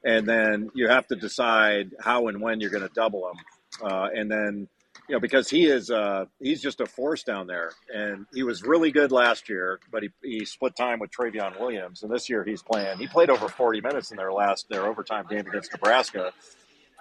And 0.05 0.27
then 0.27 0.71
you 0.75 0.89
have 0.89 1.07
to 1.09 1.17
decide 1.17 1.91
how 2.01 2.29
and 2.29 2.41
when 2.41 2.61
you're 2.61 2.71
going 2.71 2.87
to 2.87 2.95
double 2.95 3.31
him. 3.31 3.37
Uh, 3.83 4.09
and 4.15 4.31
then 4.31 4.69
you 5.09 5.15
know 5.15 5.21
because 5.21 5.49
he 5.49 5.67
is 5.67 5.91
uh, 5.91 6.25
he's 6.41 6.61
just 6.61 6.81
a 6.81 6.87
force 6.87 7.23
down 7.23 7.47
there, 7.47 7.73
and 7.95 8.27
he 8.35 8.43
was 8.43 8.63
really 8.63 8.91
good 8.91 9.13
last 9.13 9.49
year, 9.49 9.79
but 9.93 10.03
he, 10.03 10.11
he 10.23 10.45
split 10.45 10.75
time 10.77 10.99
with 10.99 11.11
Trevion 11.11 11.59
Williams, 11.59 12.03
and 12.03 12.13
this 12.13 12.29
year 12.29 12.45
he's 12.45 12.63
playing. 12.63 12.99
He 12.99 13.07
played 13.07 13.31
over 13.31 13.49
40 13.49 13.81
minutes 13.81 14.11
in 14.11 14.17
their 14.17 14.33
last 14.33 14.69
their 14.69 14.87
overtime 14.87 15.27
game 15.29 15.47
against 15.47 15.73
Nebraska 15.73 16.33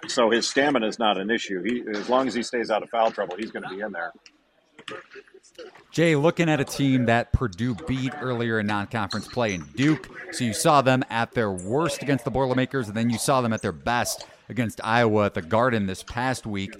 so 0.08 0.30
his 0.30 0.48
stamina 0.48 0.86
is 0.86 0.98
not 0.98 1.18
an 1.18 1.30
issue. 1.30 1.62
He, 1.62 1.82
as 1.98 2.08
long 2.08 2.26
as 2.26 2.34
he 2.34 2.42
stays 2.42 2.70
out 2.70 2.82
of 2.82 2.90
foul 2.90 3.10
trouble, 3.10 3.36
he's 3.36 3.50
going 3.50 3.64
to 3.64 3.68
be 3.68 3.80
in 3.80 3.92
there. 3.92 4.12
Jay, 5.90 6.14
looking 6.14 6.48
at 6.48 6.60
a 6.60 6.64
team 6.64 7.06
that 7.06 7.32
Purdue 7.32 7.74
beat 7.74 8.12
earlier 8.20 8.60
in 8.60 8.66
non-conference 8.66 9.26
play 9.26 9.54
in 9.54 9.64
Duke, 9.74 10.08
so 10.30 10.44
you 10.44 10.54
saw 10.54 10.82
them 10.82 11.04
at 11.10 11.32
their 11.32 11.50
worst 11.50 12.02
against 12.02 12.24
the 12.24 12.30
Boilermakers, 12.30 12.86
and 12.86 12.96
then 12.96 13.10
you 13.10 13.18
saw 13.18 13.40
them 13.40 13.52
at 13.52 13.60
their 13.60 13.72
best 13.72 14.24
against 14.48 14.80
Iowa 14.84 15.26
at 15.26 15.34
the 15.34 15.42
Garden 15.42 15.86
this 15.86 16.04
past 16.04 16.46
week. 16.46 16.74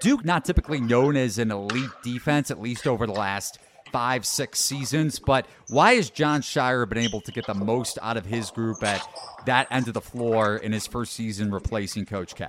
Duke, 0.00 0.24
not 0.24 0.44
typically 0.44 0.80
known 0.80 1.16
as 1.16 1.38
an 1.38 1.50
elite 1.50 1.90
defense, 2.02 2.50
at 2.50 2.60
least 2.60 2.86
over 2.86 3.06
the 3.06 3.12
last 3.12 3.58
five, 3.90 4.24
six 4.26 4.60
seasons. 4.60 5.18
But 5.18 5.46
why 5.68 5.94
has 5.94 6.10
Jon 6.10 6.40
Scheyer 6.40 6.88
been 6.88 6.98
able 6.98 7.20
to 7.22 7.32
get 7.32 7.46
the 7.46 7.54
most 7.54 7.98
out 8.02 8.16
of 8.16 8.26
his 8.26 8.50
group 8.50 8.82
at 8.82 9.06
that 9.46 9.68
end 9.70 9.88
of 9.88 9.94
the 9.94 10.00
floor 10.00 10.56
in 10.56 10.72
his 10.72 10.86
first 10.86 11.12
season 11.12 11.52
replacing 11.52 12.06
Coach 12.06 12.34
K? 12.34 12.48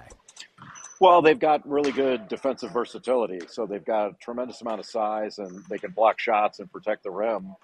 Well, 1.00 1.22
they've 1.22 1.40
got 1.40 1.68
really 1.68 1.92
good 1.92 2.28
defensive 2.28 2.72
versatility. 2.72 3.42
So 3.48 3.66
they've 3.66 3.84
got 3.84 4.12
a 4.12 4.14
tremendous 4.22 4.62
amount 4.62 4.80
of 4.80 4.86
size 4.86 5.40
and 5.40 5.64
they 5.70 5.78
can 5.78 5.92
block 5.92 6.20
shots 6.20 6.60
and 6.60 6.72
protect 6.72 7.04
the 7.04 7.12
rim. 7.12 7.56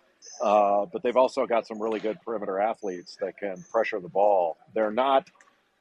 Uh, 0.41 0.86
but 0.91 1.01
they've 1.01 1.17
also 1.17 1.45
got 1.45 1.65
some 1.65 1.82
really 1.82 1.99
good 1.99 2.19
perimeter 2.21 2.59
athletes 2.59 3.17
that 3.21 3.38
can 3.38 3.63
pressure 3.71 3.99
the 3.99 4.09
ball. 4.09 4.57
They're 4.75 4.91
not 4.91 5.29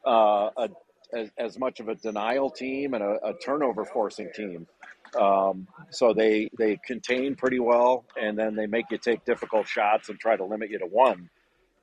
uh, 0.07 0.51
a, 0.57 0.69
as, 1.13 1.31
as, 1.37 1.59
much 1.59 1.81
of 1.81 1.89
a 1.89 1.95
denial 1.95 2.51
team 2.51 2.95
and 2.95 3.03
a, 3.03 3.19
a 3.27 3.35
turnover 3.35 3.85
forcing 3.85 4.31
team. 4.35 4.67
Um, 5.19 5.67
so 5.91 6.15
they 6.15 6.51
they 6.57 6.79
contain 6.87 7.35
pretty 7.35 7.59
well, 7.59 8.07
and 8.19 8.39
then 8.39 8.55
they 8.55 8.67
make 8.67 8.87
you 8.91 8.97
take 8.97 9.25
difficult 9.25 9.67
shots 9.67 10.09
and 10.09 10.19
try 10.19 10.37
to 10.37 10.45
limit 10.45 10.71
you 10.71 10.79
to 10.79 10.87
one. 10.87 11.29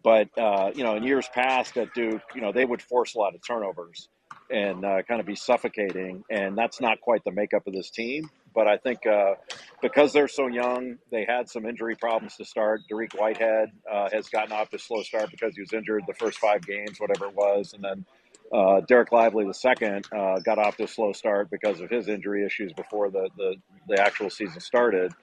But 0.02 0.30
uh, 0.38 0.72
you 0.74 0.84
know, 0.84 0.96
in 0.96 1.04
years 1.04 1.28
past 1.34 1.78
at 1.78 1.94
Duke, 1.94 2.22
you 2.34 2.42
know 2.42 2.52
they 2.54 2.66
would 2.66 2.82
force 2.82 3.16
a 3.16 3.20
lot 3.20 3.36
of 3.36 3.42
turnovers 3.46 4.08
and 4.50 4.86
uh, 4.86 5.02
kind 5.04 5.20
of 5.20 5.26
be 5.26 5.36
suffocating, 5.36 6.24
and 6.30 6.58
that's 6.58 6.80
not 6.80 7.02
quite 7.02 7.24
the 7.24 7.32
makeup 7.32 7.68
of 7.68 7.74
this 7.74 7.90
team. 7.90 8.30
but 8.54 8.68
I 8.68 8.78
think 8.78 9.06
uh, 9.06 9.36
because 9.82 10.14
they're 10.14 10.28
so 10.28 10.48
young, 10.48 10.98
they 11.12 11.26
had 11.28 11.50
some 11.50 11.66
injury 11.66 11.96
problems 11.96 12.38
to 12.38 12.46
start. 12.46 12.82
Dariq 12.92 13.14
Whitehead 13.14 13.70
uh, 13.92 14.10
has 14.12 14.30
gotten 14.30 14.52
off 14.52 14.70
to 14.72 14.78
a 14.78 14.80
slow 14.80 15.04
start 15.04 15.30
because 15.32 15.54
he 15.56 15.62
was 15.62 15.74
injured 15.74 16.04
the 16.08 16.14
first 16.14 16.40
five 16.40 16.66
games, 16.66 17.00
whatever 17.00 17.26
it 17.26 17.36
was, 17.36 17.74
and 17.74 17.84
then 17.84 18.06
uh, 18.52 18.82
Dereck 18.90 19.12
Lively 19.12 19.46
the 19.46 19.54
second 19.54 20.08
uh, 20.16 20.40
got 20.40 20.58
off 20.58 20.78
to 20.78 20.86
a 20.86 20.88
slow 20.88 21.12
start 21.14 21.50
because 21.52 21.82
of 21.82 21.90
his 21.90 22.08
injury 22.08 22.46
issues 22.46 22.74
before 22.74 23.10
the 23.10 23.30
the, 23.38 23.56
the 23.88 24.02
actual 24.02 24.30
season 24.30 24.60
started. 24.60 25.14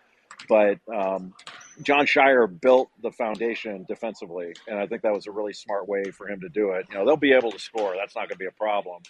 But 0.49 0.79
um, 0.95 1.35
Jon 1.83 2.07
Scheyer 2.07 2.49
built 2.61 2.91
the 3.03 3.11
foundation 3.11 3.85
defensively, 3.89 4.55
and 4.69 4.79
I 4.79 4.87
think 4.87 5.03
that 5.03 5.13
was 5.13 5.27
a 5.27 5.31
really 5.33 5.53
smart 5.53 5.89
way 5.89 6.05
for 6.13 6.29
him 6.29 6.41
to 6.41 6.49
do 6.49 6.73
it. 6.73 6.87
You 6.91 6.99
know, 6.99 7.07
they'll 7.07 7.17
be 7.17 7.33
able 7.33 7.53
to 7.53 7.59
score; 7.59 7.95
that's 7.97 8.15
not 8.15 8.29
going 8.29 8.37
to 8.37 8.39
be 8.39 8.47
a 8.47 8.53
problem. 8.53 9.03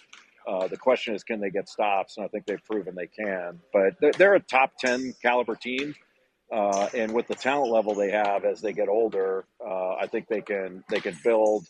Uh, 0.47 0.67
the 0.67 0.77
question 0.77 1.15
is, 1.15 1.23
can 1.23 1.39
they 1.39 1.49
get 1.49 1.67
stops? 1.69 2.17
And 2.17 2.25
I 2.25 2.29
think 2.29 2.45
they've 2.45 2.63
proven 2.63 2.95
they 2.95 3.07
can. 3.07 3.59
But 3.73 3.95
they're, 3.99 4.11
they're 4.13 4.35
a 4.35 4.39
top 4.39 4.73
ten 4.79 5.13
caliber 5.21 5.55
team, 5.55 5.95
uh, 6.51 6.89
and 6.93 7.13
with 7.13 7.27
the 7.27 7.35
talent 7.35 7.71
level 7.71 7.95
they 7.95 8.11
have 8.11 8.45
as 8.45 8.61
they 8.61 8.73
get 8.73 8.89
older, 8.89 9.45
uh, 9.65 9.95
I 9.95 10.07
think 10.07 10.27
they 10.27 10.41
can 10.41 10.83
they 10.89 10.99
can 10.99 11.17
build 11.23 11.65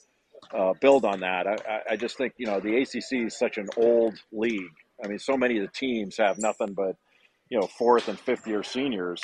uh, 0.53 0.73
build 0.79 1.05
on 1.05 1.21
that. 1.21 1.47
I, 1.47 1.81
I 1.91 1.95
just 1.95 2.17
think 2.17 2.33
you 2.37 2.45
know 2.47 2.59
the 2.59 2.77
ACC 2.77 3.25
is 3.27 3.37
such 3.37 3.57
an 3.57 3.67
old 3.77 4.15
league. 4.31 4.71
I 5.03 5.07
mean, 5.07 5.19
so 5.19 5.37
many 5.37 5.57
of 5.57 5.65
the 5.65 5.71
teams 5.73 6.17
have 6.17 6.37
nothing 6.39 6.73
but 6.73 6.95
you 7.49 7.59
know 7.59 7.67
fourth 7.67 8.07
and 8.07 8.19
fifth 8.19 8.47
year 8.47 8.63
seniors. 8.63 9.21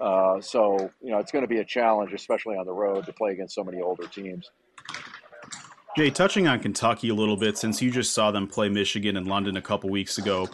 Uh, 0.00 0.40
so 0.40 0.90
you 1.02 1.10
know 1.10 1.18
it's 1.18 1.32
going 1.32 1.42
to 1.42 1.48
be 1.48 1.58
a 1.58 1.64
challenge, 1.64 2.12
especially 2.12 2.56
on 2.56 2.66
the 2.66 2.72
road, 2.72 3.06
to 3.06 3.12
play 3.12 3.32
against 3.32 3.54
so 3.54 3.64
many 3.64 3.80
older 3.80 4.06
teams. 4.06 4.50
Jay, 5.96 6.10
touching 6.10 6.48
on 6.48 6.58
Kentucky 6.58 7.10
a 7.10 7.14
little 7.14 7.36
bit, 7.36 7.58
since 7.58 7.82
you 7.82 7.90
just 7.90 8.14
saw 8.14 8.30
them 8.30 8.46
play 8.46 8.70
Michigan 8.70 9.16
and 9.16 9.28
London 9.28 9.58
a 9.58 9.62
couple 9.62 9.90
weeks 9.90 10.16
ago, 10.16 10.48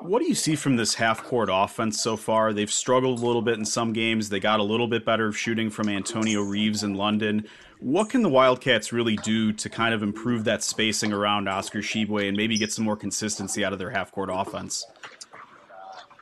what 0.00 0.20
do 0.20 0.28
you 0.28 0.34
see 0.34 0.56
from 0.56 0.76
this 0.76 0.94
half 0.94 1.22
court 1.24 1.50
offense 1.52 2.00
so 2.00 2.16
far? 2.16 2.54
They've 2.54 2.72
struggled 2.72 3.20
a 3.20 3.26
little 3.26 3.42
bit 3.42 3.58
in 3.58 3.66
some 3.66 3.92
games. 3.92 4.28
They 4.28 4.40
got 4.40 4.60
a 4.60 4.62
little 4.62 4.88
bit 4.88 5.04
better 5.04 5.26
of 5.26 5.36
shooting 5.36 5.68
from 5.68 5.88
Antonio 5.90 6.40
Reeves 6.40 6.84
in 6.84 6.94
London. 6.94 7.46
What 7.80 8.08
can 8.08 8.22
the 8.22 8.28
Wildcats 8.28 8.92
really 8.92 9.16
do 9.16 9.52
to 9.52 9.68
kind 9.68 9.92
of 9.92 10.02
improve 10.02 10.44
that 10.44 10.62
spacing 10.62 11.12
around 11.12 11.48
Oscar 11.48 11.80
Tshiebwe 11.80 12.28
and 12.28 12.36
maybe 12.36 12.56
get 12.56 12.72
some 12.72 12.84
more 12.84 12.96
consistency 12.96 13.64
out 13.64 13.72
of 13.72 13.78
their 13.78 13.90
half 13.90 14.10
court 14.10 14.30
offense? 14.32 14.86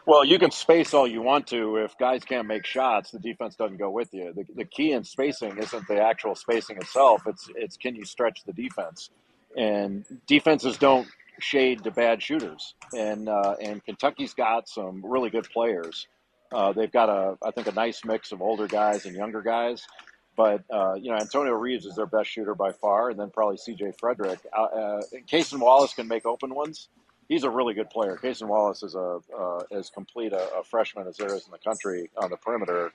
Well, 0.06 0.24
you 0.24 0.38
can 0.38 0.52
space 0.52 0.94
all 0.94 1.08
you 1.08 1.20
want 1.20 1.48
to. 1.48 1.78
If 1.78 1.98
guys 1.98 2.24
can't 2.24 2.46
make 2.46 2.64
shots, 2.64 3.10
the 3.10 3.18
defense 3.18 3.56
doesn't 3.56 3.78
go 3.78 3.90
with 3.90 4.14
you. 4.14 4.32
The, 4.32 4.44
the 4.54 4.64
key 4.64 4.92
in 4.92 5.02
spacing 5.02 5.58
isn't 5.58 5.88
the 5.88 6.00
actual 6.00 6.36
spacing 6.36 6.76
itself. 6.76 7.22
It's 7.26 7.48
it's 7.56 7.76
can 7.76 7.96
you 7.96 8.04
stretch 8.04 8.44
the 8.46 8.52
defense, 8.52 9.10
and 9.56 10.04
defenses 10.28 10.78
don't 10.78 11.08
shade 11.40 11.82
to 11.84 11.90
bad 11.90 12.22
shooters. 12.22 12.74
And 12.96 13.28
uh, 13.28 13.56
and 13.60 13.84
Kentucky's 13.84 14.32
got 14.32 14.68
some 14.68 15.04
really 15.04 15.28
good 15.30 15.48
players. 15.50 16.06
Uh, 16.52 16.72
they've 16.72 16.92
got 16.92 17.08
a 17.08 17.36
I 17.44 17.50
think 17.50 17.66
a 17.66 17.72
nice 17.72 18.04
mix 18.04 18.30
of 18.30 18.40
older 18.40 18.68
guys 18.68 19.06
and 19.06 19.16
younger 19.16 19.42
guys. 19.42 19.84
But 20.36 20.62
uh, 20.72 20.94
you 20.94 21.10
know 21.10 21.16
Antonio 21.16 21.54
Reeves 21.54 21.84
is 21.84 21.96
their 21.96 22.06
best 22.06 22.30
shooter 22.30 22.54
by 22.54 22.70
far, 22.70 23.10
and 23.10 23.18
then 23.18 23.30
probably 23.30 23.56
C.J. 23.56 23.94
Frederick. 23.98 24.38
Uh, 24.56 24.62
uh, 24.62 25.02
Cason 25.28 25.58
Wallace 25.58 25.94
can 25.94 26.06
make 26.06 26.26
open 26.26 26.54
ones 26.54 26.90
he's 27.28 27.44
a 27.44 27.50
really 27.50 27.74
good 27.74 27.90
player. 27.90 28.18
Cason 28.22 28.48
Wallace 28.48 28.82
is 28.82 28.94
a 28.94 29.18
uh, 29.36 29.62
as 29.72 29.90
complete 29.90 30.32
a, 30.32 30.58
a, 30.58 30.64
freshman 30.64 31.06
as 31.06 31.16
there 31.16 31.34
is 31.34 31.46
in 31.46 31.52
the 31.52 31.58
country 31.58 32.10
on 32.16 32.30
the 32.30 32.36
perimeter. 32.36 32.92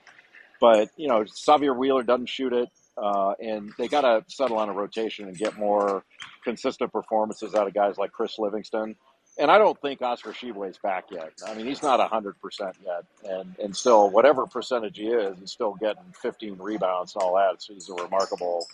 But 0.60 0.90
you 0.96 1.08
know, 1.08 1.24
Sahvir 1.24 1.76
Wheeler 1.76 2.02
doesn't 2.02 2.28
shoot 2.28 2.52
it, 2.52 2.68
uh, 2.96 3.34
and 3.40 3.72
they 3.78 3.88
got 3.88 4.02
to 4.02 4.24
settle 4.28 4.58
on 4.58 4.68
a 4.68 4.72
rotation 4.72 5.26
and 5.28 5.36
get 5.36 5.58
more 5.58 6.04
consistent 6.44 6.92
performances 6.92 7.54
out 7.54 7.66
of 7.66 7.74
guys 7.74 7.98
like 7.98 8.12
Chris 8.12 8.38
Livingston. 8.38 8.96
And 9.38 9.50
I 9.50 9.56
don't 9.56 9.80
think 9.80 10.02
Oscar 10.02 10.34
is 10.42 10.78
back 10.78 11.06
yet. 11.10 11.32
I 11.46 11.54
mean, 11.54 11.66
he's 11.66 11.82
not 11.82 12.06
hundred 12.10 12.38
percent 12.40 12.76
yet, 12.84 13.04
and 13.24 13.56
and 13.58 13.74
still 13.74 14.10
whatever 14.10 14.46
percentage 14.46 14.98
he 14.98 15.06
is, 15.06 15.38
he's 15.38 15.52
still 15.52 15.74
getting 15.80 16.04
15 16.20 16.58
rebounds 16.58 17.14
and 17.14 17.22
all 17.22 17.34
that. 17.36 17.62
So 17.62 17.72
he's 17.72 17.88
a 17.88 17.94
remarkable, 17.94 18.66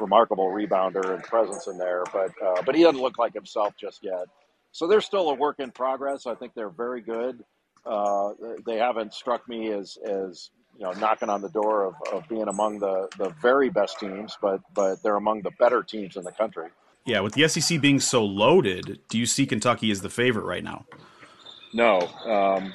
remarkable 0.00 0.48
rebounder 0.48 1.14
and 1.14 1.22
presence 1.22 1.68
in 1.68 1.78
there. 1.78 2.02
But 2.12 2.32
uh, 2.44 2.62
but 2.66 2.74
he 2.74 2.82
doesn't 2.82 3.00
look 3.00 3.18
like 3.18 3.34
himself 3.34 3.74
just 3.80 4.02
yet. 4.02 4.26
So 4.72 4.86
they're 4.86 5.00
still 5.00 5.30
a 5.30 5.34
work 5.34 5.58
in 5.58 5.70
progress. 5.70 6.26
I 6.26 6.34
think 6.34 6.54
they're 6.54 6.70
very 6.70 7.00
good. 7.00 7.44
Uh, 7.84 8.30
they 8.66 8.76
haven't 8.76 9.14
struck 9.14 9.48
me 9.48 9.72
as 9.72 9.96
as 10.04 10.50
you 10.78 10.84
know 10.84 10.92
knocking 10.92 11.28
on 11.28 11.40
the 11.40 11.48
door 11.48 11.86
of, 11.86 11.94
of 12.12 12.28
being 12.28 12.48
among 12.48 12.78
the, 12.78 13.08
the 13.18 13.30
very 13.42 13.70
best 13.70 13.98
teams, 13.98 14.36
but 14.40 14.60
but 14.74 15.02
they're 15.02 15.16
among 15.16 15.42
the 15.42 15.50
better 15.58 15.82
teams 15.82 16.16
in 16.16 16.24
the 16.24 16.32
country. 16.32 16.68
Yeah, 17.06 17.20
with 17.20 17.32
the 17.32 17.48
SEC 17.48 17.80
being 17.80 17.98
so 17.98 18.24
loaded, 18.24 19.00
do 19.08 19.18
you 19.18 19.26
see 19.26 19.46
Kentucky 19.46 19.90
as 19.90 20.02
the 20.02 20.10
favorite 20.10 20.44
right 20.44 20.62
now? 20.62 20.84
No, 21.72 22.00
um, 22.26 22.72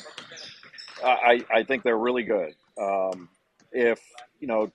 I 1.04 1.46
I 1.54 1.64
think 1.64 1.84
they're 1.84 1.98
really 1.98 2.24
good. 2.24 2.56
Um, 2.82 3.30
if 3.72 4.02
you 4.40 4.48
know 4.48 4.72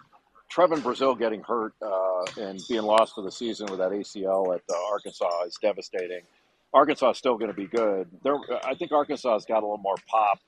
Trevon 0.51 0.81
Brazile 0.81 1.19
getting 1.19 1.43
hurt 1.43 1.75
uh, 1.81 2.25
and 2.41 2.61
being 2.69 2.83
lost 2.83 3.15
for 3.15 3.23
the 3.23 3.31
season 3.31 3.67
with 3.67 3.79
that 3.79 3.93
ACL 3.93 4.55
at 4.55 4.63
uh, 4.69 4.93
Arkansas 4.93 5.45
is 5.47 5.57
devastating. 5.63 6.23
Arkansas 6.73 7.11
is 7.11 7.19
still 7.19 7.37
going 7.37 7.51
to 7.51 7.57
be 7.57 7.67
good. 7.67 8.09
There, 8.23 8.37
I 8.65 8.75
think 8.75 8.93
Arkansas 8.93 9.33
has 9.33 9.45
got 9.45 9.59
a 9.59 9.67
little 9.67 9.79
more 9.79 9.97
pop, 10.07 10.39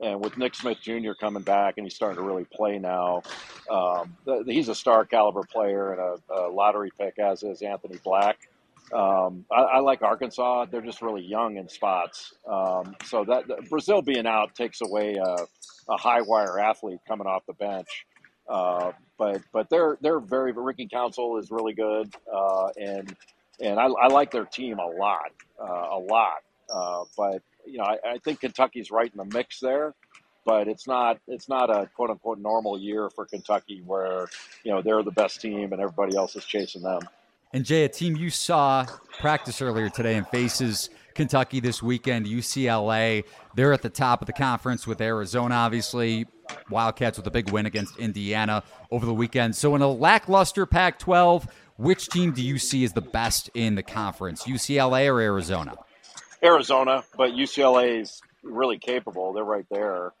and 0.00 0.20
with 0.20 0.36
Nick 0.36 0.54
Smith 0.54 0.78
Jr. 0.82 1.12
coming 1.18 1.42
back 1.42 1.74
and 1.76 1.86
he's 1.86 1.94
starting 1.94 2.16
to 2.16 2.22
really 2.22 2.44
play 2.44 2.78
now, 2.78 3.22
um, 3.70 4.16
the, 4.24 4.42
he's 4.46 4.68
a 4.68 4.74
star 4.74 5.04
caliber 5.04 5.42
player 5.42 5.92
and 5.92 6.00
a, 6.00 6.32
a, 6.32 6.50
lottery 6.50 6.90
pick, 6.98 7.18
as 7.18 7.42
is 7.42 7.62
Anthony 7.62 7.98
Black. 8.02 8.48
Um, 8.92 9.44
I, 9.52 9.60
I, 9.60 9.78
like 9.78 10.02
Arkansas; 10.02 10.66
they're 10.66 10.80
just 10.80 11.00
really 11.00 11.22
young 11.22 11.58
in 11.58 11.68
spots. 11.68 12.34
Um, 12.48 12.96
so 13.04 13.24
that 13.24 13.46
Brazile 13.70 14.04
being 14.04 14.26
out 14.26 14.54
takes 14.56 14.80
away 14.80 15.14
a, 15.14 15.36
a, 15.88 15.96
high 15.96 16.22
wire 16.22 16.58
athlete 16.58 16.98
coming 17.06 17.28
off 17.28 17.46
the 17.46 17.52
bench. 17.52 18.06
Uh, 18.48 18.90
but 19.16 19.42
but 19.52 19.70
they're 19.70 19.96
they're 20.00 20.18
very 20.18 20.50
Ricky 20.50 20.88
Council 20.88 21.36
is 21.36 21.52
really 21.52 21.74
good, 21.74 22.12
uh, 22.34 22.68
and 22.76 23.14
and 23.60 23.78
I, 23.78 23.86
I, 23.86 24.08
like 24.08 24.30
their 24.30 24.44
team 24.44 24.78
a 24.78 24.86
lot, 24.86 25.32
uh, 25.60 25.88
a 25.90 25.98
lot. 25.98 26.42
Uh, 26.72 27.04
but 27.16 27.42
you 27.66 27.78
know, 27.78 27.84
I, 27.84 27.98
I, 28.04 28.18
think 28.18 28.40
Kentucky's 28.40 28.90
right 28.90 29.10
in 29.10 29.16
the 29.16 29.36
mix 29.36 29.60
there. 29.60 29.94
But 30.46 30.68
it's 30.68 30.86
not 30.86 31.18
it's 31.28 31.48
not 31.48 31.68
a 31.68 31.86
quote 31.94 32.10
unquote 32.10 32.38
normal 32.38 32.78
year 32.78 33.10
for 33.10 33.26
Kentucky 33.26 33.82
where 33.84 34.26
you 34.64 34.72
know 34.72 34.80
they're 34.80 35.02
the 35.02 35.10
best 35.10 35.40
team 35.40 35.72
and 35.72 35.82
everybody 35.82 36.16
else 36.16 36.34
is 36.34 36.44
chasing 36.44 36.82
them. 36.82 37.00
And 37.52 37.64
Jay, 37.64 37.84
a 37.84 37.88
team 37.88 38.16
you 38.16 38.30
saw 38.30 38.86
practice 39.18 39.60
earlier 39.60 39.90
today 39.90 40.14
and 40.14 40.26
faces 40.28 40.88
Kentucky 41.14 41.60
this 41.60 41.82
weekend, 41.82 42.26
UCLA. 42.26 43.24
They're 43.54 43.72
at 43.72 43.82
the 43.82 43.90
top 43.90 44.22
of 44.22 44.26
the 44.26 44.32
conference 44.32 44.86
with 44.86 45.00
Arizona, 45.00 45.56
obviously. 45.56 46.26
Wildcats 46.68 47.18
with 47.18 47.26
a 47.26 47.30
big 47.30 47.50
win 47.50 47.66
against 47.66 47.96
Indiana 47.98 48.62
over 48.90 49.04
the 49.04 49.14
weekend. 49.14 49.54
So, 49.54 49.74
in 49.74 49.82
a 49.82 49.88
lackluster 49.88 50.64
Pac 50.64 50.98
12, 50.98 51.46
which 51.80 52.08
team 52.08 52.32
do 52.32 52.42
you 52.42 52.58
see 52.58 52.84
as 52.84 52.92
the 52.92 53.00
best 53.00 53.48
in 53.54 53.74
the 53.74 53.82
conference, 53.82 54.44
UCLA 54.44 55.10
or 55.10 55.18
Arizona? 55.20 55.76
Arizona, 56.42 57.04
but 57.16 57.30
UCLA 57.32 58.02
is 58.02 58.20
really 58.42 58.78
capable. 58.78 59.32
They're 59.32 59.44
right 59.44 59.66
there. 59.70 60.12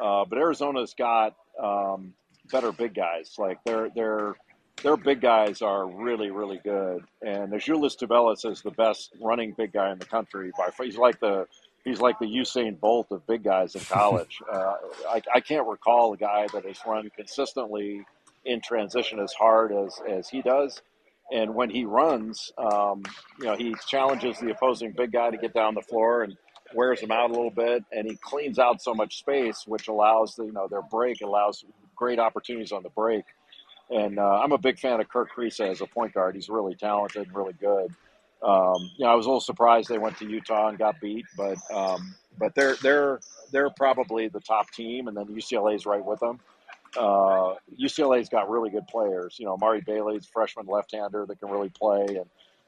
Uh, 0.00 0.24
but 0.24 0.38
Arizona's 0.38 0.94
got 0.94 1.36
um, 1.62 2.14
better 2.50 2.72
big 2.72 2.94
guys. 2.94 3.34
Like 3.38 3.62
their 3.64 3.90
their 3.90 4.34
their 4.82 4.96
big 4.96 5.20
guys 5.20 5.62
are 5.62 5.86
really 5.86 6.30
really 6.30 6.60
good. 6.64 7.04
And 7.22 7.58
Julius 7.60 7.94
Tubelis 7.94 8.50
is 8.50 8.62
the 8.62 8.72
best 8.72 9.12
running 9.20 9.54
big 9.56 9.72
guy 9.72 9.92
in 9.92 9.98
the 9.98 10.06
country 10.06 10.50
by 10.58 10.70
he's 10.82 10.96
like 10.96 11.20
the 11.20 11.46
he's 11.84 12.00
like 12.00 12.18
the 12.18 12.26
Usain 12.26 12.78
Bolt 12.80 13.06
of 13.12 13.24
big 13.28 13.44
guys 13.44 13.76
in 13.76 13.82
college. 13.82 14.40
uh, 14.52 14.74
I, 15.08 15.22
I 15.32 15.40
can't 15.40 15.68
recall 15.68 16.12
a 16.12 16.16
guy 16.16 16.48
that 16.52 16.64
has 16.64 16.78
run 16.84 17.08
consistently 17.16 18.04
in 18.44 18.60
transition 18.60 19.20
as 19.20 19.32
hard 19.32 19.70
as 19.70 20.00
as 20.08 20.28
he 20.28 20.42
does. 20.42 20.82
And 21.32 21.54
when 21.54 21.70
he 21.70 21.84
runs, 21.84 22.52
um, 22.58 23.02
you 23.38 23.46
know, 23.46 23.56
he 23.56 23.74
challenges 23.88 24.38
the 24.38 24.50
opposing 24.50 24.92
big 24.92 25.12
guy 25.12 25.30
to 25.30 25.36
get 25.36 25.54
down 25.54 25.74
the 25.74 25.82
floor 25.82 26.22
and 26.22 26.36
wears 26.74 27.00
him 27.00 27.10
out 27.10 27.30
a 27.30 27.32
little 27.32 27.50
bit. 27.50 27.84
And 27.92 28.08
he 28.08 28.16
cleans 28.16 28.58
out 28.58 28.82
so 28.82 28.94
much 28.94 29.18
space, 29.18 29.64
which 29.66 29.88
allows, 29.88 30.34
the, 30.36 30.44
you 30.44 30.52
know, 30.52 30.68
their 30.68 30.82
break 30.82 31.22
allows 31.22 31.64
great 31.96 32.18
opportunities 32.18 32.72
on 32.72 32.82
the 32.82 32.90
break. 32.90 33.24
And 33.90 34.18
uh, 34.18 34.40
I'm 34.42 34.52
a 34.52 34.58
big 34.58 34.78
fan 34.78 35.00
of 35.00 35.08
Kerr 35.08 35.26
Kriisa 35.26 35.70
as 35.70 35.80
a 35.80 35.86
point 35.86 36.14
guard. 36.14 36.34
He's 36.34 36.48
really 36.48 36.74
talented 36.74 37.26
and 37.26 37.36
really 37.36 37.52
good. 37.54 37.94
Um, 38.42 38.90
you 38.96 39.04
know, 39.04 39.10
I 39.10 39.14
was 39.14 39.26
a 39.26 39.28
little 39.28 39.40
surprised 39.40 39.88
they 39.88 39.98
went 39.98 40.18
to 40.18 40.28
Utah 40.28 40.68
and 40.68 40.78
got 40.78 41.00
beat, 41.00 41.24
but 41.36 41.56
um, 41.72 42.14
but 42.38 42.54
they're 42.54 42.76
they're 42.82 43.20
they're 43.52 43.70
probably 43.70 44.28
the 44.28 44.40
top 44.40 44.70
team, 44.70 45.08
and 45.08 45.16
then 45.16 45.26
UCLA 45.26 45.76
is 45.76 45.86
right 45.86 46.04
with 46.04 46.20
them 46.20 46.40
uh, 46.96 47.54
UCLA's 47.80 48.28
got 48.28 48.50
really 48.50 48.70
good 48.70 48.86
players. 48.86 49.36
You 49.38 49.46
know, 49.46 49.56
Mari 49.56 49.80
Bailey's 49.80 50.26
freshman 50.26 50.66
left-hander 50.66 51.26
that 51.26 51.40
can 51.40 51.50
really 51.50 51.70
play, 51.70 52.06
and 52.08 52.26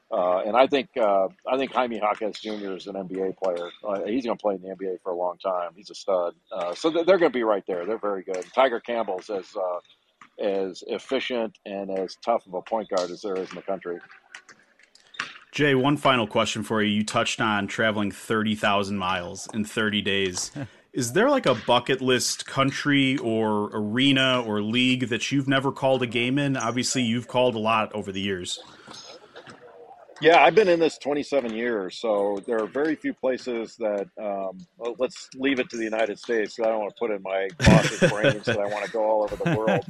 uh, 0.09 0.41
and 0.45 0.55
I 0.55 0.67
think 0.67 0.89
uh, 0.95 1.27
I 1.51 1.57
think 1.57 1.73
Jaime 1.73 1.97
Jaquez 1.97 2.39
Jr. 2.39 2.73
is 2.73 2.87
an 2.87 2.95
NBA 2.95 3.37
player. 3.37 3.69
Uh, 3.83 4.03
he's 4.05 4.25
going 4.25 4.37
to 4.37 4.41
play 4.41 4.55
in 4.55 4.61
the 4.61 4.69
NBA 4.69 5.01
for 5.03 5.11
a 5.11 5.15
long 5.15 5.37
time. 5.37 5.71
He's 5.75 5.89
a 5.89 5.95
stud. 5.95 6.33
Uh, 6.51 6.73
so 6.73 6.89
they're, 6.89 7.03
they're 7.03 7.17
going 7.17 7.31
to 7.31 7.37
be 7.37 7.43
right 7.43 7.63
there. 7.67 7.85
They're 7.85 7.97
very 7.97 8.23
good. 8.23 8.45
Tiger 8.55 8.79
Campbell's 8.79 9.29
as 9.29 9.53
uh, 9.55 10.43
as 10.43 10.83
efficient 10.87 11.57
and 11.65 11.91
as 11.91 12.17
tough 12.23 12.45
of 12.47 12.53
a 12.53 12.61
point 12.61 12.87
guard 12.89 13.11
as 13.11 13.21
there 13.21 13.35
is 13.35 13.49
in 13.49 13.55
the 13.55 13.61
country. 13.61 13.99
Jay, 15.51 15.73
one 15.75 15.97
final 15.97 16.27
question 16.27 16.63
for 16.63 16.83
you. 16.83 16.93
You 16.93 17.03
touched 17.03 17.41
on 17.41 17.67
traveling 17.67 18.11
30,000 18.11 18.97
miles 18.97 19.47
in 19.53 19.65
30 19.65 20.01
days. 20.03 20.51
is 20.97 21.13
there 21.13 21.29
like 21.29 21.45
a 21.45 21.53
bucket 21.53 22.01
list 22.01 22.47
country 22.47 23.17
or 23.19 23.69
arena 23.71 24.43
or 24.43 24.63
league 24.63 25.09
that 25.09 25.31
you've 25.31 25.47
never 25.47 25.71
called 25.71 26.01
a 26.01 26.07
game 26.07 26.39
in? 26.39 26.57
Obviously, 26.57 27.03
you've 27.03 27.27
called 27.27 27.53
a 27.53 27.59
lot 27.59 27.93
over 27.93 28.11
the 28.11 28.19
years. 28.19 28.59
Yeah, 30.19 30.41
I've 30.43 30.55
been 30.55 30.67
in 30.67 30.79
this 30.79 30.97
27 30.97 31.53
years, 31.53 31.97
so 31.97 32.41
there 32.47 32.59
are 32.59 32.65
very 32.65 32.95
few 32.95 33.13
places 33.13 33.75
that. 33.75 34.07
Um, 34.19 34.57
well, 34.77 34.95
let's 34.97 35.29
leave 35.35 35.59
it 35.59 35.69
to 35.69 35.77
the 35.77 35.83
United 35.83 36.17
States. 36.17 36.59
I 36.59 36.63
don't 36.63 36.79
want 36.79 36.95
to 36.95 36.99
put 36.99 37.11
in 37.11 37.21
my 37.21 37.47
boss's 37.59 38.11
brains 38.11 38.45
that 38.45 38.57
I 38.57 38.65
want 38.65 38.83
to 38.83 38.91
go 38.91 39.03
all 39.03 39.21
over 39.21 39.35
the 39.35 39.55
world 39.55 39.85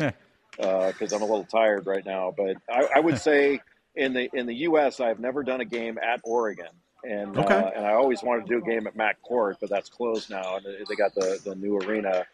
because 0.58 1.14
uh, 1.14 1.16
I'm 1.16 1.22
a 1.22 1.26
little 1.26 1.46
tired 1.46 1.88
right 1.88 2.06
now. 2.06 2.34
But 2.36 2.58
I, 2.70 2.98
I, 2.98 3.00
would 3.00 3.18
say 3.18 3.62
in 3.96 4.12
the 4.12 4.30
in 4.34 4.46
the 4.46 4.56
U.S., 4.56 5.00
I've 5.00 5.22
never 5.22 5.42
done 5.42 5.62
a 5.62 5.66
game 5.66 5.98
at 6.00 6.20
Oregon, 6.26 6.68
and 7.04 7.38
okay. 7.38 7.54
uh, 7.54 7.70
and 7.76 7.86
I 7.86 7.94
always 7.94 8.24
wanted 8.24 8.48
to 8.48 8.60
do 8.60 8.66
a 8.66 8.68
game 8.68 8.88
at 8.88 8.96
Mac 8.96 9.22
Court, 9.22 9.58
but 9.60 9.70
that's 9.70 9.90
closed 9.90 10.30
now, 10.30 10.58
and 10.58 10.66
they 10.66 10.96
got 10.96 11.14
the 11.16 11.40
the 11.44 11.56
new 11.56 11.78
arena. 11.78 12.26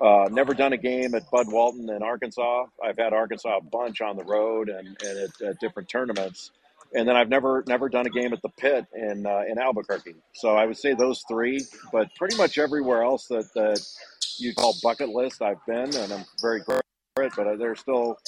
Uh, 0.00 0.28
never 0.30 0.52
done 0.52 0.74
a 0.74 0.76
game 0.76 1.14
at 1.14 1.30
Bud 1.30 1.50
Walton 1.50 1.88
in 1.88 2.02
Arkansas. 2.02 2.66
I've 2.84 2.98
had 2.98 3.14
Arkansas 3.14 3.56
a 3.56 3.62
bunch 3.62 4.02
on 4.02 4.18
the 4.18 4.24
road 4.24 4.68
and, 4.68 4.88
and 4.88 5.18
at, 5.18 5.40
at 5.40 5.58
different 5.58 5.88
tournaments 5.88 6.50
and 6.94 7.08
then 7.08 7.16
I've 7.16 7.28
never 7.28 7.64
never 7.66 7.88
done 7.88 8.06
a 8.06 8.10
game 8.10 8.32
at 8.32 8.42
the 8.42 8.48
pit 8.48 8.86
in 8.94 9.26
uh, 9.26 9.42
in 9.48 9.58
Albuquerque. 9.58 10.14
So 10.34 10.56
I 10.56 10.66
would 10.66 10.76
say 10.76 10.94
those 10.94 11.24
three, 11.28 11.64
but 11.92 12.14
pretty 12.14 12.36
much 12.36 12.58
everywhere 12.58 13.02
else 13.02 13.26
that 13.28 13.52
that 13.54 13.86
you 14.38 14.54
call 14.54 14.74
bucket 14.82 15.08
list, 15.08 15.42
I've 15.42 15.64
been, 15.66 15.94
and 15.94 16.12
I'm 16.12 16.24
very 16.40 16.60
grateful 16.60 16.82
it. 17.22 17.32
But 17.36 17.58
there's 17.58 17.80
still 17.80 18.18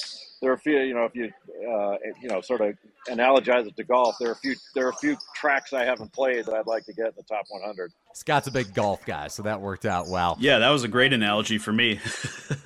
there 0.41 0.51
are 0.51 0.55
a 0.55 0.59
few, 0.59 0.79
you 0.79 0.93
know, 0.93 1.05
if 1.05 1.15
you 1.15 1.31
uh, 1.69 1.97
you 2.21 2.29
know 2.29 2.41
sort 2.41 2.61
of 2.61 2.77
analogize 3.09 3.67
it 3.67 3.75
to 3.75 3.83
golf, 3.83 4.15
there 4.19 4.29
are 4.29 4.33
a 4.33 4.37
few 4.37 4.55
there 4.75 4.85
are 4.87 4.89
a 4.89 4.95
few 4.95 5.17
tracks 5.35 5.73
I 5.73 5.83
haven't 5.83 6.13
played 6.13 6.45
that 6.45 6.53
I'd 6.53 6.67
like 6.67 6.85
to 6.85 6.93
get 6.93 7.07
in 7.07 7.13
the 7.17 7.23
top 7.23 7.45
100. 7.49 7.91
Scott's 8.13 8.47
a 8.47 8.51
big 8.51 8.73
golf 8.73 9.05
guy, 9.05 9.27
so 9.27 9.43
that 9.43 9.61
worked 9.61 9.85
out 9.85 10.07
well. 10.07 10.37
Yeah, 10.39 10.59
that 10.59 10.69
was 10.69 10.83
a 10.83 10.87
great 10.87 11.13
analogy 11.13 11.57
for 11.57 11.71
me. 11.71 11.99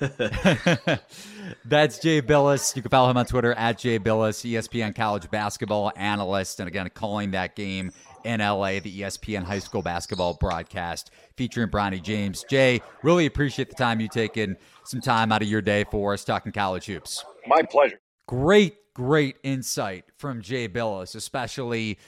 That's 1.64 1.98
Jay 1.98 2.22
Bilas. 2.22 2.74
You 2.76 2.82
can 2.82 2.90
follow 2.90 3.10
him 3.10 3.16
on 3.16 3.26
Twitter 3.26 3.52
at 3.52 3.78
Jay 3.78 3.98
Bilas, 3.98 4.48
ESPN 4.50 4.94
college 4.94 5.30
basketball 5.30 5.92
analyst, 5.96 6.60
and 6.60 6.68
again 6.68 6.88
calling 6.94 7.32
that 7.32 7.56
game 7.56 7.92
in 8.24 8.40
LA, 8.40 8.80
the 8.80 9.00
ESPN 9.00 9.44
high 9.44 9.58
school 9.58 9.82
basketball 9.82 10.34
broadcast 10.34 11.10
featuring 11.36 11.68
Bronny 11.68 12.02
James. 12.02 12.44
Jay, 12.48 12.80
really 13.02 13.26
appreciate 13.26 13.68
the 13.68 13.76
time 13.76 14.00
you 14.00 14.08
taking 14.08 14.56
some 14.84 15.00
time 15.00 15.32
out 15.32 15.42
of 15.42 15.48
your 15.48 15.62
day 15.62 15.84
for 15.90 16.12
us 16.12 16.24
talking 16.24 16.52
college 16.52 16.86
hoops. 16.86 17.24
My 17.46 17.62
pleasure. 17.62 18.00
Great, 18.26 18.76
great 18.94 19.36
insight 19.42 20.04
from 20.16 20.40
Jay 20.40 20.68
Bilas, 20.68 21.14
especially 21.14 21.98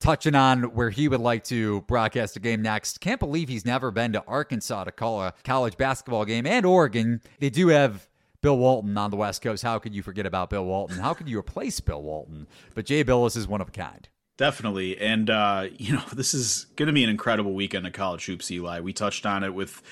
touching 0.00 0.34
on 0.34 0.62
where 0.74 0.90
he 0.90 1.08
would 1.08 1.20
like 1.20 1.44
to 1.44 1.80
broadcast 1.82 2.36
a 2.36 2.40
game 2.40 2.62
next. 2.62 3.00
Can't 3.00 3.20
believe 3.20 3.48
he's 3.48 3.64
never 3.64 3.90
been 3.90 4.12
to 4.12 4.22
Arkansas 4.26 4.84
to 4.84 4.92
call 4.92 5.22
a 5.22 5.32
college 5.44 5.76
basketball 5.76 6.24
game 6.24 6.46
and 6.46 6.66
Oregon. 6.66 7.20
They 7.40 7.50
do 7.50 7.68
have 7.68 8.08
Bill 8.42 8.58
Walton 8.58 8.98
on 8.98 9.10
the 9.10 9.16
West 9.16 9.40
Coast. 9.40 9.62
How 9.62 9.78
could 9.78 9.94
you 9.94 10.02
forget 10.02 10.26
about 10.26 10.50
Bill 10.50 10.64
Walton? 10.66 10.98
How 10.98 11.14
could 11.14 11.28
you 11.28 11.38
replace 11.38 11.80
Bill 11.80 12.02
Walton? 12.02 12.46
But 12.74 12.84
Jay 12.84 13.02
Bilas 13.02 13.36
is 13.36 13.48
one 13.48 13.62
of 13.62 13.68
a 13.68 13.72
kind. 13.72 14.06
Definitely. 14.36 14.98
And, 14.98 15.30
uh, 15.30 15.68
you 15.76 15.94
know, 15.94 16.04
this 16.12 16.34
is 16.34 16.66
going 16.76 16.86
to 16.88 16.92
be 16.92 17.04
an 17.04 17.10
incredible 17.10 17.54
weekend 17.54 17.86
of 17.86 17.92
college 17.92 18.26
hoops, 18.26 18.50
Eli. 18.50 18.80
We 18.80 18.92
touched 18.92 19.26
on 19.26 19.44
it 19.44 19.54
with 19.54 19.82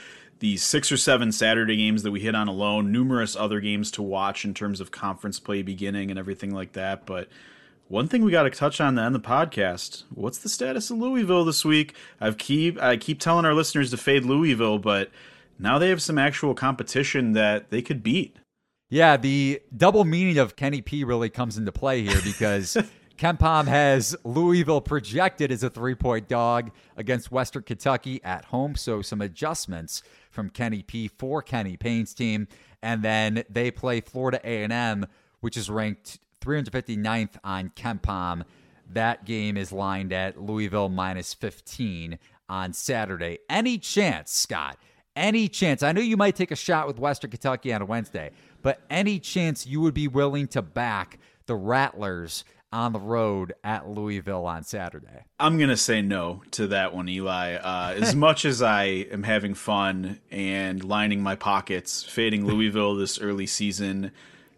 the 0.41 0.57
six 0.57 0.91
or 0.91 0.97
seven 0.97 1.31
Saturday 1.31 1.77
games 1.77 2.03
that 2.03 2.11
we 2.11 2.21
hit 2.21 2.35
on 2.35 2.49
alone, 2.49 2.91
numerous 2.91 3.37
other 3.37 3.61
games 3.61 3.93
to 3.93 4.03
watch 4.03 4.45
in 4.45 4.55
terms 4.55 4.81
of 4.81 4.91
conference 4.91 5.39
play 5.39 5.63
beginning 5.63 6.11
and 6.11 6.19
everything 6.19 6.53
like 6.53 6.73
that. 6.73 7.07
But 7.07 7.29
one 7.87 8.09
thing 8.09 8.25
we 8.25 8.33
got 8.33 8.43
to 8.43 8.51
touch 8.51 8.81
on 8.81 8.97
the 8.97 9.03
end 9.03 9.15
of 9.15 9.23
the 9.23 9.29
podcast: 9.29 10.03
what's 10.13 10.39
the 10.39 10.49
status 10.49 10.91
of 10.91 10.99
Louisville 10.99 11.45
this 11.45 11.65
week? 11.65 11.95
I've 12.21 12.39
keep 12.39 12.81
I 12.83 12.97
keep 12.97 13.21
telling 13.21 13.45
our 13.45 13.55
listeners 13.55 13.91
to 13.91 13.97
fade 13.97 14.25
Louisville, 14.25 14.81
but 14.81 15.13
now 15.61 15.79
they 15.79 15.91
have 15.91 16.03
some 16.03 16.19
actual 16.19 16.55
competition 16.55 17.35
that 17.35 17.71
they 17.71 17.83
could 17.83 18.03
beat. 18.03 18.37
Yeah, 18.91 19.17
the 19.17 19.63
double 19.77 20.05
meaning 20.05 20.39
of 20.39 20.57
Kenny 20.57 20.81
P 20.83 21.05
really 21.05 21.31
comes 21.31 21.57
into 21.57 21.71
play 21.71 22.03
here 22.03 22.21
because 22.25 22.77
KenPom 23.17 23.67
has 23.67 24.17
Louisville 24.25 24.81
projected 24.81 25.53
as 25.53 25.63
a 25.63 25.71
three 25.71 25.95
point 25.95 26.29
dog 26.29 26.71
against 26.97 27.31
Western 27.31 27.63
Kentucky 27.63 28.21
at 28.25 28.47
home. 28.47 28.75
So 28.75 29.03
some 29.03 29.21
adjustments 29.21 30.03
from 30.31 30.51
Kenny 30.51 30.83
P 30.83 31.09
for 31.09 31.43
Kenny 31.43 31.77
Payne's 31.77 32.15
team. 32.15 32.49
And 32.83 33.03
then 33.03 33.45
they 33.49 33.71
play 33.71 34.01
Florida 34.01 34.41
A&M, 34.45 35.07
which 35.41 35.57
is 35.57 35.71
ranked 35.71 36.19
359th 36.41 37.37
on 37.45 37.71
KenPom. 37.71 38.45
That 38.91 39.25
game 39.25 39.57
is 39.57 39.73
lined 39.73 40.13
at 40.13 40.41
Louisville 40.41 40.89
minus 40.89 41.33
15 41.35 42.19
on 42.49 42.73
Saturday. 42.73 43.39
Any 43.49 43.79
chance, 43.79 44.33
Scott? 44.33 44.79
Any 45.15 45.49
chance? 45.49 45.83
I 45.83 45.93
know 45.93 46.01
you 46.01 46.17
might 46.17 46.37
take 46.37 46.51
a 46.51 46.57
shot 46.57 46.87
with 46.87 46.99
Western 46.99 47.31
Kentucky 47.31 47.73
on 47.73 47.83
a 47.83 47.87
Wednesday, 47.87 48.31
but 48.63 48.81
any 48.91 49.19
chance 49.19 49.67
you 49.67 49.81
would 49.81 49.95
be 49.95 50.09
willing 50.09 50.49
to 50.49 50.63
back 50.63 51.19
the 51.47 51.55
Rattlers 51.55 52.45
on 52.73 52.93
the 52.93 53.01
road 53.01 53.55
at 53.63 53.89
Louisville 53.89 54.47
on 54.47 54.65
Saturday? 54.65 55.25
I'm 55.39 55.59
going 55.59 55.71
to 55.71 55.77
say 55.77 56.03
no 56.03 56.43
to 56.53 56.69
that 56.69 56.95
one, 56.95 57.09
Eli. 57.09 57.55
Uh, 57.55 57.95
as 58.01 58.15
much 58.17 58.45
as 58.45 58.63
I 58.63 58.85
am 58.85 59.23
having 59.23 59.55
fun 59.55 60.21
and 60.31 60.83
lining 60.83 61.23
my 61.23 61.37
pockets, 61.37 62.03
fading 62.03 62.47
Louisville 62.47 62.97
this 62.97 63.21
early 63.21 63.47
season, 63.47 64.13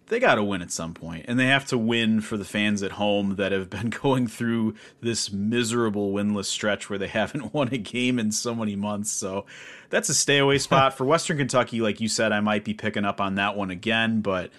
they 0.09 0.21
got 0.21 0.35
to 0.35 0.43
win 0.43 0.63
at 0.63 0.71
some 0.71 0.93
point, 0.93 1.25
and 1.29 1.39
they 1.39 1.47
have 1.47 1.65
to 1.67 1.79
win 1.79 2.21
for 2.21 2.37
the 2.37 2.45
fans 2.45 2.83
at 2.83 2.93
home 2.93 3.37
that 3.37 3.53
have 3.53 3.71
been 3.71 3.91
going 4.03 4.27
through 4.27 4.75
this 5.01 5.33
miserable 5.33 6.13
winless 6.13 6.45
stretch 6.47 6.91
where 6.91 6.99
they 6.99 7.09
haven't 7.09 7.55
won 7.55 7.69
a 7.73 7.79
game 7.79 8.19
in 8.19 8.31
so 8.31 8.55
many 8.55 8.77
months. 8.77 9.11
So 9.11 9.47
that's 9.91 10.09
a 10.09 10.15
stay 10.15 10.39
away 10.39 10.59
spot 10.59 10.95
for 10.97 11.05
Western 11.05 11.39
Kentucky. 11.39 11.81
Like 11.81 12.01
you 12.01 12.09
said, 12.09 12.33
I 12.33 12.41
might 12.41 12.65
be 12.65 12.75
picking 12.75 13.05
up 13.05 13.21
on 13.21 13.37
that 13.37 13.57
one 13.57 13.71
again, 13.71 14.21
but 14.21 14.51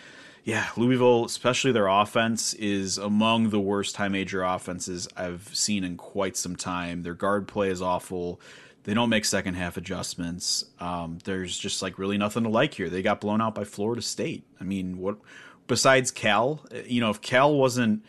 yeah, 0.46 0.68
Louisville, 0.78 1.26
especially 1.26 1.72
their 1.72 1.88
offense, 1.88 2.54
is 2.54 3.00
among 3.00 3.50
the 3.50 3.60
worst 3.60 3.98
high 3.98 4.10
major 4.10 4.44
offenses 4.44 5.08
I've 5.18 5.50
seen 5.54 5.84
in 5.84 5.98
quite 5.98 6.38
some 6.38 6.56
time. 6.56 7.02
Their 7.02 7.16
guard 7.16 7.48
play 7.48 7.70
is 7.70 7.82
awful. 7.82 8.40
They 8.84 8.94
don't 8.94 9.10
make 9.10 9.26
second 9.26 9.56
half 9.56 9.76
adjustments. 9.76 10.64
Um, 10.80 11.18
there's 11.24 11.58
just 11.58 11.82
like 11.82 11.98
really 11.98 12.20
nothing 12.20 12.44
to 12.44 12.50
like 12.50 12.76
here. 12.76 12.90
They 12.90 13.02
got 13.02 13.22
blown 13.22 13.42
out 13.42 13.56
by 13.56 13.64
Florida 13.64 14.04
State. 14.04 14.46
I 14.62 14.66
mean, 14.66 15.00
what 15.00 15.18
besides 15.66 16.12
Cal? 16.12 16.64
You 16.86 17.02
know, 17.02 17.10
if 17.10 17.22
Cal 17.22 17.56
wasn't 17.56 18.06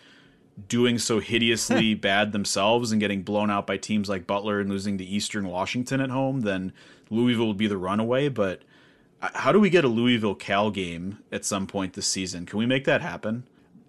doing 0.69 0.99
so 0.99 1.21
hideously 1.21 1.95
bad 1.95 2.33
themselves 2.33 2.93
and 2.93 3.01
getting 3.01 3.23
blown 3.23 3.51
out 3.51 3.67
by 3.67 3.79
teams 3.79 4.11
like 4.11 4.27
Butler 4.27 4.61
and 4.61 4.69
losing 4.69 4.99
to 4.99 5.05
Eastern 5.05 5.47
Washington 5.49 6.03
at 6.03 6.11
home, 6.11 6.43
then 6.43 6.75
Louisville 7.09 7.49
would 7.49 7.57
be 7.57 7.67
the 7.67 7.79
runaway. 7.79 8.29
But 8.29 8.61
how 9.21 9.53
do 9.53 9.61
we 9.61 9.71
get 9.71 9.85
a 9.85 9.89
Louisville 9.89 10.35
Cal 10.35 10.71
game 10.71 11.19
at 11.33 11.45
some 11.45 11.67
point 11.67 11.95
this 11.95 12.07
season? 12.07 12.47
Can 12.47 12.59
we 12.59 12.67
make 12.67 12.85
that 12.85 13.01
happen? 13.01 13.45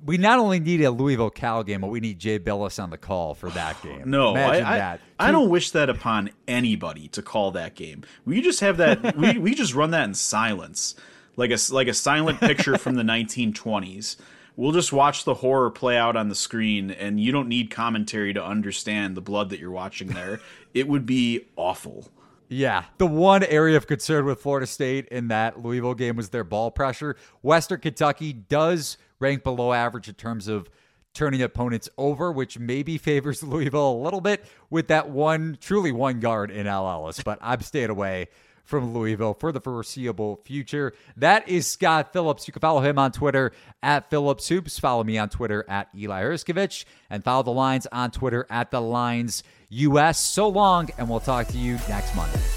We 0.05 0.17
not 0.17 0.39
only 0.39 0.59
need 0.59 0.81
a 0.81 0.91
Louisville 0.91 1.31
Cal 1.31 1.63
game, 1.63 1.81
but 1.81 1.87
we 1.87 1.99
need 1.99 2.19
Jay 2.19 2.37
Bilas 2.39 2.81
on 2.81 2.91
the 2.91 2.97
call 2.97 3.33
for 3.33 3.49
that 3.51 3.81
game. 3.83 4.09
no, 4.09 4.31
Imagine 4.31 4.65
I, 4.65 4.77
that. 4.77 5.01
I, 5.19 5.29
I 5.29 5.31
don't 5.31 5.49
wish 5.49 5.71
that 5.71 5.89
upon 5.89 6.29
anybody 6.47 7.07
to 7.09 7.21
call 7.21 7.51
that 7.51 7.75
game. 7.75 8.03
We 8.25 8.41
just 8.41 8.59
have 8.59 8.77
that. 8.77 9.15
we 9.17 9.37
we 9.37 9.55
just 9.55 9.73
run 9.73 9.91
that 9.91 10.05
in 10.05 10.13
silence, 10.13 10.95
like 11.35 11.51
a 11.51 11.57
like 11.71 11.87
a 11.87 11.93
silent 11.93 12.39
picture 12.39 12.77
from 12.77 12.95
the 12.95 13.03
1920s. 13.51 14.17
We'll 14.55 14.71
just 14.71 14.91
watch 14.91 15.23
the 15.23 15.35
horror 15.35 15.69
play 15.69 15.97
out 15.97 16.15
on 16.15 16.29
the 16.29 16.35
screen, 16.35 16.89
and 16.89 17.19
you 17.19 17.31
don't 17.31 17.47
need 17.47 17.69
commentary 17.69 18.33
to 18.33 18.43
understand 18.43 19.15
the 19.15 19.21
blood 19.21 19.49
that 19.51 19.59
you're 19.59 19.69
watching 19.69 20.07
there. 20.07 20.39
it 20.73 20.87
would 20.87 21.05
be 21.05 21.45
awful. 21.55 22.09
Yeah. 22.49 22.85
The 22.97 23.07
one 23.07 23.43
area 23.43 23.77
of 23.77 23.87
concern 23.87 24.25
with 24.25 24.39
Florida 24.39 24.67
State 24.67 25.07
in 25.07 25.27
that 25.29 25.61
Louisville 25.61 25.93
game 25.93 26.15
was 26.15 26.29
their 26.29 26.43
ball 26.43 26.71
pressure. 26.71 27.15
Western 27.41 27.79
Kentucky 27.79 28.33
does 28.33 28.97
rank 29.19 29.43
below 29.43 29.73
average 29.73 30.07
in 30.07 30.15
terms 30.15 30.47
of 30.47 30.69
turning 31.13 31.41
opponents 31.41 31.89
over, 31.97 32.31
which 32.31 32.59
maybe 32.59 32.97
favors 32.97 33.43
Louisville 33.43 33.91
a 33.91 34.03
little 34.03 34.21
bit 34.21 34.45
with 34.69 34.87
that 34.87 35.09
one, 35.09 35.57
truly 35.59 35.91
one 35.91 36.19
guard 36.19 36.51
in 36.51 36.67
El 36.67 36.89
Ellis. 36.89 37.21
But 37.23 37.39
I'm 37.41 37.61
staying 37.61 37.89
away 37.89 38.27
from 38.67 38.93
Louisville 38.93 39.33
for 39.33 39.51
the 39.51 39.61
foreseeable 39.61 40.41
future. 40.45 40.93
That 41.15 41.47
is 41.47 41.65
Scott 41.65 42.13
Phillips. 42.13 42.47
You 42.47 42.51
can 42.51 42.59
follow 42.59 42.81
him 42.81 42.99
on 42.99 43.11
Twitter 43.11 43.53
at 43.81 44.09
Phillips 44.09 44.47
Hoops. 44.49 44.77
Follow 44.77 45.03
me 45.03 45.17
on 45.17 45.29
Twitter 45.29 45.65
at 45.67 45.87
Eli 45.97 46.21
Hershkovich 46.21 46.85
and 47.09 47.23
follow 47.23 47.43
the 47.43 47.51
lines 47.51 47.87
on 47.91 48.11
Twitter 48.11 48.45
at 48.49 48.69
the 48.71 48.81
lines 48.81 49.43
US. 49.69 50.19
So 50.19 50.47
long, 50.49 50.89
and 50.97 51.09
we'll 51.09 51.19
talk 51.19 51.47
to 51.47 51.57
you 51.57 51.79
next 51.89 52.15
Monday. 52.15 52.56